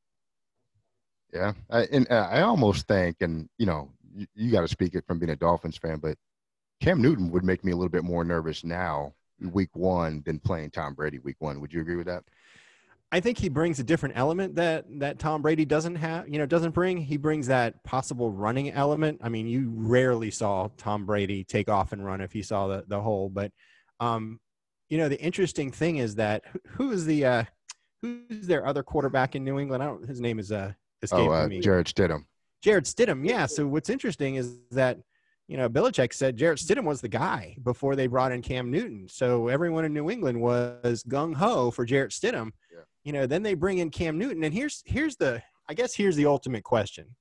Yeah, 1.33 1.53
I, 1.71 1.83
and 1.93 2.11
uh, 2.11 2.29
I 2.31 2.41
almost 2.43 2.87
think, 2.87 3.17
and 3.21 3.49
you 3.59 3.67
know, 3.67 3.91
you, 4.15 4.27
you 4.35 4.51
got 4.51 4.63
to 4.63 4.69
speak 4.69 4.95
it 4.95 5.05
from 5.07 5.19
being 5.19 5.31
a 5.31 5.37
Dolphins 5.37 5.77
fan, 5.77 5.99
but 5.99 6.17
Cam 6.81 7.03
Newton 7.03 7.31
would 7.31 7.45
make 7.45 7.65
me 7.65 7.73
a 7.73 7.77
little 7.77 7.91
bit 7.91 8.05
more 8.05 8.25
nervous 8.25 8.65
now, 8.65 9.15
week 9.41 9.71
one, 9.75 10.23
than 10.25 10.39
playing 10.39 10.71
Tom 10.71 10.95
Brady 10.95 11.19
week 11.19 11.37
one. 11.39 11.61
Would 11.61 11.73
you 11.73 11.81
agree 11.81 11.97
with 11.97 12.07
that? 12.07 12.25
I 13.11 13.21
think 13.21 13.39
he 13.39 13.49
brings 13.49 13.79
a 13.79 13.85
different 13.85 14.19
element 14.19 14.57
that 14.57 14.85
that 15.01 15.19
Tom 15.19 15.41
Brady 15.41 15.65
doesn't 15.65 15.95
have, 15.97 16.29
you 16.29 16.39
know, 16.39 16.45
doesn't 16.45 16.73
bring. 16.73 16.99
He 16.99 17.17
brings 17.17 17.47
that 17.47 17.83
possible 17.83 18.31
running 18.31 18.71
element. 18.71 19.21
I 19.23 19.31
mean, 19.31 19.47
you 19.47 19.73
rarely 19.75 20.31
saw 20.31 20.69
Tom 20.77 21.07
Brady 21.07 21.43
take 21.43 21.71
off 21.71 21.93
and 21.93 22.05
run 22.05 22.21
if 22.21 22.33
he 22.33 22.43
saw 22.43 22.69
the 22.69 22.85
the 22.87 23.01
hole, 23.01 23.31
but 23.31 23.51
um, 23.99 24.41
you 24.89 24.99
know, 24.99 25.09
the 25.09 25.21
interesting 25.21 25.71
thing 25.71 25.99
is 25.99 26.15
that 26.17 26.45
who 26.67 26.91
is 26.93 27.05
the 27.05 27.25
uh, 27.25 27.45
who's 28.03 28.47
their 28.47 28.67
other 28.67 28.83
quarterback 28.83 29.35
in 29.35 29.45
New 29.45 29.59
England? 29.59 29.83
I 29.83 29.87
don't. 29.87 30.07
His 30.07 30.21
name 30.21 30.39
is 30.39 30.51
uh, 30.53 30.73
escaping 31.03 31.29
oh, 31.29 31.35
uh, 31.35 31.49
me. 31.49 31.61
Jarrett 31.61 31.87
Stidham. 31.87 32.25
Jarrett 32.63 32.85
Stidham. 32.85 33.27
Yeah. 33.27 33.47
So 33.47 33.67
what's 33.67 33.91
interesting 33.91 34.37
is 34.37 34.59
that 34.71 34.99
you 35.47 35.57
know 35.57 35.69
Belichick 35.69 36.13
said 36.13 36.37
Jarrett 36.37 36.59
Stidham 36.59 36.85
was 36.85 37.01
the 37.01 37.09
guy 37.09 37.57
before 37.63 37.97
they 37.97 38.07
brought 38.07 38.33
in 38.33 38.43
Cam 38.43 38.71
Newton. 38.71 39.07
So 39.09 39.49
everyone 39.49 39.85
in 39.85 39.93
New 39.93 40.11
England 40.11 40.41
was 40.41 41.03
gung 41.09 41.35
ho 41.35 41.71
for 41.71 41.85
Jarrett 41.85 42.13
Stidham. 42.13 42.53
Yeah. 42.73 42.81
You 43.05 43.13
know, 43.13 43.27
then 43.27 43.43
they 43.43 43.55
bring 43.55 43.79
in 43.79 43.91
Cam 43.91 44.19
Newton, 44.19 44.45
and 44.45 44.55
here's 44.55 44.83
here's 44.87 45.17
the 45.17 45.43
I 45.69 45.75
guess 45.75 45.95
here's 45.95 46.17
the 46.17 46.27
ultimate 46.27 46.65
question. 46.65 47.15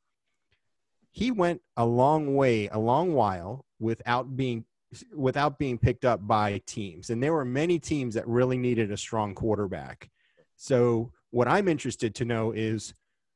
He 1.12 1.32
went 1.32 1.62
a 1.76 1.86
long 1.86 2.36
way, 2.36 2.68
a 2.68 2.80
long 2.80 3.14
while 3.14 3.66
without 3.80 4.36
being 4.38 4.66
without 5.14 5.60
being 5.60 5.78
picked 5.78 6.06
up 6.06 6.26
by 6.26 6.62
teams. 6.66 7.10
And 7.10 7.22
there 7.22 7.34
were 7.34 7.46
many 7.46 7.80
teams 7.80 8.16
that 8.16 8.28
really 8.28 8.58
needed 8.58 8.92
a 8.92 8.98
strong 8.98 9.36
quarterback. 9.36 10.10
So 10.56 11.12
what 11.32 11.48
I'm 11.48 11.68
interested 11.68 12.16
to 12.16 12.26
know 12.26 12.52
is 12.52 12.94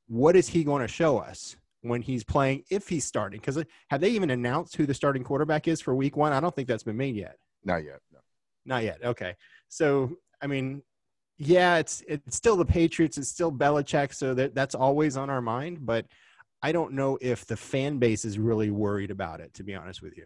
what 0.07 0.35
is 0.35 0.47
he 0.47 0.63
going 0.63 0.81
to 0.81 0.87
show 0.87 1.17
us 1.17 1.55
when 1.81 2.01
he's 2.01 2.23
playing 2.23 2.63
if 2.69 2.87
he's 2.87 3.05
starting? 3.05 3.39
Because 3.39 3.57
uh, 3.57 3.63
have 3.89 4.01
they 4.01 4.09
even 4.09 4.29
announced 4.29 4.75
who 4.75 4.85
the 4.85 4.93
starting 4.93 5.23
quarterback 5.23 5.67
is 5.67 5.81
for 5.81 5.95
week 5.95 6.15
one? 6.15 6.33
I 6.33 6.39
don't 6.39 6.55
think 6.55 6.67
that's 6.67 6.83
been 6.83 6.97
made 6.97 7.15
yet. 7.15 7.37
Not 7.63 7.83
yet. 7.83 7.99
No. 8.11 8.19
Not 8.65 8.83
yet. 8.83 9.03
Okay. 9.03 9.35
So 9.67 10.17
I 10.41 10.47
mean, 10.47 10.81
yeah, 11.37 11.77
it's 11.77 12.03
it's 12.07 12.35
still 12.35 12.55
the 12.55 12.65
Patriots, 12.65 13.17
it's 13.17 13.29
still 13.29 13.51
Belichick, 13.51 14.13
so 14.13 14.33
that 14.33 14.55
that's 14.55 14.75
always 14.75 15.17
on 15.17 15.29
our 15.29 15.41
mind. 15.41 15.85
But 15.85 16.05
I 16.61 16.71
don't 16.71 16.93
know 16.93 17.17
if 17.21 17.45
the 17.45 17.57
fan 17.57 17.97
base 17.97 18.25
is 18.25 18.37
really 18.37 18.69
worried 18.69 19.11
about 19.11 19.39
it, 19.39 19.53
to 19.55 19.63
be 19.63 19.73
honest 19.73 20.01
with 20.01 20.15
you. 20.17 20.25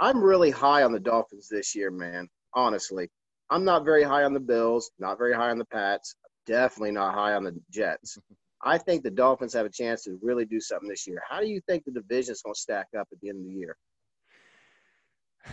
I'm 0.00 0.22
really 0.22 0.50
high 0.50 0.82
on 0.82 0.92
the 0.92 1.00
Dolphins 1.00 1.48
this 1.48 1.74
year, 1.74 1.90
man. 1.90 2.28
Honestly, 2.54 3.08
I'm 3.50 3.64
not 3.64 3.84
very 3.84 4.02
high 4.02 4.24
on 4.24 4.32
the 4.32 4.40
Bills, 4.40 4.90
not 4.98 5.18
very 5.18 5.34
high 5.34 5.50
on 5.50 5.58
the 5.58 5.64
Pats, 5.66 6.14
definitely 6.46 6.92
not 6.92 7.14
high 7.14 7.34
on 7.34 7.44
the 7.44 7.54
Jets. 7.70 8.18
I 8.64 8.78
think 8.78 9.02
the 9.02 9.10
Dolphins 9.10 9.54
have 9.54 9.66
a 9.66 9.70
chance 9.70 10.04
to 10.04 10.18
really 10.22 10.44
do 10.44 10.60
something 10.60 10.88
this 10.88 11.06
year. 11.06 11.22
How 11.28 11.40
do 11.40 11.46
you 11.46 11.60
think 11.68 11.84
the 11.84 11.92
division 11.92 12.32
is 12.32 12.42
going 12.42 12.54
to 12.54 12.60
stack 12.60 12.86
up 12.98 13.08
at 13.12 13.20
the 13.20 13.28
end 13.28 13.38
of 13.38 13.44
the 13.44 13.58
year? 13.58 13.76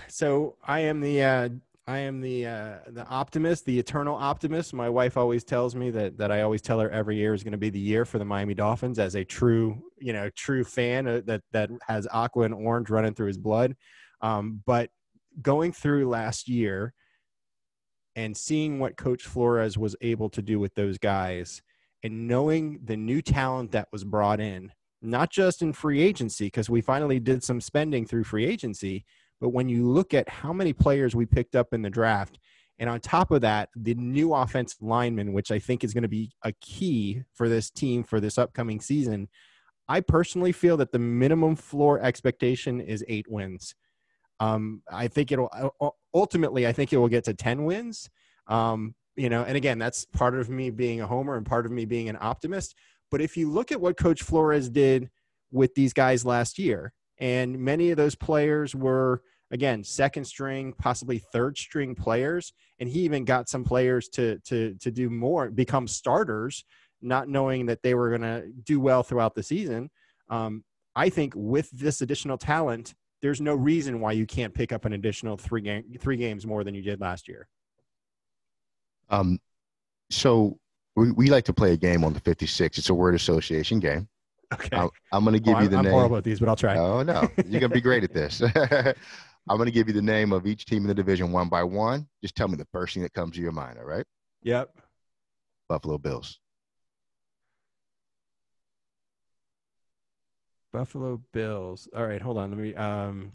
So 0.08 0.58
I 0.64 0.80
am 0.82 1.00
the 1.00 1.24
uh, 1.24 1.50
I 1.88 2.00
am 2.00 2.20
the 2.20 2.48
uh, 2.48 2.78
the 2.88 3.06
optimist, 3.08 3.66
the 3.66 3.78
eternal 3.78 4.16
optimist. 4.16 4.74
My 4.74 4.90
wife 4.90 5.18
always 5.18 5.44
tells 5.44 5.76
me 5.76 5.92
that 5.92 6.18
that 6.18 6.32
I 6.32 6.42
always 6.42 6.62
tell 6.62 6.80
her 6.80 6.90
every 6.90 7.16
year 7.16 7.34
is 7.34 7.44
going 7.44 7.52
to 7.52 7.58
be 7.60 7.70
the 7.70 7.80
year 7.80 8.06
for 8.06 8.18
the 8.18 8.26
Miami 8.26 8.56
Dolphins. 8.56 8.98
As 8.98 9.16
a 9.16 9.24
true 9.24 9.84
you 10.00 10.12
know 10.12 10.30
true 10.36 10.64
fan 10.64 11.08
uh, 11.08 11.22
that 11.26 11.44
that 11.52 11.70
has 11.88 12.08
aqua 12.12 12.46
and 12.46 12.56
orange 12.56 12.90
running 12.90 13.14
through 13.14 13.28
his 13.28 13.38
blood, 13.38 13.76
um, 14.22 14.62
but 14.66 14.90
going 15.42 15.72
through 15.72 16.08
last 16.10 16.48
year 16.48 16.94
and 18.16 18.36
seeing 18.36 18.80
what 18.80 18.98
Coach 18.98 19.24
Flores 19.24 19.78
was 19.78 19.96
able 20.02 20.30
to 20.30 20.42
do 20.42 20.60
with 20.60 20.74
those 20.76 20.98
guys 20.98 21.62
and 22.04 22.28
knowing 22.28 22.80
the 22.84 22.96
new 22.96 23.22
talent 23.22 23.72
that 23.72 23.88
was 23.92 24.04
brought 24.04 24.40
in, 24.40 24.72
not 25.02 25.32
just 25.32 25.62
in 25.62 25.74
free 25.74 26.02
agency, 26.02 26.46
because 26.46 26.70
we 26.70 26.82
finally 26.82 27.20
did 27.20 27.44
some 27.44 27.60
spending 27.60 28.06
through 28.06 28.24
free 28.24 28.46
agency, 28.46 29.06
but 29.42 29.50
when 29.50 29.68
you 29.68 29.90
look 29.90 30.14
at 30.14 30.30
how 30.30 30.54
many 30.54 30.72
players 30.72 31.16
we 31.16 31.26
picked 31.26 31.56
up 31.56 31.74
in 31.74 31.82
the 31.82 31.90
draft, 31.90 32.40
and 32.80 32.90
on 32.90 33.00
top 33.00 33.32
of 33.32 33.42
that, 33.42 33.70
the 33.76 33.96
new 33.96 34.34
offensive 34.34 34.82
lineman, 34.82 35.34
which 35.34 35.52
I 35.52 35.60
think 35.60 35.84
is 35.84 35.94
going 35.94 36.04
to 36.04 36.10
be 36.10 36.32
a 36.44 36.52
key 36.62 37.24
for 37.34 37.48
this 37.48 37.70
team 37.70 38.04
for 38.04 38.20
this 38.20 38.38
upcoming 38.38 38.82
season, 38.82 39.30
I 39.88 40.02
personally 40.02 40.52
feel 40.52 40.78
that 40.78 40.92
the 40.92 41.00
minimum 41.00 41.56
floor 41.56 42.00
expectation 42.02 42.82
is 42.82 43.06
eight 43.08 43.30
wins. 43.30 43.76
Um, 44.40 44.82
I 44.92 45.08
think 45.08 45.32
it'll 45.32 45.50
uh, 45.54 45.90
ultimately, 46.14 46.68
I 46.68 46.74
think 46.74 46.92
it 46.94 46.98
will 46.98 47.08
get 47.08 47.24
to 47.26 47.34
10 47.34 47.64
wins. 47.64 48.10
Um, 48.48 48.96
you 49.16 49.30
know, 49.30 49.44
and 49.44 49.56
again, 49.56 49.80
that's 49.80 50.06
part 50.06 50.36
of 50.36 50.50
me 50.50 50.70
being 50.70 51.02
a 51.02 51.08
homer 51.08 51.38
and 51.38 51.46
part 51.46 51.66
of 51.66 51.72
me 51.72 51.86
being 51.86 52.10
an 52.10 52.18
optimist. 52.20 52.76
But 53.12 53.22
if 53.22 53.38
you 53.38 53.50
look 53.50 53.72
at 53.72 53.80
what 53.80 53.98
Coach 53.98 54.24
Flores 54.24 54.70
did 54.70 55.10
with 55.52 55.74
these 55.76 55.94
guys 55.94 56.26
last 56.26 56.60
year, 56.60 56.92
and 57.18 57.58
many 57.60 57.92
of 57.92 57.98
those 57.98 58.16
players 58.16 58.76
were, 58.76 59.22
again, 59.52 59.84
second 59.84 60.26
string, 60.26 60.74
possibly 60.74 61.20
third 61.20 61.58
string 61.58 61.96
players, 61.96 62.52
and 62.80 62.90
he 62.90 63.02
even 63.02 63.24
got 63.24 63.48
some 63.48 63.64
players 63.64 64.10
to 64.10 64.40
to 64.40 64.76
to 64.82 64.92
do 64.92 65.10
more, 65.10 65.50
become 65.50 65.88
starters, 65.88 66.66
not 67.02 67.30
knowing 67.30 67.68
that 67.68 67.84
they 67.84 67.94
were 67.94 68.10
going 68.10 68.22
to 68.22 68.52
do 68.64 68.80
well 68.80 69.04
throughout 69.04 69.36
the 69.36 69.44
season. 69.44 69.90
Um, 70.30 70.64
I 70.96 71.10
think 71.10 71.34
with 71.36 71.70
this 71.72 72.02
additional 72.02 72.38
talent, 72.38 72.96
there's 73.26 73.42
no 73.42 73.56
reason 73.56 74.00
why 74.00 74.12
you 74.12 74.28
can't 74.28 74.54
pick 74.54 74.72
up 74.72 74.86
an 74.86 74.94
additional 74.94 75.36
three 75.36 75.62
game 75.62 75.84
three 76.00 76.16
games 76.16 76.46
more 76.46 76.64
than 76.64 76.76
you 76.76 76.84
did 76.84 77.02
last 77.02 77.28
year. 77.28 77.48
Um, 79.10 79.40
so 80.12 80.60
we, 80.96 81.12
we 81.12 81.28
like 81.30 81.44
to 81.46 81.54
play 81.54 81.74
a 81.74 81.78
game 81.78 82.04
on 82.04 82.14
the 82.14 82.20
56. 82.20 82.78
It's 82.78 82.90
a 82.90 82.94
word 82.94 83.16
association 83.16 83.80
game. 83.80 84.08
Okay. 84.54 84.78
I'm, 84.78 84.90
I'm 85.12 85.24
going 85.24 85.34
to 85.34 85.40
give 85.40 85.56
oh, 85.56 85.62
you 85.62 85.68
the 85.68 85.78
I'm 85.78 85.86
name. 85.86 85.94
I'm 85.94 85.98
horrible 85.98 86.18
at 86.18 86.24
these, 86.24 86.40
but 86.40 86.50
I'll 86.50 86.56
try. 86.56 86.78
Oh 86.78 87.02
no, 87.02 87.28
you're 87.38 87.60
going 87.60 87.62
to 87.62 87.70
be 87.70 87.82
great 87.82 88.04
at 88.04 88.14
this. 88.14 88.44
I'm 89.48 89.58
going 89.58 89.66
to 89.66 89.72
give 89.72 89.88
you 89.88 89.94
the 89.94 90.04
name 90.04 90.32
of 90.32 90.46
each 90.46 90.66
team 90.66 90.84
in 90.84 90.88
the 90.88 90.94
division 90.94 91.32
one 91.32 91.50
by 91.50 91.64
one. 91.64 92.08
Just 92.22 92.36
tell 92.36 92.48
me 92.48 92.58
the 92.58 92.68
first 92.72 92.94
thing 92.94 93.02
that 93.02 93.14
comes 93.14 93.36
to 93.38 93.42
your 93.42 93.52
mind. 93.52 93.80
All 93.80 93.86
right. 93.86 94.06
Yep. 94.44 94.70
Buffalo 95.68 95.98
Bills. 95.98 96.40
Buffalo 100.76 101.22
Bills. 101.32 101.88
All 101.96 102.06
right, 102.06 102.22
hold 102.22 102.38
on. 102.38 102.50
Let 102.50 102.60
me. 102.60 102.76
Um, 102.76 103.32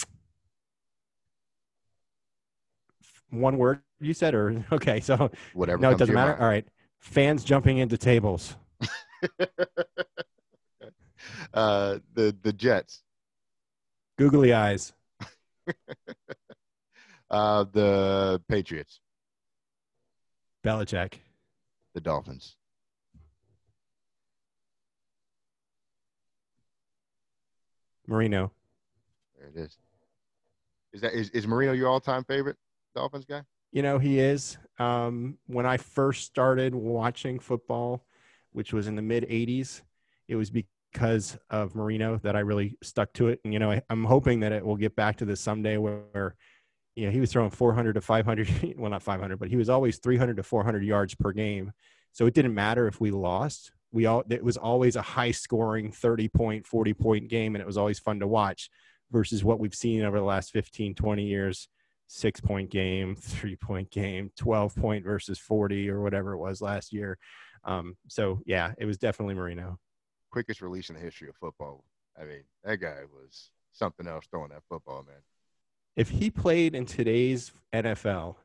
one 3.30 3.56
word 3.56 3.80
you 3.98 4.12
said, 4.12 4.34
or 4.34 4.62
okay, 4.72 5.00
so 5.00 5.30
whatever. 5.54 5.80
No, 5.80 5.88
it 5.90 5.96
doesn't 5.96 6.14
matter. 6.14 6.32
Mind. 6.32 6.42
All 6.42 6.48
right, 6.48 6.66
fans 6.98 7.42
jumping 7.42 7.78
into 7.78 7.96
tables. 7.96 8.56
uh, 11.54 11.98
the 12.12 12.36
the 12.42 12.52
Jets. 12.52 13.02
Googly 14.18 14.52
eyes. 14.52 14.92
uh, 17.30 17.64
the 17.72 18.42
Patriots. 18.48 19.00
Belichick. 20.62 21.14
The 21.94 22.02
Dolphins. 22.02 22.56
Marino. 28.10 28.52
There 29.38 29.48
it 29.48 29.56
is. 29.56 29.78
Is 30.92 31.00
that 31.00 31.14
is, 31.14 31.30
is 31.30 31.46
Marino 31.46 31.72
your 31.72 31.88
all 31.88 32.00
time 32.00 32.24
favorite 32.24 32.56
Dolphins 32.94 33.24
guy? 33.24 33.42
You 33.72 33.82
know, 33.82 33.98
he 33.98 34.18
is. 34.18 34.58
Um, 34.78 35.38
when 35.46 35.64
I 35.64 35.76
first 35.76 36.26
started 36.26 36.74
watching 36.74 37.38
football, 37.38 38.04
which 38.52 38.72
was 38.72 38.88
in 38.88 38.96
the 38.96 39.02
mid 39.02 39.28
80s, 39.28 39.82
it 40.26 40.34
was 40.34 40.50
because 40.50 41.38
of 41.50 41.74
Marino 41.76 42.18
that 42.24 42.34
I 42.34 42.40
really 42.40 42.76
stuck 42.82 43.12
to 43.14 43.28
it. 43.28 43.40
And, 43.44 43.52
you 43.52 43.60
know, 43.60 43.70
I, 43.70 43.82
am 43.90 44.04
hoping 44.04 44.40
that 44.40 44.52
it 44.52 44.64
will 44.64 44.76
get 44.76 44.96
back 44.96 45.18
to 45.18 45.24
this 45.24 45.40
someday 45.40 45.76
where, 45.76 46.02
where, 46.10 46.34
you 46.96 47.06
know, 47.06 47.12
he 47.12 47.20
was 47.20 47.30
throwing 47.30 47.50
400 47.50 47.92
to 47.92 48.00
500, 48.00 48.74
well, 48.76 48.90
not 48.90 49.02
500, 49.02 49.38
but 49.38 49.48
he 49.48 49.56
was 49.56 49.68
always 49.68 49.98
300 49.98 50.36
to 50.36 50.42
400 50.42 50.84
yards 50.84 51.14
per 51.14 51.30
game. 51.30 51.72
So 52.12 52.26
it 52.26 52.34
didn't 52.34 52.54
matter 52.54 52.88
if 52.88 53.00
we 53.00 53.12
lost. 53.12 53.70
We 53.92 54.06
all, 54.06 54.22
it 54.28 54.44
was 54.44 54.56
always 54.56 54.96
a 54.96 55.02
high 55.02 55.32
scoring 55.32 55.92
30 55.92 56.28
point, 56.28 56.66
40 56.66 56.94
point 56.94 57.28
game. 57.28 57.54
And 57.54 57.62
it 57.62 57.66
was 57.66 57.76
always 57.76 57.98
fun 57.98 58.20
to 58.20 58.26
watch 58.26 58.70
versus 59.10 59.42
what 59.42 59.58
we've 59.58 59.74
seen 59.74 60.04
over 60.04 60.18
the 60.18 60.24
last 60.24 60.52
15, 60.52 60.94
20 60.94 61.24
years 61.24 61.68
six 62.06 62.40
point 62.40 62.70
game, 62.70 63.14
three 63.16 63.56
point 63.56 63.90
game, 63.90 64.30
12 64.36 64.74
point 64.74 65.04
versus 65.04 65.38
40 65.38 65.88
or 65.90 66.02
whatever 66.02 66.32
it 66.32 66.38
was 66.38 66.60
last 66.60 66.92
year. 66.92 67.18
Um, 67.64 67.96
so, 68.08 68.40
yeah, 68.46 68.72
it 68.78 68.84
was 68.84 68.98
definitely 68.98 69.34
Marino. 69.34 69.78
Quickest 70.30 70.60
release 70.60 70.88
in 70.88 70.96
the 70.96 71.00
history 71.00 71.28
of 71.28 71.36
football. 71.36 71.84
I 72.20 72.24
mean, 72.24 72.42
that 72.64 72.78
guy 72.78 72.98
was 73.12 73.50
something 73.72 74.06
else 74.06 74.26
throwing 74.30 74.50
that 74.50 74.62
football, 74.68 75.04
man. 75.06 75.22
If 75.96 76.10
he 76.10 76.30
played 76.30 76.74
in 76.74 76.86
today's 76.86 77.52
NFL, 77.72 78.36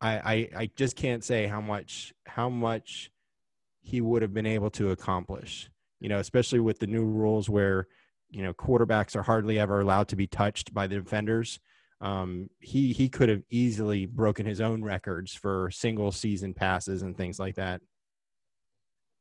I, 0.00 0.12
I, 0.18 0.48
I 0.56 0.70
just 0.76 0.96
can't 0.96 1.22
say 1.22 1.46
how 1.46 1.60
much 1.60 2.14
how 2.26 2.48
much 2.48 3.10
he 3.80 4.00
would 4.00 4.22
have 4.22 4.34
been 4.34 4.46
able 4.46 4.70
to 4.70 4.90
accomplish. 4.90 5.70
You 6.00 6.08
know, 6.08 6.18
especially 6.18 6.60
with 6.60 6.78
the 6.78 6.86
new 6.86 7.04
rules 7.04 7.48
where 7.48 7.86
you 8.30 8.42
know 8.42 8.54
quarterbacks 8.54 9.16
are 9.16 9.22
hardly 9.22 9.58
ever 9.58 9.80
allowed 9.80 10.08
to 10.08 10.16
be 10.16 10.26
touched 10.26 10.72
by 10.72 10.86
the 10.86 10.96
defenders 10.96 11.60
um, 12.00 12.48
he 12.60 12.92
he 12.92 13.08
could 13.08 13.28
have 13.28 13.42
easily 13.50 14.06
broken 14.06 14.46
his 14.46 14.60
own 14.60 14.82
records 14.82 15.34
for 15.34 15.70
single 15.70 16.12
season 16.12 16.54
passes 16.54 17.02
and 17.02 17.16
things 17.16 17.38
like 17.38 17.56
that. 17.56 17.82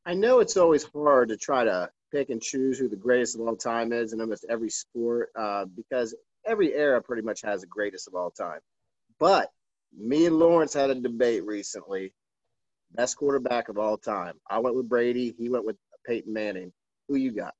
I 0.06 0.14
know 0.14 0.40
it's 0.40 0.58
always 0.58 0.86
hard 0.86 1.30
to 1.30 1.38
try 1.38 1.66
to 1.66 1.90
pick 2.12 2.30
and 2.30 2.42
choose 2.42 2.80
who 2.80 2.88
the 2.88 2.96
greatest 2.96 3.36
of 3.36 3.42
all 3.42 3.56
time 3.56 3.92
is 3.92 4.14
in 4.14 4.22
almost 4.22 4.46
every 4.50 4.70
sport 4.70 5.30
uh, 5.38 5.66
because 5.66 6.16
every 6.46 6.74
era 6.74 7.02
pretty 7.02 7.22
much 7.22 7.42
has 7.42 7.62
the 7.62 7.68
greatest 7.68 8.08
of 8.08 8.16
all 8.16 8.32
time. 8.32 8.60
But 9.20 9.52
me 9.96 10.26
and 10.26 10.40
Lawrence 10.40 10.74
had 10.74 10.90
a 10.90 10.96
debate 10.96 11.46
recently. 11.46 12.14
Best 12.92 13.18
quarterback 13.18 13.70
of 13.70 13.78
all 13.78 13.98
time. 13.98 14.36
I 14.50 14.60
went 14.60 14.76
with 14.76 14.90
Brady. 14.90 15.36
He 15.38 15.50
went 15.50 15.66
with 15.66 15.78
Peyton 16.06 16.34
Manning. 16.34 16.72
Who 17.08 17.16
you 17.16 17.32
got? 17.32 17.54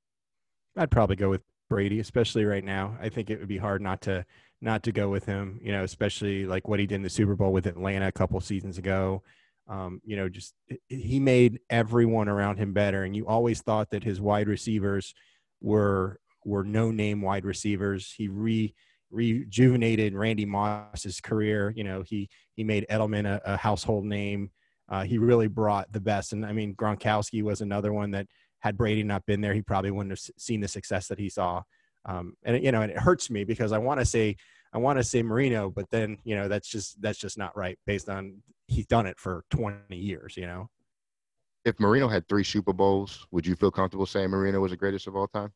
I'd 0.76 0.90
probably 0.90 1.16
go 1.16 1.30
with 1.30 1.42
Brady, 1.68 2.00
especially 2.00 2.44
right 2.44 2.64
now. 2.64 2.96
I 3.00 3.08
think 3.08 3.30
it 3.30 3.38
would 3.38 3.48
be 3.48 3.58
hard 3.58 3.80
not 3.80 4.00
to 4.02 4.24
not 4.60 4.82
to 4.82 4.92
go 4.92 5.08
with 5.08 5.24
him, 5.24 5.58
you 5.62 5.72
know, 5.72 5.84
especially 5.84 6.44
like 6.44 6.68
what 6.68 6.80
he 6.80 6.86
did 6.86 6.96
in 6.96 7.02
the 7.02 7.08
Super 7.08 7.34
Bowl 7.34 7.52
with 7.52 7.66
Atlanta 7.66 8.08
a 8.08 8.12
couple 8.12 8.38
seasons 8.40 8.76
ago. 8.76 9.22
Um, 9.68 10.02
you 10.04 10.16
know, 10.16 10.28
just 10.28 10.54
he 10.88 11.20
made 11.20 11.60
everyone 11.70 12.28
around 12.28 12.58
him 12.58 12.72
better. 12.72 13.04
And 13.04 13.14
you 13.14 13.26
always 13.26 13.62
thought 13.62 13.90
that 13.90 14.04
his 14.04 14.20
wide 14.20 14.48
receivers 14.48 15.14
were 15.60 16.18
were 16.44 16.64
no 16.64 16.90
name 16.90 17.22
wide 17.22 17.44
receivers. 17.44 18.12
He 18.12 18.28
re 18.28 18.74
rejuvenated 19.10 20.14
Randy 20.14 20.44
Moss's 20.44 21.20
career. 21.20 21.72
You 21.74 21.84
know, 21.84 22.02
he 22.02 22.28
he 22.54 22.64
made 22.64 22.86
Edelman 22.90 23.26
a, 23.26 23.40
a 23.44 23.56
household 23.56 24.04
name. 24.04 24.50
Uh, 24.90 25.04
he 25.04 25.18
really 25.18 25.46
brought 25.46 25.90
the 25.92 26.00
best. 26.00 26.32
And 26.32 26.44
I 26.44 26.52
mean, 26.52 26.74
Gronkowski 26.74 27.42
was 27.42 27.60
another 27.60 27.92
one 27.92 28.10
that 28.10 28.26
had 28.58 28.76
Brady 28.76 29.02
not 29.02 29.24
been 29.26 29.40
there, 29.40 29.54
he 29.54 29.62
probably 29.62 29.90
wouldn't 29.90 30.12
have 30.12 30.34
seen 30.36 30.60
the 30.60 30.68
success 30.68 31.08
that 31.08 31.18
he 31.18 31.28
saw. 31.28 31.62
Um, 32.04 32.34
and 32.42 32.62
you 32.62 32.72
know, 32.72 32.82
and 32.82 32.90
it 32.90 32.98
hurts 32.98 33.30
me 33.30 33.44
because 33.44 33.72
I 33.72 33.78
want 33.78 34.00
to 34.00 34.06
say 34.06 34.36
I 34.72 34.78
want 34.78 34.98
to 34.98 35.04
say 35.04 35.22
Marino, 35.22 35.70
but 35.70 35.90
then 35.90 36.18
you 36.24 36.36
know 36.36 36.48
that's 36.48 36.68
just 36.68 37.00
that's 37.00 37.18
just 37.18 37.36
not 37.38 37.56
right 37.56 37.78
based 37.86 38.08
on 38.08 38.42
he's 38.68 38.86
done 38.86 39.06
it 39.06 39.18
for 39.18 39.44
20 39.50 39.96
years. 39.96 40.36
You 40.36 40.46
know, 40.46 40.70
if 41.64 41.78
Marino 41.80 42.08
had 42.08 42.28
three 42.28 42.44
Super 42.44 42.72
Bowls, 42.72 43.26
would 43.30 43.46
you 43.46 43.54
feel 43.56 43.70
comfortable 43.70 44.06
saying 44.06 44.30
Marino 44.30 44.60
was 44.60 44.70
the 44.70 44.76
greatest 44.76 45.06
of 45.06 45.16
all 45.16 45.28
time? 45.28 45.52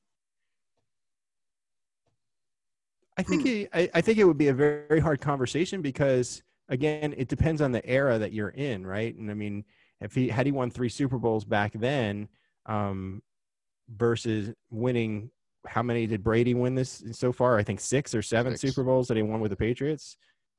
I 3.16 3.22
think 3.22 3.46
it, 3.46 3.70
I, 3.72 3.88
I 3.94 4.00
think 4.00 4.18
it 4.18 4.24
would 4.24 4.38
be 4.38 4.48
a 4.48 4.54
very, 4.54 4.88
very 4.88 5.00
hard 5.00 5.20
conversation 5.20 5.82
because 5.82 6.42
again, 6.68 7.14
it 7.16 7.28
depends 7.28 7.60
on 7.60 7.72
the 7.72 7.84
era 7.86 8.18
that 8.18 8.32
you're 8.32 8.48
in, 8.48 8.86
right? 8.86 9.14
And 9.16 9.30
I 9.30 9.34
mean, 9.34 9.64
if 10.00 10.14
he 10.14 10.28
had 10.28 10.46
he 10.46 10.52
won 10.52 10.70
three 10.70 10.88
Super 10.88 11.18
Bowls 11.18 11.44
back 11.44 11.72
then, 11.74 12.28
um, 12.66 13.22
versus 13.88 14.52
winning 14.70 15.30
how 15.66 15.82
many 15.82 16.06
did 16.06 16.22
Brady 16.22 16.54
win 16.54 16.74
this 16.74 17.02
so 17.12 17.32
far? 17.32 17.58
I 17.58 17.62
think 17.62 17.80
six 17.80 18.14
or 18.14 18.22
seven 18.22 18.56
six. 18.56 18.74
Super 18.74 18.84
Bowls 18.84 19.08
that 19.08 19.16
he 19.16 19.22
won 19.22 19.40
with 19.40 19.50
the 19.50 19.56
Patriots. 19.56 20.16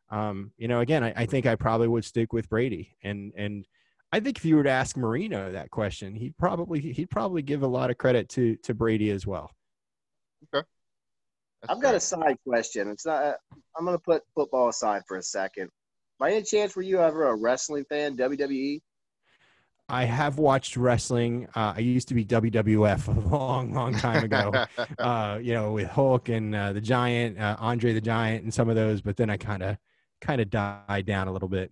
Um, 0.10 0.52
you 0.58 0.68
know, 0.68 0.82
again, 0.82 1.04
I, 1.04 1.14
I, 1.16 1.26
think 1.26 1.46
I 1.46 1.56
probably 1.56 1.88
would 1.88 2.06
stick 2.06 2.32
with 2.32 2.48
Brady, 2.50 2.96
and 3.04 3.32
and 3.36 3.66
I 4.12 4.20
think 4.20 4.38
if 4.38 4.46
you 4.46 4.56
were 4.56 4.64
to 4.64 4.70
ask 4.70 4.96
Marino 4.96 5.52
that 5.52 5.72
question, 5.72 6.16
he'd 6.16 6.38
probably 6.38 6.80
he'd 6.80 7.10
probably 7.10 7.42
give 7.42 7.64
a 7.64 7.68
lot 7.68 7.90
of 7.90 7.98
credit 7.98 8.30
to 8.30 8.56
to 8.58 8.74
Brady 8.74 9.10
as 9.10 9.26
well. 9.26 9.52
Okay. 10.54 10.66
That's 11.62 11.74
I've 11.74 11.82
got 11.82 11.96
a 11.96 12.00
side 12.00 12.38
question. 12.48 12.88
It's 12.90 13.06
not. 13.06 13.38
I'm 13.78 13.86
going 13.86 13.98
to 13.98 14.04
put 14.04 14.24
football 14.36 14.70
aside 14.70 15.02
for 15.08 15.18
a 15.18 15.24
second. 15.24 15.70
By 16.20 16.32
any 16.32 16.44
chance, 16.44 16.76
were 16.76 16.82
you 16.82 17.00
ever 17.02 17.28
a 17.28 17.36
wrestling 17.36 17.86
fan? 17.86 18.16
WWE? 18.16 18.82
I 19.88 20.06
have 20.06 20.40
watched 20.40 20.78
wrestling. 20.78 21.48
Uh, 21.56 21.74
I 21.76 21.80
used 21.80 22.08
to 22.08 22.14
be 22.16 22.26
WWF 22.26 23.08
a 23.08 23.20
long, 23.30 23.74
long 23.74 23.94
time 23.94 24.24
ago. 24.24 24.66
uh, 25.00 25.40
you 25.42 25.54
know, 25.54 25.74
with 25.74 25.88
Hulk 25.88 26.30
and 26.30 26.56
uh, 26.56 26.74
the 26.74 26.82
Giant, 26.82 27.40
uh, 27.40 27.58
Andre 27.60 27.94
the 27.94 28.02
Giant, 28.02 28.44
and 28.44 28.54
some 28.54 28.70
of 28.70 28.76
those. 28.76 29.02
But 29.02 29.18
then 29.18 29.30
I 29.30 29.38
kind 29.38 29.62
of, 29.62 29.78
kind 30.22 30.42
of 30.42 30.50
died 30.50 31.06
down 31.06 31.28
a 31.28 31.32
little 31.32 31.50
bit. 31.50 31.72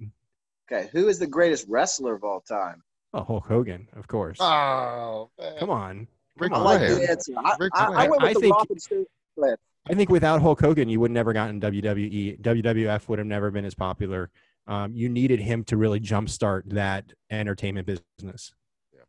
Okay, 0.72 0.90
who 0.92 1.08
is 1.08 1.18
the 1.20 1.28
greatest 1.28 1.66
wrestler 1.68 2.14
of 2.14 2.24
all 2.24 2.42
time? 2.42 2.84
Oh, 3.14 3.24
Hulk 3.24 3.48
Hogan, 3.48 3.88
of 3.96 4.08
course. 4.08 4.38
Oh, 4.40 5.30
man. 5.40 5.58
come 5.60 5.70
on. 5.70 6.08
Rick 6.38 6.52
I 6.52 6.58
like 6.60 6.82
the 6.82 7.10
answer. 7.10 7.34
I, 7.38 7.56
I, 7.74 8.06
I, 8.06 8.08
went 8.10 8.22
with 8.24 8.32
I 8.32 8.34
the 8.34 8.40
think, 8.40 9.58
I 9.90 9.94
think 9.94 10.10
without 10.10 10.42
Hulk 10.42 10.62
Hogan, 10.62 10.88
you 10.90 11.00
would 11.00 11.12
never 11.12 11.34
gotten 11.34 11.60
WWE. 11.60 12.40
WWF 12.42 13.08
would 13.10 13.20
have 13.20 13.28
never 13.28 13.52
been 13.52 13.66
as 13.66 13.76
popular 13.76 14.32
um, 14.68 14.94
you 14.94 15.10
needed 15.10 15.40
him 15.40 15.64
to 15.66 15.78
really 15.78 16.00
jumpstart 16.00 16.64
that 16.68 17.12
entertainment 17.30 17.88
business. 17.88 18.54
Yeah. 18.94 19.02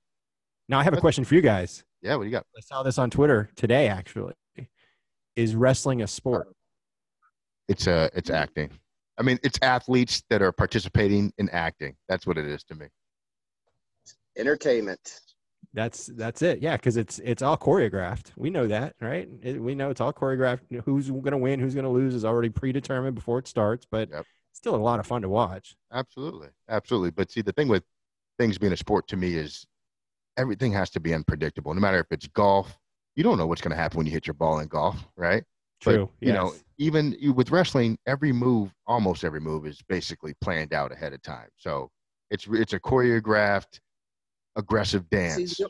Now, 0.69 0.79
I 0.79 0.85
have 0.85 0.95
a 0.95 1.01
question 1.01 1.25
for 1.25 1.35
you 1.35 1.41
guys. 1.41 1.85
Yeah, 2.03 2.17
what 2.17 2.25
do 2.25 2.29
you 2.29 2.33
got? 2.33 2.47
I 2.57 2.61
saw 2.61 2.83
this 2.83 2.99
on 2.99 3.11
Twitter 3.11 3.51
today. 3.57 3.89
Actually, 3.89 4.35
is 5.37 5.55
wrestling 5.55 6.03
a 6.03 6.07
sport? 6.07 6.49
It's 7.69 7.87
a 7.87 8.11
it's 8.15 8.31
acting. 8.31 8.71
I 9.17 9.23
mean, 9.23 9.39
it's 9.43 9.59
athletes 9.63 10.23
that 10.29 10.43
are 10.43 10.53
participating 10.53 11.33
in 11.39 11.49
acting. 11.51 11.95
That's 12.09 12.27
what 12.27 12.37
it 12.37 12.47
is 12.47 12.65
to 12.65 12.75
me. 12.75 12.87
Entertainment. 14.37 15.21
That's 15.75 16.07
that's 16.07 16.41
it. 16.41 16.63
Yeah, 16.63 16.77
because 16.77 16.97
it's 16.97 17.19
it's 17.19 17.43
all 17.43 17.59
choreographed. 17.59 18.31
We 18.37 18.49
know 18.49 18.67
that, 18.69 18.95
right? 19.01 19.29
It, 19.43 19.61
we 19.61 19.75
know 19.75 19.91
it's 19.91 20.01
all 20.01 20.13
choreographed. 20.13 20.61
Who's 20.85 21.11
going 21.11 21.33
to 21.33 21.37
win, 21.39 21.61
who's 21.61 21.75
going 21.75 21.85
to 21.85 21.91
lose 21.91 22.15
is 22.15 22.25
already 22.25 22.49
predetermined 22.49 23.17
before 23.17 23.39
it 23.41 23.49
starts. 23.49 23.87
But 23.91 24.09
yep 24.11 24.25
still 24.55 24.75
a 24.75 24.77
lot 24.77 25.01
of 25.01 25.07
fun 25.07 25.23
to 25.23 25.29
watch. 25.29 25.77
Absolutely, 25.93 26.49
absolutely. 26.69 27.11
But 27.11 27.31
see, 27.31 27.43
the 27.43 27.53
thing 27.53 27.69
with 27.69 27.83
things 28.39 28.57
being 28.57 28.73
a 28.73 28.77
sport 28.77 29.07
to 29.09 29.17
me 29.17 29.35
is 29.35 29.67
everything 30.37 30.73
has 30.73 30.91
to 30.91 31.01
be 31.01 31.13
unpredictable. 31.13 31.75
No 31.75 31.81
matter 31.81 31.99
if 31.99 32.07
it's 32.11 32.27
golf, 32.29 32.79
you 33.17 33.23
don't 33.23 33.39
know 33.39 33.47
what's 33.47 33.61
going 33.61 33.71
to 33.71 33.77
happen 33.77 33.99
when 33.99 34.07
you 34.07 34.13
hit 34.13 34.27
your 34.27 34.35
ball 34.35 34.61
in 34.61 34.69
golf, 34.69 35.05
right? 35.17 35.45
True. 35.81 36.07
But, 36.07 36.27
you 36.27 36.33
yes. 36.33 36.35
know, 36.35 36.55
even 36.79 37.17
with 37.35 37.51
wrestling, 37.51 37.99
every 38.07 38.33
move, 38.33 38.73
almost 38.87 39.25
every 39.25 39.41
move, 39.41 39.67
is 39.67 39.83
basically 39.89 40.35
planned 40.41 40.73
out 40.73 40.93
ahead 40.93 41.13
of 41.13 41.23
time. 41.23 41.49
So 41.57 41.91
it's 42.31 42.47
it's 42.51 42.73
a 42.73 42.81
choreographed, 42.81 43.81
aggressive 44.57 45.09
dance. 45.11 45.57
See, 45.57 45.67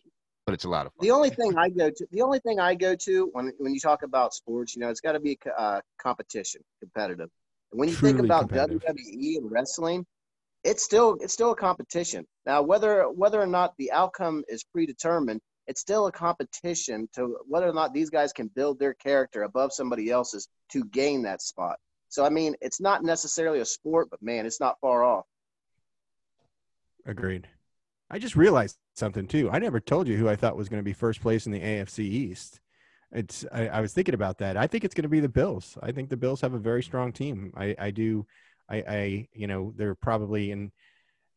but 0.46 0.52
it's 0.52 0.64
a 0.64 0.68
lot 0.68 0.86
of 0.86 0.92
fun. 0.92 1.06
The 1.06 1.10
only 1.10 1.30
thing 1.30 1.56
I 1.56 1.70
go 1.70 1.90
to, 1.90 2.06
the 2.10 2.22
only 2.22 2.38
thing 2.40 2.60
I 2.60 2.74
go 2.74 2.94
to 2.94 3.30
when 3.32 3.52
when 3.58 3.72
you 3.72 3.80
talk 3.80 4.02
about 4.02 4.34
sports, 4.34 4.74
you 4.74 4.80
know, 4.82 4.90
it's 4.90 5.00
got 5.00 5.12
to 5.12 5.20
be 5.20 5.38
a 5.46 5.60
uh, 5.60 5.80
competition, 5.98 6.62
competitive. 6.80 7.30
And 7.72 7.80
when 7.80 7.88
you 7.88 7.94
think 7.94 8.18
about 8.18 8.50
WWE 8.50 9.38
and 9.38 9.50
wrestling, 9.50 10.04
it's 10.62 10.84
still 10.84 11.16
it's 11.20 11.32
still 11.32 11.52
a 11.52 11.56
competition. 11.56 12.26
Now, 12.44 12.62
whether 12.62 13.04
whether 13.10 13.40
or 13.40 13.46
not 13.46 13.74
the 13.78 13.92
outcome 13.92 14.44
is 14.48 14.64
predetermined, 14.64 15.40
it's 15.66 15.80
still 15.80 16.06
a 16.06 16.12
competition 16.12 17.08
to 17.14 17.38
whether 17.48 17.68
or 17.68 17.72
not 17.72 17.94
these 17.94 18.10
guys 18.10 18.32
can 18.32 18.48
build 18.48 18.78
their 18.78 18.94
character 18.94 19.44
above 19.44 19.72
somebody 19.72 20.10
else's 20.10 20.46
to 20.72 20.84
gain 20.84 21.22
that 21.22 21.40
spot. 21.40 21.76
So 22.10 22.24
I 22.24 22.28
mean, 22.28 22.54
it's 22.60 22.80
not 22.80 23.02
necessarily 23.02 23.60
a 23.60 23.64
sport, 23.64 24.08
but 24.10 24.22
man, 24.22 24.44
it's 24.44 24.60
not 24.60 24.78
far 24.80 25.04
off. 25.04 25.24
Agreed. 27.06 27.48
I 28.14 28.18
just 28.18 28.36
realized 28.36 28.78
something 28.94 29.26
too. 29.26 29.50
I 29.50 29.58
never 29.58 29.80
told 29.80 30.06
you 30.06 30.16
who 30.16 30.28
I 30.28 30.36
thought 30.36 30.56
was 30.56 30.68
going 30.68 30.78
to 30.78 30.84
be 30.84 30.92
first 30.92 31.20
place 31.20 31.46
in 31.46 31.52
the 31.52 31.58
AFC 31.58 31.98
East. 31.98 32.60
It's 33.10 33.44
I, 33.52 33.66
I, 33.66 33.80
was 33.80 33.92
thinking 33.92 34.14
about 34.14 34.38
that. 34.38 34.56
I 34.56 34.68
think 34.68 34.84
it's 34.84 34.94
going 34.94 35.02
to 35.02 35.08
be 35.08 35.18
the 35.18 35.28
Bills. 35.28 35.76
I 35.82 35.90
think 35.90 36.10
the 36.10 36.16
Bills 36.16 36.40
have 36.40 36.54
a 36.54 36.58
very 36.60 36.80
strong 36.84 37.12
team. 37.12 37.52
I, 37.56 37.74
I 37.76 37.90
do. 37.90 38.24
I, 38.70 38.76
I 38.76 39.28
you 39.32 39.48
know 39.48 39.72
they're 39.74 39.96
probably 39.96 40.52
in 40.52 40.70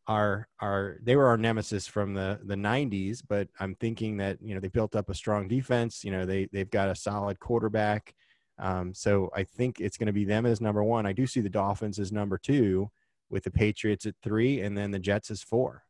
our 0.08 0.48
our 0.60 0.98
they 1.02 1.16
were 1.16 1.26
our 1.26 1.38
nemesis 1.38 1.88
from 1.88 2.14
the 2.14 2.40
the 2.44 2.54
90s, 2.54 3.24
but 3.28 3.48
I'm 3.60 3.74
thinking 3.74 4.18
that 4.18 4.38
you 4.40 4.54
know 4.54 4.62
they 4.62 4.68
built 4.68 4.96
up 4.96 5.10
a 5.10 5.16
strong 5.16 5.48
defense. 5.48 6.04
You 6.04 6.12
know 6.12 6.28
they 6.28 6.48
they've 6.54 6.70
got 6.70 6.90
a 6.90 6.96
solid 6.96 7.40
quarterback. 7.40 8.14
Um, 8.60 8.94
so 8.94 9.32
I 9.36 9.46
think 9.46 9.80
it's 9.80 9.98
going 9.98 10.08
to 10.08 10.14
be 10.14 10.26
them 10.26 10.46
as 10.46 10.62
number 10.62 10.84
one. 10.84 11.08
I 11.08 11.14
do 11.14 11.26
see 11.26 11.42
the 11.42 11.50
Dolphins 11.50 11.98
as 11.98 12.12
number 12.12 12.38
two, 12.38 12.92
with 13.32 13.46
the 13.46 13.52
Patriots 13.52 14.06
at 14.06 14.14
three, 14.22 14.62
and 14.62 14.78
then 14.78 14.92
the 14.92 15.00
Jets 15.00 15.32
as 15.32 15.42
four. 15.42 15.87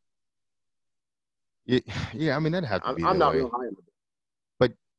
Yeah, 1.68 1.78
yeah. 2.12 2.34
I 2.34 2.40
mean 2.40 2.52
that 2.52 2.64
had 2.64 2.82
to 2.82 2.94
be. 2.94 3.04
I'm, 3.04 3.10
I'm 3.10 3.18
not 3.18 3.34
real 3.34 3.48
high 3.48 3.68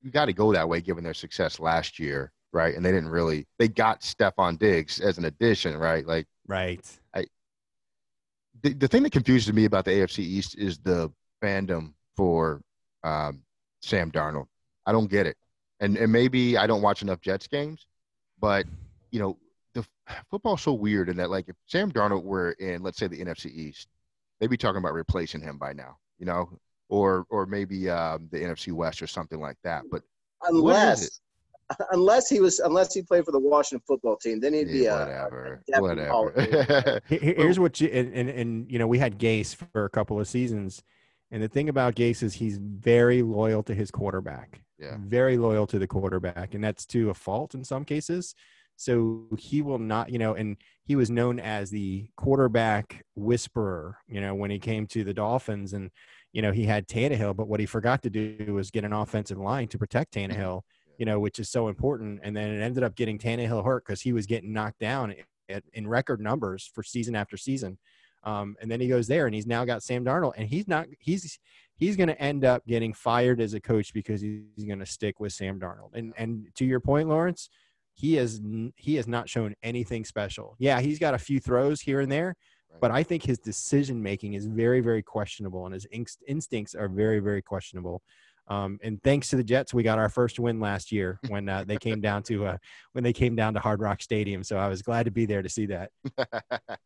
you 0.01 0.11
got 0.11 0.25
to 0.25 0.33
go 0.33 0.53
that 0.53 0.67
way 0.67 0.81
given 0.81 1.03
their 1.03 1.13
success 1.13 1.59
last 1.59 1.99
year, 1.99 2.31
right? 2.53 2.75
And 2.75 2.85
they 2.85 2.91
didn't 2.91 3.09
really 3.09 3.47
they 3.57 3.67
got 3.67 4.01
Stefon 4.01 4.57
Diggs 4.57 4.99
as 4.99 5.17
an 5.17 5.25
addition, 5.25 5.77
right? 5.77 6.05
Like 6.05 6.27
right. 6.47 6.85
I 7.13 7.25
the, 8.61 8.73
the 8.73 8.87
thing 8.87 9.03
that 9.03 9.11
confuses 9.11 9.53
me 9.53 9.65
about 9.65 9.85
the 9.85 9.91
AFC 9.91 10.19
East 10.19 10.57
is 10.57 10.77
the 10.79 11.11
fandom 11.41 11.93
for 12.15 12.61
um, 13.03 13.41
Sam 13.81 14.11
Darnold. 14.11 14.47
I 14.85 14.91
don't 14.91 15.09
get 15.09 15.25
it, 15.25 15.37
and 15.79 15.97
and 15.97 16.11
maybe 16.11 16.57
I 16.57 16.67
don't 16.67 16.81
watch 16.81 17.01
enough 17.01 17.21
Jets 17.21 17.47
games, 17.47 17.85
but 18.39 18.65
you 19.11 19.19
know 19.19 19.37
the 19.73 19.85
football's 20.31 20.61
so 20.61 20.73
weird 20.73 21.09
in 21.09 21.17
that 21.17 21.29
like 21.29 21.47
if 21.47 21.55
Sam 21.67 21.91
Darnold 21.91 22.23
were 22.23 22.51
in 22.51 22.83
let's 22.83 22.97
say 22.97 23.07
the 23.07 23.23
NFC 23.23 23.47
East, 23.47 23.87
they'd 24.39 24.49
be 24.49 24.57
talking 24.57 24.79
about 24.79 24.93
replacing 24.93 25.41
him 25.41 25.57
by 25.57 25.73
now, 25.73 25.97
you 26.19 26.25
know, 26.25 26.49
or 26.89 27.25
or 27.29 27.45
maybe 27.45 27.89
um, 27.89 28.27
the 28.31 28.39
NFC 28.39 28.71
West 28.73 29.01
or 29.01 29.07
something 29.07 29.39
like 29.39 29.57
that. 29.63 29.83
But 29.91 30.03
unless 30.43 31.21
unless 31.91 32.29
he 32.29 32.39
was 32.39 32.59
unless 32.59 32.93
he 32.93 33.01
played 33.01 33.25
for 33.25 33.31
the 33.31 33.39
Washington 33.39 33.83
football 33.87 34.17
team, 34.17 34.39
then 34.39 34.53
he'd 34.53 34.67
yeah, 34.67 34.73
be 34.73 34.85
a 34.85 34.99
whatever, 34.99 35.63
a 35.73 35.81
whatever. 35.81 37.01
Here's 37.07 37.59
what 37.59 37.79
you 37.79 37.87
and, 37.89 38.13
and 38.13 38.29
and 38.29 38.71
you 38.71 38.79
know 38.79 38.87
we 38.87 38.97
had 38.97 39.19
Gase 39.19 39.55
for 39.55 39.85
a 39.85 39.89
couple 39.89 40.19
of 40.19 40.27
seasons, 40.27 40.83
and 41.31 41.41
the 41.41 41.47
thing 41.47 41.69
about 41.69 41.95
Gase 41.95 42.23
is 42.23 42.33
he's 42.33 42.57
very 42.57 43.21
loyal 43.21 43.63
to 43.63 43.73
his 43.73 43.91
quarterback. 43.91 44.61
Yeah. 44.79 44.95
Very 44.97 45.37
loyal 45.37 45.67
to 45.67 45.79
the 45.79 45.87
quarterback, 45.87 46.53
and 46.53 46.63
that's 46.63 46.85
to 46.87 47.09
a 47.09 47.13
fault 47.13 47.53
in 47.53 47.63
some 47.63 47.83
cases. 47.83 48.33
So 48.79 49.25
he 49.37 49.61
will 49.61 49.77
not, 49.77 50.09
you 50.09 50.19
know, 50.19 50.35
and 50.35 50.55
he 50.85 50.95
was 50.95 51.09
known 51.09 51.37
as 51.37 51.69
the 51.69 52.07
quarterback 52.15 53.03
whisperer, 53.13 53.97
you 54.07 54.21
know, 54.21 54.33
when 54.33 54.49
he 54.49 54.57
came 54.57 54.87
to 54.87 55.03
the 55.03 55.13
Dolphins 55.13 55.73
and, 55.73 55.91
you 56.31 56.41
know, 56.41 56.53
he 56.53 56.63
had 56.63 56.87
Tannehill, 56.87 57.35
but 57.35 57.49
what 57.49 57.59
he 57.59 57.65
forgot 57.65 58.01
to 58.03 58.09
do 58.09 58.53
was 58.53 58.71
get 58.71 58.85
an 58.85 58.93
offensive 58.93 59.37
line 59.37 59.67
to 59.67 59.77
protect 59.77 60.13
Tannehill, 60.13 60.61
you 60.97 61.05
know, 61.05 61.19
which 61.19 61.39
is 61.39 61.49
so 61.49 61.67
important. 61.67 62.21
And 62.23 62.33
then 62.33 62.51
it 62.51 62.61
ended 62.61 62.83
up 62.83 62.95
getting 62.95 63.19
Tannehill 63.19 63.65
hurt 63.65 63.83
because 63.85 63.99
he 63.99 64.13
was 64.13 64.25
getting 64.25 64.53
knocked 64.53 64.79
down 64.79 65.13
at, 65.49 65.63
in 65.73 65.85
record 65.85 66.21
numbers 66.21 66.71
for 66.73 66.81
season 66.81 67.17
after 67.17 67.35
season. 67.35 67.77
Um, 68.23 68.55
and 68.61 68.71
then 68.71 68.79
he 68.79 68.87
goes 68.87 69.07
there 69.07 69.25
and 69.25 69.35
he's 69.35 69.47
now 69.47 69.65
got 69.65 69.83
Sam 69.83 70.05
Darnold 70.05 70.33
and 70.37 70.47
he's 70.47 70.69
not, 70.69 70.87
he's, 70.99 71.37
he's 71.75 71.97
going 71.97 72.07
to 72.07 72.21
end 72.21 72.45
up 72.45 72.65
getting 72.65 72.93
fired 72.93 73.41
as 73.41 73.53
a 73.53 73.59
coach 73.59 73.93
because 73.93 74.21
he's, 74.21 74.65
going 74.65 74.79
to 74.79 74.85
stick 74.85 75.19
with 75.19 75.33
Sam 75.33 75.59
Darnold. 75.59 75.95
And, 75.95 76.13
and 76.17 76.47
to 76.55 76.63
your 76.63 76.79
point, 76.79 77.09
Lawrence, 77.09 77.49
he 77.99 78.15
has 78.15 78.39
he 78.77 78.95
has 78.95 79.07
not 79.07 79.27
shown 79.27 79.53
anything 79.61 80.05
special. 80.05 80.55
Yeah, 80.57 80.79
he's 80.79 80.99
got 80.99 81.13
a 81.13 81.17
few 81.17 81.39
throws 81.41 81.81
here 81.81 81.99
and 81.99 82.09
there, 82.11 82.35
Right. 82.71 82.79
but 82.81 82.91
I 82.91 83.03
think 83.03 83.23
his 83.23 83.39
decision 83.39 84.01
making 84.01 84.33
is 84.35 84.45
very 84.45 84.79
very 84.79 85.03
questionable, 85.03 85.65
and 85.65 85.73
his 85.73 85.85
inst- 85.91 86.23
instincts 86.27 86.75
are 86.75 86.87
very 86.87 87.19
very 87.19 87.41
questionable. 87.41 88.01
Um, 88.47 88.79
and 88.81 89.03
thanks 89.03 89.29
to 89.29 89.35
the 89.35 89.43
Jets, 89.43 89.73
we 89.75 89.83
got 89.83 89.99
our 89.99 90.09
first 90.09 90.39
win 90.39 90.59
last 90.59 90.91
year 90.91 91.19
when 91.27 91.47
uh, 91.49 91.65
they 91.67 91.77
came 91.77 91.99
down 92.01 92.23
to 92.23 92.45
uh, 92.47 92.57
when 92.93 93.03
they 93.03 93.13
came 93.13 93.35
down 93.35 93.53
to 93.55 93.59
Hard 93.59 93.81
Rock 93.81 94.01
Stadium. 94.01 94.43
So 94.43 94.57
I 94.57 94.67
was 94.69 94.81
glad 94.81 95.03
to 95.03 95.11
be 95.11 95.25
there 95.25 95.41
to 95.41 95.49
see 95.49 95.65
that. 95.67 95.91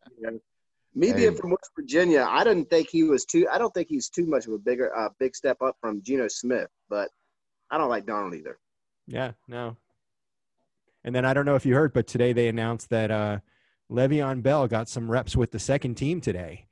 Me 0.96 1.12
being 1.12 1.32
Hey. 1.32 1.38
from 1.38 1.50
West 1.52 1.72
Virginia, 1.76 2.28
I 2.30 2.44
didn't 2.44 2.70
think 2.70 2.88
he 2.90 3.04
was 3.04 3.26
too. 3.26 3.48
I 3.52 3.58
don't 3.58 3.74
think 3.74 3.88
he's 3.88 4.10
too 4.10 4.26
much 4.28 4.46
of 4.46 4.54
a 4.54 4.58
bigger, 4.60 4.96
uh, 4.96 5.10
big 5.20 5.36
step 5.36 5.58
up 5.62 5.76
from 5.82 6.02
Geno 6.04 6.28
Smith. 6.28 6.70
But 6.90 7.10
I 7.72 7.78
don't 7.78 7.90
like 7.90 8.06
Donald 8.06 8.36
either. 8.36 8.58
Yeah, 9.08 9.32
no. 9.48 9.76
And 11.04 11.14
then 11.14 11.26
I 11.26 11.34
don't 11.34 11.46
know 11.46 11.56
if 11.56 11.66
you 11.66 11.76
heard, 11.76 11.94
but 11.94 12.08
today 12.08 12.34
they 12.34 12.48
announced 12.48 12.90
that 12.90 13.12
uh, 13.12 13.40
Le'Veon 13.92 14.42
Bell 14.42 14.68
got 14.68 14.88
some 14.88 15.10
reps 15.12 15.36
with 15.36 15.52
the 15.52 15.60
second 15.60 15.96
team 15.96 16.22
today. 16.22 16.68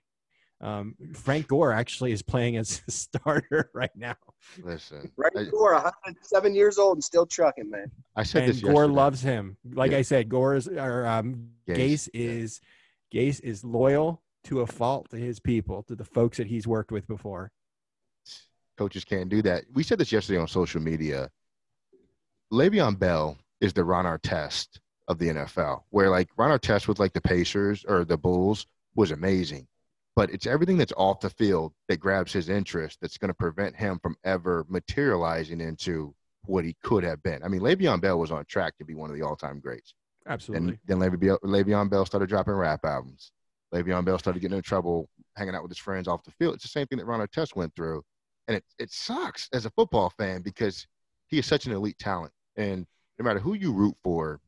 Um, 0.62 0.96
Frank 1.16 1.48
Gore 1.48 1.74
actually 1.74 2.12
is 2.12 2.22
playing 2.22 2.56
as 2.58 2.84
a 2.88 2.92
starter 2.92 3.72
right 3.74 3.90
now, 3.96 4.16
Listen, 4.62 5.12
Right 5.18 5.32
I, 5.36 5.46
before 5.46 5.74
107 5.74 6.54
years 6.54 6.78
old 6.78 6.98
and 6.98 7.04
still 7.04 7.26
trucking, 7.26 7.70
man. 7.70 7.90
I 8.16 8.24
said 8.24 8.44
and 8.44 8.54
this 8.54 8.62
Gore 8.62 8.88
loves 8.88 9.22
him. 9.22 9.58
Like 9.74 9.92
Yeah. 9.92 9.98
I 9.98 10.02
said, 10.04 10.30
Gore 10.30 10.56
is 10.56 10.68
or 10.68 11.08
um, 11.08 11.50
Gase, 11.68 11.78
Gase 11.78 12.10
yeah. 12.14 12.22
is 12.30 12.62
Gase 13.14 13.42
is 13.42 13.64
loyal 13.64 14.22
to 14.46 14.62
a 14.62 14.68
fault 14.68 15.10
to 15.10 15.18
his 15.18 15.40
people, 15.40 15.84
to 15.84 15.96
the 15.96 16.06
folks 16.06 16.38
that 16.38 16.48
he's 16.48 16.68
worked 16.68 16.92
with 16.92 17.08
before. 17.08 17.52
coaches 18.78 19.04
can't 19.04 19.30
do 19.30 19.42
that. 19.42 19.64
We 19.74 19.84
said 19.84 19.98
this 19.98 20.12
yesterday 20.12 20.40
on 20.40 20.48
social 20.48 20.82
media. 20.82 21.30
Le'Veon 22.54 22.98
Bell 23.00 23.38
is 23.62 23.74
the 23.74 23.84
Ron 23.84 24.06
Artest 24.06 24.80
of 25.08 25.20
the 25.20 25.30
NFL, 25.30 25.84
where 25.90 26.10
like 26.10 26.30
Ron 26.38 26.58
Artest 26.58 26.88
with 26.88 27.00
like 27.00 27.14
the 27.14 27.22
Pacers 27.22 27.86
or 27.88 28.04
the 28.04 28.18
Bulls 28.18 28.66
was 28.96 29.12
amazing, 29.12 29.68
but 30.16 30.30
it's 30.32 30.48
everything 30.48 30.78
that's 30.78 30.94
off 30.98 31.22
the 31.22 31.30
field 31.30 31.74
that 31.88 32.00
grabs 32.00 32.34
his 32.34 32.50
interest 32.50 32.98
that's 33.02 33.18
going 33.18 33.30
to 33.30 33.34
prevent 33.34 33.76
him 33.76 34.00
from 34.00 34.16
ever 34.24 34.66
materializing 34.68 35.62
into 35.62 36.14
what 36.46 36.66
he 36.66 36.76
could 36.84 37.04
have 37.04 37.22
been. 37.24 37.44
I 37.44 37.48
mean, 37.48 37.62
Le'Veon 37.62 38.02
Bell 38.02 38.20
was 38.20 38.32
on 38.32 38.46
track 38.46 38.78
to 38.80 38.86
be 38.86 38.96
one 38.96 39.10
of 39.10 39.16
the 39.16 39.24
all-time 39.24 39.60
greats. 39.60 39.94
Absolutely. 40.28 40.80
And 40.88 41.00
then 41.02 41.10
Le'Veon, 41.10 41.40
Le'Veon 41.42 41.90
Bell 41.90 42.06
started 42.06 42.30
dropping 42.30 42.54
rap 42.54 42.84
albums. 42.84 43.32
Le'Veon 43.74 44.04
Bell 44.04 44.20
started 44.20 44.40
getting 44.40 44.58
in 44.58 44.64
trouble 44.64 45.08
hanging 45.36 45.56
out 45.56 45.62
with 45.62 45.72
his 45.72 45.78
friends 45.78 46.08
off 46.08 46.24
the 46.24 46.32
field. 46.32 46.56
It's 46.56 46.64
the 46.64 46.70
same 46.70 46.88
thing 46.88 46.98
that 46.98 47.06
Ron 47.06 47.26
Artest 47.26 47.56
went 47.56 47.76
through. 47.76 48.04
And 48.48 48.58
it, 48.58 48.64
it 48.80 48.92
sucks 48.92 49.50
as 49.54 49.66
a 49.66 49.70
football 49.72 50.12
fan 50.18 50.42
because 50.42 50.88
he 51.28 51.40
is 51.40 51.46
such 51.46 51.68
an 51.68 51.72
elite 51.72 51.98
talent. 52.00 52.34
And 52.58 52.86
no 53.20 53.26
matter 53.26 53.40
who 53.40 53.54
you 53.54 53.74
root 53.74 53.96
for, 54.04 54.40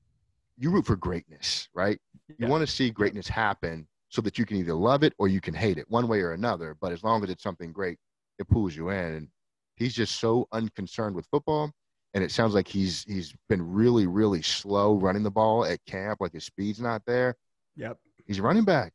you 0.57 0.71
root 0.71 0.85
for 0.85 0.95
greatness, 0.95 1.67
right? 1.73 1.99
You 2.37 2.47
Yeah. 2.47 2.47
want 2.47 2.65
to 2.65 2.71
see 2.71 2.89
greatness 2.89 3.27
happen 3.27 3.87
so 4.09 4.21
that 4.21 4.37
you 4.37 4.45
can 4.45 4.57
either 4.57 4.73
love 4.73 5.03
it 5.03 5.13
or 5.17 5.27
you 5.27 5.41
can 5.41 5.53
hate 5.53 5.77
it 5.77 5.89
one 5.89 6.07
way 6.07 6.21
or 6.21 6.33
another. 6.33 6.75
But 6.79 6.91
as 6.91 7.03
long 7.03 7.23
as 7.23 7.29
it's 7.29 7.43
something 7.43 7.71
great, 7.71 7.97
it 8.39 8.47
pulls 8.49 8.75
you 8.75 8.89
in. 8.89 9.13
And 9.15 9.27
he's 9.75 9.93
just 9.93 10.19
so 10.19 10.47
unconcerned 10.51 11.15
with 11.15 11.25
football. 11.27 11.71
And 12.13 12.23
it 12.23 12.31
sounds 12.31 12.53
like 12.53 12.67
he's 12.67 13.03
he's 13.05 13.33
been 13.49 13.61
really, 13.61 14.05
really 14.07 14.43
slow 14.43 14.95
running 14.95 15.23
the 15.23 15.31
ball 15.31 15.65
at 15.65 15.83
camp, 15.85 16.21
like 16.21 16.33
his 16.33 16.45
speed's 16.45 16.79
not 16.79 17.01
there. 17.07 17.35
Yep. 17.75 17.99
He's 18.25 18.39
running 18.41 18.65
back. 18.65 18.93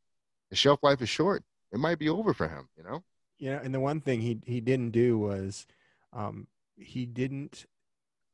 The 0.51 0.57
shelf 0.57 0.81
life 0.83 1.03
is 1.03 1.09
short. 1.09 1.45
It 1.73 1.79
might 1.79 1.99
be 1.99 2.09
over 2.09 2.35
for 2.35 2.49
him, 2.49 2.69
you 2.77 2.85
know? 2.85 3.03
Yeah, 3.39 3.61
and 3.63 3.73
the 3.73 3.81
one 3.81 4.01
thing 4.01 4.21
he 4.21 4.41
he 4.47 4.61
didn't 4.61 4.91
do 4.91 5.19
was 5.19 5.67
um, 6.13 6.47
he 6.77 7.07
didn't 7.07 7.67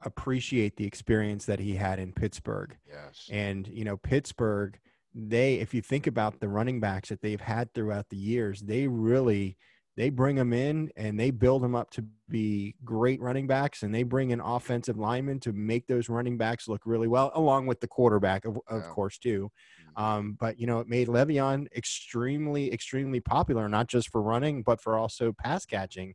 appreciate 0.05 0.77
the 0.77 0.87
experience 0.87 1.47
that 1.47 1.61
he 1.61 1.77
had 1.77 1.99
in 1.99 2.13
Pittsburgh. 2.13 2.77
Yes. 2.89 3.29
And 3.31 3.67
you 3.69 3.85
know, 3.85 3.97
Pittsburgh, 3.97 4.79
they 5.15 5.57
if 5.57 5.75
you 5.75 5.83
think 5.83 6.07
about 6.07 6.41
the 6.41 6.49
running 6.49 6.81
backs 6.81 7.09
that 7.09 7.23
they've 7.23 7.41
had 7.41 7.73
throughout 7.75 8.09
the 8.11 8.17
years, 8.17 8.61
they 8.61 8.87
really 8.87 9.57
they 9.97 10.11
bring 10.11 10.37
them 10.37 10.53
in 10.53 10.91
and 10.97 11.19
they 11.19 11.31
build 11.31 11.63
them 11.63 11.75
up 11.75 11.91
to 11.91 12.05
be 12.29 12.75
great 12.85 13.21
running 13.21 13.47
backs 13.47 13.83
and 13.83 13.95
they 13.95 14.03
bring 14.03 14.31
in 14.31 14.41
offensive 14.41 14.99
linemen 14.99 15.39
to 15.39 15.53
make 15.53 15.87
those 15.87 16.09
running 16.09 16.37
backs 16.37 16.67
look 16.67 16.83
really 16.85 17.07
well 17.07 17.31
along 17.35 17.67
with 17.67 17.81
the 17.81 17.87
quarterback 17.87 18.45
of, 18.45 18.59
of 18.69 18.83
course 18.89 19.19
too 19.19 19.51
um, 19.97 20.37
but 20.41 20.59
you 20.59 20.67
know 20.67 20.81
it 20.81 20.89
made 20.89 21.09
Le'Veon 21.09 21.67
extremely 21.77 22.73
extremely 22.73 23.21
popular 23.21 23.69
not 23.69 23.87
just 23.87 24.09
for 24.09 24.23
running 24.23 24.63
but 24.63 24.81
for 24.81 24.99
also 24.99 25.33
pass 25.33 25.65
catching 25.65 26.15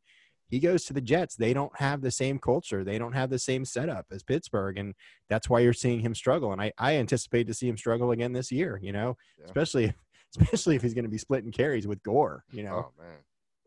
he 0.49 0.59
goes 0.59 0.85
to 0.85 0.93
the 0.93 1.01
Jets. 1.01 1.35
They 1.35 1.53
don't 1.53 1.75
have 1.79 2.01
the 2.01 2.11
same 2.11 2.39
culture. 2.39 2.83
They 2.83 2.97
don't 2.97 3.13
have 3.13 3.29
the 3.29 3.39
same 3.39 3.65
setup 3.65 4.07
as 4.11 4.23
Pittsburgh. 4.23 4.77
And 4.77 4.95
that's 5.29 5.49
why 5.49 5.59
you're 5.59 5.73
seeing 5.73 5.99
him 5.99 6.15
struggle. 6.15 6.51
And 6.51 6.61
I, 6.61 6.73
I 6.77 6.95
anticipate 6.95 7.47
to 7.47 7.53
see 7.53 7.67
him 7.67 7.77
struggle 7.77 8.11
again 8.11 8.33
this 8.33 8.51
year, 8.51 8.79
you 8.81 8.91
know, 8.91 9.15
Yeah. 9.37 9.45
especially, 9.45 9.93
especially 10.37 10.75
if 10.75 10.81
he's 10.81 10.93
going 10.93 11.05
to 11.05 11.09
be 11.09 11.17
splitting 11.17 11.51
carries 11.51 11.87
with 11.87 12.01
Gore, 12.03 12.43
you 12.51 12.63
know. 12.63 12.91
Oh 12.91 13.01
man, 13.01 13.17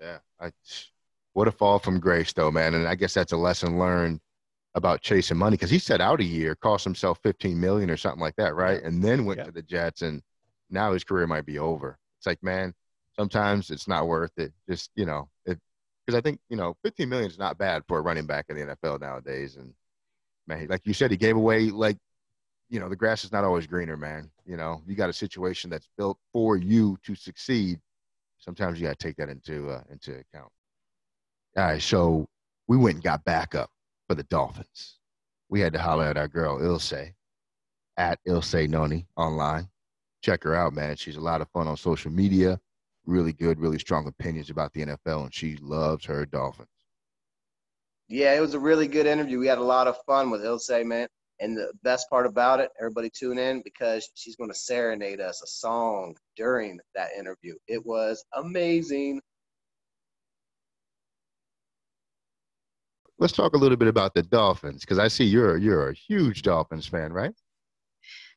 yeah. 0.01 0.19
I 0.41 0.51
what 1.35 1.49
a 1.49 1.53
fall 1.53 1.79
from 1.79 1.99
grace, 2.01 2.33
though, 2.33 2.51
man. 2.51 2.75
And 2.75 2.87
I 2.87 2.95
guess 2.95 3.15
that's 3.15 3.33
a 3.33 3.37
lesson 3.37 3.79
learned 3.79 4.21
about 4.75 5.01
chasing 5.03 5.37
money 5.37 5.55
because 5.55 5.71
he 5.71 5.79
set 5.79 6.01
out 6.01 6.21
a 6.21 6.25
year, 6.25 6.55
cost 6.57 6.85
himself 6.85 7.19
fifteen 7.23 7.59
million 7.61 7.91
or 7.91 7.97
something 7.97 8.21
like 8.21 8.37
that, 8.37 8.55
right? 8.55 8.83
And 8.83 9.03
then 9.03 9.25
went 9.25 9.39
Yeah. 9.39 9.45
to 9.45 9.51
the 9.53 9.63
Jets, 9.63 10.03
and 10.03 10.23
now 10.69 10.93
his 10.93 11.05
career 11.05 11.27
might 11.27 11.47
be 11.47 11.59
over. 11.59 11.99
It's 12.19 12.27
like, 12.27 12.43
man, 12.43 12.75
sometimes 13.17 13.71
it's 13.71 13.87
not 13.89 14.07
worth 14.07 14.33
it. 14.39 14.53
Just 14.69 14.91
you 14.95 15.07
know, 15.07 15.29
it 15.47 15.59
because 16.07 16.19
I 16.19 16.23
think 16.23 16.41
you 16.49 16.57
know, 16.57 16.77
fifteen 16.83 17.09
million 17.09 17.31
is 17.31 17.39
not 17.39 17.59
bad 17.59 17.83
for 17.89 17.99
a 17.99 18.03
running 18.03 18.27
back 18.27 18.47
in 18.49 18.57
the 18.57 18.77
NFL 18.77 19.01
nowadays. 19.01 19.57
And 19.57 19.73
man, 20.47 20.67
like 20.69 20.87
you 20.87 20.95
said, 20.95 21.11
he 21.11 21.17
gave 21.17 21.37
away 21.37 21.71
like. 21.71 21.99
You 22.69 22.81
know, 22.81 22.89
the 22.89 22.97
grass 22.97 23.23
is 23.23 23.33
not 23.33 23.45
always 23.45 23.67
greener, 23.67 23.99
man. 23.99 24.31
You 24.47 24.57
know, 24.57 24.81
you 24.87 24.95
got 24.95 25.11
a 25.11 25.13
situation 25.13 25.69
that's 25.69 25.91
built 25.99 26.17
for 26.33 26.57
you 26.57 26.97
to 27.05 27.15
succeed 27.15 27.79
sometimes 28.43 28.81
you 28.81 28.87
got 28.87 28.99
to 28.99 29.07
take 29.07 29.17
that 29.17 29.29
into 29.29 29.71
uh, 29.71 29.83
into 29.91 30.13
account. 30.13 30.51
All 31.57 31.65
right, 31.65 31.83
so 31.83 32.27
we 32.67 32.77
went 32.77 32.97
and 32.97 33.05
got 33.05 33.25
backup 33.25 33.71
for 34.09 34.15
the 34.15 34.25
Dolphins. 34.25 34.99
We 35.49 35.61
had 35.61 35.73
to 35.75 35.79
holler 35.79 36.05
at 36.05 36.17
our 36.17 36.29
girl 36.29 36.63
Ilse 36.63 37.13
at 37.97 38.19
Ilse 38.27 38.55
Noni 38.69 39.07
online. 39.17 39.69
Check 40.23 40.45
her 40.45 40.55
out, 40.55 40.73
man. 40.73 40.97
She's 40.97 41.17
a 41.17 41.21
lot 41.21 41.41
of 41.41 41.49
fun 41.51 41.69
on 41.69 41.77
social 41.77 42.11
media. 42.11 42.61
Really 43.07 43.33
good, 43.33 43.59
really 43.59 43.79
strong 43.79 44.07
opinions 44.07 44.51
about 44.51 44.73
the 44.73 44.83
NFL, 44.87 45.25
and 45.25 45.35
she 45.35 45.57
loves 45.57 46.05
her 46.07 46.25
Dolphins. 46.25 46.69
Yeah, 48.09 48.35
it 48.35 48.41
was 48.41 48.55
a 48.55 48.61
really 48.61 48.87
good 48.89 49.07
interview. 49.07 49.39
We 49.39 49.47
had 49.47 49.59
a 49.59 49.65
lot 49.65 49.89
of 49.89 49.97
fun 50.07 50.31
with 50.31 50.45
Ilse, 50.45 50.71
man. 50.85 51.09
And 51.41 51.57
the 51.57 51.73
best 51.83 52.09
part 52.09 52.27
about 52.27 52.61
it, 52.61 52.71
everybody 52.79 53.11
tune 53.11 53.39
in 53.39 53.63
because 53.63 54.09
she's 54.15 54.37
going 54.37 54.51
to 54.51 54.57
serenade 54.57 55.21
us 55.21 55.43
a 55.43 55.47
song 55.47 56.15
during 56.37 56.79
that 56.95 57.11
interview. 57.19 57.55
It 57.67 57.85
was 57.85 58.25
amazing. 58.35 59.21
let's 63.23 63.33
talk 63.33 63.55
a 63.55 63.57
little 63.57 63.77
bit 63.77 63.89
about 63.89 64.15
the 64.15 64.23
Dolphins 64.23 64.81
because 64.81 64.99
I 64.99 65.09
see 65.09 65.25
you're 65.25 65.57
you're 65.57 65.89
a 65.89 65.95
huge 65.95 66.43
Dolphins 66.43 66.87
fan, 66.87 67.13
right? 67.13 67.33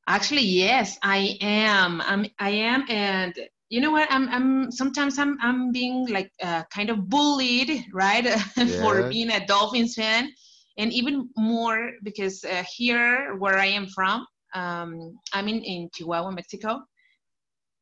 Actually, 0.07 0.43
yes, 0.43 0.99
I 1.01 1.37
am. 1.41 1.99
I'm, 2.01 2.27
I 2.37 2.51
am, 2.51 2.85
and 2.87 3.35
you 3.75 3.81
know 3.81 3.91
what? 3.91 4.07
I'm, 4.09 4.29
I'm 4.29 4.71
sometimes 4.71 5.19
I'm, 5.19 5.37
I'm 5.41 5.73
being 5.73 6.07
like 6.07 6.31
uh, 6.41 6.63
kind 6.73 6.89
of 6.89 7.09
bullied, 7.09 7.85
right, 7.93 8.25
for 8.79 9.03
being 9.03 9.29
a 9.31 9.45
Dolphins 9.45 9.95
fan, 9.95 10.29
and 10.77 10.93
even 10.93 11.29
more 11.35 11.91
because 12.01 12.45
uh, 12.45 12.63
here, 12.77 13.35
where 13.37 13.57
I 13.57 13.65
am 13.65 13.87
from, 13.87 14.25
um, 14.53 15.19
I'm 15.33 15.49
in 15.49 15.61
in 15.63 15.89
Chihuahua, 15.93 16.31
Mexico, 16.31 16.79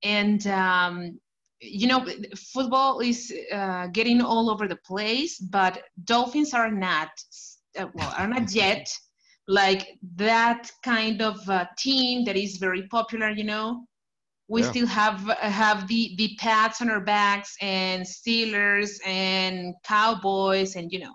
and 0.04 0.48
um, 0.48 1.20
you 1.62 1.88
know, 1.88 2.04
football 2.54 3.00
is 3.00 3.32
uh, 3.54 3.88
getting 3.88 4.20
all 4.20 4.50
over 4.50 4.68
the 4.68 4.80
place, 4.92 5.38
but 5.40 5.84
Dolphins 6.06 6.56
are 6.56 6.72
not, 6.72 7.10
uh, 7.78 7.86
well, 7.94 8.14
are 8.18 8.28
not 8.28 8.52
yet 8.52 8.88
like 9.48 9.88
that 10.16 10.72
kind 10.84 11.22
of 11.22 11.38
uh, 11.48 11.66
team 11.78 12.26
that 12.26 12.36
is 12.36 12.58
very 12.58 12.88
popular. 12.88 13.30
You 13.30 13.44
know, 13.44 13.86
we 14.48 14.62
Yeah. 14.62 14.70
still 14.70 14.88
have 14.88 15.20
have 15.40 15.88
the 15.88 16.16
the 16.18 16.36
pats 16.40 16.82
on 16.82 16.90
our 16.90 17.00
backs 17.00 17.56
and 17.62 18.04
Steelers 18.04 19.00
and 19.06 19.74
Cowboys 19.84 20.76
and 20.76 20.92
you 20.92 21.00
know, 21.00 21.14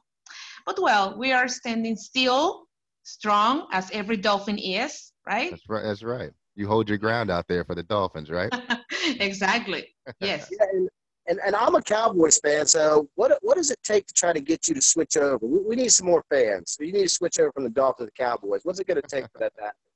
but 0.67 0.81
well, 0.81 1.17
we 1.19 1.33
are 1.33 1.49
standing 1.49 1.97
still, 1.97 2.67
strong 3.03 3.69
as 3.73 3.91
every 3.93 4.17
Dolphin 4.17 4.59
is, 4.59 5.13
right? 5.27 5.51
That's 5.51 5.69
right. 5.69 5.83
That's 5.83 6.03
right. 6.03 6.31
You 6.57 6.67
hold 6.67 6.89
your 6.89 6.99
ground 6.99 7.31
out 7.31 7.47
there 7.49 7.65
for 7.65 7.75
the 7.75 7.83
Dolphins, 7.83 8.31
right? 8.31 8.53
exactly. 9.21 9.95
Yes. 10.21 10.49
Yeah, 10.51 10.65
and, 10.73 10.89
and, 11.29 11.39
and 11.47 11.55
I'm 11.55 11.75
a 11.75 11.83
Cowboys 11.83 12.39
fan, 12.39 12.65
so 12.67 13.11
what 13.15 13.39
what 13.43 13.57
does 13.59 13.71
it 13.71 13.79
take 13.85 14.07
to 14.07 14.15
try 14.15 14.33
to 14.33 14.41
get 14.41 14.67
you 14.69 14.75
to 14.75 14.81
switch 14.81 15.19
over? 15.19 15.47
We, 15.47 15.59
we 15.59 15.77
need 15.77 15.93
some 15.93 16.07
more 16.07 16.25
fans. 16.31 16.73
So 16.73 16.83
you 16.83 16.93
need 16.93 17.03
to 17.03 17.09
switch 17.11 17.39
over 17.39 17.53
from 17.53 17.65
the 17.65 17.71
Dolphins 17.71 18.09
to 18.09 18.13
the 18.17 18.25
Cowboys. 18.25 18.61
What's 18.65 18.81
it 18.81 18.87
going 18.87 19.01
to 19.03 19.07
take 19.07 19.25
for 19.31 19.39
that 19.41 19.55
to 19.57 19.63
happen? 19.63 19.77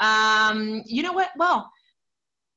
Um, 0.00 0.82
you 0.86 1.04
know 1.04 1.12
what? 1.12 1.30
Well, 1.36 1.70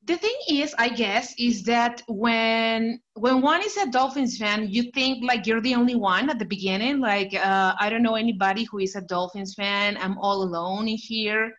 the 0.08 0.16
thing 0.16 0.36
is, 0.50 0.74
I 0.78 0.88
guess, 0.88 1.36
is 1.38 1.64
that 1.64 2.02
when 2.08 3.02
when 3.16 3.42
one 3.42 3.62
is 3.62 3.76
a 3.76 3.92
Dolphins 3.92 4.38
fan, 4.38 4.70
you 4.70 4.84
think 4.92 5.24
like 5.24 5.46
you're 5.46 5.62
the 5.62 5.76
only 5.76 5.96
one 5.96 6.30
at 6.30 6.40
the 6.40 6.46
beginning. 6.46 7.00
Like 7.00 7.34
uh, 7.34 7.76
I 7.78 7.90
don't 7.90 8.04
know 8.04 8.16
anybody 8.16 8.64
who 8.64 8.80
is 8.80 8.96
a 8.96 9.02
Dolphins 9.02 9.54
fan. 9.54 9.98
I'm 9.98 10.18
all 10.18 10.44
alone 10.44 10.88
in 10.88 10.96
here. 10.98 11.54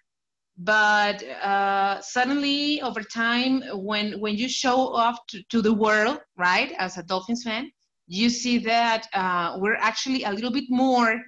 But 0.57 1.23
uh, 1.23 2.01
suddenly, 2.01 2.81
over 2.81 3.03
time, 3.03 3.63
when 3.75 4.19
when 4.19 4.37
you 4.37 4.49
show 4.49 4.95
off 4.95 5.19
to, 5.29 5.43
to 5.51 5.61
the 5.61 5.75
world, 5.75 6.19
right, 6.37 6.73
as 6.79 6.97
a 6.97 7.03
Dolphins 7.03 7.45
fan, 7.45 7.71
you 8.07 8.31
see 8.31 8.57
that 8.59 9.07
uh, 9.13 9.59
we're 9.61 9.77
actually 9.77 10.25
a 10.25 10.33
little 10.33 10.51
bit 10.51 10.65
more 10.71 11.21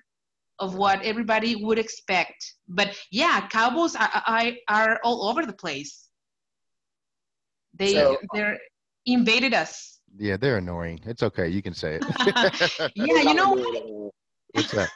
of 0.59 0.75
what 0.75 1.03
everybody 1.03 1.55
would 1.55 1.79
expect. 1.79 2.55
But 2.67 2.97
yeah, 3.11 3.47
Cowboys 3.49 3.95
are, 3.95 4.11
are, 4.27 4.53
are 4.69 5.01
all 5.05 5.29
over 5.29 5.45
the 5.45 5.53
place. 5.53 6.10
They 7.81 7.95
So- 7.95 8.19
they're 8.35 8.59
invaded 9.07 9.55
us. 9.55 10.01
Yeah, 10.19 10.37
they're 10.37 10.59
annoying. 10.59 11.01
It's 11.07 11.23
okay. 11.23 11.49
You 11.49 11.63
can 11.63 11.73
say 11.73 11.99
it. 12.01 12.05
Yeah, 12.95 13.21
you 13.29 13.35
know 13.35 13.53
what? 13.53 14.13
What's 14.55 14.73
that? 14.73 14.91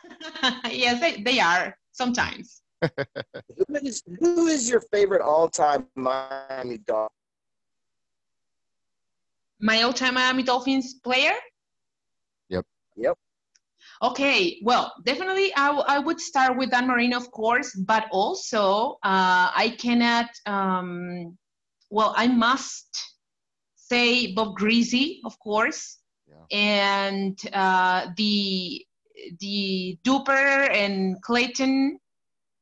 yes, 0.70 1.00
they, 1.00 1.22
they 1.22 1.38
are 1.40 1.74
sometimes. 1.92 2.60
Who 2.82 3.76
is 3.82 4.02
who 4.20 4.48
is 4.48 4.68
your 4.68 4.82
favorite 4.92 5.22
all-time 5.22 5.86
Miami 5.94 6.78
Dolphin? 6.78 7.08
My 9.60 9.82
all-time 9.82 10.14
Miami 10.14 10.42
Dolphins 10.42 10.94
player. 11.02 11.32
Yep. 12.50 12.66
Yep. 12.96 13.16
Okay, 14.02 14.58
well, 14.62 14.92
definitely 15.04 15.54
I, 15.56 15.66
w- 15.68 15.84
I 15.86 15.98
would 16.00 16.20
start 16.20 16.58
with 16.58 16.70
Dan 16.70 16.86
Marino, 16.88 17.16
of 17.16 17.30
course, 17.30 17.74
but 17.74 18.04
also 18.10 18.98
uh, 19.04 19.48
I 19.64 19.74
cannot, 19.78 20.26
um, 20.46 21.38
well, 21.94 22.12
I 22.16 22.26
must 22.26 22.90
say 23.76 24.34
Bob 24.34 24.56
Griese, 24.58 25.20
of 25.24 25.38
course, 25.38 25.98
Yeah. 26.26 26.44
and 26.50 27.38
uh, 27.52 28.10
the 28.16 28.84
the 29.38 29.96
Duper 30.02 30.68
and 30.82 31.22
Clayton 31.22 31.98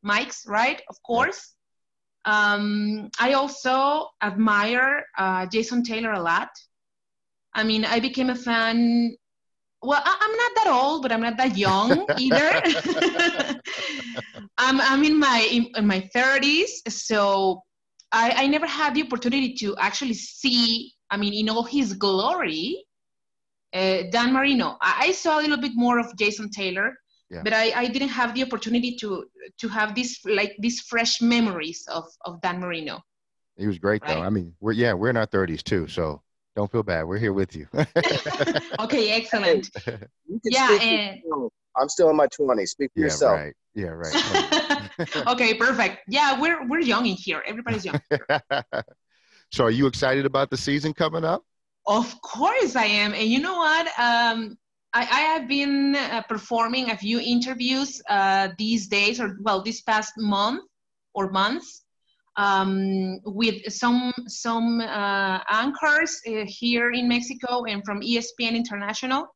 mics, 0.04 0.46
right? 0.46 0.80
Of 0.92 0.96
course. 1.02 1.40
Um, 2.24 3.08
I 3.18 3.32
also 3.32 4.10
admire 4.22 5.04
uh, 5.18 5.46
Jason 5.46 5.82
Taylor 5.82 6.12
a 6.12 6.22
lot. 6.22 6.50
I 7.54 7.64
mean, 7.64 7.84
I 7.84 8.00
became 8.00 8.30
a 8.30 8.36
fan. 8.36 9.16
Well, 9.82 10.02
I, 10.04 10.12
I'm 10.24 10.34
not 10.42 10.52
that 10.58 10.68
old, 10.80 11.02
but 11.02 11.10
I'm 11.10 11.22
not 11.28 11.36
that 11.38 11.56
young 11.56 12.06
either. 12.24 12.48
I'm, 14.58 14.78
I'm 14.80 15.02
in 15.02 15.18
my 15.18 15.48
in, 15.50 15.62
in 15.74 15.86
my 15.86 16.00
30s, 16.14 16.72
so 16.88 17.62
I, 18.12 18.44
I 18.44 18.46
never 18.46 18.66
had 18.66 18.94
the 18.94 19.02
opportunity 19.02 19.54
to 19.54 19.76
actually 19.78 20.14
see. 20.14 20.92
I 21.10 21.16
mean, 21.16 21.32
in 21.34 21.48
all 21.48 21.62
his 21.64 21.92
glory, 21.94 22.84
uh, 23.74 24.02
Dan 24.10 24.32
Marino. 24.32 24.76
I, 24.80 25.06
I 25.08 25.12
saw 25.12 25.38
a 25.38 25.42
little 25.42 25.58
bit 25.60 25.72
more 25.74 25.98
of 25.98 26.14
Jason 26.16 26.50
Taylor, 26.50 26.94
Yeah. 27.30 27.42
but 27.42 27.52
I, 27.52 27.72
I 27.82 27.86
didn't 27.88 28.08
have 28.10 28.34
the 28.34 28.42
opportunity 28.42 28.96
to 28.96 29.24
to 29.60 29.68
have 29.68 29.94
this 29.94 30.18
like 30.24 30.54
these 30.58 30.80
fresh 30.80 31.20
memories 31.20 31.84
of 31.88 32.04
of 32.26 32.40
Dan 32.42 32.60
Marino. 32.60 33.00
He 33.56 33.66
was 33.66 33.78
great 33.78 34.02
though. 34.06 34.20
I 34.22 34.30
mean, 34.30 34.54
we're 34.60 34.72
yeah, 34.72 34.92
we're 34.94 35.10
in 35.10 35.16
our 35.16 35.26
thirties 35.26 35.62
too, 35.62 35.86
so 35.88 36.22
don't 36.56 36.70
feel 36.70 36.82
bad. 36.82 37.04
We're 37.04 37.18
here 37.18 37.32
with 37.32 37.56
you. 37.56 37.66
okay, 38.80 39.12
excellent. 39.12 39.70
You 40.28 40.40
Yeah, 40.44 40.78
and- 40.80 41.20
I'm 41.76 41.88
still 41.88 42.08
in 42.10 42.16
my 42.16 42.26
20s. 42.28 42.68
Speak 42.68 42.90
for 42.94 43.00
yeah, 43.00 43.04
yourself. 43.06 43.38
right. 43.40 43.54
Yeah, 43.74 43.88
right. 43.88 45.26
okay, 45.28 45.54
perfect. 45.54 46.02
Yeah, 46.08 46.38
we're 46.38 46.66
we're 46.68 46.80
young 46.80 47.06
in 47.06 47.16
here. 47.16 47.42
Everybody's 47.46 47.84
young. 47.84 48.00
so, 49.52 49.64
are 49.64 49.70
you 49.70 49.86
excited 49.86 50.26
about 50.26 50.50
the 50.50 50.56
season 50.56 50.92
coming 50.92 51.24
up? 51.24 51.42
Of 51.86 52.20
course 52.20 52.76
I 52.76 52.84
am. 52.84 53.14
And 53.14 53.28
you 53.28 53.40
know 53.40 53.56
what? 53.56 53.86
Um, 53.98 54.56
I, 54.94 55.00
I 55.00 55.20
have 55.32 55.48
been 55.48 55.96
uh, 55.96 56.22
performing 56.28 56.90
a 56.90 56.96
few 56.96 57.18
interviews 57.18 58.00
uh, 58.08 58.48
these 58.58 58.88
days, 58.88 59.20
or 59.20 59.38
well, 59.40 59.62
this 59.62 59.80
past 59.80 60.12
month 60.18 60.62
or 61.14 61.30
months, 61.30 61.82
um, 62.36 63.20
with 63.24 63.72
some 63.72 64.12
some 64.26 64.80
uh, 64.80 65.38
anchors 65.48 66.20
uh, 66.28 66.44
here 66.46 66.90
in 66.90 67.08
Mexico 67.08 67.64
and 67.64 67.82
from 67.84 68.00
ESPN 68.02 68.54
International. 68.54 69.26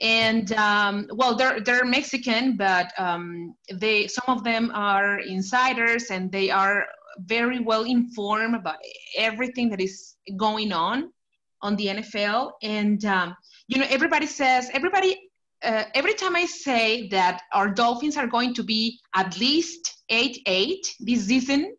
And 0.00 0.52
um, 0.52 1.08
well, 1.12 1.36
they're 1.36 1.60
they're 1.60 1.84
Mexican, 1.84 2.56
but 2.56 2.92
um, 2.98 3.54
they 3.72 4.06
some 4.06 4.24
of 4.28 4.44
them 4.44 4.70
are 4.74 5.18
insiders, 5.20 6.10
and 6.10 6.32
they 6.32 6.50
are 6.50 6.86
very 7.18 7.60
well 7.60 7.84
informed 7.84 8.54
about 8.54 8.76
everything 9.16 9.68
that 9.70 9.80
is 9.80 10.16
going 10.36 10.72
on 10.72 11.12
on 11.60 11.76
the 11.76 11.86
NFL. 11.86 12.52
And 12.62 13.04
um, 13.04 13.36
you 13.68 13.78
know, 13.78 13.86
everybody 13.88 14.26
says 14.26 14.70
everybody. 14.72 15.18
Uh, 15.62 15.84
every 15.94 16.14
time 16.14 16.34
I 16.34 16.46
say 16.46 17.06
that 17.08 17.42
our 17.52 17.68
Dolphins 17.68 18.16
are 18.16 18.26
going 18.26 18.54
to 18.54 18.62
be 18.62 18.98
at 19.14 19.38
least 19.38 20.02
eight 20.08 20.38
eight 20.46 20.94
this 21.00 21.26
season, 21.26 21.76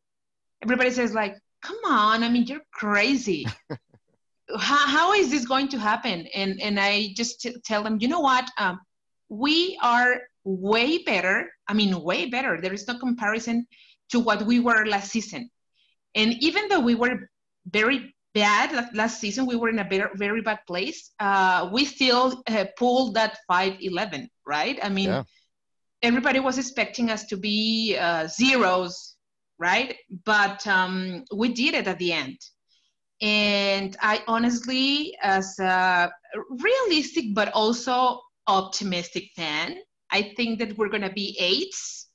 everybody 0.61 0.91
says 0.91 1.15
like, 1.15 1.35
"Come 1.63 1.79
on! 1.87 2.21
I 2.21 2.29
mean, 2.29 2.45
you're 2.45 2.67
crazy. 2.71 3.47
how, 4.57 4.87
how 4.87 5.13
is 5.13 5.29
this 5.29 5.45
going 5.45 5.67
to 5.69 5.79
happen?" 5.79 6.27
And 6.33 6.59
and 6.61 6.79
I 6.79 7.13
just 7.15 7.41
t- 7.41 7.55
tell 7.65 7.83
them, 7.83 7.97
you 7.99 8.07
know 8.07 8.19
what? 8.21 8.49
Um, 8.57 8.79
we 9.29 9.77
are 9.81 10.21
way 10.43 10.99
better. 11.03 11.51
I 11.67 11.73
mean, 11.73 12.01
way 12.01 12.27
better. 12.27 12.59
There 12.61 12.73
is 12.73 12.87
no 12.87 12.97
comparison 12.99 13.67
to 14.09 14.19
what 14.19 14.41
we 14.45 14.59
were 14.59 14.85
last 14.85 15.11
season. 15.11 15.49
And 16.15 16.33
even 16.43 16.67
though 16.67 16.81
we 16.81 16.95
were 16.95 17.29
very 17.65 18.13
bad 18.33 18.89
last 18.93 19.19
season, 19.19 19.45
we 19.45 19.55
were 19.55 19.69
in 19.69 19.79
a 19.79 19.87
very, 19.87 20.09
very 20.15 20.41
bad 20.41 20.59
place. 20.67 21.11
Uh, 21.19 21.69
we 21.71 21.85
still 21.85 22.41
uh, 22.47 22.65
pulled 22.77 23.13
that 23.15 23.37
5-11, 23.49 24.27
right? 24.45 24.79
I 24.83 24.89
mean, 24.89 25.09
Yeah. 25.09 25.23
everybody 26.01 26.39
was 26.39 26.57
expecting 26.57 27.09
us 27.09 27.25
to 27.27 27.37
be 27.37 27.97
uh, 27.97 28.27
zeros, 28.27 29.15
right? 29.59 29.95
But 30.25 30.65
um, 30.67 31.23
we 31.33 31.53
did 31.53 31.73
it 31.75 31.87
at 31.87 31.99
the 31.99 32.11
end. 32.13 32.37
And 33.21 33.95
I 34.01 34.23
honestly, 34.27 35.15
as 35.21 35.57
a 35.59 36.11
realistic 36.49 37.35
but 37.35 37.51
also 37.53 38.21
optimistic 38.47 39.25
fan, 39.35 39.77
I 40.11 40.33
think 40.35 40.59
that 40.59 40.77
we're 40.77 40.89
going 40.89 41.03
to 41.03 41.11
be 41.11 41.37
eights. 41.39 42.07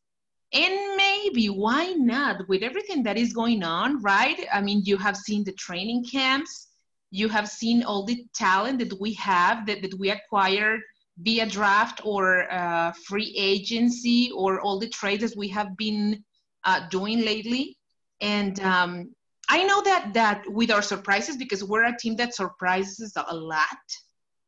And 0.52 0.96
maybe 0.96 1.48
why 1.48 1.92
not 1.92 2.48
with 2.48 2.62
everything 2.62 3.02
that 3.04 3.16
is 3.16 3.32
going 3.32 3.62
on, 3.62 4.02
right? 4.02 4.46
I 4.52 4.60
mean, 4.60 4.82
you 4.84 4.96
have 4.96 5.16
seen 5.16 5.44
the 5.44 5.52
training 5.52 6.04
camps, 6.04 6.68
you 7.10 7.28
have 7.28 7.48
seen 7.48 7.82
all 7.82 8.04
the 8.04 8.24
talent 8.34 8.78
that 8.80 9.00
we 9.00 9.14
have 9.14 9.66
that, 9.66 9.82
that 9.82 9.98
we 9.98 10.10
acquired 10.10 10.80
via 11.18 11.46
draft 11.46 12.00
or 12.04 12.50
uh, 12.52 12.92
free 13.06 13.34
agency 13.38 14.30
or 14.34 14.60
all 14.60 14.78
the 14.78 14.88
trades 14.88 15.34
we 15.36 15.48
have 15.48 15.76
been 15.76 16.22
uh, 16.64 16.88
doing 16.90 17.24
lately. 17.24 17.76
And 18.20 18.58
um, 18.60 19.14
I 19.48 19.64
know 19.64 19.82
that 19.82 20.14
that 20.14 20.42
with 20.48 20.70
our 20.70 20.82
surprises, 20.82 21.36
because 21.36 21.62
we're 21.62 21.84
a 21.84 21.96
team 21.96 22.16
that 22.16 22.34
surprises 22.34 23.12
a 23.16 23.34
lot. 23.34 23.66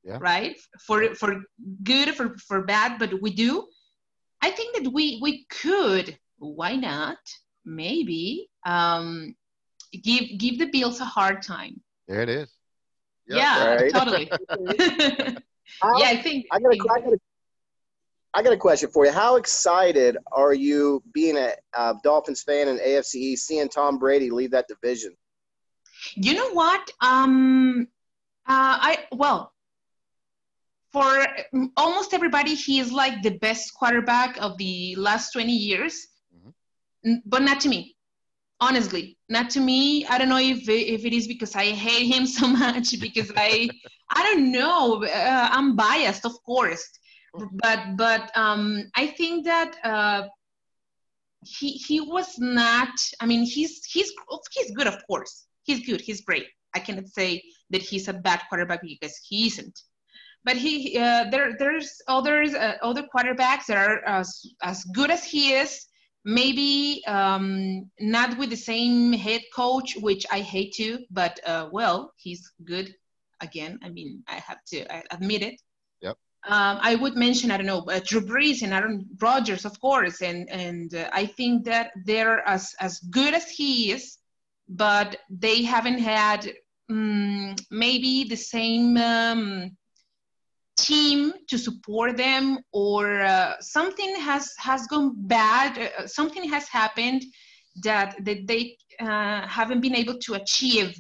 Yeah. 0.05 0.19
right? 0.21 0.57
For 0.87 1.15
for 1.15 1.43
good, 1.83 2.15
for 2.15 2.37
for 2.39 2.63
bad, 2.63 2.99
but 2.99 3.21
we 3.21 3.31
do. 3.35 3.67
I 4.41 4.51
think 4.51 4.77
that 4.77 4.93
we 4.93 5.19
we 5.21 5.45
could. 5.51 6.17
Why 6.39 6.77
not? 6.77 7.19
Maybe 7.65 8.49
um, 8.65 9.35
give 9.93 10.25
give 10.39 10.59
the 10.59 10.67
Bills 10.67 11.01
a 11.01 11.05
hard 11.05 11.43
time. 11.43 11.81
There 12.07 12.23
it 12.23 12.29
is. 12.29 12.49
Yep. 13.29 13.39
Yeah, 13.39 13.75
Right. 13.75 13.93
totally. 13.93 14.31
Yeah, 15.99 16.09
I 16.09 16.17
think. 16.23 16.47
I 16.51 16.61
got, 16.61 16.73
a, 16.73 16.77
I, 16.77 17.01
got 17.01 17.13
a, 17.13 17.19
I 18.35 18.43
got 18.43 18.53
a 18.53 18.57
question 18.59 18.91
for 18.91 19.07
you. 19.07 19.13
How 19.13 19.37
excited 19.37 20.17
are 20.33 20.53
you 20.53 21.03
being 21.13 21.37
a 21.37 21.55
uh, 21.77 21.95
Dolphins 22.05 22.43
fan 22.43 22.69
and 22.69 22.79
AFC 22.79 23.15
East, 23.17 23.47
seeing 23.47 23.69
Tom 23.69 23.99
Brady 23.99 24.31
leave 24.31 24.51
that 24.53 24.69
division? 24.69 25.17
You 26.15 26.35
know 26.35 26.51
what? 26.53 26.91
Um, 27.01 27.89
uh, 28.47 28.77
I 28.81 29.07
well, 29.13 29.53
for 30.93 31.27
almost 31.77 32.15
everybody, 32.15 32.55
he 32.55 32.79
is 32.79 32.93
like 32.93 33.23
the 33.23 33.39
best 33.39 33.75
quarterback 33.75 34.37
of 34.41 34.57
the 34.59 34.95
last 34.97 35.33
20 35.33 35.53
years, 35.53 36.07
Mhm. 36.35 37.23
But 37.27 37.43
not 37.43 37.61
to 37.61 37.69
me. 37.69 37.97
Honestly, 38.61 39.17
not 39.29 39.51
to 39.51 39.61
me. 39.61 40.05
I 40.07 40.19
don't 40.19 40.29
know 40.29 40.39
if 40.39 40.69
if 40.69 41.05
it 41.05 41.13
is 41.13 41.29
because 41.29 41.55
I 41.55 41.67
hate 41.67 42.07
him 42.13 42.27
so 42.39 42.47
much 42.47 42.99
because 43.01 43.31
I 43.37 43.69
I 44.11 44.23
don't 44.25 44.51
know. 44.51 45.05
Uh, 45.05 45.49
I'm 45.51 45.77
biased, 45.77 46.25
of 46.27 46.33
course, 46.45 46.85
but 47.35 47.97
but 47.97 48.37
um, 48.37 48.85
I 48.95 49.07
think 49.07 49.45
that 49.45 49.77
uh, 49.85 50.29
he 51.45 51.71
he 51.71 52.01
was 52.01 52.39
not. 52.39 52.91
I 53.21 53.27
mean, 53.27 53.45
he's 53.45 53.85
he's 53.85 54.13
he's 54.53 54.71
good, 54.73 54.87
of 54.87 54.97
course. 55.07 55.47
He's 55.65 55.87
good. 55.87 56.01
He's 56.01 56.23
great. 56.23 56.47
I 56.75 56.81
cannot 56.81 57.09
say 57.09 57.43
that 57.71 57.83
he's 57.83 58.09
a 58.09 58.13
bad 58.13 58.43
quarterback 58.49 58.83
because 58.83 59.17
he 59.29 59.47
isn't. 59.47 59.79
But 60.45 60.57
he 60.57 60.97
uh, 60.99 61.25
there 61.31 61.57
there's 61.59 62.01
others 62.09 62.55
uh, 62.55 62.77
other 62.83 63.05
quarterbacks 63.15 63.67
that 63.67 63.77
are 63.77 64.05
as 64.07 64.41
as 64.63 64.85
good 64.95 65.11
as 65.11 65.25
he 65.25 65.53
is. 65.53 65.87
Maybe 66.25 67.03
um, 67.07 67.91
not 68.01 68.37
with 68.39 68.51
the 68.51 68.57
same 68.57 69.13
head 69.13 69.43
coach, 69.55 69.97
which 69.97 70.27
I 70.31 70.41
hate 70.41 70.73
to. 70.75 70.99
But 71.11 71.41
uh, 71.47 71.69
well, 71.73 72.13
he's 72.17 72.51
good. 72.65 72.95
Again, 73.41 73.79
I 73.85 73.89
mean, 73.89 74.25
I 74.27 74.35
have 74.35 74.59
to 74.73 74.93
I 74.93 75.05
admit 75.11 75.43
it. 75.43 75.61
Um, 76.49 76.79
I 76.81 76.95
would 76.95 77.15
mention 77.15 77.51
I 77.51 77.59
don't 77.59 77.67
know 77.67 77.85
uh, 77.91 78.01
Drew 78.03 78.23
Brees 78.23 78.63
and 78.63 78.73
Aaron 78.73 79.07
Rodgers, 79.21 79.67
of 79.67 79.79
course, 79.81 80.23
and 80.23 80.49
and 80.49 80.95
uh, 80.95 81.11
I 81.13 81.27
think 81.27 81.65
that 81.65 81.91
they're 82.07 82.41
as 82.49 82.75
as 82.81 83.01
good 83.11 83.35
as 83.35 83.51
he 83.51 83.93
is, 83.93 84.17
but 84.67 85.17
they 85.29 85.63
haven't 85.63 85.99
had 85.99 86.51
um, 86.89 87.55
maybe 87.71 88.25
the 88.25 88.37
same 88.37 88.97
um, 88.97 89.77
team 90.79 91.35
to 91.49 91.59
support 91.59 92.17
them, 92.17 92.61
or 92.73 93.21
uh, 93.21 93.61
something 93.61 94.17
has 94.17 94.51
has 94.57 94.87
gone 94.87 95.13
bad. 95.17 95.77
Uh, 95.77 96.07
something 96.07 96.49
has 96.49 96.67
happened 96.69 97.23
that 97.83 98.17
that 98.25 98.47
they 98.47 98.79
uh, 99.01 99.47
haven't 99.47 99.83
been 99.83 99.95
able 99.95 100.19
to 100.21 100.33
achieve 100.33 100.97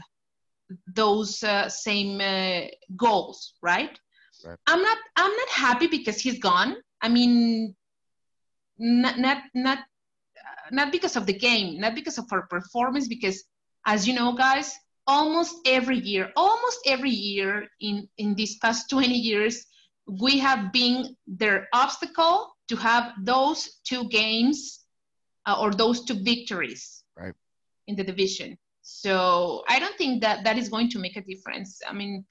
those 0.95 1.43
uh, 1.43 1.71
same 1.71 2.21
uh, 2.21 2.67
goals, 2.97 3.55
right? 3.63 3.99
Right. 4.45 4.59
I'm 4.67 4.83
not 4.83 4.99
I'm 5.17 5.35
not 5.37 5.49
happy 5.49 5.87
because 5.87 6.21
he's 6.21 6.39
gone. 6.39 6.77
I 7.03 7.09
mean, 7.09 7.75
not 8.79 9.19
not 9.19 9.43
not 9.55 9.79
uh, 9.79 10.69
not 10.71 10.93
because 10.93 11.17
of 11.17 11.27
the 11.27 11.33
game, 11.33 11.81
not 11.81 11.95
because 11.95 12.19
of 12.19 12.27
our 12.33 12.47
performance, 12.47 13.09
because 13.09 13.45
as 13.87 14.07
you 14.07 14.15
know, 14.15 14.33
guys, 14.35 14.75
almost 15.07 15.57
every 15.67 15.99
year, 15.99 16.31
almost 16.37 16.79
every 16.87 17.11
year 17.11 17.67
in 17.81 18.09
in 18.19 18.35
these 18.35 18.57
past 18.59 18.91
20 18.91 19.15
years, 19.15 19.67
we 20.07 20.39
have 20.39 20.73
been 20.73 21.17
their 21.27 21.69
obstacle 21.73 22.55
to 22.69 22.77
have 22.77 23.13
those 23.25 23.81
two 23.85 24.09
games 24.09 24.85
uh, 25.47 25.57
or 25.61 25.73
those 25.73 26.05
two 26.05 26.15
victories 26.23 27.03
Right. 27.17 27.35
in 27.87 27.97
the 27.97 28.05
division. 28.05 28.57
So 28.83 29.65
I 29.69 29.79
don't 29.79 29.97
think 29.97 30.23
that 30.23 30.45
that 30.45 30.57
is 30.59 30.69
going 30.69 30.91
to 30.91 30.99
make 30.99 31.17
a 31.17 31.23
difference. 31.23 31.81
I 31.89 31.93
mean, 31.93 32.25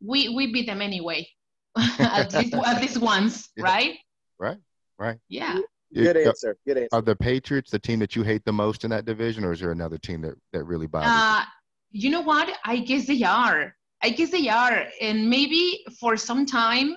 we 0.00 0.28
we 0.28 0.52
beat 0.52 0.66
them 0.66 0.82
anyway, 0.82 1.26
at 1.98 2.32
least 2.32 2.54
at 2.66 2.80
least 2.80 2.98
once, 2.98 3.48
Yeah. 3.56 3.64
right? 3.64 3.98
Right. 4.38 4.58
Right. 4.98 5.18
Yeah. 5.28 5.60
Good 5.94 6.16
answer. 6.16 6.56
Good 6.66 6.78
answer. 6.78 6.88
Are 6.92 7.02
the 7.02 7.16
Patriots 7.16 7.70
the 7.70 7.78
team 7.78 7.98
that 8.00 8.16
you 8.16 8.22
hate 8.22 8.44
the 8.44 8.52
most 8.52 8.84
in 8.84 8.90
that 8.90 9.04
division, 9.04 9.44
or 9.44 9.52
is 9.52 9.60
there 9.60 9.70
another 9.72 9.98
team 9.98 10.20
that, 10.22 10.34
that 10.52 10.64
really 10.64 10.86
bothers 10.86 11.10
Uh, 11.12 11.44
you 11.90 12.10
know 12.10 12.22
what? 12.22 12.48
I 12.64 12.78
guess 12.78 13.06
they 13.06 13.22
are. 13.22 13.74
I 14.02 14.10
guess 14.10 14.30
they 14.30 14.48
are, 14.48 14.84
and 15.00 15.28
maybe 15.30 15.84
for 15.98 16.16
some 16.16 16.44
time, 16.44 16.96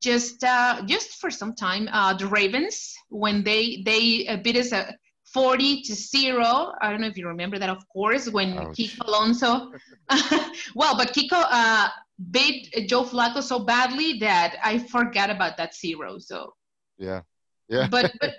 just 0.00 0.44
uh, 0.44 0.82
just 0.86 1.14
for 1.20 1.30
some 1.30 1.54
time, 1.54 1.88
uh, 1.92 2.14
the 2.14 2.26
Ravens 2.26 2.94
when 3.08 3.42
they 3.42 3.82
they 3.84 4.26
uh, 4.28 4.36
beat 4.36 4.56
us 4.56 4.70
a 4.72 4.94
forty 5.24 5.82
to 5.82 5.94
zero. 5.94 6.72
I 6.80 6.90
don't 6.90 7.00
know 7.00 7.08
if 7.08 7.18
you 7.18 7.26
remember 7.26 7.58
that, 7.58 7.68
of 7.68 7.82
course, 7.88 8.30
when 8.30 8.58
Ouch. 8.58 8.76
Kiko 8.76 9.08
Alonso. 9.08 9.72
well, 10.76 10.96
but 10.96 11.12
Kiko 11.12 11.42
uh, 11.50 11.88
beat 12.30 12.72
Joe 12.88 13.04
Flacco 13.04 13.42
so 13.42 13.60
badly 13.60 14.18
that 14.18 14.56
I 14.62 14.78
forgot 14.78 15.30
about 15.30 15.56
that 15.56 15.74
zero. 15.74 16.18
So. 16.18 16.54
Yeah. 16.98 17.22
Yeah. 17.68 17.88
but 17.88 18.12
but 18.20 18.34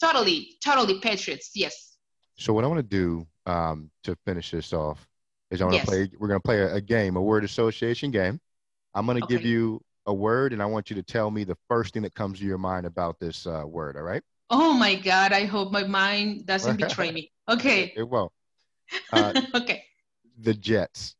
totally, 0.00 0.56
totally 0.64 1.00
Patriots. 1.00 1.50
Yes. 1.54 1.96
So 2.36 2.52
what 2.52 2.64
I 2.64 2.66
want 2.66 2.78
to 2.78 2.82
do 2.82 3.26
um, 3.46 3.90
to 4.04 4.16
finish 4.24 4.50
this 4.50 4.72
off 4.72 5.06
is 5.50 5.60
I 5.60 5.64
want 5.64 5.74
to 5.74 5.78
Yes. 5.78 5.86
play. 5.86 6.10
We're 6.18 6.28
going 6.28 6.40
to 6.40 6.44
play 6.44 6.60
a, 6.60 6.74
a 6.74 6.80
game, 6.80 7.16
a 7.16 7.22
word 7.22 7.44
association 7.44 8.10
game. 8.10 8.40
I'm 8.94 9.06
going 9.06 9.20
to 9.20 9.26
give 9.26 9.44
you 9.44 9.80
a 10.06 10.12
word, 10.12 10.52
and 10.52 10.62
I 10.62 10.66
want 10.66 10.90
you 10.90 10.96
to 10.96 11.02
tell 11.02 11.30
me 11.30 11.44
the 11.44 11.56
first 11.68 11.94
thing 11.94 12.02
that 12.02 12.14
comes 12.14 12.40
to 12.40 12.44
your 12.44 12.58
mind 12.58 12.86
about 12.86 13.18
this 13.20 13.46
uh, 13.46 13.62
word. 13.64 13.96
All 13.96 14.02
right? 14.02 14.22
Oh 14.50 14.72
my 14.72 14.94
God! 14.96 15.32
I 15.32 15.44
hope 15.44 15.72
my 15.72 15.84
mind 15.84 16.46
doesn't 16.46 16.76
betray 16.76 17.12
me. 17.18 17.30
Okay. 17.48 17.92
It 17.96 18.08
will. 18.08 18.32
Uh, 19.12 19.32
okay. 19.54 19.84
the 20.40 20.54
Jets. 20.54 21.14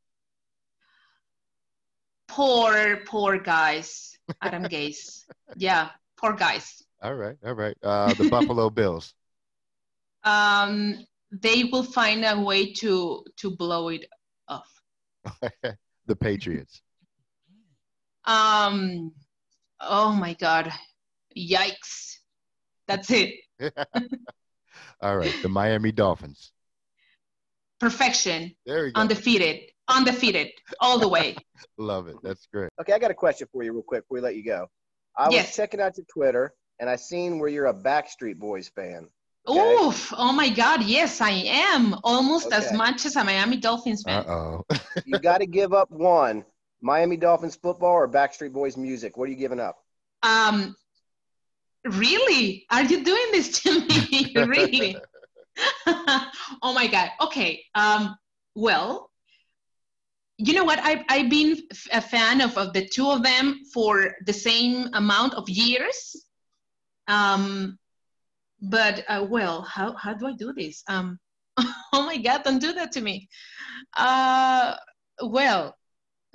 Poor, 2.33 2.97
poor 3.05 3.39
guys. 3.39 4.17
Adam 4.41 4.65
Gase. 4.65 5.25
Yeah, 5.55 5.91
poor 6.17 6.33
guys. 6.33 6.83
All 7.03 7.15
right. 7.15 7.37
All 7.45 7.53
right. 7.53 7.77
Uh, 7.83 8.15
the 8.15 8.31
Buffalo 8.31 8.71
Bills. 8.79 9.13
Um, 10.25 11.05
they 11.31 11.65
will 11.65 11.83
find 11.83 12.25
a 12.25 12.41
way 12.41 12.73
to 12.75 13.23
to 13.37 13.51
blow 13.55 13.89
it 13.89 14.07
off. 14.49 14.71
the 16.07 16.17
Patriots. 16.17 16.81
Um, 18.25 19.13
oh 19.81 20.13
my 20.13 20.33
God! 20.33 20.73
Yikes! 21.37 22.17
That's 22.89 23.11
it. 23.11 23.35
All 25.03 25.19
right. 25.19 25.35
The 25.43 25.51
Miami 25.51 25.93
Dolphins. 25.93 26.53
Perfection. 27.79 28.55
There 28.65 28.87
you 28.87 28.93
go. 28.93 29.03
Undefeated. 29.03 29.72
Undefeated. 29.93 30.51
All 30.81 30.99
the 30.99 31.09
way. 31.09 31.37
Love 31.79 32.09
it. 32.09 32.17
That's 32.23 32.47
great. 32.53 32.71
Okay, 32.81 32.93
I 32.93 32.99
got 32.99 33.11
a 33.11 33.15
question 33.15 33.47
for 33.53 33.63
you 33.63 33.73
real 33.73 33.83
quick 33.83 34.03
before 34.05 34.17
we 34.17 34.21
let 34.21 34.37
you 34.37 34.45
go. 34.45 34.67
I 35.17 35.29
was 35.29 35.55
checking 35.55 35.81
out 35.81 35.97
your 35.97 36.07
Twitter 36.13 36.55
and 36.81 36.89
I 36.89 36.97
seen 36.97 37.39
where 37.39 37.49
you're 37.49 37.67
a 37.67 37.75
Backstreet 37.75 38.39
Boys 38.39 38.69
fan. 38.75 39.09
Okay. 39.47 39.61
Oof! 39.61 40.13
Oh 40.17 40.33
my 40.33 40.49
God! 40.49 40.85
Yes, 40.85 41.21
I 41.21 41.31
am 41.31 41.97
almost 42.05 42.53
as 42.53 42.73
much 42.73 43.05
as 43.05 43.17
a 43.17 43.25
Miami 43.25 43.57
Dolphins 43.57 44.05
Uh 44.07 44.23
fan. 44.23 44.25
oh. 44.29 44.65
You 45.05 45.19
got 45.19 45.39
to 45.39 45.47
give 45.47 45.73
up 45.73 45.91
one 45.91 46.45
Miami 46.81 47.17
Dolphins 47.17 47.57
football 47.57 47.91
or 47.93 48.09
Backstreet 48.09 48.53
Boys 48.53 48.77
music. 48.77 49.17
What 49.17 49.25
are 49.25 49.33
you 49.33 49.37
giving 49.37 49.59
up? 49.59 49.79
Um, 50.23 50.77
really? 51.85 52.67
Are 52.71 52.85
you 52.85 53.03
doing 53.03 53.27
this 53.33 53.61
to 53.63 53.81
me? 53.81 54.33
really? 54.47 54.97
oh 55.87 56.73
my 56.75 56.87
God. 56.87 57.11
Okay. 57.21 57.65
Um, 57.75 58.17
well, 58.55 59.11
you 60.45 60.55
know 60.55 60.65
what? 60.65 60.79
I've, 60.81 61.05
I've 61.09 61.31
been 61.31 61.59
a 61.93 62.01
fan 62.01 62.41
of, 62.41 62.57
of 62.57 62.73
the 62.73 62.87
two 62.87 63.09
of 63.09 63.23
them 63.23 63.61
for 63.73 64.15
the 64.27 64.33
same 64.33 64.89
amount 64.95 65.35
of 65.35 65.49
years. 65.49 66.25
Um, 67.09 67.79
but, 68.61 69.05
uh, 69.09 69.27
well, 69.29 69.63
how, 69.63 69.95
how 69.95 70.15
do 70.15 70.27
I 70.27 70.33
do 70.33 70.53
this? 70.53 70.83
Um, 70.89 71.19
oh 71.59 72.03
my 72.07 72.17
God, 72.17 72.45
don't 72.45 72.61
do 72.61 72.73
that 72.73 72.93
to 72.93 73.01
me. 73.01 73.29
Uh, 73.97 74.77
well, 75.23 75.77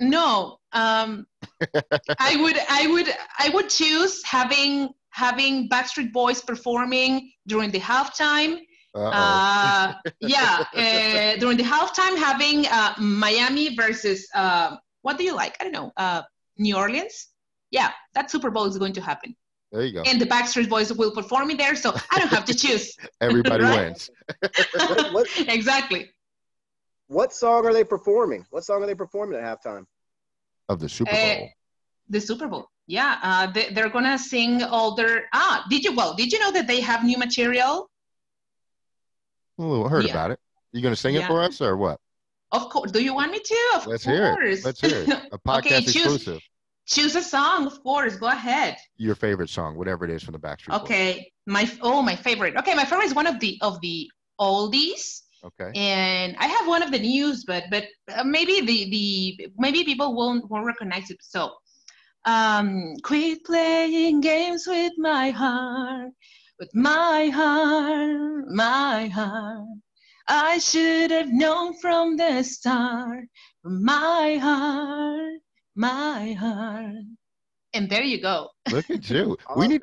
no. 0.00 0.58
Um, 0.72 1.26
I 2.18 2.36
would 2.36 2.58
I 2.68 2.86
would 2.86 3.08
I 3.38 3.48
would 3.50 3.68
choose 3.68 4.22
having 4.24 4.90
having 5.10 5.68
Backstreet 5.68 6.12
Boys 6.12 6.40
performing 6.40 7.32
during 7.46 7.70
the 7.70 7.80
halftime. 7.80 8.60
Uh-oh. 8.94 9.10
Uh, 9.12 9.94
yeah, 10.20 10.64
uh, 10.74 11.36
during 11.40 11.56
the 11.56 11.62
halftime 11.62 12.16
having 12.16 12.66
uh, 12.66 12.94
Miami 12.98 13.74
versus 13.76 14.26
uh, 14.34 14.76
what 15.02 15.18
do 15.18 15.24
you 15.24 15.34
like? 15.34 15.56
I 15.60 15.64
don't 15.64 15.72
know. 15.72 15.92
Uh, 15.96 16.22
New 16.56 16.76
Orleans. 16.76 17.28
Yeah, 17.70 17.90
that 18.14 18.30
Super 18.30 18.50
Bowl 18.50 18.64
is 18.64 18.78
going 18.78 18.94
to 18.94 19.00
happen, 19.02 19.36
there 19.70 19.84
you 19.84 19.92
go. 19.92 20.02
and 20.06 20.18
the 20.18 20.24
Backstreet 20.26 20.68
Boys 20.70 20.90
will 20.92 21.10
perform 21.10 21.50
it 21.50 21.58
there, 21.58 21.76
so 21.76 21.94
I 22.10 22.18
don't 22.18 22.30
have 22.30 22.46
to 22.46 22.54
choose. 22.54 22.96
Everybody 23.20 23.64
wins. 23.64 24.10
What, 24.74 25.12
what, 25.12 25.28
exactly. 25.48 26.10
what 27.08 27.32
song 27.34 27.66
are 27.66 27.74
they 27.74 27.84
performing? 27.84 28.46
What 28.50 28.64
song 28.64 28.82
are 28.82 28.86
they 28.86 28.94
performing 28.94 29.38
at 29.38 29.44
halftime? 29.44 29.84
Of 30.70 30.80
the 30.80 30.88
Super 30.88 31.10
Uh, 31.12 31.36
Bowl. 31.36 31.48
The 32.08 32.20
Super 32.20 32.48
Bowl. 32.48 32.68
Yeah, 32.86 33.18
uh, 33.22 33.46
they, 33.50 33.68
they're 33.68 33.90
gonna 33.90 34.18
sing 34.18 34.62
all 34.62 34.94
their. 34.94 35.26
Ah, 35.34 35.66
did 35.68 35.84
you? 35.84 35.94
Well, 35.94 36.14
did 36.14 36.32
you 36.32 36.38
know 36.38 36.50
that 36.52 36.66
they 36.66 36.80
have 36.80 37.04
new 37.04 37.18
material? 37.18 37.90
Oh, 39.58 39.84
I 39.84 39.88
heard 39.88 40.04
Yeah. 40.04 40.12
about 40.12 40.30
it. 40.32 40.40
You 40.72 40.82
gonna 40.82 40.96
sing 40.96 41.14
it 41.16 41.24
for 41.26 41.42
us 41.42 41.60
or 41.60 41.76
what? 41.76 42.00
Of 42.52 42.68
course. 42.70 42.90
Do 42.92 43.02
you 43.02 43.14
want 43.14 43.32
me 43.32 43.40
to? 43.40 43.58
Of 43.76 43.86
Let's 43.86 44.04
course. 44.04 44.16
hear 44.16 44.42
it. 44.42 44.64
Let's 44.64 44.80
hear 44.80 45.02
it. 45.02 45.08
A 45.32 45.38
podcast 45.48 45.58
Okay, 45.58 45.80
choose- 45.80 45.96
exclusive. 45.96 46.40
Choose 46.86 47.14
a 47.16 47.22
song, 47.22 47.66
of 47.66 47.82
course. 47.82 48.16
Go 48.16 48.28
ahead. 48.28 48.76
Your 48.96 49.14
favorite 49.14 49.50
song, 49.50 49.76
whatever 49.76 50.06
it 50.06 50.10
is 50.10 50.22
from 50.22 50.32
the 50.32 50.38
Backstreet 50.38 50.68
Boys. 50.70 50.80
Okay, 50.82 51.30
my 51.46 51.70
oh 51.82 52.00
my 52.00 52.16
favorite. 52.16 52.56
Okay, 52.56 52.74
my 52.74 52.86
favorite 52.86 53.04
is 53.04 53.14
one 53.14 53.26
of 53.26 53.38
the 53.40 53.58
of 53.60 53.78
the 53.82 54.10
oldies, 54.40 55.20
Okay. 55.44 55.70
and 55.74 56.34
I 56.38 56.46
have 56.46 56.66
one 56.66 56.82
of 56.82 56.90
the 56.90 56.98
news, 56.98 57.44
but 57.44 57.64
but 57.70 57.84
uh, 58.10 58.24
maybe 58.24 58.62
the 58.62 58.88
the 58.88 59.50
maybe 59.58 59.84
people 59.84 60.14
won't 60.14 60.48
won't 60.50 60.64
recognize 60.64 61.10
it. 61.10 61.18
So, 61.20 61.52
um, 62.24 62.94
quit 63.02 63.44
playing 63.44 64.22
games 64.22 64.66
with 64.66 64.92
my 64.96 65.28
heart, 65.28 66.12
with 66.58 66.74
my 66.74 67.28
heart, 67.28 68.44
my 68.48 69.06
heart. 69.06 69.66
I 70.26 70.58
should 70.58 71.10
have 71.10 71.28
known 71.28 71.74
from 71.80 72.16
the 72.16 72.42
start, 72.42 73.24
my 73.64 74.38
heart, 74.40 75.40
my 75.74 76.32
heart. 76.32 77.04
And 77.72 77.88
there 77.88 78.02
you 78.02 78.20
go. 78.20 78.48
Look 78.72 78.90
at 78.90 79.08
you. 79.08 79.36
We 79.56 79.68
need. 79.68 79.82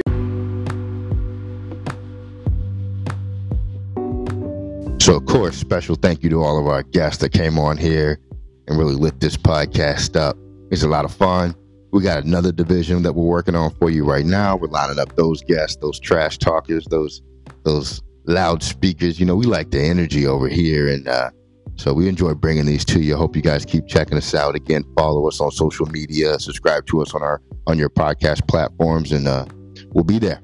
So, 5.02 5.16
of 5.18 5.26
course, 5.26 5.56
special 5.56 5.96
thank 5.96 6.24
you 6.24 6.30
to 6.32 6.44
all 6.44 6.60
of 6.60 6.68
our 6.68 6.82
guests 6.84 7.22
that 7.22 7.30
came 7.30 7.60
on 7.60 7.78
here 7.78 8.20
and 8.68 8.78
really 8.78 8.96
lit 8.96 9.20
this 9.20 9.38
podcast 9.38 10.20
up. 10.20 10.36
It's 10.72 10.82
a 10.84 10.88
lot 10.88 11.06
of 11.06 11.14
fun. 11.14 11.56
We 11.96 12.04
got 12.04 12.26
another 12.26 12.52
division 12.52 13.04
that 13.04 13.14
we're 13.14 13.24
working 13.24 13.56
on 13.56 13.74
for 13.76 13.90
you 13.90 14.04
right 14.04 14.26
now. 14.26 14.58
We're 14.58 14.68
lining 14.68 15.00
up 15.00 15.16
those 15.16 15.42
guests, 15.42 15.78
those 15.78 15.98
trash 15.98 16.38
talkers, 16.38 16.86
those 16.88 17.22
those 17.64 18.02
loudspeakers. 18.26 19.18
You 19.18 19.26
know, 19.26 19.38
we 19.38 19.46
like 19.46 19.72
the 19.72 19.80
energy 19.82 20.28
over 20.28 20.50
here, 20.50 20.90
and 20.90 21.08
uh, 21.08 21.30
so 21.78 21.94
we 21.94 22.10
enjoy 22.10 22.34
bringing 22.34 22.66
these 22.66 22.84
to 22.84 23.00
you. 23.00 23.16
Hope 23.16 23.34
you 23.34 23.42
guys 23.42 23.64
keep 23.64 23.88
checking 23.88 24.18
us 24.18 24.36
out. 24.36 24.56
Again, 24.56 24.84
follow 24.98 25.26
us 25.30 25.40
on 25.40 25.52
social 25.52 25.86
media, 25.86 26.38
subscribe 26.38 26.86
to 26.88 27.02
us 27.02 27.14
on 27.14 27.24
our 27.24 27.42
on 27.66 27.78
your 27.78 27.90
podcast 27.90 28.46
platforms, 28.46 29.14
and 29.14 29.26
uh, 29.26 29.46
we'll 29.94 30.04
be 30.04 30.20
there. 30.20 30.42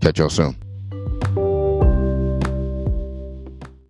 Catch 0.00 0.18
y'all 0.18 0.28
soon. 0.28 0.56